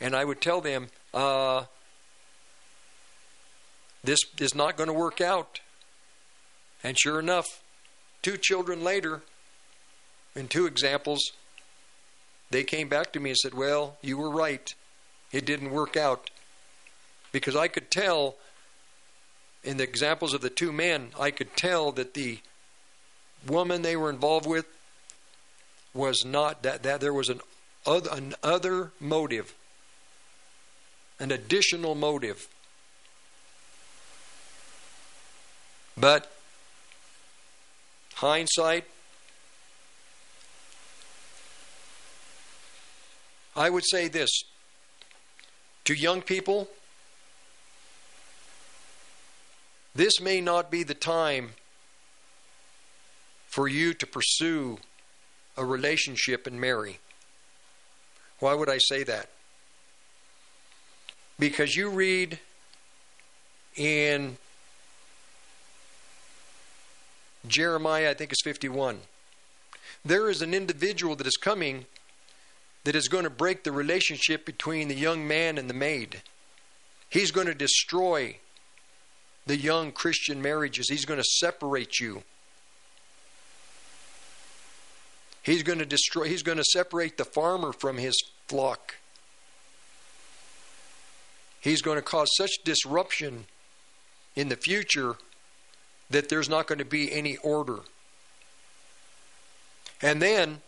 and 0.00 0.16
I 0.16 0.24
would 0.24 0.40
tell 0.40 0.60
them, 0.60 0.88
uh, 1.14 1.66
this 4.02 4.18
is 4.40 4.56
not 4.56 4.76
going 4.76 4.88
to 4.88 4.92
work 4.92 5.20
out. 5.20 5.60
And 6.82 6.98
sure 6.98 7.20
enough, 7.20 7.46
Two 8.22 8.36
children 8.36 8.82
later, 8.82 9.22
in 10.34 10.48
two 10.48 10.66
examples, 10.66 11.32
they 12.50 12.64
came 12.64 12.88
back 12.88 13.12
to 13.12 13.20
me 13.20 13.30
and 13.30 13.38
said, 13.38 13.54
Well, 13.54 13.96
you 14.02 14.18
were 14.18 14.30
right. 14.30 14.74
It 15.32 15.44
didn't 15.44 15.70
work 15.70 15.96
out. 15.96 16.30
Because 17.32 17.54
I 17.54 17.68
could 17.68 17.90
tell, 17.90 18.36
in 19.62 19.76
the 19.76 19.84
examples 19.84 20.32
of 20.32 20.40
the 20.40 20.50
two 20.50 20.72
men, 20.72 21.10
I 21.18 21.30
could 21.30 21.56
tell 21.56 21.92
that 21.92 22.14
the 22.14 22.38
woman 23.46 23.82
they 23.82 23.96
were 23.96 24.10
involved 24.10 24.46
with 24.46 24.66
was 25.92 26.24
not 26.24 26.62
that, 26.62 26.82
that 26.84 27.00
there 27.00 27.12
was 27.12 27.28
an 27.28 27.40
other, 27.86 28.10
an 28.12 28.34
other 28.42 28.92
motive, 29.00 29.54
an 31.20 31.30
additional 31.30 31.94
motive. 31.94 32.48
But 35.96 36.30
hindsight, 38.18 38.84
I 43.54 43.70
would 43.70 43.84
say 43.86 44.08
this 44.08 44.42
to 45.84 45.94
young 45.94 46.22
people 46.22 46.68
this 49.94 50.20
may 50.20 50.40
not 50.40 50.70
be 50.70 50.82
the 50.82 50.94
time 50.94 51.50
for 53.46 53.66
you 53.66 53.94
to 53.94 54.06
pursue 54.06 54.78
a 55.56 55.64
relationship 55.64 56.46
and 56.46 56.60
marry. 56.60 56.98
Why 58.38 58.54
would 58.54 58.68
I 58.68 58.78
say 58.78 59.02
that? 59.04 59.30
Because 61.38 61.74
you 61.74 61.90
read 61.90 62.38
in 63.76 64.38
Jeremiah, 67.46 68.10
I 68.10 68.14
think 68.14 68.32
is 68.32 68.40
51. 68.42 69.00
There 70.04 70.28
is 70.28 70.42
an 70.42 70.54
individual 70.54 71.16
that 71.16 71.26
is 71.26 71.36
coming 71.36 71.86
that 72.84 72.96
is 72.96 73.08
going 73.08 73.24
to 73.24 73.30
break 73.30 73.64
the 73.64 73.72
relationship 73.72 74.46
between 74.46 74.88
the 74.88 74.94
young 74.94 75.26
man 75.26 75.58
and 75.58 75.68
the 75.68 75.74
maid. 75.74 76.22
He's 77.10 77.30
going 77.30 77.46
to 77.46 77.54
destroy 77.54 78.38
the 79.46 79.56
young 79.56 79.92
Christian 79.92 80.40
marriages. 80.40 80.88
He's 80.88 81.04
going 81.04 81.20
to 81.20 81.24
separate 81.24 82.00
you. 82.00 82.22
He's 85.42 85.62
going 85.62 85.78
to 85.78 85.86
destroy 85.86 86.24
he's 86.24 86.42
going 86.42 86.58
to 86.58 86.64
separate 86.64 87.16
the 87.16 87.24
farmer 87.24 87.72
from 87.72 87.96
his 87.96 88.14
flock. 88.48 88.96
He's 91.60 91.80
going 91.80 91.96
to 91.96 92.02
cause 92.02 92.28
such 92.36 92.50
disruption 92.64 93.46
in 94.36 94.50
the 94.50 94.56
future 94.56 95.16
that 96.10 96.28
there's 96.28 96.48
not 96.48 96.66
going 96.66 96.78
to 96.78 96.84
be 96.84 97.12
any 97.12 97.36
order. 97.38 97.80
And 100.00 100.22
then, 100.22 100.60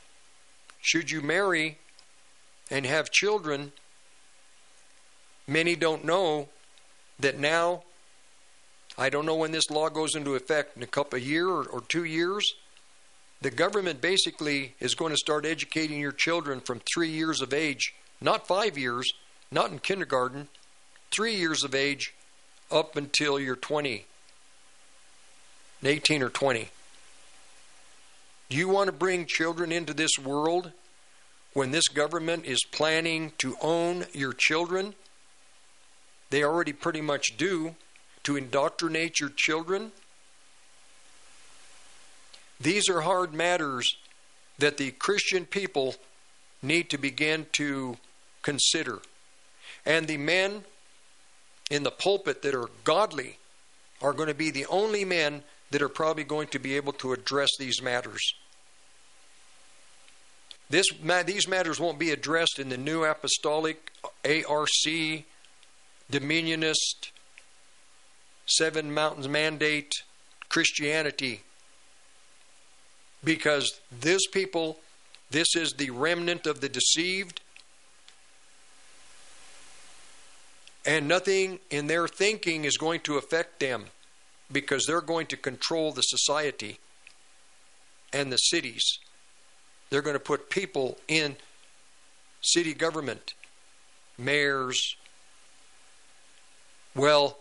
should 0.80 1.10
you 1.10 1.20
marry 1.20 1.78
and 2.70 2.84
have 2.84 3.10
children, 3.10 3.72
many 5.46 5.76
don't 5.76 6.04
know 6.04 6.48
that 7.18 7.38
now, 7.38 7.82
I 8.98 9.08
don't 9.08 9.26
know 9.26 9.36
when 9.36 9.52
this 9.52 9.70
law 9.70 9.88
goes 9.88 10.14
into 10.14 10.34
effect, 10.34 10.76
in 10.76 10.82
a 10.82 10.86
couple 10.86 11.18
of 11.18 11.24
years 11.24 11.46
or, 11.46 11.64
or 11.66 11.80
two 11.82 12.04
years, 12.04 12.54
the 13.40 13.50
government 13.50 14.00
basically 14.00 14.74
is 14.80 14.94
going 14.94 15.12
to 15.12 15.16
start 15.16 15.46
educating 15.46 15.98
your 15.98 16.12
children 16.12 16.60
from 16.60 16.80
three 16.92 17.08
years 17.08 17.40
of 17.40 17.54
age, 17.54 17.94
not 18.20 18.46
five 18.46 18.76
years, 18.76 19.10
not 19.50 19.70
in 19.70 19.78
kindergarten, 19.78 20.48
three 21.10 21.34
years 21.34 21.64
of 21.64 21.74
age 21.74 22.14
up 22.70 22.96
until 22.96 23.40
you're 23.40 23.56
20, 23.56 24.04
18 25.82 26.22
or 26.22 26.28
20. 26.28 26.68
Do 28.48 28.56
you 28.56 28.68
want 28.68 28.86
to 28.86 28.92
bring 28.92 29.26
children 29.26 29.72
into 29.72 29.94
this 29.94 30.18
world 30.22 30.72
when 31.52 31.70
this 31.70 31.88
government 31.88 32.44
is 32.44 32.64
planning 32.64 33.32
to 33.38 33.56
own 33.62 34.06
your 34.12 34.32
children? 34.32 34.94
They 36.30 36.44
already 36.44 36.72
pretty 36.72 37.00
much 37.00 37.36
do 37.36 37.76
to 38.24 38.36
indoctrinate 38.36 39.20
your 39.20 39.30
children. 39.30 39.92
These 42.60 42.88
are 42.88 43.00
hard 43.00 43.32
matters 43.32 43.96
that 44.58 44.76
the 44.76 44.90
Christian 44.90 45.46
people 45.46 45.94
need 46.62 46.90
to 46.90 46.98
begin 46.98 47.46
to 47.52 47.96
consider. 48.42 48.98
And 49.86 50.06
the 50.06 50.18
men 50.18 50.64
in 51.70 51.84
the 51.84 51.90
pulpit 51.90 52.42
that 52.42 52.54
are 52.54 52.68
godly 52.84 53.38
are 54.02 54.12
going 54.12 54.28
to 54.28 54.34
be 54.34 54.50
the 54.50 54.66
only 54.66 55.04
men 55.04 55.42
that 55.70 55.82
are 55.82 55.88
probably 55.88 56.24
going 56.24 56.48
to 56.48 56.58
be 56.58 56.76
able 56.76 56.92
to 56.94 57.12
address 57.12 57.50
these 57.58 57.80
matters. 57.80 58.34
This, 60.68 60.86
these 61.26 61.48
matters 61.48 61.80
won't 61.80 61.98
be 61.98 62.10
addressed 62.10 62.58
in 62.58 62.68
the 62.68 62.76
New 62.76 63.04
Apostolic, 63.04 63.90
ARC, 64.24 64.68
Dominionist, 66.10 67.10
Seven 68.46 68.92
Mountains 68.92 69.28
Mandate 69.28 69.92
Christianity. 70.48 71.42
Because 73.22 73.80
this 74.00 74.26
people, 74.28 74.78
this 75.30 75.54
is 75.54 75.72
the 75.72 75.90
remnant 75.90 76.46
of 76.46 76.60
the 76.60 76.68
deceived, 76.68 77.40
and 80.86 81.06
nothing 81.06 81.58
in 81.70 81.86
their 81.86 82.08
thinking 82.08 82.64
is 82.64 82.76
going 82.76 83.00
to 83.00 83.18
affect 83.18 83.60
them 83.60 83.86
because 84.52 84.84
they're 84.86 85.00
going 85.00 85.26
to 85.26 85.36
control 85.36 85.92
the 85.92 86.02
society 86.02 86.78
and 88.12 88.32
the 88.32 88.36
cities. 88.36 88.98
They're 89.90 90.02
going 90.02 90.14
to 90.14 90.20
put 90.20 90.50
people 90.50 90.98
in 91.08 91.36
city 92.40 92.74
government, 92.74 93.34
mayors. 94.18 94.96
Well, 96.94 97.38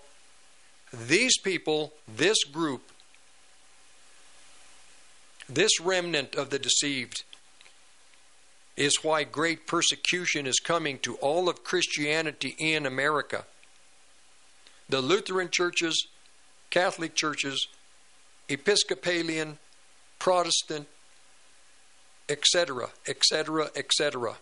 these 0.91 1.37
people, 1.39 1.93
this 2.07 2.43
group, 2.43 2.81
this 5.47 5.79
remnant 5.79 6.35
of 6.35 6.49
the 6.49 6.59
deceived, 6.59 7.23
is 8.75 9.03
why 9.03 9.23
great 9.23 9.67
persecution 9.67 10.47
is 10.47 10.59
coming 10.59 10.97
to 10.99 11.15
all 11.17 11.49
of 11.49 11.63
Christianity 11.63 12.55
in 12.57 12.85
America. 12.85 13.45
The 14.87 15.01
Lutheran 15.01 15.49
churches, 15.51 16.07
Catholic 16.69 17.15
churches, 17.15 17.67
Episcopalian, 18.47 19.57
Protestant, 20.19 20.87
etc., 22.27 22.89
etc., 23.07 23.69
etc. 23.75 24.35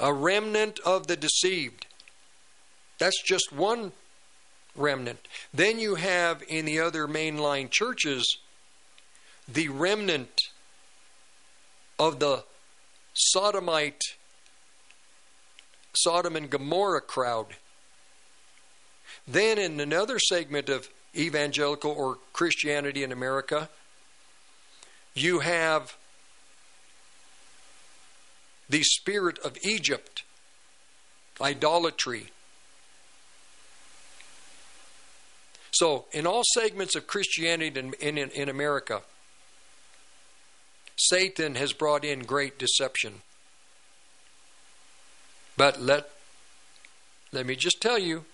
A 0.00 0.12
remnant 0.12 0.78
of 0.86 1.06
the 1.06 1.16
deceived. 1.16 1.86
That's 2.98 3.22
just 3.22 3.52
one 3.52 3.92
remnant. 4.74 5.26
Then 5.52 5.78
you 5.78 5.96
have 5.96 6.42
in 6.48 6.64
the 6.64 6.80
other 6.80 7.06
mainline 7.06 7.70
churches 7.70 8.38
the 9.46 9.68
remnant 9.68 10.40
of 11.98 12.20
the 12.20 12.44
Sodomite, 13.14 14.02
Sodom 15.94 16.36
and 16.36 16.48
Gomorrah 16.48 17.00
crowd. 17.00 17.56
Then, 19.28 19.58
in 19.58 19.78
another 19.78 20.18
segment 20.18 20.70
of 20.70 20.88
evangelical 21.14 21.90
or 21.90 22.16
Christianity 22.32 23.04
in 23.04 23.12
America, 23.12 23.68
you 25.14 25.40
have 25.40 25.94
the 28.70 28.82
spirit 28.82 29.38
of 29.40 29.58
Egypt, 29.62 30.22
idolatry. 31.42 32.28
So, 35.72 36.06
in 36.12 36.26
all 36.26 36.42
segments 36.54 36.96
of 36.96 37.06
Christianity 37.06 37.78
in, 37.78 37.92
in, 38.00 38.30
in 38.30 38.48
America, 38.48 39.02
Satan 40.96 41.54
has 41.56 41.74
brought 41.74 42.02
in 42.02 42.20
great 42.20 42.58
deception. 42.58 43.20
But 45.58 45.82
let, 45.82 46.08
let 47.30 47.44
me 47.44 47.56
just 47.56 47.82
tell 47.82 47.98
you 47.98 48.24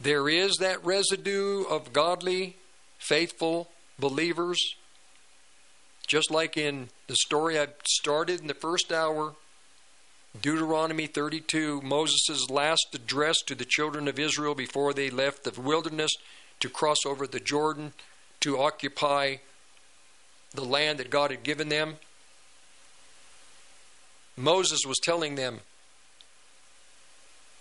there 0.00 0.28
is 0.28 0.56
that 0.60 0.84
residue 0.84 1.64
of 1.64 1.92
godly, 1.92 2.56
faithful 2.98 3.68
believers. 3.98 4.58
Just 6.06 6.30
like 6.30 6.56
in 6.56 6.88
the 7.06 7.16
story 7.16 7.58
I 7.58 7.68
started 7.86 8.40
in 8.40 8.46
the 8.46 8.54
first 8.54 8.92
hour, 8.92 9.34
Deuteronomy 10.40 11.06
32, 11.06 11.80
Moses' 11.82 12.48
last 12.48 12.88
address 12.94 13.36
to 13.46 13.54
the 13.54 13.64
children 13.64 14.06
of 14.08 14.18
Israel 14.18 14.54
before 14.54 14.94
they 14.94 15.10
left 15.10 15.44
the 15.44 15.60
wilderness 15.60 16.12
to 16.60 16.68
cross 16.68 17.04
over 17.04 17.26
the 17.26 17.40
Jordan 17.40 17.92
to 18.40 18.58
occupy 18.58 19.36
the 20.54 20.64
land 20.64 20.98
that 20.98 21.10
God 21.10 21.30
had 21.30 21.42
given 21.42 21.68
them. 21.68 21.96
Moses 24.36 24.80
was 24.86 24.98
telling 25.02 25.34
them 25.34 25.60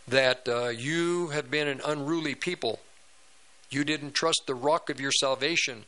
that 0.08 0.48
uh, 0.48 0.70
you 0.70 1.28
have 1.28 1.52
been 1.52 1.68
an 1.68 1.82
unruly 1.86 2.36
people. 2.36 2.80
You 3.70 3.84
didn't 3.84 4.14
trust 4.14 4.44
the 4.48 4.56
rock 4.56 4.90
of 4.90 5.00
your 5.02 5.12
salvation. 5.12 5.86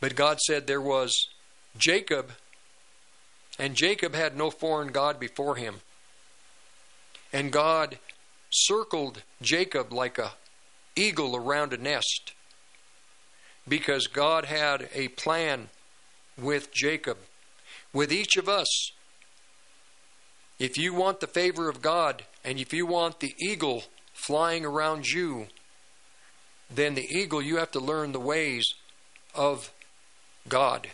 But 0.00 0.16
God 0.16 0.40
said 0.40 0.66
there 0.66 0.80
was 0.80 1.28
Jacob, 1.78 2.32
and 3.58 3.76
Jacob 3.76 4.14
had 4.14 4.36
no 4.36 4.50
foreign 4.50 4.88
God 4.88 5.20
before 5.20 5.56
him. 5.56 5.76
And 7.32 7.52
God 7.52 7.98
circled 8.50 9.22
Jacob 9.40 9.92
like 9.92 10.18
a 10.18 10.32
eagle 10.96 11.36
around 11.36 11.72
a 11.72 11.76
nest 11.76 12.32
because 13.68 14.06
God 14.06 14.44
had 14.44 14.88
a 14.94 15.08
plan 15.08 15.68
with 16.36 16.72
Jacob, 16.72 17.18
with 17.92 18.12
each 18.12 18.36
of 18.36 18.48
us. 18.48 18.92
If 20.58 20.78
you 20.78 20.94
want 20.94 21.20
the 21.20 21.26
favor 21.26 21.68
of 21.68 21.82
God 21.82 22.24
and 22.44 22.58
if 22.58 22.72
you 22.72 22.86
want 22.86 23.20
the 23.20 23.34
eagle 23.40 23.84
flying 24.12 24.64
around 24.64 25.06
you, 25.06 25.48
then 26.70 26.94
the 26.94 27.06
eagle, 27.10 27.42
you 27.42 27.56
have 27.56 27.70
to 27.72 27.80
learn 27.80 28.12
the 28.12 28.20
ways 28.20 28.64
of 29.34 29.72
God. 30.48 30.88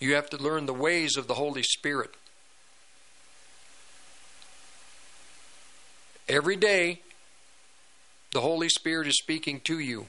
You 0.00 0.14
have 0.14 0.30
to 0.30 0.36
learn 0.36 0.66
the 0.66 0.74
ways 0.74 1.16
of 1.16 1.26
the 1.26 1.34
Holy 1.34 1.62
Spirit. 1.62 2.10
Every 6.28 6.56
day, 6.56 7.00
the 8.32 8.40
Holy 8.40 8.68
Spirit 8.68 9.08
is 9.08 9.18
speaking 9.18 9.60
to 9.60 9.78
you. 9.78 10.06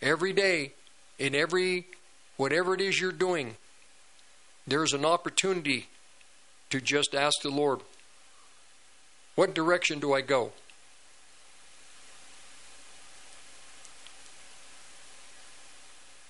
Every 0.00 0.32
day, 0.32 0.72
in 1.18 1.34
every, 1.34 1.86
whatever 2.36 2.74
it 2.74 2.80
is 2.80 3.00
you're 3.00 3.12
doing, 3.12 3.56
there's 4.66 4.92
an 4.92 5.04
opportunity 5.04 5.88
to 6.70 6.80
just 6.80 7.14
ask 7.14 7.42
the 7.42 7.50
Lord, 7.50 7.80
what 9.34 9.54
direction 9.54 10.00
do 10.00 10.12
I 10.12 10.20
go? 10.20 10.52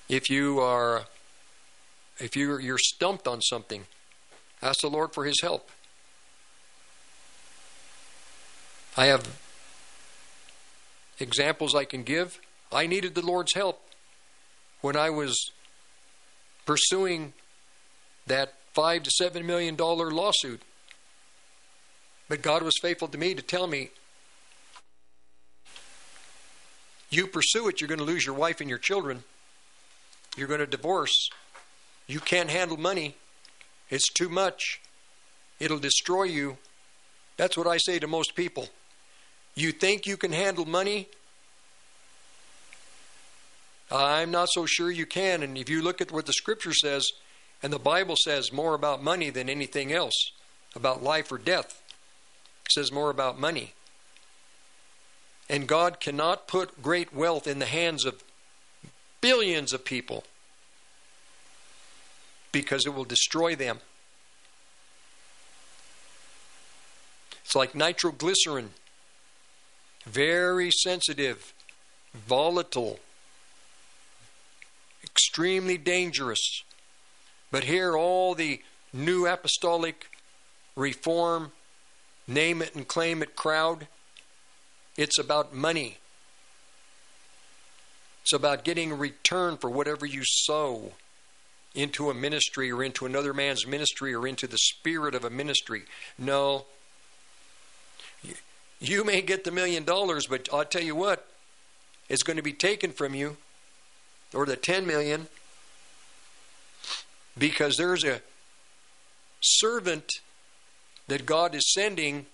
If 0.09 0.31
you 0.31 0.61
are 0.61 1.07
if 2.19 2.37
you're, 2.37 2.61
you're 2.61 2.79
stumped 2.79 3.29
on 3.29 3.43
something, 3.43 3.85
ask 4.63 4.81
the 4.81 4.89
Lord 4.89 5.13
for 5.13 5.25
His 5.25 5.41
help. 5.43 5.71
I 8.97 9.07
have 9.07 9.39
examples 11.21 11.75
I 11.75 11.85
can 11.85 12.03
give. 12.03 12.41
I 12.73 12.87
needed 12.87 13.15
the 13.15 13.25
Lord's 13.25 13.55
help 13.55 13.83
when 14.81 14.97
I 14.97 15.11
was 15.11 15.51
pursuing 16.65 17.35
that 18.27 18.55
five 18.75 19.03
to 19.05 19.11
seven 19.11 19.47
million 19.47 19.75
dollar 19.75 20.11
lawsuit. 20.11 20.61
But 22.29 22.43
God 22.43 22.63
was 22.63 22.75
faithful 22.83 23.09
to 23.09 23.19
me 23.19 23.35
to 23.35 23.43
tell 23.43 23.67
me, 23.67 23.91
you 27.09 27.27
pursue 27.27 27.69
it, 27.69 27.81
you're 27.81 27.89
going 27.89 28.01
to 28.01 28.05
lose 28.05 28.27
your 28.27 28.35
wife 28.35 28.61
and 28.61 28.69
your 28.69 28.79
children. 28.79 29.23
You're 30.37 30.49
going 30.49 30.61
to 30.61 30.67
divorce. 30.67 31.31
You 32.07 32.21
can't 32.21 32.51
handle 32.51 32.77
money. 32.77 33.15
It's 33.91 34.13
too 34.13 34.29
much. 34.29 34.81
It'll 35.61 35.79
destroy 35.79 36.25
you. 36.25 36.59
That's 37.37 37.57
what 37.57 37.67
I 37.67 37.77
say 37.79 37.99
to 37.99 38.07
most 38.07 38.35
people. 38.35 38.69
You 39.55 39.73
think 39.73 40.07
you 40.07 40.17
can 40.17 40.33
handle 40.33 40.67
money? 40.67 41.09
I'm 43.91 44.31
not 44.31 44.49
so 44.51 44.67
sure 44.67 44.91
you 44.91 45.07
can. 45.07 45.43
And 45.43 45.57
if 45.57 45.71
you 45.71 45.81
look 45.81 46.01
at 46.01 46.13
what 46.13 46.27
the 46.27 46.33
scripture 46.33 46.75
says, 46.75 47.07
and 47.63 47.73
the 47.73 47.79
Bible 47.79 48.17
says 48.25 48.53
more 48.53 48.75
about 48.75 49.03
money 49.03 49.31
than 49.31 49.49
anything 49.49 49.93
else, 49.93 50.31
about 50.75 51.03
life 51.03 51.33
or 51.33 51.39
death, 51.39 51.83
it 52.65 52.73
says 52.73 52.93
more 52.93 53.11
about 53.11 53.39
money. 53.39 53.73
And 55.49 55.67
God 55.67 56.01
cannot 56.01 56.49
put 56.49 56.83
great 56.83 57.15
wealth 57.15 57.47
in 57.47 57.59
the 57.59 57.67
hands 57.67 58.05
of 58.05 58.23
billions 59.21 59.73
of 59.73 59.85
people 59.85 60.25
because 62.53 62.85
it 62.85 62.95
will 62.95 63.05
destroy 63.05 63.55
them. 63.55 63.79
It's 67.45 67.55
like 67.55 67.75
nitroglycerin 67.75 68.71
very 70.07 70.71
sensitive, 70.71 71.53
volatile, 72.15 73.01
extremely 75.03 75.77
dangerous. 75.77 76.63
But 77.57 77.65
here, 77.65 77.97
all 77.97 78.35
the 78.35 78.61
new 78.93 79.27
apostolic 79.27 80.11
reform, 80.75 81.53
name 82.29 82.61
it 82.61 82.75
and 82.75 82.87
claim 82.87 83.23
it 83.23 83.35
crowd, 83.35 83.87
it's 84.99 85.19
about 85.19 85.55
money. 85.55 85.97
It's 88.21 88.35
about 88.35 88.63
getting 88.63 88.93
a 88.93 88.95
return 88.95 89.57
for 89.57 89.71
whatever 89.71 90.05
you 90.05 90.21
sow 90.23 90.93
into 91.75 92.11
a 92.11 92.15
ministry 92.15 92.71
or 92.71 92.85
into 92.85 93.07
another 93.07 93.33
man's 93.33 93.67
ministry 93.67 94.15
or 94.15 94.27
into 94.27 94.47
the 94.47 94.59
spirit 94.59 95.15
of 95.15 95.25
a 95.25 95.31
ministry. 95.31 95.85
No. 96.19 96.67
You 98.81 99.03
may 99.03 99.23
get 99.23 99.45
the 99.45 99.51
million 99.51 99.85
dollars, 99.85 100.27
but 100.27 100.47
I'll 100.53 100.67
tell 100.67 100.85
you 100.85 100.95
what, 100.95 101.27
it's 102.11 102.23
going 102.23 102.37
to 102.37 102.43
be 102.43 102.53
taken 102.53 102.93
from 102.93 103.15
you, 103.15 103.39
or 104.35 104.45
the 104.45 104.57
10 104.57 104.87
million, 104.87 105.29
because 107.39 107.77
there's 107.77 108.05
a 108.05 108.21
servant 109.41 110.11
that 111.09 111.27
God 111.27 111.55
is 111.55 111.73
sending 111.73 112.27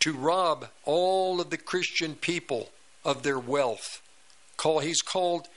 to 0.00 0.12
rob 0.12 0.68
all 0.84 1.40
of 1.40 1.50
the 1.50 1.56
Christian 1.56 2.14
people 2.14 2.70
of 3.04 3.22
their 3.22 3.38
wealth. 3.38 4.02
Call 4.56 4.80
he's 4.80 5.02
called 5.02 5.48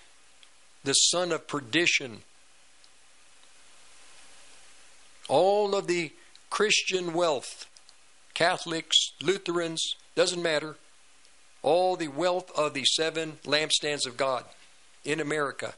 the 0.84 0.94
son 0.94 1.32
of 1.32 1.48
perdition. 1.48 2.22
All 5.28 5.76
of 5.76 5.88
the 5.88 6.12
Christian 6.50 7.14
wealth, 7.14 7.68
Catholics, 8.34 8.98
Lutherans, 9.22 9.96
doesn't 10.16 10.42
matter. 10.42 10.76
All 11.62 11.96
the 11.96 12.10
wealth 12.10 12.52
of 12.58 12.74
the 12.74 12.84
seven 12.84 13.38
lampstands 13.46 14.06
of 14.06 14.18
God 14.18 14.44
in 15.06 15.20
America 15.20 15.74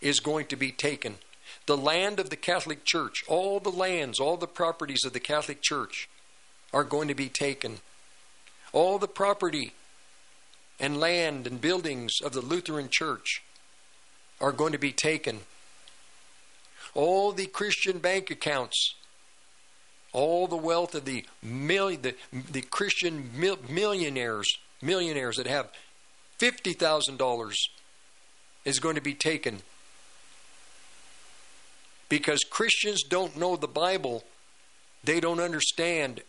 is 0.00 0.20
going 0.20 0.46
to 0.46 0.56
be 0.56 0.72
taken. 0.72 1.16
The 1.64 1.76
land 1.76 2.20
of 2.20 2.30
the 2.30 2.36
Catholic 2.36 2.84
Church, 2.84 3.24
all 3.26 3.58
the 3.58 3.70
lands, 3.70 4.20
all 4.20 4.36
the 4.36 4.46
properties 4.46 5.04
of 5.04 5.12
the 5.12 5.20
Catholic 5.20 5.62
Church 5.62 6.08
are 6.72 6.84
going 6.84 7.08
to 7.08 7.14
be 7.14 7.28
taken. 7.28 7.78
All 8.72 8.98
the 8.98 9.08
property 9.08 9.72
and 10.78 11.00
land 11.00 11.46
and 11.46 11.60
buildings 11.60 12.20
of 12.22 12.32
the 12.32 12.42
Lutheran 12.42 12.88
Church 12.90 13.42
are 14.40 14.52
going 14.52 14.72
to 14.72 14.78
be 14.78 14.92
taken. 14.92 15.40
All 16.94 17.32
the 17.32 17.46
Christian 17.46 17.98
bank 17.98 18.30
accounts, 18.30 18.94
all 20.12 20.46
the 20.46 20.56
wealth 20.56 20.94
of 20.94 21.04
the 21.04 21.24
million, 21.42 22.02
the, 22.02 22.14
the 22.32 22.62
Christian 22.62 23.30
mil, 23.34 23.58
millionaires, 23.68 24.58
millionaires 24.82 25.36
that 25.36 25.46
have 25.46 25.70
fifty 26.38 26.72
thousand 26.72 27.18
dollars, 27.18 27.70
is 28.64 28.78
going 28.78 28.94
to 28.94 29.00
be 29.00 29.14
taken. 29.14 29.62
Because 32.08 32.44
Christians 32.44 33.02
don't 33.02 33.36
know 33.36 33.56
the 33.56 33.68
Bible, 33.68 34.24
they 35.02 35.20
don't 35.20 35.40
understand, 35.40 36.22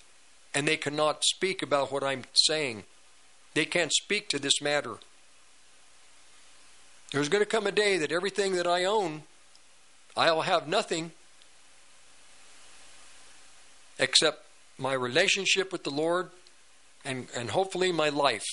and 0.53 0.67
they 0.67 0.77
cannot 0.77 1.23
speak 1.23 1.61
about 1.61 1.91
what 1.91 2.03
I'm 2.03 2.23
saying. 2.33 2.83
They 3.53 3.65
can't 3.65 3.93
speak 3.93 4.29
to 4.29 4.39
this 4.39 4.61
matter. 4.61 4.95
There's 7.11 7.29
going 7.29 7.43
to 7.43 7.49
come 7.49 7.67
a 7.67 7.71
day 7.71 7.97
that 7.97 8.11
everything 8.11 8.55
that 8.55 8.67
I 8.67 8.83
own, 8.83 9.23
I'll 10.15 10.41
have 10.41 10.67
nothing 10.67 11.11
except 13.99 14.45
my 14.77 14.93
relationship 14.93 15.71
with 15.71 15.83
the 15.83 15.89
Lord 15.89 16.29
and, 17.05 17.27
and 17.35 17.49
hopefully 17.49 17.91
my 17.91 18.09
life. 18.09 18.45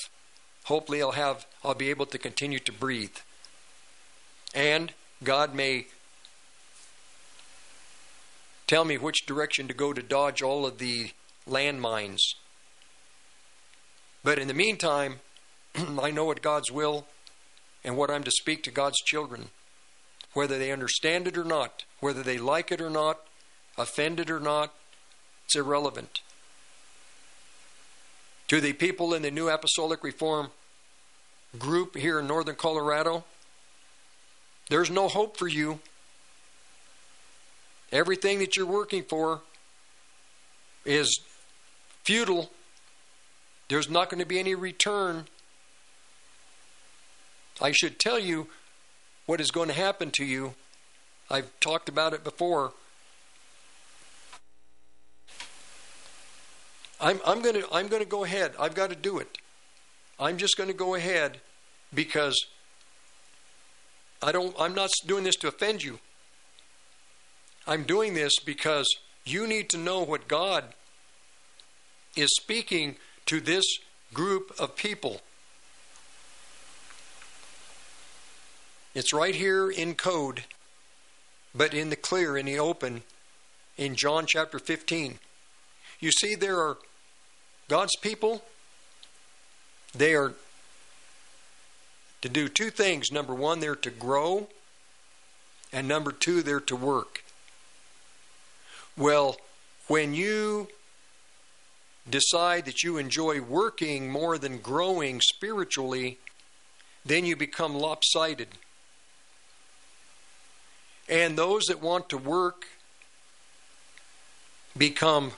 Hopefully 0.64 1.02
I'll 1.02 1.12
have 1.12 1.46
I'll 1.62 1.74
be 1.74 1.90
able 1.90 2.06
to 2.06 2.18
continue 2.18 2.58
to 2.60 2.72
breathe. 2.72 3.16
And 4.54 4.92
God 5.22 5.54
may 5.54 5.86
tell 8.66 8.84
me 8.84 8.98
which 8.98 9.26
direction 9.26 9.68
to 9.68 9.74
go 9.74 9.92
to 9.92 10.02
dodge 10.02 10.42
all 10.42 10.66
of 10.66 10.78
the 10.78 11.10
landmines. 11.48 12.20
But 14.22 14.38
in 14.38 14.48
the 14.48 14.54
meantime, 14.54 15.20
I 15.74 16.10
know 16.10 16.24
what 16.24 16.42
God's 16.42 16.70
will 16.70 17.06
and 17.84 17.96
what 17.96 18.10
I'm 18.10 18.24
to 18.24 18.30
speak 18.30 18.62
to 18.64 18.70
God's 18.70 18.98
children. 19.04 19.50
Whether 20.32 20.58
they 20.58 20.72
understand 20.72 21.28
it 21.28 21.36
or 21.36 21.44
not, 21.44 21.84
whether 22.00 22.22
they 22.22 22.38
like 22.38 22.72
it 22.72 22.80
or 22.80 22.90
not, 22.90 23.20
offended 23.78 24.30
or 24.30 24.40
not, 24.40 24.74
it's 25.44 25.54
irrelevant. 25.54 26.20
To 28.48 28.60
the 28.60 28.72
people 28.72 29.14
in 29.14 29.22
the 29.22 29.30
New 29.30 29.48
Apostolic 29.48 30.02
Reform 30.02 30.48
group 31.58 31.96
here 31.96 32.18
in 32.18 32.26
northern 32.26 32.56
Colorado, 32.56 33.24
there's 34.70 34.90
no 34.90 35.08
hope 35.08 35.36
for 35.36 35.48
you. 35.48 35.80
Everything 37.94 38.40
that 38.40 38.56
you're 38.56 38.66
working 38.66 39.04
for 39.04 39.40
is 40.84 41.20
futile. 42.02 42.50
There's 43.68 43.88
not 43.88 44.10
going 44.10 44.18
to 44.18 44.26
be 44.26 44.40
any 44.40 44.56
return. 44.56 45.26
I 47.62 47.70
should 47.70 48.00
tell 48.00 48.18
you 48.18 48.48
what 49.26 49.40
is 49.40 49.52
going 49.52 49.68
to 49.68 49.74
happen 49.74 50.10
to 50.10 50.24
you. 50.24 50.54
I've 51.30 51.48
talked 51.60 51.88
about 51.88 52.12
it 52.12 52.24
before. 52.24 52.72
I'm, 57.00 57.20
I'm 57.24 57.42
going 57.42 57.54
to 57.54 57.68
I'm 57.72 57.86
going 57.86 58.02
to 58.02 58.08
go 58.08 58.24
ahead. 58.24 58.54
I've 58.58 58.74
got 58.74 58.90
to 58.90 58.96
do 58.96 59.18
it. 59.18 59.38
I'm 60.18 60.36
just 60.36 60.56
going 60.56 60.68
to 60.68 60.74
go 60.74 60.96
ahead 60.96 61.38
because 61.94 62.46
I 64.20 64.32
don't 64.32 64.54
I'm 64.58 64.74
not 64.74 64.90
doing 65.06 65.22
this 65.22 65.36
to 65.36 65.48
offend 65.48 65.84
you. 65.84 66.00
I'm 67.66 67.84
doing 67.84 68.14
this 68.14 68.32
because 68.44 68.86
you 69.24 69.46
need 69.46 69.70
to 69.70 69.78
know 69.78 70.02
what 70.02 70.28
God 70.28 70.64
is 72.16 72.30
speaking 72.40 72.96
to 73.26 73.40
this 73.40 73.64
group 74.12 74.52
of 74.58 74.76
people. 74.76 75.20
It's 78.94 79.12
right 79.12 79.34
here 79.34 79.70
in 79.70 79.94
code, 79.94 80.44
but 81.54 81.74
in 81.74 81.90
the 81.90 81.96
clear, 81.96 82.36
in 82.36 82.46
the 82.46 82.58
open, 82.58 83.02
in 83.76 83.96
John 83.96 84.26
chapter 84.26 84.58
15. 84.58 85.18
You 85.98 86.12
see, 86.12 86.34
there 86.34 86.60
are 86.60 86.76
God's 87.68 87.96
people, 87.96 88.42
they 89.96 90.14
are 90.14 90.34
to 92.20 92.28
do 92.28 92.48
two 92.48 92.70
things. 92.70 93.10
Number 93.10 93.34
one, 93.34 93.60
they're 93.60 93.74
to 93.76 93.90
grow, 93.90 94.48
and 95.72 95.88
number 95.88 96.12
two, 96.12 96.42
they're 96.42 96.60
to 96.60 96.76
work. 96.76 97.23
Well, 98.96 99.36
when 99.88 100.14
you 100.14 100.68
decide 102.08 102.64
that 102.66 102.82
you 102.82 102.98
enjoy 102.98 103.40
working 103.40 104.10
more 104.10 104.38
than 104.38 104.58
growing 104.58 105.20
spiritually, 105.20 106.18
then 107.04 107.24
you 107.24 107.36
become 107.36 107.74
lopsided. 107.74 108.48
And 111.08 111.36
those 111.36 111.64
that 111.64 111.82
want 111.82 112.08
to 112.10 112.18
work 112.18 112.66
become 114.76 115.32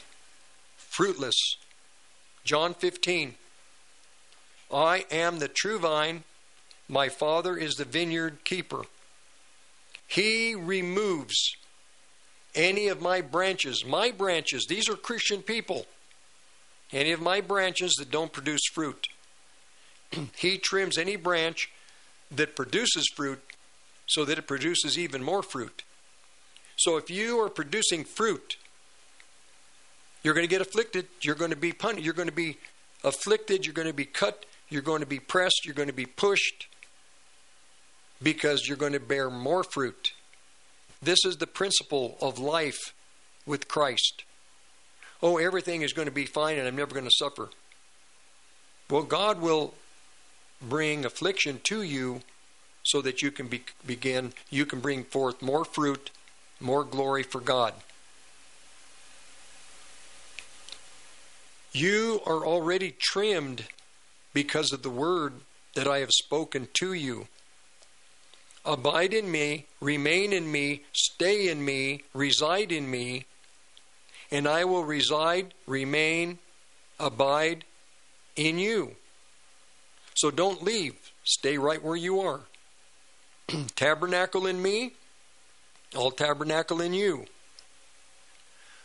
fruitless. 0.76 1.56
John 2.44 2.74
15. 2.74 3.34
I 4.72 5.04
am 5.10 5.38
the 5.38 5.48
true 5.48 5.78
vine, 5.78 6.24
my 6.88 7.08
Father 7.08 7.56
is 7.56 7.74
the 7.74 7.84
vineyard 7.84 8.44
keeper. 8.44 8.82
He 10.06 10.54
removes 10.54 11.56
any 12.56 12.88
of 12.88 13.00
my 13.00 13.20
branches, 13.20 13.84
my 13.84 14.10
branches, 14.10 14.66
these 14.68 14.88
are 14.88 14.96
Christian 14.96 15.42
people, 15.42 15.86
any 16.92 17.12
of 17.12 17.20
my 17.20 17.40
branches 17.40 17.94
that 17.98 18.10
don't 18.10 18.32
produce 18.32 18.62
fruit. 18.72 19.06
he 20.36 20.58
trims 20.58 20.98
any 20.98 21.16
branch 21.16 21.70
that 22.30 22.56
produces 22.56 23.06
fruit 23.14 23.40
so 24.06 24.24
that 24.24 24.38
it 24.38 24.46
produces 24.46 24.98
even 24.98 25.22
more 25.22 25.42
fruit. 25.42 25.84
So 26.76 26.96
if 26.96 27.10
you 27.10 27.40
are 27.40 27.48
producing 27.48 28.04
fruit, 28.04 28.56
you're 30.22 30.34
going 30.34 30.46
to 30.46 30.50
get 30.50 30.60
afflicted, 30.60 31.06
you're 31.20 31.34
going 31.34 31.50
to 31.50 31.56
be 31.56 31.72
punished, 31.72 32.04
you're 32.04 32.14
going 32.14 32.28
to 32.28 32.34
be 32.34 32.58
afflicted, 33.04 33.64
you're 33.64 33.74
going 33.74 33.88
to 33.88 33.94
be 33.94 34.04
cut, 34.04 34.44
you're 34.68 34.82
going 34.82 35.00
to 35.00 35.06
be 35.06 35.20
pressed, 35.20 35.64
you're 35.64 35.74
going 35.74 35.88
to 35.88 35.94
be 35.94 36.06
pushed 36.06 36.66
because 38.22 38.66
you're 38.66 38.76
going 38.76 38.92
to 38.92 39.00
bear 39.00 39.30
more 39.30 39.62
fruit. 39.62 40.12
This 41.06 41.24
is 41.24 41.36
the 41.36 41.46
principle 41.46 42.18
of 42.20 42.40
life 42.40 42.92
with 43.46 43.68
Christ. 43.68 44.24
Oh, 45.22 45.36
everything 45.36 45.82
is 45.82 45.92
going 45.92 46.06
to 46.06 46.12
be 46.12 46.26
fine 46.26 46.58
and 46.58 46.66
I'm 46.66 46.74
never 46.74 46.94
going 46.94 47.06
to 47.06 47.14
suffer. 47.14 47.48
Well, 48.90 49.04
God 49.04 49.40
will 49.40 49.74
bring 50.60 51.04
affliction 51.04 51.60
to 51.62 51.82
you 51.82 52.22
so 52.82 53.00
that 53.02 53.22
you 53.22 53.30
can 53.30 53.46
be, 53.46 53.62
begin, 53.86 54.32
you 54.50 54.66
can 54.66 54.80
bring 54.80 55.04
forth 55.04 55.40
more 55.42 55.64
fruit, 55.64 56.10
more 56.58 56.82
glory 56.82 57.22
for 57.22 57.40
God. 57.40 57.74
You 61.70 62.20
are 62.26 62.44
already 62.44 62.96
trimmed 62.98 63.66
because 64.34 64.72
of 64.72 64.82
the 64.82 64.90
word 64.90 65.34
that 65.76 65.86
I 65.86 65.98
have 66.00 66.10
spoken 66.10 66.66
to 66.80 66.94
you. 66.94 67.28
Abide 68.66 69.14
in 69.14 69.30
me, 69.30 69.66
remain 69.80 70.32
in 70.32 70.50
me, 70.50 70.82
stay 70.92 71.48
in 71.48 71.64
me, 71.64 72.02
reside 72.12 72.72
in 72.72 72.90
me, 72.90 73.24
and 74.30 74.48
I 74.48 74.64
will 74.64 74.84
reside, 74.84 75.54
remain, 75.66 76.40
abide 76.98 77.64
in 78.34 78.58
you. 78.58 78.96
So 80.14 80.32
don't 80.32 80.64
leave. 80.64 80.94
Stay 81.22 81.58
right 81.58 81.82
where 81.82 81.96
you 81.96 82.20
are. 82.20 82.40
tabernacle 83.76 84.46
in 84.46 84.60
me, 84.60 84.94
I'll 85.94 86.10
tabernacle 86.10 86.80
in 86.80 86.92
you. 86.92 87.26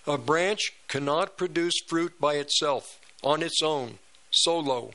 A 0.05 0.17
branch 0.17 0.73
cannot 0.87 1.37
produce 1.37 1.73
fruit 1.87 2.19
by 2.19 2.35
itself, 2.35 2.99
on 3.23 3.41
its 3.43 3.61
own, 3.63 3.99
solo, 4.31 4.91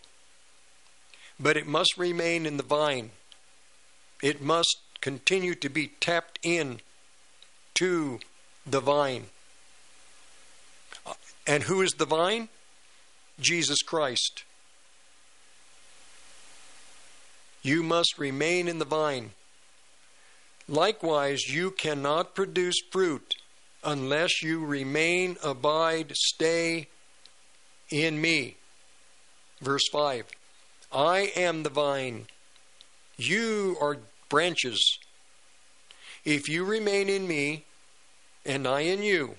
but 1.39 1.57
it 1.57 1.67
must 1.67 1.97
remain 1.97 2.47
in 2.47 2.57
the 2.57 2.63
vine. 2.63 3.11
It 4.23 4.41
must 4.41 4.79
continue 5.01 5.55
to 5.57 5.69
be 5.69 5.89
tapped 6.01 6.39
in 6.43 6.81
to 7.75 8.21
the 8.67 8.81
vine. 8.81 9.27
Uh, 11.07 11.15
and 11.47 11.65
who 11.65 11.83
is 11.83 11.93
the 11.93 12.07
vine? 12.07 12.49
Jesus 13.39 13.83
Christ. 13.83 14.45
You 17.63 17.83
must 17.83 18.19
remain 18.19 18.69
in 18.69 18.79
the 18.79 18.85
vine. 18.85 19.33
Likewise, 20.69 21.43
you 21.49 21.71
cannot 21.71 22.35
produce 22.35 22.81
fruit 22.91 23.35
unless 23.85 24.43
you 24.43 24.65
remain, 24.65 25.37
abide, 25.43 26.13
stay 26.17 26.89
in 27.91 28.21
me. 28.21 28.57
Verse 29.61 29.89
5 29.91 30.27
I 30.93 31.33
am 31.37 31.63
the 31.63 31.71
vine, 31.71 32.27
you 33.17 33.77
are 33.81 33.99
branches. 34.29 34.99
If 36.25 36.49
you 36.49 36.65
remain 36.65 37.09
in 37.09 37.27
me, 37.27 37.65
and 38.45 38.67
I 38.67 38.81
in 38.81 39.03
you, 39.03 39.37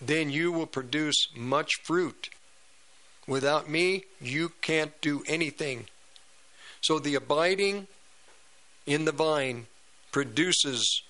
then 0.00 0.30
you 0.30 0.52
will 0.52 0.66
produce 0.66 1.28
much 1.34 1.70
fruit. 1.82 2.30
Without 3.26 3.68
me, 3.68 4.04
you 4.20 4.52
can't 4.60 5.00
do 5.00 5.22
anything. 5.26 5.86
So 6.82 6.98
the 6.98 7.14
abiding 7.14 7.86
in 8.86 9.06
the 9.06 9.12
vine 9.12 9.66
produces 10.12 11.02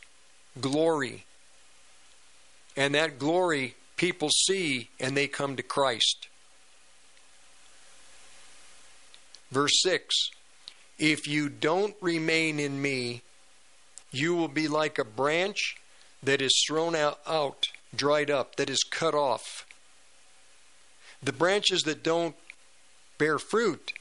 glory. 0.61 1.25
And 2.77 2.95
that 2.95 3.19
glory 3.19 3.75
people 3.97 4.29
see 4.31 4.91
and 5.01 5.17
they 5.17 5.27
come 5.27 5.57
to 5.57 5.63
Christ. 5.63 6.29
Verse 9.51 9.83
6 9.83 10.31
If 10.99 11.27
you 11.27 11.49
don't 11.49 11.95
remain 12.01 12.61
in 12.61 12.81
me, 12.81 13.23
you 14.13 14.35
will 14.37 14.49
be 14.49 14.69
like 14.69 14.99
a 14.99 15.05
branch 15.05 15.77
that 16.23 16.41
is 16.41 16.65
thrown 16.67 16.95
out, 16.95 17.69
dried 17.95 18.31
up, 18.31 18.57
that 18.57 18.71
is 18.71 18.83
cut 18.89 19.15
off. 19.15 19.67
The 21.23 21.33
branches 21.33 21.83
that 21.83 22.03
don't 22.03 22.37
bear 23.19 23.39
fruit, 23.39 23.93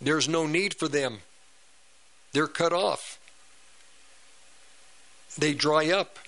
there's 0.00 0.28
no 0.28 0.46
need 0.46 0.74
for 0.78 0.88
them. 0.88 1.20
They're 2.32 2.46
cut 2.46 2.72
off. 2.72 3.18
They 5.38 5.54
dry 5.54 5.90
up. 5.90 6.18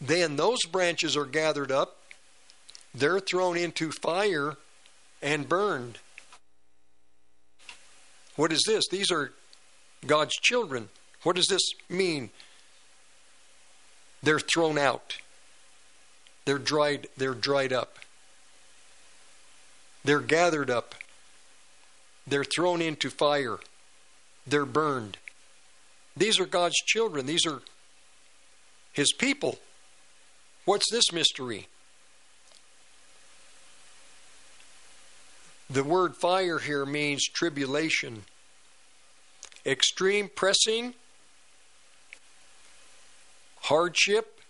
Then 0.00 0.36
those 0.36 0.64
branches 0.64 1.16
are 1.16 1.24
gathered 1.24 1.70
up, 1.70 1.96
they're 2.94 3.20
thrown 3.20 3.56
into 3.56 3.92
fire 3.92 4.56
and 5.22 5.48
burned. 5.48 5.98
What 8.42 8.52
is 8.52 8.64
this? 8.66 8.88
These 8.90 9.12
are 9.12 9.32
God's 10.04 10.34
children. 10.34 10.88
What 11.22 11.36
does 11.36 11.46
this 11.46 11.62
mean? 11.88 12.30
They're 14.20 14.40
thrown 14.40 14.78
out. 14.78 15.18
They're 16.44 16.58
dried 16.58 17.06
they're 17.16 17.34
dried 17.34 17.72
up. 17.72 18.00
They're 20.04 20.18
gathered 20.18 20.70
up. 20.70 20.96
They're 22.26 22.42
thrown 22.42 22.82
into 22.82 23.10
fire. 23.10 23.58
They're 24.44 24.66
burned. 24.66 25.18
These 26.16 26.40
are 26.40 26.46
God's 26.46 26.74
children. 26.84 27.26
These 27.26 27.46
are 27.46 27.62
his 28.92 29.12
people. 29.12 29.60
What's 30.64 30.90
this 30.90 31.12
mystery? 31.12 31.68
The 35.70 35.84
word 35.84 36.16
fire 36.16 36.58
here 36.58 36.84
means 36.84 37.24
tribulation, 37.24 38.24
extreme 39.64 40.28
pressing, 40.34 40.94
hardship, 43.62 44.40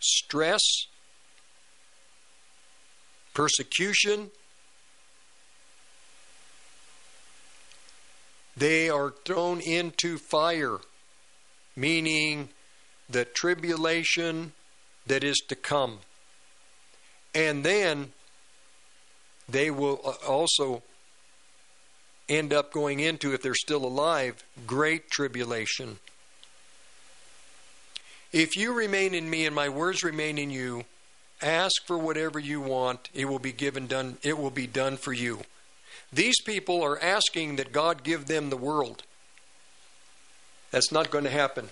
stress, 0.00 0.62
persecution. 3.34 4.30
They 8.56 8.90
are 8.90 9.14
thrown 9.24 9.60
into 9.60 10.18
fire, 10.18 10.78
meaning 11.76 12.48
the 13.08 13.24
tribulation 13.24 14.52
that 15.06 15.22
is 15.22 15.40
to 15.48 15.54
come. 15.54 16.00
And 17.34 17.64
then 17.64 18.12
they 19.48 19.70
will 19.70 19.96
also 20.26 20.82
end 22.28 22.52
up 22.52 22.72
going 22.72 23.00
into, 23.00 23.32
if 23.32 23.42
they're 23.42 23.54
still 23.54 23.84
alive, 23.84 24.42
great 24.66 25.10
tribulation. 25.10 25.98
If 28.32 28.56
you 28.56 28.74
remain 28.74 29.14
in 29.14 29.28
me 29.30 29.46
and 29.46 29.54
my 29.54 29.68
words 29.68 30.02
remain 30.02 30.38
in 30.38 30.50
you, 30.50 30.84
ask 31.40 31.86
for 31.86 31.96
whatever 31.96 32.38
you 32.38 32.60
want, 32.60 33.08
it 33.14 33.24
will 33.24 33.38
be 33.38 33.52
given 33.52 33.86
done, 33.86 34.18
it 34.22 34.36
will 34.36 34.50
be 34.50 34.66
done 34.66 34.96
for 34.96 35.12
you. 35.12 35.40
These 36.12 36.40
people 36.42 36.82
are 36.82 37.00
asking 37.00 37.56
that 37.56 37.72
God 37.72 38.02
give 38.02 38.26
them 38.26 38.50
the 38.50 38.56
world. 38.56 39.02
That's 40.70 40.92
not 40.92 41.10
going 41.10 41.24
to 41.24 41.30
happen. 41.30 41.68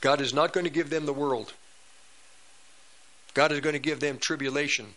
God 0.00 0.20
is 0.20 0.34
not 0.34 0.52
going 0.52 0.64
to 0.64 0.70
give 0.70 0.90
them 0.90 1.06
the 1.06 1.12
world. 1.12 1.52
God 3.34 3.52
is 3.52 3.60
going 3.60 3.74
to 3.74 3.78
give 3.78 4.00
them 4.00 4.18
tribulation. 4.20 4.94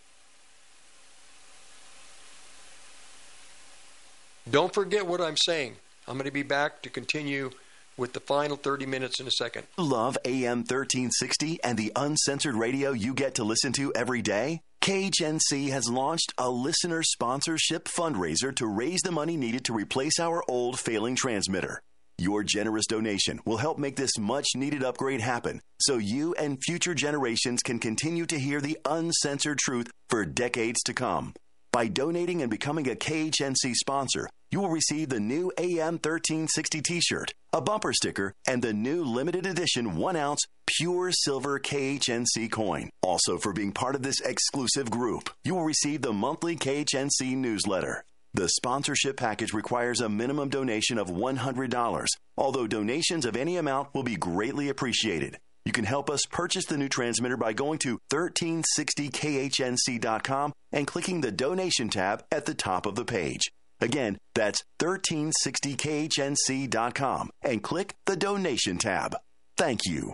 Don't 4.50 4.74
forget 4.74 5.08
what 5.08 5.22
I'm 5.22 5.38
saying. 5.38 5.76
I'm 6.08 6.16
going 6.16 6.26
to 6.26 6.32
be 6.32 6.44
back 6.44 6.84
to 6.84 6.90
continue 6.90 7.50
with 7.98 8.14
the 8.14 8.20
final 8.20 8.58
30 8.58 8.86
minutes 8.86 9.20
in 9.20 9.26
a 9.26 9.32
second. 9.32 9.66
Love 9.78 10.18
AM 10.24 10.60
1360 10.60 11.64
and 11.64 11.78
the 11.78 11.92
uncensored 11.96 12.56
radio 12.56 12.92
you 12.92 13.16
get 13.16 13.36
to 13.36 13.44
listen 13.44 13.74
to 13.74 13.92
every 13.94 14.22
day? 14.22 14.62
KHNC 14.84 15.72
has 15.72 15.90
launched 15.90 16.32
a 16.38 16.48
listener 16.48 17.02
sponsorship 17.02 17.86
fundraiser 17.86 18.56
to 18.58 18.68
raise 18.68 19.02
the 19.02 19.12
money 19.12 19.36
needed 19.36 19.66
to 19.66 19.74
replace 19.74 20.20
our 20.20 20.44
old 20.48 20.80
failing 20.80 21.16
transmitter. 21.16 21.82
Your 22.20 22.44
generous 22.44 22.86
donation 22.86 23.40
will 23.46 23.58
help 23.58 23.80
make 23.80 23.96
this 23.96 24.18
much 24.20 24.50
needed 24.56 24.84
upgrade 24.84 25.22
happen 25.22 25.60
so 25.82 25.98
you 25.98 26.36
and 26.36 26.60
future 26.64 26.94
generations 26.94 27.64
can 27.64 27.80
continue 27.80 28.28
to 28.28 28.40
hear 28.40 28.62
the 28.62 28.78
uncensored 28.86 29.58
truth 29.58 29.88
for 30.08 30.24
decades 30.24 30.84
to 30.84 30.94
come. 30.94 31.34
By 31.76 31.90
donating 31.90 32.42
and 32.42 32.50
becoming 32.50 32.90
a 32.90 32.96
KHNC 32.96 33.74
sponsor, 33.74 34.30
you 34.50 34.62
will 34.62 34.70
receive 34.70 35.10
the 35.10 35.20
new 35.20 35.52
AM 35.58 35.96
1360 35.96 36.82
t 36.82 37.02
shirt, 37.02 37.34
a 37.52 37.60
bumper 37.60 37.92
sticker, 37.92 38.34
and 38.48 38.62
the 38.62 38.72
new 38.72 39.04
limited 39.04 39.46
edition 39.46 39.98
1 39.98 40.16
ounce 40.16 40.46
pure 40.66 41.12
silver 41.12 41.60
KHNC 41.60 42.50
coin. 42.50 42.90
Also, 43.02 43.38
for 43.38 43.52
being 43.52 43.74
part 43.74 43.94
of 43.94 44.04
this 44.04 44.22
exclusive 44.22 44.90
group, 44.90 45.30
you 45.44 45.54
will 45.54 45.66
receive 45.66 46.02
the 46.02 46.14
monthly 46.14 46.56
KHNC 46.56 47.36
newsletter. 47.36 48.06
The 48.34 48.48
sponsorship 48.48 49.18
package 49.18 49.52
requires 49.52 50.00
a 50.00 50.08
minimum 50.08 50.48
donation 50.48 50.98
of 50.98 51.10
$100, 51.10 52.08
although 52.38 52.68
donations 52.68 53.26
of 53.26 53.36
any 53.36 53.58
amount 53.58 53.94
will 53.94 54.04
be 54.04 54.16
greatly 54.16 54.70
appreciated. 54.70 55.40
You 55.66 55.72
can 55.72 55.86
help 55.86 56.12
us 56.12 56.26
purchase 56.30 56.66
the 56.66 56.78
new 56.78 56.90
transmitter 56.90 57.38
by 57.38 57.54
going 57.54 57.80
to 57.80 57.98
1360khnc.com 58.12 60.54
and 60.72 60.86
clicking 60.86 61.22
the 61.22 61.32
donation 61.32 61.90
tab 61.90 62.24
at 62.32 62.46
the 62.46 62.54
top 62.54 62.86
of 62.86 62.94
the 62.96 63.06
page. 63.06 63.52
Again, 63.82 64.20
that's 64.36 64.64
1360khnc.com 64.80 67.30
and 67.42 67.64
click 67.64 67.96
the 68.06 68.16
donation 68.16 68.78
tab. 68.78 69.16
Thank 69.58 69.82
you. 69.86 70.14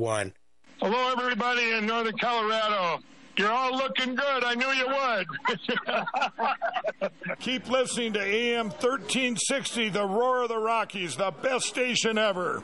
Hello, 0.79 1.11
everybody 1.11 1.73
in 1.73 1.85
Northern 1.85 2.17
Colorado. 2.17 3.03
You're 3.37 3.51
all 3.51 3.77
looking 3.77 4.15
good. 4.15 4.43
I 4.43 4.55
knew 4.55 4.65
you 4.71 4.87
would. 6.99 7.09
Keep 7.39 7.69
listening 7.69 8.13
to 8.13 8.19
AM 8.19 8.69
1360, 8.69 9.89
the 9.89 10.03
Roar 10.03 10.41
of 10.41 10.49
the 10.49 10.57
Rockies, 10.57 11.15
the 11.17 11.29
best 11.43 11.65
station 11.67 12.17
ever. 12.17 12.63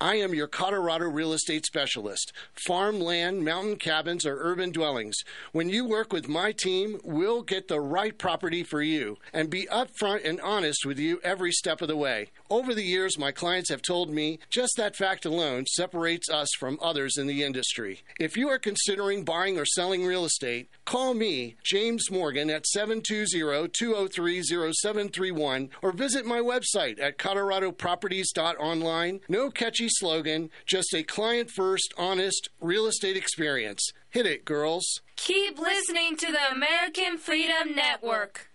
I 0.00 0.14
am 0.16 0.32
your 0.32 0.46
Colorado 0.46 1.06
real 1.06 1.32
estate 1.32 1.66
specialist. 1.66 2.32
Farm 2.54 3.00
land, 3.00 3.44
mountain 3.44 3.74
cabins, 3.74 4.24
or 4.24 4.38
urban 4.40 4.70
dwellings. 4.70 5.16
When 5.50 5.68
you 5.68 5.84
work 5.84 6.12
with 6.12 6.28
my 6.28 6.52
team, 6.52 7.00
we'll 7.02 7.42
get 7.42 7.66
the 7.66 7.80
right 7.80 8.16
property 8.16 8.62
for 8.62 8.80
you 8.80 9.16
and 9.32 9.50
be 9.50 9.66
upfront 9.66 10.24
and 10.24 10.40
honest 10.40 10.86
with 10.86 11.00
you 11.00 11.20
every 11.24 11.50
step 11.50 11.82
of 11.82 11.88
the 11.88 11.96
way. 11.96 12.28
Over 12.48 12.74
the 12.74 12.84
years, 12.84 13.18
my 13.18 13.32
clients 13.32 13.70
have 13.70 13.82
told 13.82 14.08
me 14.08 14.38
just 14.50 14.74
that 14.76 14.94
fact 14.94 15.24
alone 15.24 15.66
separates 15.66 16.30
us 16.30 16.48
from 16.60 16.78
others 16.80 17.16
in 17.16 17.26
the 17.26 17.42
industry. 17.42 18.02
If 18.20 18.36
you 18.36 18.48
are 18.50 18.58
considering 18.60 19.24
buying 19.24 19.58
or 19.58 19.66
selling 19.66 20.06
real 20.06 20.24
estate, 20.24 20.70
call 20.84 21.12
me, 21.12 21.56
James 21.64 22.08
Morgan, 22.08 22.50
at 22.50 22.68
720 22.68 23.68
203 23.68 24.42
0731 24.44 25.70
or 25.82 25.90
visit 25.90 26.24
my 26.24 26.38
website 26.38 27.00
at 27.00 27.18
coloradoproperties.online. 27.18 29.20
No 29.28 29.50
catchy 29.50 29.87
slogan, 29.88 30.50
just 30.66 30.94
a 30.94 31.02
client 31.02 31.50
first, 31.50 31.92
honest 31.96 32.48
real 32.60 32.86
estate 32.86 33.16
experience. 33.16 33.92
Hit 34.10 34.26
it, 34.26 34.44
girls. 34.44 35.00
Keep 35.16 35.58
listening 35.58 36.16
to 36.16 36.32
the 36.32 36.52
American 36.52 37.18
Freedom 37.18 37.74
Network. 37.74 38.48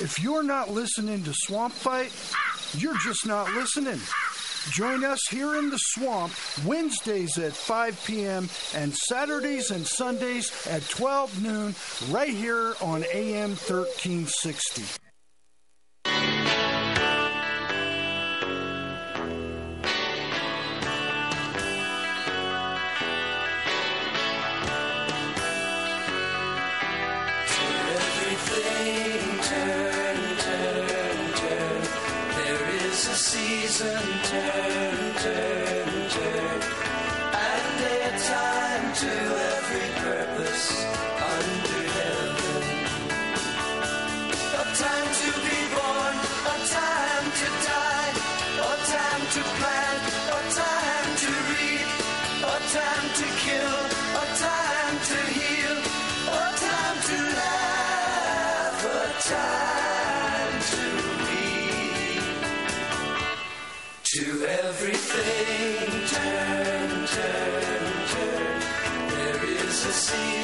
If 0.00 0.20
you're 0.22 0.42
not 0.42 0.70
listening 0.70 1.24
to 1.24 1.32
Swamp 1.34 1.72
Fight, 1.72 2.12
you're 2.80 2.98
just 2.98 3.26
not 3.26 3.52
listening. 3.54 4.00
Join 4.70 5.04
us 5.04 5.20
here 5.28 5.56
in 5.56 5.70
the 5.70 5.78
swamp 5.78 6.32
Wednesdays 6.64 7.36
at 7.36 7.52
5 7.52 8.04
p.m. 8.06 8.48
and 8.76 8.94
Saturdays 8.94 9.72
and 9.72 9.84
Sundays 9.84 10.66
at 10.68 10.88
12 10.88 11.42
noon 11.42 11.74
right 12.10 12.30
here 12.30 12.74
on 12.80 13.04
AM 13.12 13.50
1360. 13.50 15.00
Season, 33.72 34.91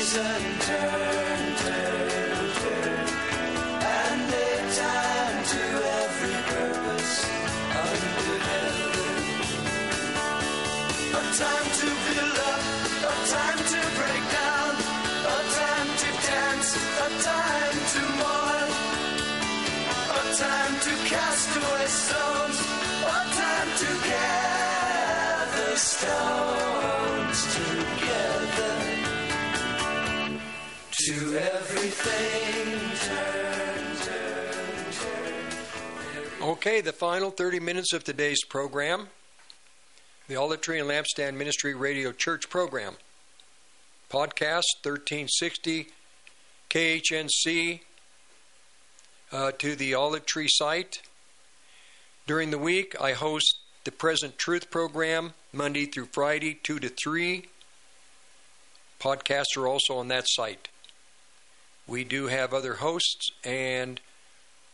stones, 0.08 0.68
a 23.04 23.18
time 23.36 23.68
to 27.48 27.97
To 31.08 31.14
everything. 31.38 32.78
Okay, 36.42 36.82
the 36.82 36.92
final 36.92 37.30
30 37.30 37.60
minutes 37.60 37.94
of 37.94 38.04
today's 38.04 38.44
program 38.44 39.08
the 40.28 40.36
Olive 40.36 40.60
Tree 40.60 40.78
and 40.78 40.90
Lampstand 40.90 41.36
Ministry 41.36 41.74
Radio 41.74 42.12
Church 42.12 42.50
program. 42.50 42.96
Podcast 44.10 44.64
1360 44.82 45.88
KHNC 46.68 47.80
uh, 49.32 49.52
to 49.52 49.76
the 49.76 49.94
Olive 49.94 50.26
Tree 50.26 50.48
site. 50.50 51.00
During 52.26 52.50
the 52.50 52.58
week, 52.58 52.94
I 53.00 53.12
host 53.12 53.60
the 53.84 53.92
Present 53.92 54.36
Truth 54.36 54.70
program 54.70 55.32
Monday 55.54 55.86
through 55.86 56.08
Friday, 56.12 56.58
2 56.62 56.78
to 56.80 56.90
3. 56.90 57.46
Podcasts 59.00 59.56
are 59.56 59.66
also 59.66 59.96
on 59.96 60.08
that 60.08 60.24
site. 60.26 60.68
We 61.88 62.04
do 62.04 62.26
have 62.26 62.52
other 62.52 62.74
hosts, 62.74 63.30
and 63.42 63.98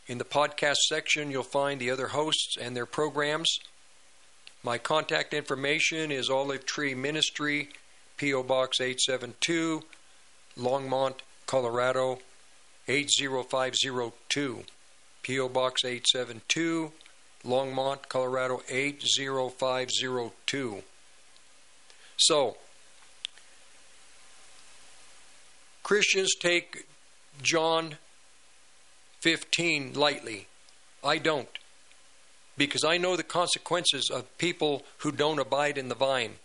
in 0.05 0.17
the 0.17 0.25
podcast 0.25 0.79
section, 0.89 1.31
you'll 1.31 1.43
find 1.43 1.79
the 1.79 1.89
other 1.89 2.09
hosts 2.09 2.57
and 2.59 2.75
their 2.75 2.85
programs. 2.85 3.57
My 4.63 4.77
contact 4.77 5.33
information 5.33 6.11
is 6.11 6.29
Olive 6.29 6.65
Tree 6.65 6.93
Ministry, 6.93 7.69
P.O. 8.17 8.43
Box 8.43 8.81
872, 8.81 9.83
Longmont, 10.57 11.19
Colorado 11.47 12.19
80502. 12.89 14.65
P.O. 15.23 15.49
Box 15.49 15.85
872, 15.85 16.91
Longmont, 17.45 18.09
Colorado 18.09 18.61
80502. 18.69 20.83
So, 22.17 22.57
Christians 25.81 26.35
take 26.35 26.85
John 27.41 27.97
15 29.21 29.93
lightly. 29.93 30.47
I 31.03 31.17
don't. 31.17 31.49
Because 32.57 32.83
I 32.83 32.97
know 32.97 33.15
the 33.15 33.23
consequences 33.23 34.09
of 34.09 34.37
people 34.37 34.83
who 34.99 35.11
don't 35.11 35.39
abide 35.39 35.77
in 35.77 35.89
the 35.89 35.95
vine. 35.95 36.35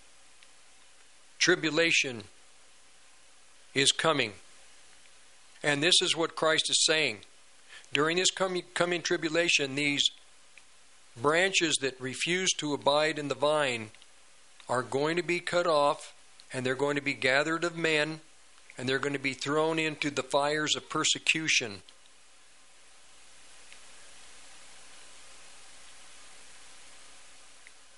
Tribulation 1.38 2.24
is 3.74 3.92
coming. 3.92 4.32
And 5.62 5.82
this 5.82 6.00
is 6.02 6.16
what 6.16 6.36
Christ 6.36 6.70
is 6.70 6.84
saying. 6.84 7.18
During 7.92 8.16
this 8.16 8.30
coming, 8.30 8.62
coming 8.74 9.02
tribulation, 9.02 9.74
these 9.74 10.10
branches 11.20 11.76
that 11.80 12.00
refuse 12.00 12.52
to 12.58 12.72
abide 12.72 13.18
in 13.18 13.28
the 13.28 13.34
vine 13.34 13.90
are 14.68 14.82
going 14.82 15.16
to 15.16 15.22
be 15.22 15.40
cut 15.40 15.66
off, 15.66 16.14
and 16.52 16.64
they're 16.64 16.74
going 16.74 16.96
to 16.96 17.02
be 17.02 17.14
gathered 17.14 17.64
of 17.64 17.76
men, 17.76 18.20
and 18.76 18.89
they're 18.89 18.99
going 18.99 19.12
to 19.12 19.18
be 19.18 19.34
thrown 19.34 19.78
into 19.78 20.10
the 20.10 20.23
fires 20.23 20.76
of 20.76 20.89
persecution. 20.89 21.82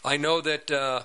I 0.04 0.16
know 0.16 0.40
that 0.40 0.70
uh, 0.70 1.02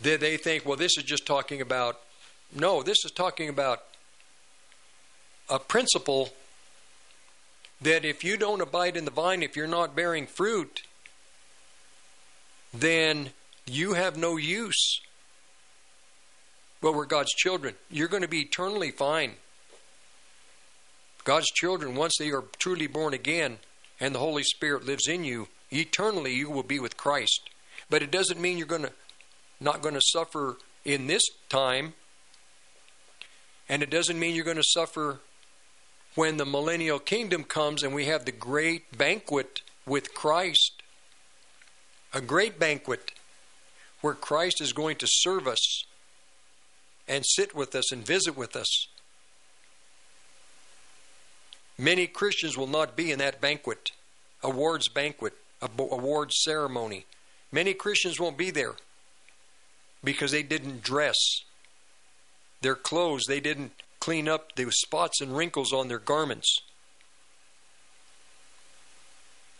they, 0.00 0.16
they 0.16 0.36
think, 0.36 0.66
well, 0.66 0.76
this 0.76 0.98
is 0.98 1.04
just 1.04 1.26
talking 1.26 1.60
about. 1.60 2.00
No, 2.54 2.82
this 2.82 3.04
is 3.04 3.10
talking 3.10 3.48
about 3.48 3.82
a 5.48 5.58
principle 5.58 6.30
that 7.80 8.04
if 8.04 8.22
you 8.22 8.36
don't 8.36 8.60
abide 8.60 8.96
in 8.96 9.04
the 9.04 9.10
vine, 9.10 9.42
if 9.42 9.56
you're 9.56 9.66
not 9.66 9.96
bearing 9.96 10.26
fruit, 10.26 10.82
then 12.72 13.30
you 13.66 13.94
have 13.94 14.16
no 14.16 14.36
use. 14.36 15.00
Well, 16.84 16.92
we're 16.92 17.06
God's 17.06 17.32
children. 17.32 17.76
You're 17.90 18.08
going 18.08 18.24
to 18.24 18.28
be 18.28 18.42
eternally 18.42 18.90
fine. 18.90 19.36
God's 21.24 21.46
children, 21.46 21.94
once 21.94 22.12
they 22.18 22.30
are 22.30 22.44
truly 22.58 22.86
born 22.86 23.14
again 23.14 23.56
and 23.98 24.14
the 24.14 24.18
Holy 24.18 24.42
Spirit 24.42 24.84
lives 24.84 25.08
in 25.08 25.24
you, 25.24 25.48
eternally 25.70 26.34
you 26.34 26.50
will 26.50 26.62
be 26.62 26.78
with 26.78 26.98
Christ. 26.98 27.48
But 27.88 28.02
it 28.02 28.10
doesn't 28.10 28.38
mean 28.38 28.58
you're 28.58 28.66
going 28.66 28.82
to 28.82 28.92
not 29.60 29.80
going 29.80 29.94
to 29.94 30.02
suffer 30.02 30.58
in 30.84 31.06
this 31.06 31.22
time, 31.48 31.94
and 33.66 33.82
it 33.82 33.88
doesn't 33.88 34.18
mean 34.18 34.34
you're 34.34 34.44
going 34.44 34.58
to 34.58 34.62
suffer 34.62 35.20
when 36.16 36.36
the 36.36 36.44
millennial 36.44 36.98
kingdom 36.98 37.44
comes 37.44 37.82
and 37.82 37.94
we 37.94 38.04
have 38.04 38.26
the 38.26 38.30
great 38.30 38.98
banquet 38.98 39.62
with 39.86 40.12
Christ. 40.12 40.82
A 42.12 42.20
great 42.20 42.58
banquet 42.58 43.12
where 44.02 44.12
Christ 44.12 44.60
is 44.60 44.74
going 44.74 44.96
to 44.96 45.06
serve 45.08 45.48
us 45.48 45.84
and 47.06 47.24
sit 47.26 47.54
with 47.54 47.74
us 47.74 47.92
and 47.92 48.04
visit 48.04 48.36
with 48.36 48.56
us. 48.56 48.88
Many 51.76 52.06
Christians 52.06 52.56
will 52.56 52.66
not 52.66 52.96
be 52.96 53.10
in 53.10 53.18
that 53.18 53.40
banquet, 53.40 53.90
awards 54.42 54.88
banquet, 54.88 55.34
awards 55.78 56.40
ceremony. 56.42 57.04
Many 57.50 57.74
Christians 57.74 58.20
won't 58.20 58.38
be 58.38 58.50
there 58.50 58.74
because 60.02 60.30
they 60.30 60.42
didn't 60.42 60.82
dress. 60.82 61.16
Their 62.60 62.76
clothes, 62.76 63.24
they 63.26 63.40
didn't 63.40 63.72
clean 63.98 64.28
up 64.28 64.54
the 64.54 64.70
spots 64.70 65.20
and 65.20 65.36
wrinkles 65.36 65.72
on 65.72 65.88
their 65.88 65.98
garments. 65.98 66.58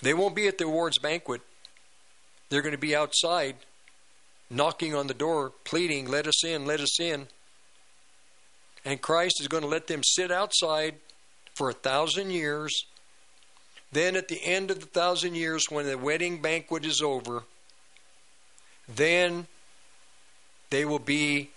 They 0.03 0.15
won't 0.15 0.37
be 0.37 0.47
at 0.47 0.59
the 0.59 0.67
awards 0.67 0.99
banquet. 0.99 1.41
They're 2.49 2.63
going 2.63 2.73
to 2.73 2.79
be 2.79 2.95
outside, 2.95 3.57
knocking 4.51 4.95
on 4.95 5.07
the 5.07 5.15
door, 5.15 5.53
pleading, 5.65 6.09
Let 6.09 6.27
us 6.27 6.45
in, 6.45 6.67
let 6.67 6.81
us 6.81 7.01
in. 7.01 7.29
And 8.85 9.01
Christ 9.01 9.41
is 9.41 9.49
going 9.49 9.63
to 9.63 9.69
let 9.69 9.87
them 9.87 10.03
sit 10.05 10.31
outside 10.31 10.97
for 11.55 11.71
a 11.71 11.75
thousand 11.75 12.31
years. 12.31 12.85
Then, 13.93 14.17
at 14.17 14.29
the 14.29 14.43
end 14.45 14.71
of 14.71 14.81
the 14.81 14.87
thousand 14.87 15.37
years, 15.37 15.71
when 15.71 15.87
the 15.87 15.97
wedding 15.97 16.43
banquet 16.43 16.85
is 16.85 17.01
over, 17.01 17.45
then 18.89 19.47
they 20.71 20.85
will 20.85 20.99
be 20.99 21.51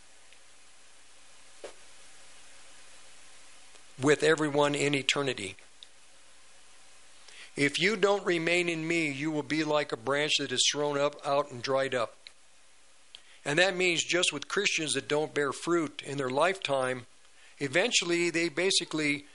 with 4.02 4.24
everyone 4.24 4.76
in 4.76 4.94
eternity. 4.94 5.56
If 7.56 7.80
you 7.80 7.96
don't 7.96 8.24
remain 8.24 8.70
in 8.70 8.88
me, 8.88 9.12
you 9.12 9.32
will 9.32 9.44
be 9.44 9.64
like 9.64 9.92
a 9.92 9.98
branch 9.98 10.34
that 10.38 10.52
is 10.52 10.64
thrown 10.72 10.98
up 10.98 11.16
out 11.26 11.50
and 11.52 11.64
dried 11.64 11.96
up. 11.96 12.16
And 13.48 13.58
that 13.60 13.78
means 13.78 14.04
just 14.04 14.34
with 14.34 14.50
Christians 14.50 14.94
that 14.94 15.08
don't 15.08 15.34
bear 15.34 15.54
fruit 15.54 16.04
in 16.06 16.18
their 16.18 16.30
lifetime, 16.30 17.06
eventually 17.60 18.30
they 18.30 18.50
basically 18.50 19.26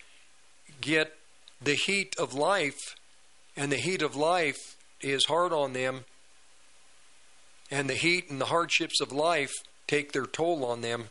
get 0.82 1.15
the 1.62 1.74
heat 1.74 2.15
of 2.18 2.34
life, 2.34 2.94
and 3.57 3.73
the 3.73 3.76
heat 3.76 4.02
of 4.02 4.15
life 4.15 4.76
is 5.00 5.24
hard 5.24 5.55
on 5.55 5.73
them, 5.73 6.05
and 7.70 7.89
the 7.89 7.94
heat 7.94 8.28
and 8.28 8.39
the 8.39 8.47
hardships 8.47 9.00
of 9.00 9.12
life 9.12 9.52
take 9.86 10.12
their 10.12 10.26
toll 10.26 10.62
on 10.62 10.82
them. 10.82 11.05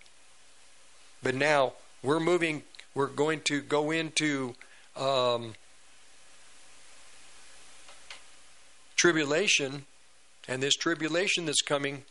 But 1.24 1.34
now 1.34 1.74
we're 2.04 2.20
moving 2.20 2.62
we're 2.94 3.08
going 3.08 3.42
to 3.46 3.62
go 3.62 3.90
into 3.90 4.54
um, 4.96 5.56
tribulation, 8.96 9.86
and 10.48 10.62
this 10.62 10.76
tribulation 10.76 11.46
that's 11.46 11.62
coming, 11.62 12.04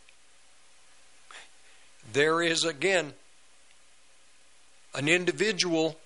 there 2.13 2.41
is 2.41 2.63
again 2.63 3.13
an 4.93 5.07
individual 5.07 5.97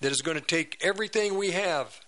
that 0.00 0.12
is 0.12 0.22
going 0.22 0.38
to 0.38 0.44
take 0.44 0.76
everything 0.82 1.36
we 1.36 1.50
have 1.52 2.00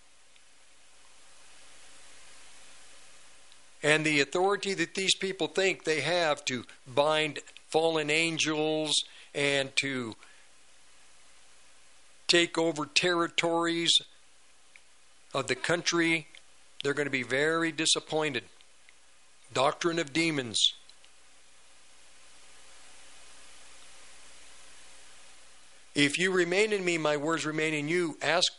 and 3.82 4.04
the 4.04 4.20
authority 4.20 4.74
that 4.74 4.94
these 4.94 5.14
people 5.16 5.48
think 5.48 5.84
they 5.84 6.00
have 6.00 6.44
to 6.44 6.64
bind 6.86 7.40
fallen 7.68 8.10
angels 8.10 8.94
and 9.34 9.74
to 9.76 10.14
take 12.28 12.56
over 12.56 12.86
territories 12.86 13.92
of 15.34 15.48
the 15.48 15.54
country, 15.54 16.28
they're 16.82 16.94
going 16.94 17.06
to 17.06 17.10
be 17.10 17.22
very 17.22 17.72
disappointed. 17.72 18.44
Doctrine 19.52 19.98
of 19.98 20.12
demons. 20.12 20.74
If 25.94 26.18
you 26.18 26.30
remain 26.32 26.72
in 26.72 26.84
me, 26.84 26.96
my 26.96 27.16
words 27.16 27.44
remain 27.44 27.74
in 27.74 27.88
you. 27.88 28.16
Ask 28.22 28.50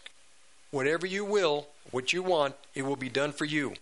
whatever 0.71 1.07
you 1.07 1.25
will, 1.25 1.67
what 1.91 2.13
you 2.13 2.21
want, 2.21 2.55
it 2.75 2.83
will 2.83 2.95
be 2.95 3.09
done 3.09 3.31
for 3.31 3.45
you. 3.45 3.73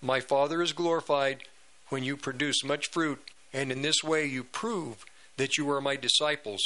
My 0.00 0.20
Father 0.20 0.62
is 0.62 0.72
glorified 0.72 1.44
when 1.88 2.02
you 2.02 2.16
produce 2.16 2.64
much 2.64 2.90
fruit, 2.90 3.20
and 3.52 3.70
in 3.70 3.82
this 3.82 4.02
way 4.02 4.26
you 4.26 4.44
prove 4.44 5.04
that 5.36 5.58
you 5.58 5.70
are 5.70 5.80
my 5.80 5.96
disciples. 5.96 6.60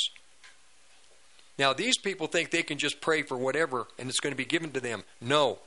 Now, 1.58 1.72
these 1.72 1.98
people 1.98 2.28
think 2.28 2.50
they 2.50 2.62
can 2.62 2.78
just 2.78 3.00
pray 3.00 3.22
for 3.22 3.36
whatever 3.36 3.88
and 3.98 4.08
it's 4.08 4.20
going 4.20 4.32
to 4.32 4.36
be 4.36 4.44
given 4.44 4.70
to 4.72 4.80
them. 4.80 5.02
No. 5.20 5.58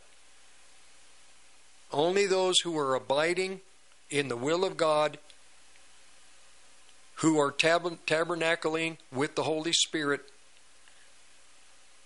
Only 1.91 2.25
those 2.25 2.59
who 2.59 2.77
are 2.77 2.95
abiding 2.95 3.59
in 4.09 4.30
the 4.30 4.38
will 4.38 4.64
of 4.64 4.77
God, 4.77 5.17
who 7.16 7.38
are 7.40 7.51
tab- 7.51 8.06
tabernacling 8.06 8.98
with 9.11 9.35
the 9.35 9.43
Holy 9.43 9.74
Spirit, 9.74 10.22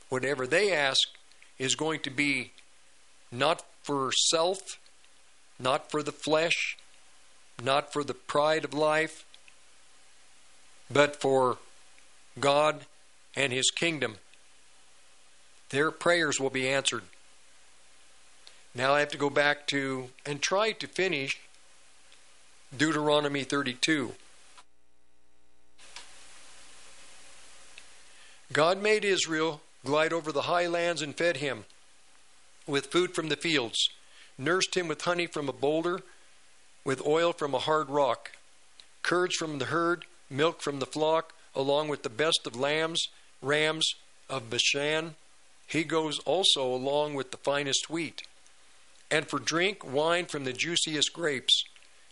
whatever 0.09 0.45
they 0.45 0.72
ask 0.72 1.00
is 1.58 1.75
going 1.75 2.00
to 2.01 2.09
be 2.09 2.51
not 3.32 3.64
for 3.84 4.11
self, 4.30 4.80
not 5.59 5.92
for 5.92 6.03
the 6.03 6.11
flesh, 6.11 6.77
not 7.64 7.93
for 7.93 8.03
the 8.03 8.14
pride 8.14 8.66
of 8.66 8.74
life, 8.74 9.25
but 10.92 11.16
for 11.16 11.58
God 12.40 12.85
and 13.35 13.51
his 13.51 13.72
kingdom, 13.72 14.16
their 15.69 15.92
prayers 15.92 16.40
will 16.40 16.50
be 16.50 16.67
answered. 16.67 17.03
Now 18.74 18.93
I 18.93 19.00
have 19.00 19.11
to 19.11 19.17
go 19.17 19.30
back 19.30 19.67
to 19.67 20.09
and 20.25 20.42
try 20.42 20.74
to 20.74 20.88
finish 20.88 21.40
Deuteronomy 22.75 23.43
32. 23.43 24.14
God 28.51 28.82
made 28.82 29.06
Israel 29.06 29.61
glide 29.86 30.12
over 30.12 30.32
the 30.32 30.44
high 30.44 30.68
lands 30.68 31.02
and 31.02 31.16
fed 31.16 31.38
him 31.38 31.66
with 32.68 32.88
food 32.88 33.14
from 33.14 33.30
the 33.30 33.36
fields, 33.36 33.90
nursed 34.38 34.76
him 34.76 34.88
with 34.88 35.02
honey 35.02 35.28
from 35.28 35.48
a 35.48 35.54
boulder, 35.54 36.02
with 36.84 37.06
oil 37.06 37.32
from 37.32 37.54
a 37.54 37.60
hard 37.60 37.90
rock, 37.90 38.32
curds 39.04 39.36
from 39.36 39.60
the 39.60 39.66
herd, 39.66 40.06
milk 40.30 40.62
from 40.62 40.80
the 40.80 40.86
flock, 40.86 41.34
along 41.56 41.88
with 41.88 42.04
the 42.04 42.10
best 42.10 42.42
of 42.46 42.60
lambs, 42.60 43.08
rams 43.42 43.94
of 44.30 44.50
Bashan. 44.50 45.16
He 45.68 45.84
goes 45.84 46.20
also 46.20 46.64
along 46.64 47.14
with 47.14 47.32
the 47.32 47.38
finest 47.38 47.90
wheat. 47.90 48.24
And 49.10 49.28
for 49.28 49.40
drink, 49.40 49.86
wine 49.86 50.26
from 50.26 50.44
the 50.44 50.54
juiciest 50.54 51.14
grapes. 51.14 51.64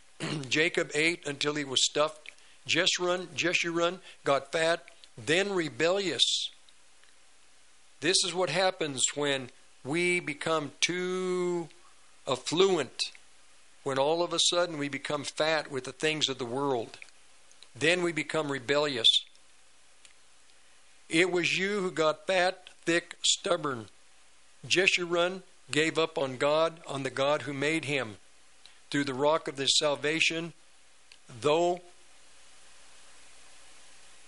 Jacob 0.50 0.92
ate 0.93 1.27
until 1.27 1.56
he 1.56 1.64
was 1.64 1.85
stuffed. 1.85 2.32
Jeshurun, 2.68 3.27
Jeshurun 3.35 4.00
got 4.24 4.52
fat, 4.52 4.85
then 5.18 5.52
rebellious. 5.52 6.50
This 8.03 8.25
is 8.25 8.33
what 8.33 8.49
happens 8.49 9.15
when 9.15 9.49
we 9.85 10.19
become 10.19 10.73
too 10.82 11.69
affluent, 12.27 13.01
when 13.83 13.98
all 13.98 14.22
of 14.22 14.33
a 14.33 14.40
sudden 14.40 14.77
we 14.77 14.90
become 14.90 15.23
fat 15.23 15.72
with 15.72 15.85
the 15.85 15.93
things 15.93 16.27
of 16.27 16.38
the 16.38 16.43
world. 16.43 16.98
Then 17.73 18.03
we 18.03 18.11
become 18.11 18.51
rebellious. 18.51 19.07
It 21.07 21.32
was 21.32 21.57
you 21.57 21.80
who 21.80 21.91
got 21.91 22.27
fat, 22.27 22.72
thick, 22.85 23.15
stubborn. 23.23 23.85
Jeshurun 24.67 25.43
gave 25.72 25.98
up 25.98 26.17
on 26.17 26.35
God, 26.35 26.82
on 26.85 27.03
the 27.03 27.09
God 27.09 27.43
who 27.43 27.53
made 27.53 27.85
him. 27.85 28.17
Through 28.91 29.06
the 29.06 29.14
rock 29.14 29.48
of 29.48 29.57
his 29.57 29.80
salvation, 29.80 30.51
though 31.40 31.80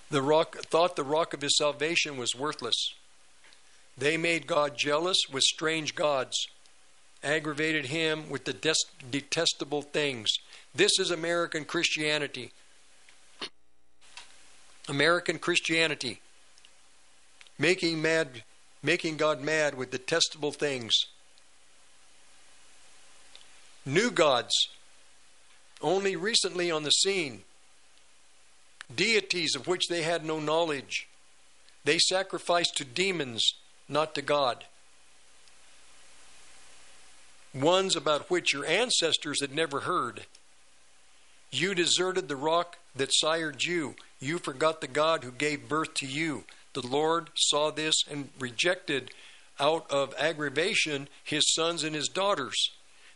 the 0.10 0.22
rock 0.22 0.60
thought 0.60 0.96
the 0.96 1.04
rock 1.04 1.34
of 1.34 1.42
his 1.42 1.58
salvation 1.58 2.16
was 2.16 2.34
worthless. 2.34 2.94
They 3.98 4.18
made 4.18 4.48
God 4.48 4.78
jealous 4.78 5.18
with 5.32 5.44
strange 5.44 5.96
gods, 5.96 6.48
aggravated 7.24 7.86
him 7.86 8.30
with 8.30 8.46
the 8.46 8.54
des- 8.54 8.74
detestable 9.10 9.82
things. 9.82 10.30
This 10.74 11.00
is 11.00 11.12
American 11.12 11.66
Christianity. 11.66 12.52
American 14.90 15.40
Christianity. 15.40 16.20
Making 17.58 18.02
mad 18.02 18.44
making 18.84 19.18
God 19.18 19.42
mad 19.42 19.76
with 19.76 19.90
detestable 19.90 20.52
things. 20.52 20.94
New 23.84 24.12
gods 24.12 24.54
only 25.82 26.16
recently 26.16 26.70
on 26.70 26.84
the 26.84 26.92
scene 26.92 27.42
deities 28.94 29.56
of 29.56 29.68
which 29.68 29.88
they 29.88 30.04
had 30.04 30.24
no 30.24 30.40
knowledge. 30.40 31.08
They 31.84 31.98
sacrificed 31.98 32.78
to 32.78 32.86
demons, 32.86 33.54
not 33.88 34.16
to 34.16 34.22
God. 34.22 34.66
Ones 37.54 37.96
about 37.96 38.30
which 38.30 38.54
your 38.54 38.66
ancestors 38.66 39.42
had 39.42 39.54
never 39.54 39.82
heard. 39.82 40.26
You 41.52 41.74
deserted 41.74 42.28
the 42.28 42.36
rock 42.36 42.78
that 42.96 43.14
sired 43.14 43.64
you. 43.64 43.96
You 44.20 44.40
forgot 44.40 44.82
the 44.82 44.88
God 44.88 45.24
who 45.24 45.32
gave 45.32 45.70
birth 45.70 45.94
to 45.96 46.06
you. 46.06 46.44
The 46.74 46.86
Lord 46.86 47.30
saw 47.36 47.72
this 47.72 47.96
and 48.10 48.30
rejected 48.40 49.12
out 49.60 49.90
of 49.90 50.14
aggravation 50.20 51.08
his 51.24 51.54
sons 51.54 51.84
and 51.84 51.96
his 51.96 52.10
daughters. 52.10 52.72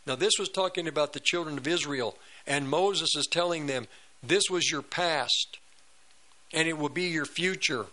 Now, 0.06 0.14
this 0.14 0.38
was 0.38 0.48
talking 0.48 0.88
about 0.88 1.12
the 1.12 1.20
children 1.20 1.58
of 1.58 1.68
Israel, 1.68 2.16
and 2.46 2.70
Moses 2.70 3.14
is 3.14 3.26
telling 3.26 3.66
them, 3.66 3.86
This 4.22 4.44
was 4.48 4.70
your 4.70 4.80
past 4.80 5.58
and 6.52 6.68
it 6.68 6.78
will 6.78 6.88
be 6.88 7.04
your 7.04 7.26
future. 7.26 7.86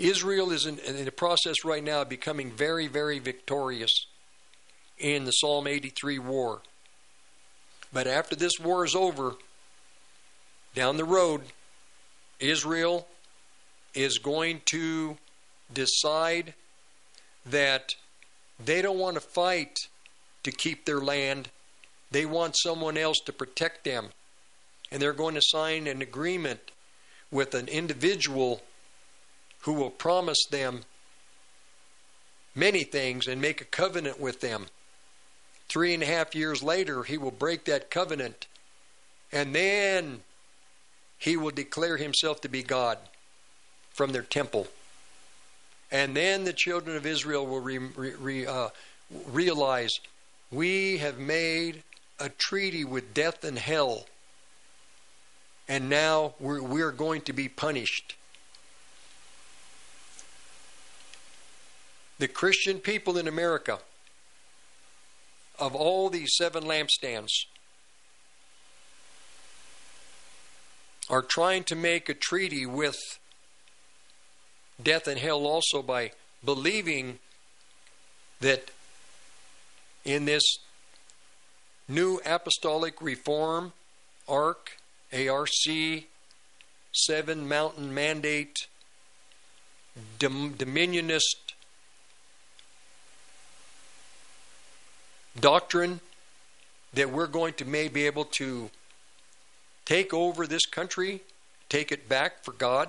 Israel 0.00 0.50
is 0.50 0.64
in, 0.64 0.78
in 0.78 1.04
the 1.04 1.12
process 1.12 1.56
right 1.64 1.84
now 1.84 2.02
of 2.02 2.08
becoming 2.08 2.50
very, 2.50 2.86
very 2.86 3.18
victorious 3.18 4.06
in 4.98 5.24
the 5.24 5.30
Psalm 5.30 5.66
83 5.66 6.18
war. 6.18 6.62
But 7.92 8.06
after 8.06 8.34
this 8.34 8.58
war 8.58 8.84
is 8.84 8.94
over, 8.94 9.34
down 10.74 10.96
the 10.96 11.04
road, 11.04 11.42
Israel 12.38 13.06
is 13.94 14.18
going 14.18 14.62
to 14.66 15.18
decide 15.72 16.54
that 17.44 17.94
they 18.64 18.80
don't 18.80 18.98
want 18.98 19.14
to 19.14 19.20
fight 19.20 19.76
to 20.44 20.50
keep 20.50 20.86
their 20.86 21.00
land. 21.00 21.50
They 22.10 22.24
want 22.24 22.56
someone 22.56 22.96
else 22.96 23.18
to 23.26 23.32
protect 23.32 23.84
them. 23.84 24.08
And 24.90 25.02
they're 25.02 25.12
going 25.12 25.34
to 25.34 25.42
sign 25.42 25.86
an 25.86 26.00
agreement 26.00 26.70
with 27.30 27.54
an 27.54 27.68
individual 27.68 28.62
who 29.60 29.72
will 29.72 29.90
promise 29.90 30.44
them 30.50 30.82
many 32.54 32.82
things 32.82 33.26
and 33.26 33.40
make 33.40 33.60
a 33.60 33.64
covenant 33.64 34.20
with 34.20 34.40
them. 34.40 34.66
Three 35.68 35.94
and 35.94 36.02
a 36.02 36.06
half 36.06 36.34
years 36.34 36.62
later, 36.62 37.04
he 37.04 37.16
will 37.16 37.30
break 37.30 37.64
that 37.66 37.90
covenant, 37.90 38.46
and 39.30 39.54
then 39.54 40.20
he 41.18 41.36
will 41.36 41.50
declare 41.50 41.96
himself 41.96 42.40
to 42.40 42.48
be 42.48 42.62
God 42.62 42.98
from 43.92 44.12
their 44.12 44.22
temple. 44.22 44.66
And 45.92 46.16
then 46.16 46.44
the 46.44 46.52
children 46.52 46.96
of 46.96 47.06
Israel 47.06 47.46
will 47.46 47.60
re, 47.60 47.78
re, 47.78 48.46
uh, 48.46 48.68
realize 49.28 50.00
we 50.50 50.98
have 50.98 51.18
made 51.18 51.82
a 52.18 52.28
treaty 52.28 52.84
with 52.84 53.14
death 53.14 53.44
and 53.44 53.58
hell 53.58 54.06
and 55.70 55.88
now 55.88 56.34
we're, 56.40 56.60
we're 56.60 56.90
going 56.90 57.20
to 57.22 57.32
be 57.32 57.48
punished. 57.48 58.16
The 62.20 62.28
Christian 62.28 62.80
people 62.80 63.16
in 63.16 63.26
America, 63.26 63.78
of 65.58 65.74
all 65.74 66.10
these 66.10 66.36
seven 66.36 66.64
lampstands, 66.64 67.30
are 71.08 71.22
trying 71.22 71.64
to 71.64 71.74
make 71.74 72.10
a 72.10 72.14
treaty 72.14 72.66
with 72.66 72.98
death 74.82 75.08
and 75.08 75.18
hell 75.18 75.46
also 75.46 75.80
by 75.80 76.12
believing 76.44 77.20
that 78.40 78.70
in 80.04 80.26
this 80.26 80.58
new 81.88 82.20
apostolic 82.26 83.00
reform 83.00 83.72
arc 84.28 84.72
ARC, 85.10 85.48
Seven 86.92 87.48
Mountain 87.48 87.94
Mandate, 87.94 88.66
dom- 90.18 90.52
Dominionist 90.58 91.49
doctrine 95.40 96.00
that 96.94 97.10
we're 97.10 97.26
going 97.26 97.54
to 97.54 97.64
may 97.64 97.88
be 97.88 98.06
able 98.06 98.24
to 98.24 98.70
take 99.84 100.12
over 100.12 100.46
this 100.46 100.66
country, 100.66 101.22
take 101.68 101.92
it 101.92 102.08
back 102.08 102.44
for 102.44 102.52
God? 102.52 102.88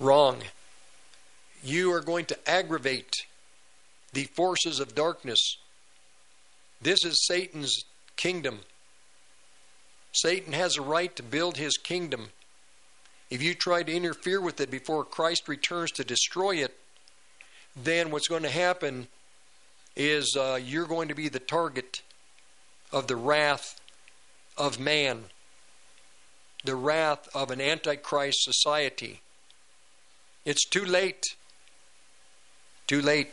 Wrong. 0.00 0.42
You 1.62 1.92
are 1.92 2.00
going 2.00 2.24
to 2.26 2.50
aggravate 2.50 3.26
the 4.12 4.24
forces 4.24 4.80
of 4.80 4.94
darkness. 4.94 5.56
This 6.80 7.04
is 7.04 7.24
Satan's 7.26 7.84
kingdom. 8.16 8.60
Satan 10.12 10.52
has 10.52 10.76
a 10.76 10.82
right 10.82 11.14
to 11.16 11.22
build 11.22 11.56
his 11.56 11.76
kingdom. 11.76 12.28
If 13.30 13.42
you 13.42 13.54
try 13.54 13.82
to 13.82 13.92
interfere 13.92 14.40
with 14.40 14.60
it 14.60 14.70
before 14.70 15.04
Christ 15.04 15.48
returns 15.48 15.90
to 15.92 16.04
destroy 16.04 16.56
it, 16.56 16.76
then 17.76 18.10
what's 18.10 18.28
going 18.28 18.42
to 18.42 18.50
happen 18.50 19.08
is 19.96 20.36
uh, 20.38 20.58
you're 20.62 20.86
going 20.86 21.08
to 21.08 21.14
be 21.14 21.28
the 21.28 21.38
target 21.38 22.02
of 22.92 23.06
the 23.06 23.16
wrath 23.16 23.80
of 24.56 24.78
man, 24.78 25.24
the 26.64 26.76
wrath 26.76 27.28
of 27.34 27.50
an 27.50 27.60
antichrist 27.60 28.42
society. 28.42 29.20
It's 30.44 30.68
too 30.68 30.84
late. 30.84 31.24
Too 32.86 33.00
late. 33.00 33.32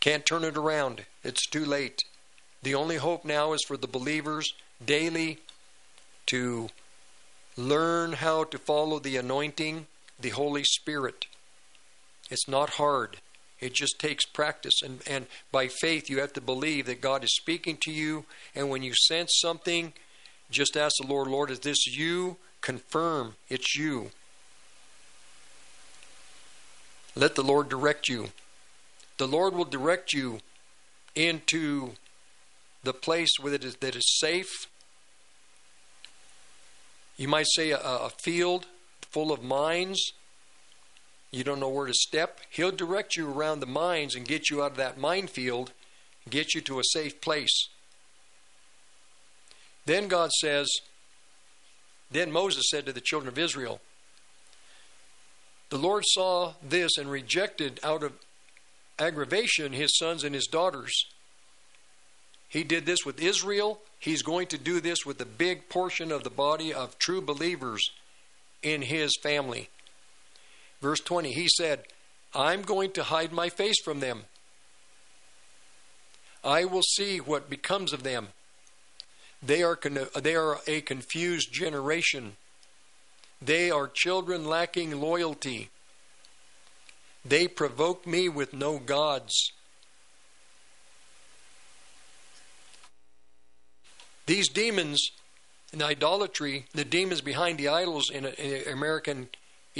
Can't 0.00 0.24
turn 0.24 0.44
it 0.44 0.56
around. 0.56 1.04
It's 1.22 1.46
too 1.46 1.64
late. 1.64 2.04
The 2.62 2.74
only 2.74 2.96
hope 2.96 3.24
now 3.24 3.52
is 3.52 3.64
for 3.66 3.76
the 3.76 3.86
believers 3.86 4.52
daily 4.84 5.38
to 6.26 6.70
learn 7.56 8.12
how 8.12 8.44
to 8.44 8.58
follow 8.58 8.98
the 8.98 9.16
anointing, 9.16 9.86
the 10.18 10.30
Holy 10.30 10.64
Spirit. 10.64 11.26
It's 12.30 12.48
not 12.48 12.70
hard. 12.70 13.18
It 13.60 13.74
just 13.74 13.98
takes 13.98 14.24
practice. 14.24 14.82
And, 14.82 15.00
and 15.06 15.26
by 15.52 15.68
faith, 15.68 16.08
you 16.08 16.20
have 16.20 16.32
to 16.34 16.40
believe 16.40 16.86
that 16.86 17.00
God 17.00 17.24
is 17.24 17.34
speaking 17.34 17.76
to 17.82 17.92
you. 17.92 18.24
And 18.54 18.70
when 18.70 18.82
you 18.82 18.94
sense 18.94 19.32
something, 19.40 19.92
just 20.50 20.76
ask 20.76 20.96
the 21.00 21.06
Lord, 21.06 21.28
Lord, 21.28 21.50
is 21.50 21.60
this 21.60 21.86
you? 21.86 22.36
Confirm 22.60 23.34
it's 23.48 23.76
you. 23.76 24.10
Let 27.14 27.34
the 27.34 27.42
Lord 27.42 27.68
direct 27.68 28.08
you. 28.08 28.28
The 29.18 29.28
Lord 29.28 29.54
will 29.54 29.64
direct 29.64 30.12
you 30.12 30.40
into 31.14 31.92
the 32.82 32.94
place 32.94 33.30
where 33.38 33.52
it 33.52 33.64
is, 33.64 33.76
that 33.76 33.96
is 33.96 34.18
safe 34.18 34.68
you 37.20 37.28
might 37.28 37.48
say, 37.50 37.70
a, 37.70 37.76
a 37.76 38.08
field 38.08 38.64
full 39.02 39.30
of 39.30 39.42
mines. 39.42 40.00
You 41.30 41.44
don't 41.44 41.60
know 41.60 41.68
where 41.68 41.86
to 41.86 41.94
step. 41.94 42.40
He'll 42.50 42.72
direct 42.72 43.16
you 43.16 43.30
around 43.30 43.60
the 43.60 43.66
mines 43.66 44.14
and 44.14 44.26
get 44.26 44.50
you 44.50 44.62
out 44.62 44.72
of 44.72 44.76
that 44.78 44.98
minefield, 44.98 45.72
get 46.28 46.54
you 46.54 46.60
to 46.62 46.80
a 46.80 46.84
safe 46.84 47.20
place. 47.20 47.68
Then 49.86 50.08
God 50.08 50.30
says, 50.32 50.68
Then 52.10 52.32
Moses 52.32 52.64
said 52.70 52.86
to 52.86 52.92
the 52.92 53.00
children 53.00 53.28
of 53.28 53.38
Israel, 53.38 53.80
The 55.68 55.78
Lord 55.78 56.04
saw 56.06 56.54
this 56.62 56.96
and 56.98 57.10
rejected 57.10 57.78
out 57.82 58.02
of 58.02 58.12
aggravation 58.98 59.72
his 59.72 59.96
sons 59.96 60.24
and 60.24 60.34
his 60.34 60.46
daughters. 60.46 61.06
He 62.48 62.64
did 62.64 62.84
this 62.84 63.06
with 63.06 63.22
Israel. 63.22 63.80
He's 64.00 64.22
going 64.22 64.48
to 64.48 64.58
do 64.58 64.80
this 64.80 65.06
with 65.06 65.20
a 65.20 65.26
big 65.26 65.68
portion 65.68 66.10
of 66.10 66.24
the 66.24 66.30
body 66.30 66.74
of 66.74 66.98
true 66.98 67.22
believers 67.22 67.90
in 68.62 68.82
his 68.82 69.16
family. 69.22 69.68
Verse 70.80 71.00
20, 71.00 71.32
he 71.32 71.48
said, 71.48 71.84
I'm 72.34 72.62
going 72.62 72.92
to 72.92 73.02
hide 73.02 73.32
my 73.32 73.48
face 73.48 73.80
from 73.84 74.00
them. 74.00 74.24
I 76.42 76.64
will 76.64 76.82
see 76.82 77.18
what 77.18 77.50
becomes 77.50 77.92
of 77.92 78.02
them. 78.02 78.28
They 79.42 79.62
are, 79.62 79.78
they 80.20 80.34
are 80.34 80.58
a 80.66 80.80
confused 80.80 81.52
generation. 81.52 82.36
They 83.42 83.70
are 83.70 83.88
children 83.92 84.46
lacking 84.46 85.00
loyalty. 85.00 85.70
They 87.24 87.48
provoke 87.48 88.06
me 88.06 88.28
with 88.28 88.54
no 88.54 88.78
gods. 88.78 89.52
These 94.26 94.48
demons 94.48 95.10
in 95.72 95.82
idolatry, 95.82 96.66
the 96.74 96.84
demons 96.84 97.20
behind 97.20 97.58
the 97.58 97.68
idols 97.68 98.10
in, 98.10 98.24
in 98.26 98.72
American 98.72 99.28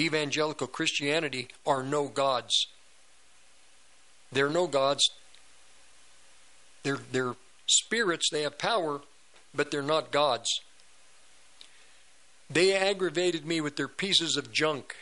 evangelical 0.00 0.66
Christianity 0.66 1.48
are 1.66 1.82
no 1.82 2.08
gods. 2.08 2.66
They're 4.32 4.50
no 4.50 4.66
gods. 4.66 5.10
They're, 6.82 6.98
they're 7.12 7.34
spirits, 7.66 8.28
they 8.30 8.42
have 8.42 8.58
power, 8.58 9.00
but 9.54 9.70
they're 9.70 9.82
not 9.82 10.10
gods. 10.10 10.48
They 12.48 12.74
aggravated 12.74 13.46
me 13.46 13.60
with 13.60 13.76
their 13.76 13.88
pieces 13.88 14.36
of 14.36 14.52
junk. 14.52 14.96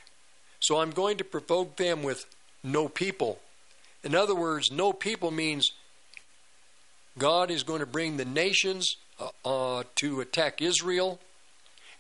So 0.61 0.81
I'm 0.81 0.91
going 0.91 1.17
to 1.19 1.25
provoke 1.25 1.77
them 1.77 2.03
with 2.03 2.27
no 2.63 2.89
people. 2.89 3.39
In 4.05 4.15
other 4.15 4.35
words, 4.35 4.71
no 4.71 4.93
people 4.93 5.31
means 5.31 5.71
God 7.17 7.51
is 7.51 7.63
going 7.63 7.81
to 7.81 7.87
bring 7.87 8.17
the 8.17 8.25
nations 8.25 8.97
uh, 9.19 9.29
uh, 9.45 9.83
to 9.97 10.21
attack 10.21 10.61
Israel. 10.61 11.19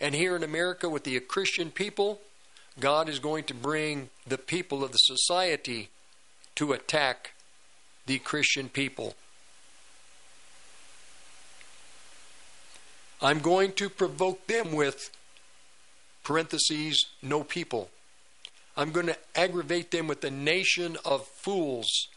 And 0.01 0.15
here 0.15 0.37
in 0.37 0.43
America, 0.43 0.89
with 0.89 1.05
the 1.05 1.19
Christian 1.21 1.71
people, 1.71 2.21
God 2.81 3.09
is 3.09 3.19
going 3.19 3.45
to 3.45 3.55
bring 3.55 4.11
the 4.27 4.39
people 4.39 4.85
of 4.85 4.93
the 4.93 4.99
society 4.99 5.91
to 6.55 6.73
attack 6.73 7.33
the 8.07 8.19
Christian 8.19 8.69
people. 8.69 9.15
I'm 13.21 13.41
going 13.41 13.73
to 13.73 13.89
provoke 13.89 14.47
them 14.47 14.73
with 14.73 15.11
parentheses, 16.23 17.05
no 17.21 17.43
people. 17.43 17.91
I'm 18.77 18.93
going 18.93 19.07
to 19.07 19.17
aggravate 19.35 19.91
them 19.91 20.07
with 20.07 20.21
the 20.21 20.31
nation 20.31 20.97
of 21.05 21.27
fools. 21.27 22.09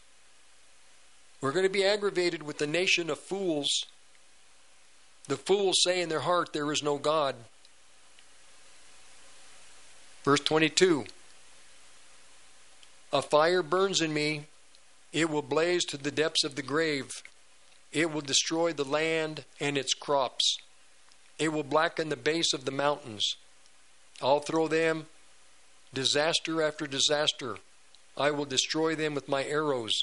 We're 1.40 1.50
going 1.50 1.66
to 1.66 1.72
be 1.72 1.84
aggravated 1.84 2.44
with 2.44 2.58
the 2.58 2.68
nation 2.68 3.10
of 3.10 3.18
fools. 3.18 3.86
The 5.26 5.36
fools 5.36 5.82
say 5.82 6.00
in 6.00 6.08
their 6.08 6.20
heart, 6.20 6.52
There 6.52 6.70
is 6.70 6.84
no 6.84 6.98
God. 6.98 7.34
Verse 10.24 10.40
22 10.40 11.04
A 13.12 13.22
fire 13.22 13.62
burns 13.62 14.00
in 14.00 14.14
me, 14.14 14.46
it 15.12 15.28
will 15.28 15.42
blaze 15.42 15.84
to 15.86 15.96
the 15.96 16.10
depths 16.10 16.44
of 16.44 16.54
the 16.54 16.62
grave, 16.62 17.10
it 17.92 18.12
will 18.12 18.20
destroy 18.20 18.72
the 18.72 18.84
land 18.84 19.44
and 19.60 19.76
its 19.76 19.94
crops, 19.94 20.56
it 21.38 21.52
will 21.52 21.64
blacken 21.64 22.08
the 22.08 22.16
base 22.16 22.52
of 22.52 22.64
the 22.64 22.70
mountains. 22.70 23.36
I'll 24.20 24.40
throw 24.40 24.68
them 24.68 25.06
disaster 25.92 26.62
after 26.62 26.86
disaster. 26.86 27.56
I 28.16 28.30
will 28.30 28.44
destroy 28.44 28.94
them 28.94 29.14
with 29.14 29.28
my 29.28 29.44
arrows. 29.44 30.02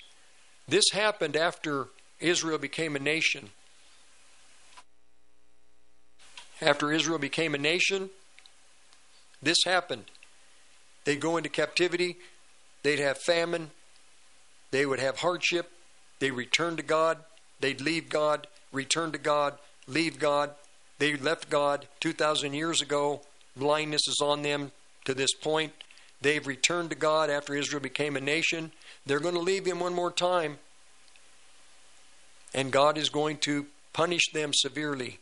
This 0.68 0.90
happened 0.92 1.36
after 1.36 1.88
Israel 2.20 2.58
became 2.58 2.96
a 2.96 3.00
nation. 3.00 3.52
After 6.62 6.92
Israel 6.92 7.20
became 7.20 7.56
a 7.56 7.60
nation, 7.60 8.10
this 9.42 9.58
happened. 9.66 10.06
They'd 11.06 11.20
go 11.20 11.38
into 11.38 11.50
captivity, 11.50 12.18
they'd 12.84 13.00
have 13.00 13.18
famine, 13.18 13.72
they 14.72 14.86
would 14.86 15.00
have 15.00 15.20
hardship, 15.20 15.72
they'd 16.20 16.32
return 16.32 16.76
to 16.78 16.84
God, 16.84 17.20
they'd 17.60 17.82
leave 17.82 18.10
God, 18.10 18.48
return 18.72 19.12
to 19.12 19.18
God, 19.18 19.58
leave 19.88 20.20
God. 20.20 20.52
They 21.00 21.16
left 21.16 21.50
God 21.50 21.88
2,000 22.02 22.54
years 22.54 22.82
ago. 22.82 23.22
Blindness 23.56 24.08
is 24.08 24.20
on 24.22 24.42
them 24.42 24.72
to 25.06 25.14
this 25.14 25.34
point. 25.34 25.74
They've 26.22 26.46
returned 26.46 26.90
to 26.90 26.96
God 26.96 27.30
after 27.30 27.56
Israel 27.56 27.82
became 27.82 28.18
a 28.18 28.22
nation. 28.22 28.72
They're 29.06 29.22
going 29.22 29.36
to 29.36 29.40
leave 29.40 29.66
Him 29.66 29.80
one 29.80 29.94
more 29.94 30.12
time. 30.12 30.60
And 32.54 32.72
God 32.72 32.98
is 32.98 33.10
going 33.10 33.38
to 33.40 33.68
punish 33.94 34.32
them 34.34 34.52
severely 34.54 35.20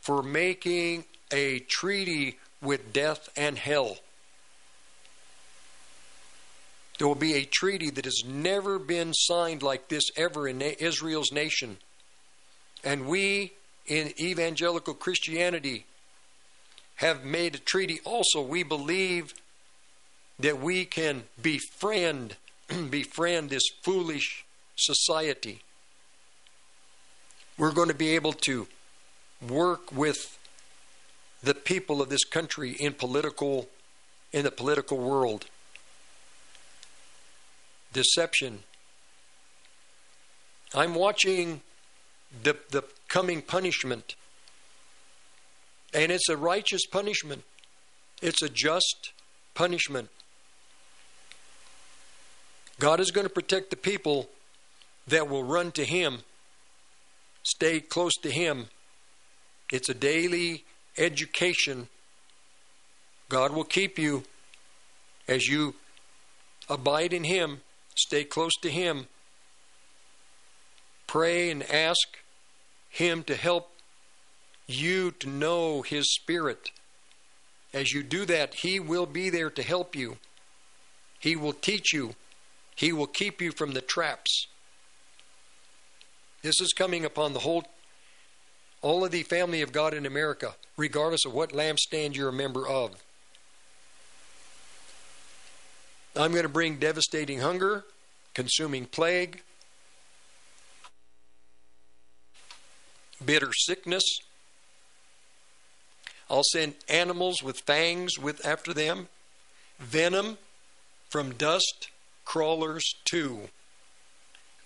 for 0.00 0.22
making 0.22 1.04
a 1.32 1.58
treaty 1.60 2.38
with 2.64 2.92
death 2.92 3.28
and 3.36 3.58
hell. 3.58 3.98
There 6.98 7.08
will 7.08 7.14
be 7.14 7.34
a 7.34 7.44
treaty 7.44 7.90
that 7.90 8.04
has 8.04 8.22
never 8.24 8.78
been 8.78 9.12
signed 9.14 9.62
like 9.62 9.88
this 9.88 10.10
ever 10.16 10.46
in 10.46 10.60
Israel's 10.62 11.32
nation. 11.32 11.78
And 12.84 13.06
we 13.06 13.52
in 13.86 14.12
evangelical 14.20 14.94
Christianity 14.94 15.86
have 16.96 17.24
made 17.24 17.56
a 17.56 17.58
treaty 17.58 18.00
also. 18.04 18.40
We 18.42 18.62
believe 18.62 19.34
that 20.38 20.60
we 20.60 20.84
can 20.84 21.24
befriend 21.40 22.36
befriend 22.90 23.50
this 23.50 23.68
foolish 23.82 24.44
society. 24.76 25.60
We're 27.58 27.72
going 27.72 27.88
to 27.88 27.94
be 27.94 28.14
able 28.14 28.32
to 28.32 28.66
work 29.46 29.92
with 29.92 30.38
the 31.44 31.54
people 31.54 32.00
of 32.00 32.08
this 32.08 32.24
country 32.24 32.72
in 32.72 32.94
political 32.94 33.68
in 34.32 34.44
the 34.44 34.50
political 34.50 34.98
world. 34.98 35.46
Deception. 37.92 38.60
I'm 40.74 40.94
watching 40.94 41.60
the 42.42 42.56
the 42.70 42.82
coming 43.08 43.42
punishment. 43.42 44.16
And 45.92 46.10
it's 46.10 46.28
a 46.28 46.36
righteous 46.36 46.86
punishment. 46.86 47.44
It's 48.20 48.42
a 48.42 48.48
just 48.48 49.12
punishment. 49.54 50.08
God 52.80 52.98
is 52.98 53.12
going 53.12 53.26
to 53.26 53.32
protect 53.32 53.70
the 53.70 53.76
people 53.76 54.28
that 55.06 55.28
will 55.28 55.44
run 55.44 55.70
to 55.72 55.84
Him, 55.84 56.18
stay 57.44 57.78
close 57.78 58.14
to 58.22 58.30
Him. 58.30 58.66
It's 59.70 59.88
a 59.88 59.94
daily 59.94 60.64
education. 60.98 61.88
God 63.28 63.52
will 63.52 63.64
keep 63.64 63.98
you 63.98 64.24
as 65.26 65.46
you 65.46 65.74
abide 66.68 67.12
in 67.12 67.24
Him, 67.24 67.60
stay 67.94 68.24
close 68.24 68.54
to 68.62 68.70
Him. 68.70 69.06
Pray 71.06 71.50
and 71.50 71.62
ask 71.70 72.18
Him 72.90 73.22
to 73.24 73.34
help 73.34 73.70
you 74.66 75.10
to 75.12 75.28
know 75.28 75.82
His 75.82 76.12
Spirit. 76.14 76.70
As 77.72 77.92
you 77.92 78.02
do 78.02 78.24
that, 78.26 78.54
He 78.54 78.78
will 78.78 79.06
be 79.06 79.30
there 79.30 79.50
to 79.50 79.62
help 79.62 79.96
you. 79.96 80.18
He 81.18 81.36
will 81.36 81.52
teach 81.52 81.92
you 81.92 82.14
he 82.74 82.92
will 82.92 83.06
keep 83.06 83.40
you 83.40 83.52
from 83.52 83.72
the 83.72 83.80
traps. 83.80 84.46
This 86.42 86.60
is 86.60 86.72
coming 86.72 87.04
upon 87.04 87.32
the 87.32 87.40
whole, 87.40 87.64
all 88.84 89.02
of 89.02 89.10
the 89.10 89.22
family 89.22 89.62
of 89.62 89.72
God 89.72 89.94
in 89.94 90.04
America, 90.04 90.56
regardless 90.76 91.24
of 91.24 91.32
what 91.32 91.52
lampstand 91.52 92.14
you're 92.14 92.28
a 92.28 92.32
member 92.34 92.68
of. 92.68 93.02
I'm 96.14 96.32
going 96.32 96.42
to 96.42 96.50
bring 96.50 96.76
devastating 96.76 97.40
hunger, 97.40 97.86
consuming 98.34 98.84
plague, 98.84 99.40
bitter 103.24 103.54
sickness. 103.54 104.04
I'll 106.28 106.44
send 106.52 106.74
animals 106.86 107.42
with 107.42 107.60
fangs 107.60 108.18
with 108.18 108.44
after 108.44 108.74
them, 108.74 109.08
venom 109.78 110.36
from 111.08 111.32
dust 111.32 111.88
crawlers 112.26 112.84
too. 113.06 113.48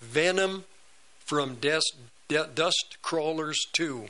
Venom 0.01 0.65
from 1.25 1.55
dust, 1.55 1.95
dust 2.29 2.97
crawlers 3.01 3.59
too. 3.73 4.05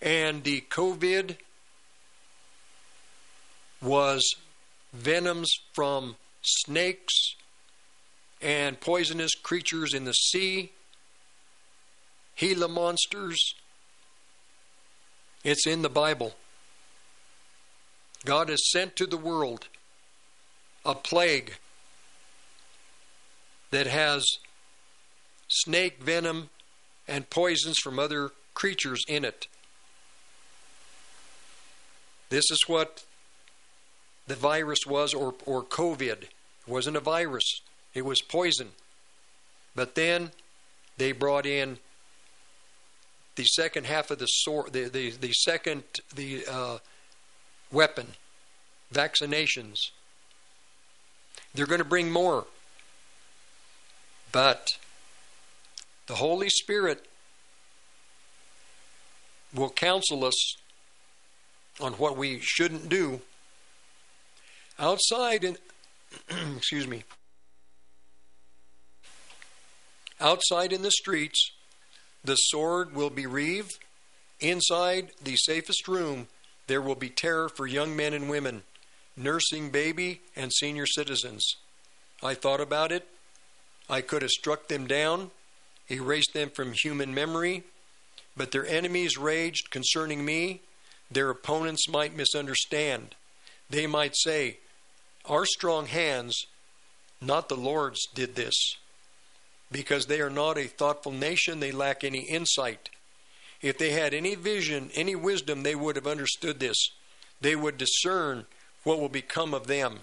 And 0.00 0.44
the 0.44 0.62
COVID 0.70 1.36
was 3.82 4.34
venoms 4.92 5.50
from 5.74 6.16
snakes 6.42 7.34
and 8.40 8.80
poisonous 8.80 9.34
creatures 9.34 9.94
in 9.94 10.04
the 10.04 10.12
sea, 10.12 10.72
Gila 12.36 12.68
monsters. 12.68 13.54
It's 15.44 15.66
in 15.66 15.82
the 15.82 15.88
Bible. 15.88 16.34
God 18.24 18.48
has 18.48 18.70
sent 18.70 18.96
to 18.96 19.06
the 19.06 19.16
world 19.16 19.68
a 20.84 20.94
plague 20.94 21.56
that 23.70 23.86
has 23.86 24.24
snake 25.48 26.02
venom 26.02 26.50
and 27.08 27.28
poisons 27.30 27.78
from 27.82 27.98
other 27.98 28.30
creatures 28.54 29.02
in 29.08 29.24
it. 29.24 29.46
This 32.28 32.50
is 32.50 32.60
what 32.66 33.04
the 34.26 34.34
virus 34.34 34.80
was, 34.86 35.14
or, 35.14 35.34
or 35.46 35.62
COVID. 35.62 36.22
It 36.22 36.30
wasn't 36.66 36.96
a 36.96 37.00
virus, 37.00 37.62
it 37.94 38.04
was 38.04 38.20
poison. 38.20 38.68
But 39.74 39.94
then 39.94 40.32
they 40.98 41.12
brought 41.12 41.46
in 41.46 41.78
the 43.36 43.44
second 43.44 43.86
half 43.86 44.10
of 44.10 44.18
the 44.18 44.26
sword, 44.26 44.72
the, 44.72 44.84
the, 44.84 45.10
the 45.12 45.32
second 45.32 45.84
the 46.14 46.44
uh, 46.50 46.78
weapon, 47.72 48.08
vaccinations. 48.92 49.90
They're 51.54 51.66
going 51.66 51.78
to 51.78 51.84
bring 51.84 52.10
more. 52.10 52.46
But 54.32 54.66
the 56.08 56.16
Holy 56.16 56.48
Spirit 56.48 57.06
will 59.54 59.70
counsel 59.70 60.24
us 60.24 60.56
on 61.80 61.92
what 61.94 62.16
we 62.16 62.40
shouldn't 62.40 62.88
do. 62.88 63.20
Outside 64.78 65.44
in 65.44 65.56
excuse 66.56 66.86
me 66.86 67.04
outside 70.20 70.72
in 70.72 70.80
the 70.80 70.90
streets 70.90 71.52
the 72.24 72.34
sword 72.34 72.94
will 72.94 73.10
be 73.10 73.26
reeved 73.26 73.78
inside 74.40 75.10
the 75.22 75.36
safest 75.36 75.86
room 75.86 76.28
there 76.66 76.80
will 76.80 76.94
be 76.94 77.10
terror 77.10 77.50
for 77.50 77.66
young 77.66 77.94
men 77.94 78.14
and 78.14 78.30
women 78.30 78.62
nursing 79.18 79.70
baby 79.70 80.20
and 80.36 80.52
senior 80.52 80.86
citizens. 80.86 81.56
I 82.22 82.34
thought 82.34 82.60
about 82.60 82.92
it. 82.92 83.06
I 83.90 84.00
could 84.00 84.22
have 84.22 84.30
struck 84.30 84.68
them 84.68 84.86
down 84.86 85.30
erased 85.90 86.32
them 86.34 86.50
from 86.50 86.72
human 86.72 87.14
memory 87.14 87.64
but 88.38 88.52
their 88.52 88.66
enemies 88.66 89.18
raged 89.18 89.70
concerning 89.70 90.24
me 90.24 90.62
their 91.10 91.30
opponents 91.30 91.88
might 91.88 92.16
misunderstand. 92.16 93.14
They 93.68 93.86
might 93.86 94.16
say, 94.16 94.58
Our 95.24 95.44
strong 95.44 95.86
hands, 95.86 96.46
not 97.20 97.48
the 97.48 97.56
Lord's, 97.56 98.06
did 98.14 98.34
this. 98.34 98.54
Because 99.70 100.06
they 100.06 100.20
are 100.20 100.30
not 100.30 100.56
a 100.56 100.66
thoughtful 100.66 101.12
nation, 101.12 101.60
they 101.60 101.72
lack 101.72 102.04
any 102.04 102.20
insight. 102.20 102.90
If 103.60 103.76
they 103.76 103.90
had 103.90 104.14
any 104.14 104.34
vision, 104.34 104.90
any 104.94 105.16
wisdom, 105.16 105.62
they 105.62 105.74
would 105.74 105.96
have 105.96 106.06
understood 106.06 106.60
this. 106.60 106.76
They 107.40 107.56
would 107.56 107.76
discern 107.76 108.46
what 108.84 109.00
will 109.00 109.08
become 109.08 109.52
of 109.52 109.66
them. 109.66 110.00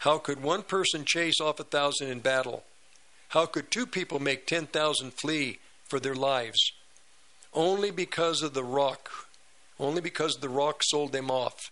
How 0.00 0.18
could 0.18 0.42
one 0.42 0.62
person 0.62 1.04
chase 1.04 1.40
off 1.40 1.60
a 1.60 1.64
thousand 1.64 2.08
in 2.08 2.20
battle? 2.20 2.64
How 3.36 3.44
could 3.44 3.70
two 3.70 3.84
people 3.84 4.18
make 4.18 4.46
ten 4.46 4.66
thousand 4.66 5.12
flee 5.12 5.58
for 5.84 6.00
their 6.00 6.14
lives? 6.14 6.72
Only 7.52 7.90
because 7.90 8.40
of 8.40 8.54
the 8.54 8.64
rock 8.64 9.10
only 9.78 10.00
because 10.00 10.38
the 10.40 10.48
rock 10.48 10.82
sold 10.82 11.12
them 11.12 11.30
off, 11.30 11.70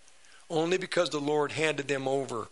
only 0.50 0.76
because 0.76 1.08
the 1.08 1.20
Lord 1.20 1.52
handed 1.52 1.88
them 1.88 2.06
over. 2.06 2.48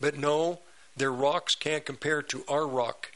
But 0.00 0.16
no, 0.16 0.60
their 0.96 1.10
rocks 1.10 1.56
can't 1.56 1.84
compare 1.84 2.22
to 2.22 2.44
our 2.46 2.64
rock. 2.64 3.10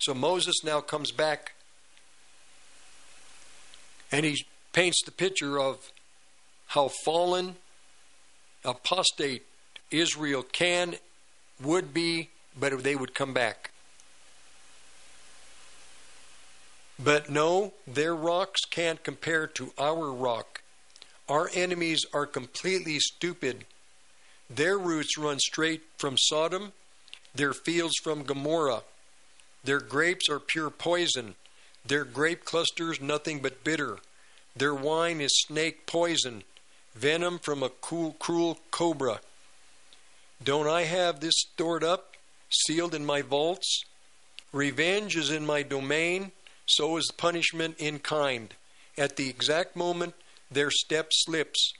So 0.00 0.12
Moses 0.12 0.64
now 0.64 0.80
comes 0.80 1.12
back 1.12 1.52
and 4.10 4.26
he 4.26 4.44
paints 4.72 5.04
the 5.04 5.12
picture 5.12 5.60
of 5.60 5.92
how 6.66 6.90
fallen, 7.04 7.54
apostate 8.64 9.46
Israel 9.92 10.42
can, 10.42 10.96
would 11.62 11.94
be, 11.94 12.30
but 12.58 12.82
they 12.82 12.96
would 12.96 13.14
come 13.14 13.32
back. 13.32 13.71
But 17.02 17.30
no, 17.30 17.72
their 17.86 18.14
rocks 18.14 18.60
can't 18.70 19.02
compare 19.02 19.46
to 19.48 19.72
our 19.78 20.12
rock. 20.12 20.62
Our 21.28 21.50
enemies 21.52 22.04
are 22.12 22.26
completely 22.26 22.98
stupid. 23.00 23.64
Their 24.48 24.78
roots 24.78 25.18
run 25.18 25.38
straight 25.38 25.82
from 25.98 26.16
Sodom, 26.18 26.72
their 27.34 27.52
fields 27.52 27.94
from 28.02 28.22
Gomorrah. 28.22 28.82
Their 29.64 29.80
grapes 29.80 30.28
are 30.28 30.38
pure 30.38 30.70
poison, 30.70 31.34
their 31.84 32.04
grape 32.04 32.44
clusters 32.44 33.00
nothing 33.00 33.40
but 33.40 33.64
bitter. 33.64 33.98
Their 34.54 34.74
wine 34.74 35.20
is 35.20 35.42
snake 35.46 35.86
poison, 35.86 36.44
venom 36.94 37.38
from 37.38 37.62
a 37.62 37.70
cool, 37.70 38.12
cruel 38.18 38.58
cobra. 38.70 39.20
Don't 40.44 40.68
I 40.68 40.82
have 40.82 41.20
this 41.20 41.34
stored 41.36 41.82
up, 41.82 42.16
sealed 42.50 42.94
in 42.94 43.04
my 43.04 43.22
vaults? 43.22 43.84
Revenge 44.52 45.16
is 45.16 45.30
in 45.30 45.46
my 45.46 45.62
domain, 45.62 46.32
so 46.72 46.96
is 46.96 47.10
punishment 47.16 47.76
in 47.78 47.98
kind. 47.98 48.54
At 48.98 49.16
the 49.16 49.28
exact 49.28 49.76
moment 49.76 50.14
their 50.50 50.70
step 50.70 51.08
slips 51.12 51.72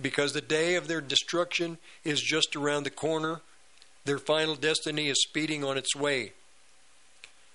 because 0.00 0.32
the 0.32 0.40
day 0.40 0.74
of 0.76 0.88
their 0.88 1.00
destruction 1.00 1.78
is 2.04 2.20
just 2.20 2.56
around 2.56 2.84
the 2.84 2.90
corner. 2.90 3.40
Their 4.04 4.18
final 4.18 4.54
destiny 4.54 5.08
is 5.08 5.22
speeding 5.22 5.64
on 5.64 5.76
its 5.76 5.94
way. 5.94 6.32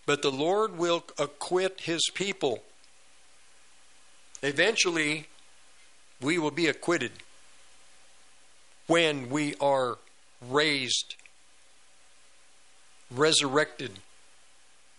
But 0.06 0.22
the 0.22 0.32
Lord 0.32 0.78
will 0.78 1.04
acquit 1.18 1.82
his 1.82 2.02
people. 2.14 2.62
Eventually, 4.44 5.28
we 6.22 6.38
will 6.38 6.52
be 6.52 6.68
acquitted 6.68 7.12
when 8.88 9.30
we 9.30 9.56
are 9.56 9.98
raised, 10.48 11.16
resurrected 13.10 13.92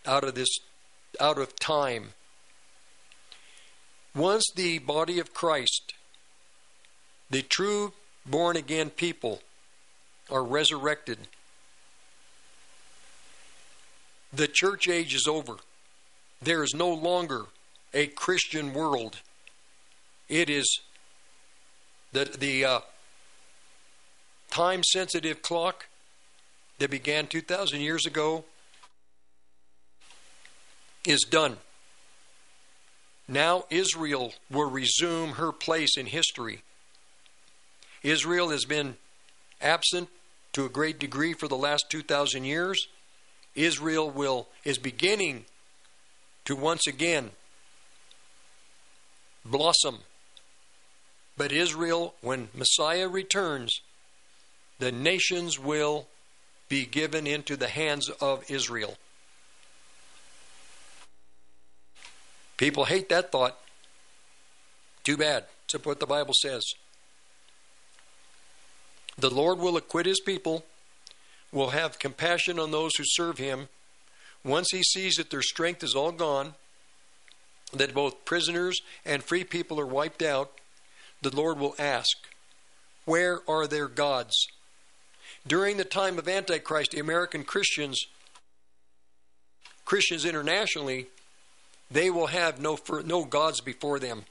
out 0.05 0.25
of 0.25 0.35
this 0.35 0.49
out 1.21 1.39
of 1.39 1.57
time 1.57 2.11
once 4.15 4.51
the 4.55 4.79
body 4.79 5.19
of 5.19 5.35
Christ, 5.35 5.93
the 7.29 7.43
true 7.43 7.93
born 8.25 8.57
again 8.57 8.89
people, 8.91 9.43
are 10.31 10.43
resurrected, 10.43 11.19
the 14.33 14.49
church 14.49 14.89
age 14.89 15.15
is 15.15 15.27
over. 15.29 15.57
There 16.43 16.63
is 16.63 16.75
no 16.75 16.89
longer 16.93 17.45
a 17.95 18.07
Christian 18.07 18.75
world. 18.75 19.21
It 20.29 20.51
is 20.51 20.81
the, 22.13 22.25
the 22.25 22.65
uh, 22.65 22.81
time 24.51 24.83
sensitive 24.83 25.43
clock 25.43 25.87
that 26.79 26.91
began 26.91 27.27
2,000 27.27 27.81
years 27.81 28.07
ago 28.07 28.45
is 31.07 31.23
done. 31.23 31.57
Now 33.29 33.65
Israel 33.71 34.33
will 34.51 34.71
resume 34.71 35.33
her 35.33 35.53
place 35.53 35.97
in 35.97 36.07
history. 36.07 36.63
Israel 38.03 38.51
has 38.51 38.65
been 38.65 38.97
absent 39.61 40.09
to 40.53 40.65
a 40.65 40.71
great 40.71 40.99
degree 40.99 41.33
for 41.33 41.49
the 41.49 41.57
last 41.57 41.91
2,000 41.91 42.45
years. 42.45 42.87
Israel 43.55 44.11
will 44.11 44.49
is 44.65 44.79
beginning 44.79 45.45
to 46.45 46.55
once 46.55 46.87
again 46.87 47.31
blossom. 49.45 49.99
But 51.37 51.53
Israel, 51.53 52.15
when 52.21 52.49
Messiah 52.55 53.09
returns, 53.09 53.81
the 54.79 54.93
nations 54.93 55.59
will 55.59 56.07
be 56.69 56.87
given 56.87 57.27
into 57.27 57.57
the 57.57 57.69
hands 57.69 58.09
of 58.21 58.51
Israel. 58.51 58.97
People 62.57 62.87
hate 62.87 63.09
that 63.09 63.31
thought. 63.31 63.59
Too 65.05 65.17
bad. 65.17 65.45
It's 65.65 65.85
what 65.85 66.01
the 66.01 66.07
Bible 66.07 66.35
says. 66.35 66.65
The 69.19 69.31
Lord 69.31 69.59
will 69.59 69.77
acquit 69.77 70.07
his 70.07 70.21
people, 70.21 70.65
will 71.53 71.71
have 71.71 71.99
compassion 71.99 72.59
on 72.59 72.71
those 72.71 72.95
who 72.97 73.05
serve 73.07 73.39
him. 73.39 73.69
Once 74.45 74.69
he 74.71 74.83
sees 74.83 75.15
that 75.15 75.31
their 75.31 75.43
strength 75.43 75.83
is 75.83 75.95
all 75.95 76.13
gone, 76.13 76.55
that 77.73 77.95
both 77.95 78.25
prisoners 78.25 78.81
and 79.05 79.25
free 79.25 79.45
people 79.45 79.81
are 79.81 79.87
wiped 79.87 80.23
out, 80.23 80.53
the 81.23 81.35
Lord 81.35 81.59
will 81.59 81.75
ask, 81.79 82.17
Where 83.05 83.41
are 83.49 83.67
their 83.67 83.89
gods? 83.89 84.47
During 85.47 85.77
the 85.77 85.85
time 85.85 86.19
of 86.19 86.29
Antichrist, 86.29 86.91
the 86.93 87.01
American 87.01 87.45
Christians, 87.45 88.07
Christians 89.85 90.25
internationally, 90.25 91.07
they 91.91 92.11
will 92.11 92.27
have 92.27 92.61
no, 92.61 92.79
no 93.05 93.25
gods 93.25 93.61
before 93.61 93.99
them. 93.99 94.25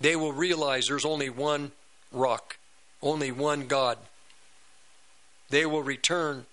They 0.00 0.16
will 0.16 0.32
realize 0.32 0.86
there's 0.86 1.04
only 1.04 1.30
one 1.30 1.72
rock, 2.12 2.58
only 3.02 3.32
one 3.32 3.66
God. 3.66 3.98
They 5.50 5.66
will 5.66 5.82
return 5.82 6.46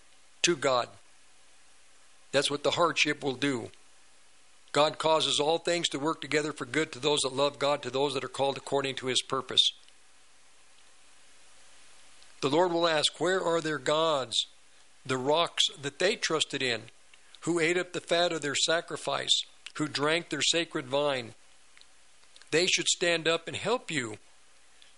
to 0.43 0.55
God. 0.55 0.87
That's 2.31 2.49
what 2.49 2.63
the 2.63 2.71
hardship 2.71 3.23
will 3.23 3.35
do. 3.35 3.69
God 4.71 4.97
causes 4.97 5.39
all 5.39 5.57
things 5.57 5.87
to 5.89 5.99
work 5.99 6.19
together 6.21 6.51
for 6.51 6.65
good 6.65 6.91
to 6.91 6.99
those 6.99 7.21
that 7.21 7.33
love 7.33 7.59
God, 7.59 7.81
to 7.83 7.89
those 7.89 8.13
that 8.13 8.23
are 8.25 8.29
called 8.29 8.57
according 8.57 8.95
to 8.95 9.07
his 9.07 9.21
purpose. 9.21 9.71
The 12.41 12.49
Lord 12.49 12.73
will 12.73 12.87
ask, 12.87 13.19
Where 13.19 13.41
are 13.41 13.61
their 13.61 13.77
gods, 13.77 14.47
the 15.05 15.17
rocks 15.17 15.67
that 15.81 15.99
they 15.99 16.15
trusted 16.15 16.61
in, 16.61 16.83
who 17.45 17.59
ate 17.59 17.77
up 17.77 17.93
the 17.93 18.01
fat 18.01 18.31
of 18.31 18.41
their 18.41 18.55
sacrifice, 18.55 19.43
who 19.75 19.87
drank 19.87 20.29
their 20.29 20.41
sacred 20.41 20.87
vine? 20.87 21.33
They 22.51 22.65
should 22.65 22.87
stand 22.87 23.27
up 23.27 23.47
and 23.47 23.55
help 23.55 23.91
you. 23.91 24.17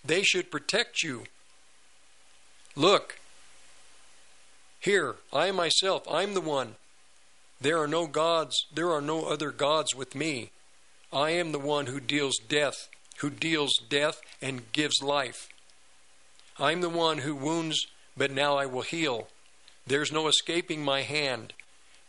They 0.04 0.24
should 0.24 0.50
protect 0.50 1.04
you. 1.04 1.24
Look, 2.76 3.20
here, 4.80 5.16
I 5.34 5.52
myself, 5.52 6.04
I'm 6.10 6.34
the 6.36 6.42
one. 6.42 6.76
There 7.60 7.82
are 7.82 7.88
no 7.88 8.08
gods, 8.08 8.56
there 8.74 8.92
are 8.92 9.02
no 9.02 9.26
other 9.26 9.52
gods 9.52 9.94
with 9.94 10.16
me. 10.16 10.52
I 11.12 11.32
am 11.32 11.52
the 11.52 11.60
one 11.60 11.88
who 11.88 12.00
deals 12.00 12.38
death, 12.48 12.88
who 13.18 13.30
deals 13.30 13.74
death 13.90 14.22
and 14.42 14.72
gives 14.72 15.02
life. 15.02 15.50
I'm 16.58 16.80
the 16.80 16.90
one 16.90 17.20
who 17.20 17.36
wounds, 17.36 17.88
but 18.16 18.32
now 18.32 18.56
I 18.56 18.68
will 18.68 18.84
heal. 18.84 19.28
There's 19.86 20.12
no 20.12 20.28
escaping 20.28 20.84
my 20.84 21.02
hand, 21.02 21.54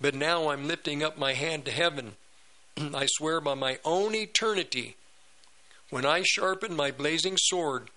but 0.00 0.14
now 0.14 0.48
I'm 0.48 0.66
lifting 0.66 1.02
up 1.02 1.18
my 1.18 1.32
hand 1.34 1.64
to 1.64 1.70
heaven. 1.70 2.16
I 2.76 3.06
swear 3.06 3.40
by 3.40 3.54
my 3.54 3.78
own 3.84 4.14
eternity, 4.14 4.96
when 5.90 6.04
I 6.04 6.22
sharpen 6.22 6.76
my 6.76 6.90
blazing 6.90 7.36
sword 7.38 7.90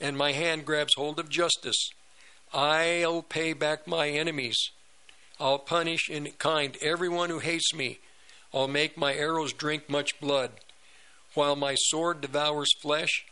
and 0.00 0.16
my 0.16 0.32
hand 0.32 0.64
grabs 0.64 0.94
hold 0.96 1.18
of 1.18 1.28
justice, 1.28 1.90
I'll 2.52 3.22
pay 3.22 3.52
back 3.52 3.86
my 3.86 4.08
enemies. 4.08 4.70
I'll 5.38 5.58
punish 5.58 6.08
in 6.08 6.32
kind 6.38 6.76
everyone 6.80 7.28
who 7.28 7.40
hates 7.40 7.74
me. 7.74 7.98
I'll 8.54 8.68
make 8.68 8.96
my 8.96 9.14
arrows 9.14 9.52
drink 9.52 9.90
much 9.90 10.18
blood. 10.18 10.52
While 11.34 11.56
my 11.56 11.74
sword 11.74 12.22
devours 12.22 12.72
flesh, 12.80 13.26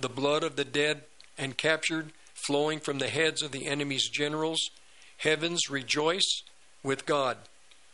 the 0.00 0.08
blood 0.08 0.42
of 0.42 0.56
the 0.56 0.64
dead 0.64 1.04
and 1.38 1.56
captured 1.56 2.12
flowing 2.34 2.80
from 2.80 2.98
the 2.98 3.08
heads 3.08 3.42
of 3.42 3.52
the 3.52 3.66
enemy's 3.66 4.08
generals, 4.08 4.70
heavens 5.18 5.70
rejoice 5.70 6.42
with 6.86 7.04
God. 7.04 7.36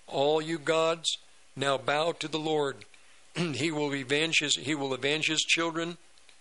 All 0.07 0.41
you 0.41 0.59
gods, 0.59 1.17
now 1.57 1.79
bow 1.79 2.13
to 2.13 2.29
the 2.29 2.39
Lord. 2.39 2.85
he 3.35 3.73
will 3.73 3.91
his 3.91 4.57
he 4.57 4.75
will 4.75 4.93
avenge 4.93 5.27
his 5.27 5.41
children, 5.41 5.97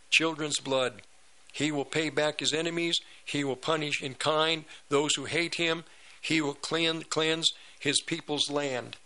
children's 0.09 0.59
blood. 0.59 1.01
He 1.53 1.71
will 1.71 1.85
pay 1.85 2.09
back 2.09 2.39
his 2.39 2.53
enemies. 2.53 2.99
He 3.25 3.43
will 3.43 3.55
punish 3.55 4.01
in 4.01 4.15
kind 4.15 4.65
those 4.89 5.15
who 5.15 5.25
hate 5.25 5.55
him. 5.55 5.83
He 6.21 6.39
will 6.39 6.53
cleanse, 6.53 7.05
cleanse 7.05 7.51
his 7.79 8.01
people's 8.01 8.49
land. 8.49 8.97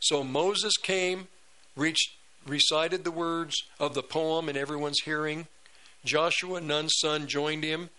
So 0.00 0.24
Moses 0.24 0.76
came, 0.76 1.28
reached, 1.76 2.16
recited 2.46 3.04
the 3.04 3.10
words 3.10 3.54
of 3.78 3.94
the 3.94 4.02
poem 4.02 4.48
in 4.48 4.56
everyone's 4.56 5.00
hearing. 5.04 5.46
Joshua, 6.04 6.60
Nun's 6.60 6.94
son, 6.98 7.26
joined 7.26 7.64
him. 7.64 7.90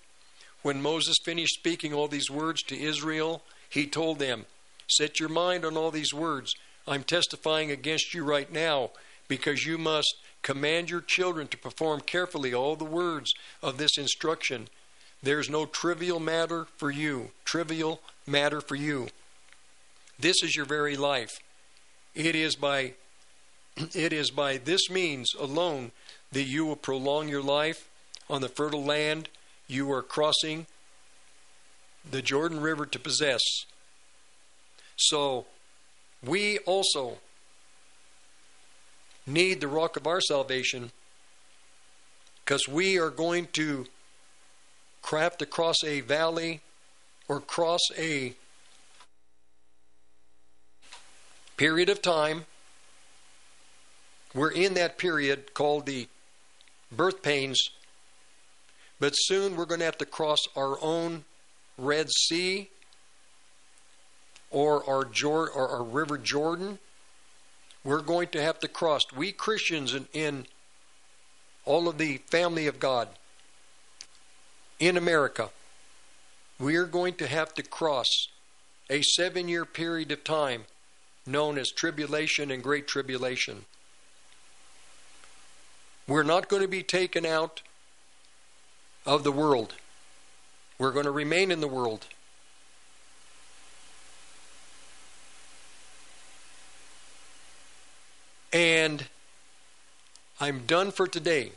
When 0.64 0.82
Moses 0.82 1.18
finished 1.24 1.56
speaking 1.56 1.94
all 1.94 2.08
these 2.08 2.30
words 2.30 2.62
to 2.64 2.80
Israel, 2.80 3.42
he 3.72 3.88
told 3.88 4.19
them, 4.19 4.45
Set 4.88 5.19
your 5.19 5.30
mind 5.30 5.64
on 5.64 5.77
all 5.77 5.90
these 5.90 6.14
words. 6.14 6.53
I'm 6.85 7.03
testifying 7.03 7.72
against 7.72 8.14
you 8.14 8.25
right 8.25 8.51
now 8.51 8.91
because 9.30 9.66
you 9.66 9.77
must 9.77 10.14
command 10.41 10.90
your 10.90 11.00
children 11.00 11.48
to 11.48 11.58
perform 11.58 12.01
carefully 12.01 12.53
all 12.53 12.75
the 12.75 12.83
words 12.83 13.33
of 13.64 13.77
this 13.77 13.98
instruction. 13.98 14.67
There's 15.24 15.50
no 15.50 15.66
trivial 15.66 16.19
matter 16.19 16.67
for 16.75 16.91
you, 16.91 17.32
trivial 17.45 18.01
matter 18.27 18.59
for 18.59 18.75
you. 18.75 19.08
This 20.19 20.43
is 20.43 20.56
your 20.56 20.66
very 20.66 20.98
life. 20.98 21.32
It 22.14 22.35
is 22.35 22.58
by 22.58 22.93
it 23.95 24.11
is 24.11 24.32
by 24.32 24.58
this 24.58 24.90
means 24.90 25.33
alone 25.40 25.91
that 26.33 26.43
you 26.43 26.66
will 26.66 26.75
prolong 26.75 27.30
your 27.30 27.41
life 27.41 27.88
on 28.30 28.41
the 28.41 28.50
fertile 28.50 28.83
land 28.83 29.30
you 29.67 29.90
are 29.93 30.01
crossing 30.01 30.66
the 32.10 32.22
Jordan 32.22 32.62
River 32.62 32.86
to 32.86 33.00
possess. 33.00 33.42
So 34.96 35.46
we 36.24 36.60
also 36.60 37.18
need 39.26 39.62
the 39.62 39.68
rock 39.68 39.98
of 39.98 40.08
our 40.08 40.22
salvation 40.22 40.92
because 42.44 42.68
we 42.68 43.00
are 43.00 43.10
going 43.10 43.48
to 43.54 43.86
craft 45.02 45.42
across 45.42 45.84
a 45.84 46.02
valley 46.02 46.62
or 47.28 47.40
cross 47.40 47.82
a 47.98 48.34
period 51.58 51.90
of 51.90 52.02
time. 52.02 52.46
We're 54.34 54.52
in 54.52 54.74
that 54.76 54.98
period 54.98 55.54
called 55.54 55.86
the 55.86 56.08
birth 56.92 57.22
pains, 57.22 57.60
but 59.00 59.12
soon 59.14 59.56
we're 59.56 59.66
going 59.66 59.80
to 59.80 59.86
have 59.86 59.98
to 60.00 60.06
cross 60.06 60.40
our 60.56 60.78
own 60.82 61.26
Red 61.77 62.09
Sea 62.11 62.69
or 64.50 64.88
our, 64.90 65.06
Jor- 65.06 65.50
or 65.50 65.69
our 65.69 65.83
River 65.83 66.17
Jordan. 66.17 66.80
We're 67.83 68.01
going 68.01 68.27
to 68.30 68.41
have 68.41 68.59
to 68.59 68.67
cross. 68.67 69.01
We 69.16 69.32
Christians 69.32 69.93
in, 69.93 70.08
in 70.14 70.45
all 71.66 71.88
of 71.88 71.98
the 71.98 72.17
family 72.30 72.67
of 72.67 72.80
God 72.80 73.08
in 74.80 74.98
America, 74.98 75.50
we 76.59 76.75
are 76.75 76.85
going 76.85 77.16
to 77.16 77.27
have 77.27 77.53
to 77.56 77.64
cross 77.64 78.27
a 78.90 79.01
seven 79.01 79.48
year 79.48 79.66
period 79.66 80.11
of 80.11 80.24
time 80.24 80.66
known 81.25 81.58
as 81.58 81.72
tribulation 81.72 82.51
and 82.51 82.61
great 82.61 82.88
tribulation. 82.88 83.66
We're 86.08 86.24
not 86.24 86.50
going 86.50 86.61
to 86.61 86.67
be 86.67 86.83
taken 86.83 87.25
out 87.25 87.61
of 89.06 89.24
the 89.24 89.32
world. 89.32 89.75
We're 90.82 90.92
going 90.92 91.06
to 91.06 91.11
remain 91.11 91.51
in 91.51 91.61
the 91.61 91.68
world. 91.68 92.08
And 98.51 99.06
I'm 100.40 100.66
done 100.66 100.90
for 100.90 101.06
today. 101.06 101.51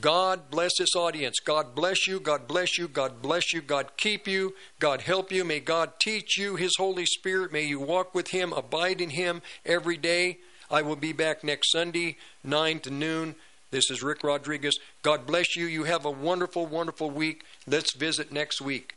God 0.00 0.50
bless 0.50 0.78
this 0.78 0.96
audience. 0.96 1.40
God 1.44 1.74
bless 1.74 2.06
you. 2.06 2.18
God 2.18 2.48
bless 2.48 2.78
you. 2.78 2.88
God 2.88 3.20
bless 3.20 3.52
you. 3.52 3.60
God 3.60 3.98
keep 3.98 4.26
you. 4.26 4.54
God 4.78 5.02
help 5.02 5.30
you. 5.30 5.44
May 5.44 5.60
God 5.60 6.00
teach 6.00 6.38
you 6.38 6.56
His 6.56 6.72
Holy 6.78 7.04
Spirit. 7.04 7.52
May 7.52 7.64
you 7.64 7.80
walk 7.80 8.14
with 8.14 8.28
Him, 8.28 8.54
abide 8.54 9.02
in 9.02 9.10
Him 9.10 9.42
every 9.66 9.98
day. 9.98 10.38
I 10.70 10.80
will 10.80 10.96
be 10.96 11.12
back 11.12 11.44
next 11.44 11.70
Sunday, 11.70 12.16
9 12.42 12.80
to 12.80 12.90
noon. 12.90 13.34
This 13.72 13.90
is 13.90 14.02
Rick 14.02 14.22
Rodriguez. 14.22 14.78
God 15.00 15.26
bless 15.26 15.56
you. 15.56 15.64
You 15.64 15.84
have 15.84 16.04
a 16.04 16.10
wonderful, 16.10 16.66
wonderful 16.66 17.10
week. 17.10 17.42
Let's 17.66 17.94
visit 17.94 18.30
next 18.30 18.60
week. 18.60 18.96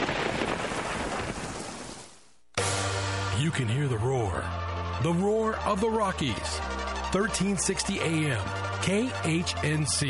You 3.41 3.49
can 3.49 3.67
hear 3.67 3.87
the 3.87 3.97
roar. 3.97 4.45
The 5.01 5.13
roar 5.13 5.55
of 5.65 5.81
the 5.81 5.89
Rockies. 5.89 6.59
1360 7.11 7.99
AM. 7.99 8.37
KHNC. 8.83 10.09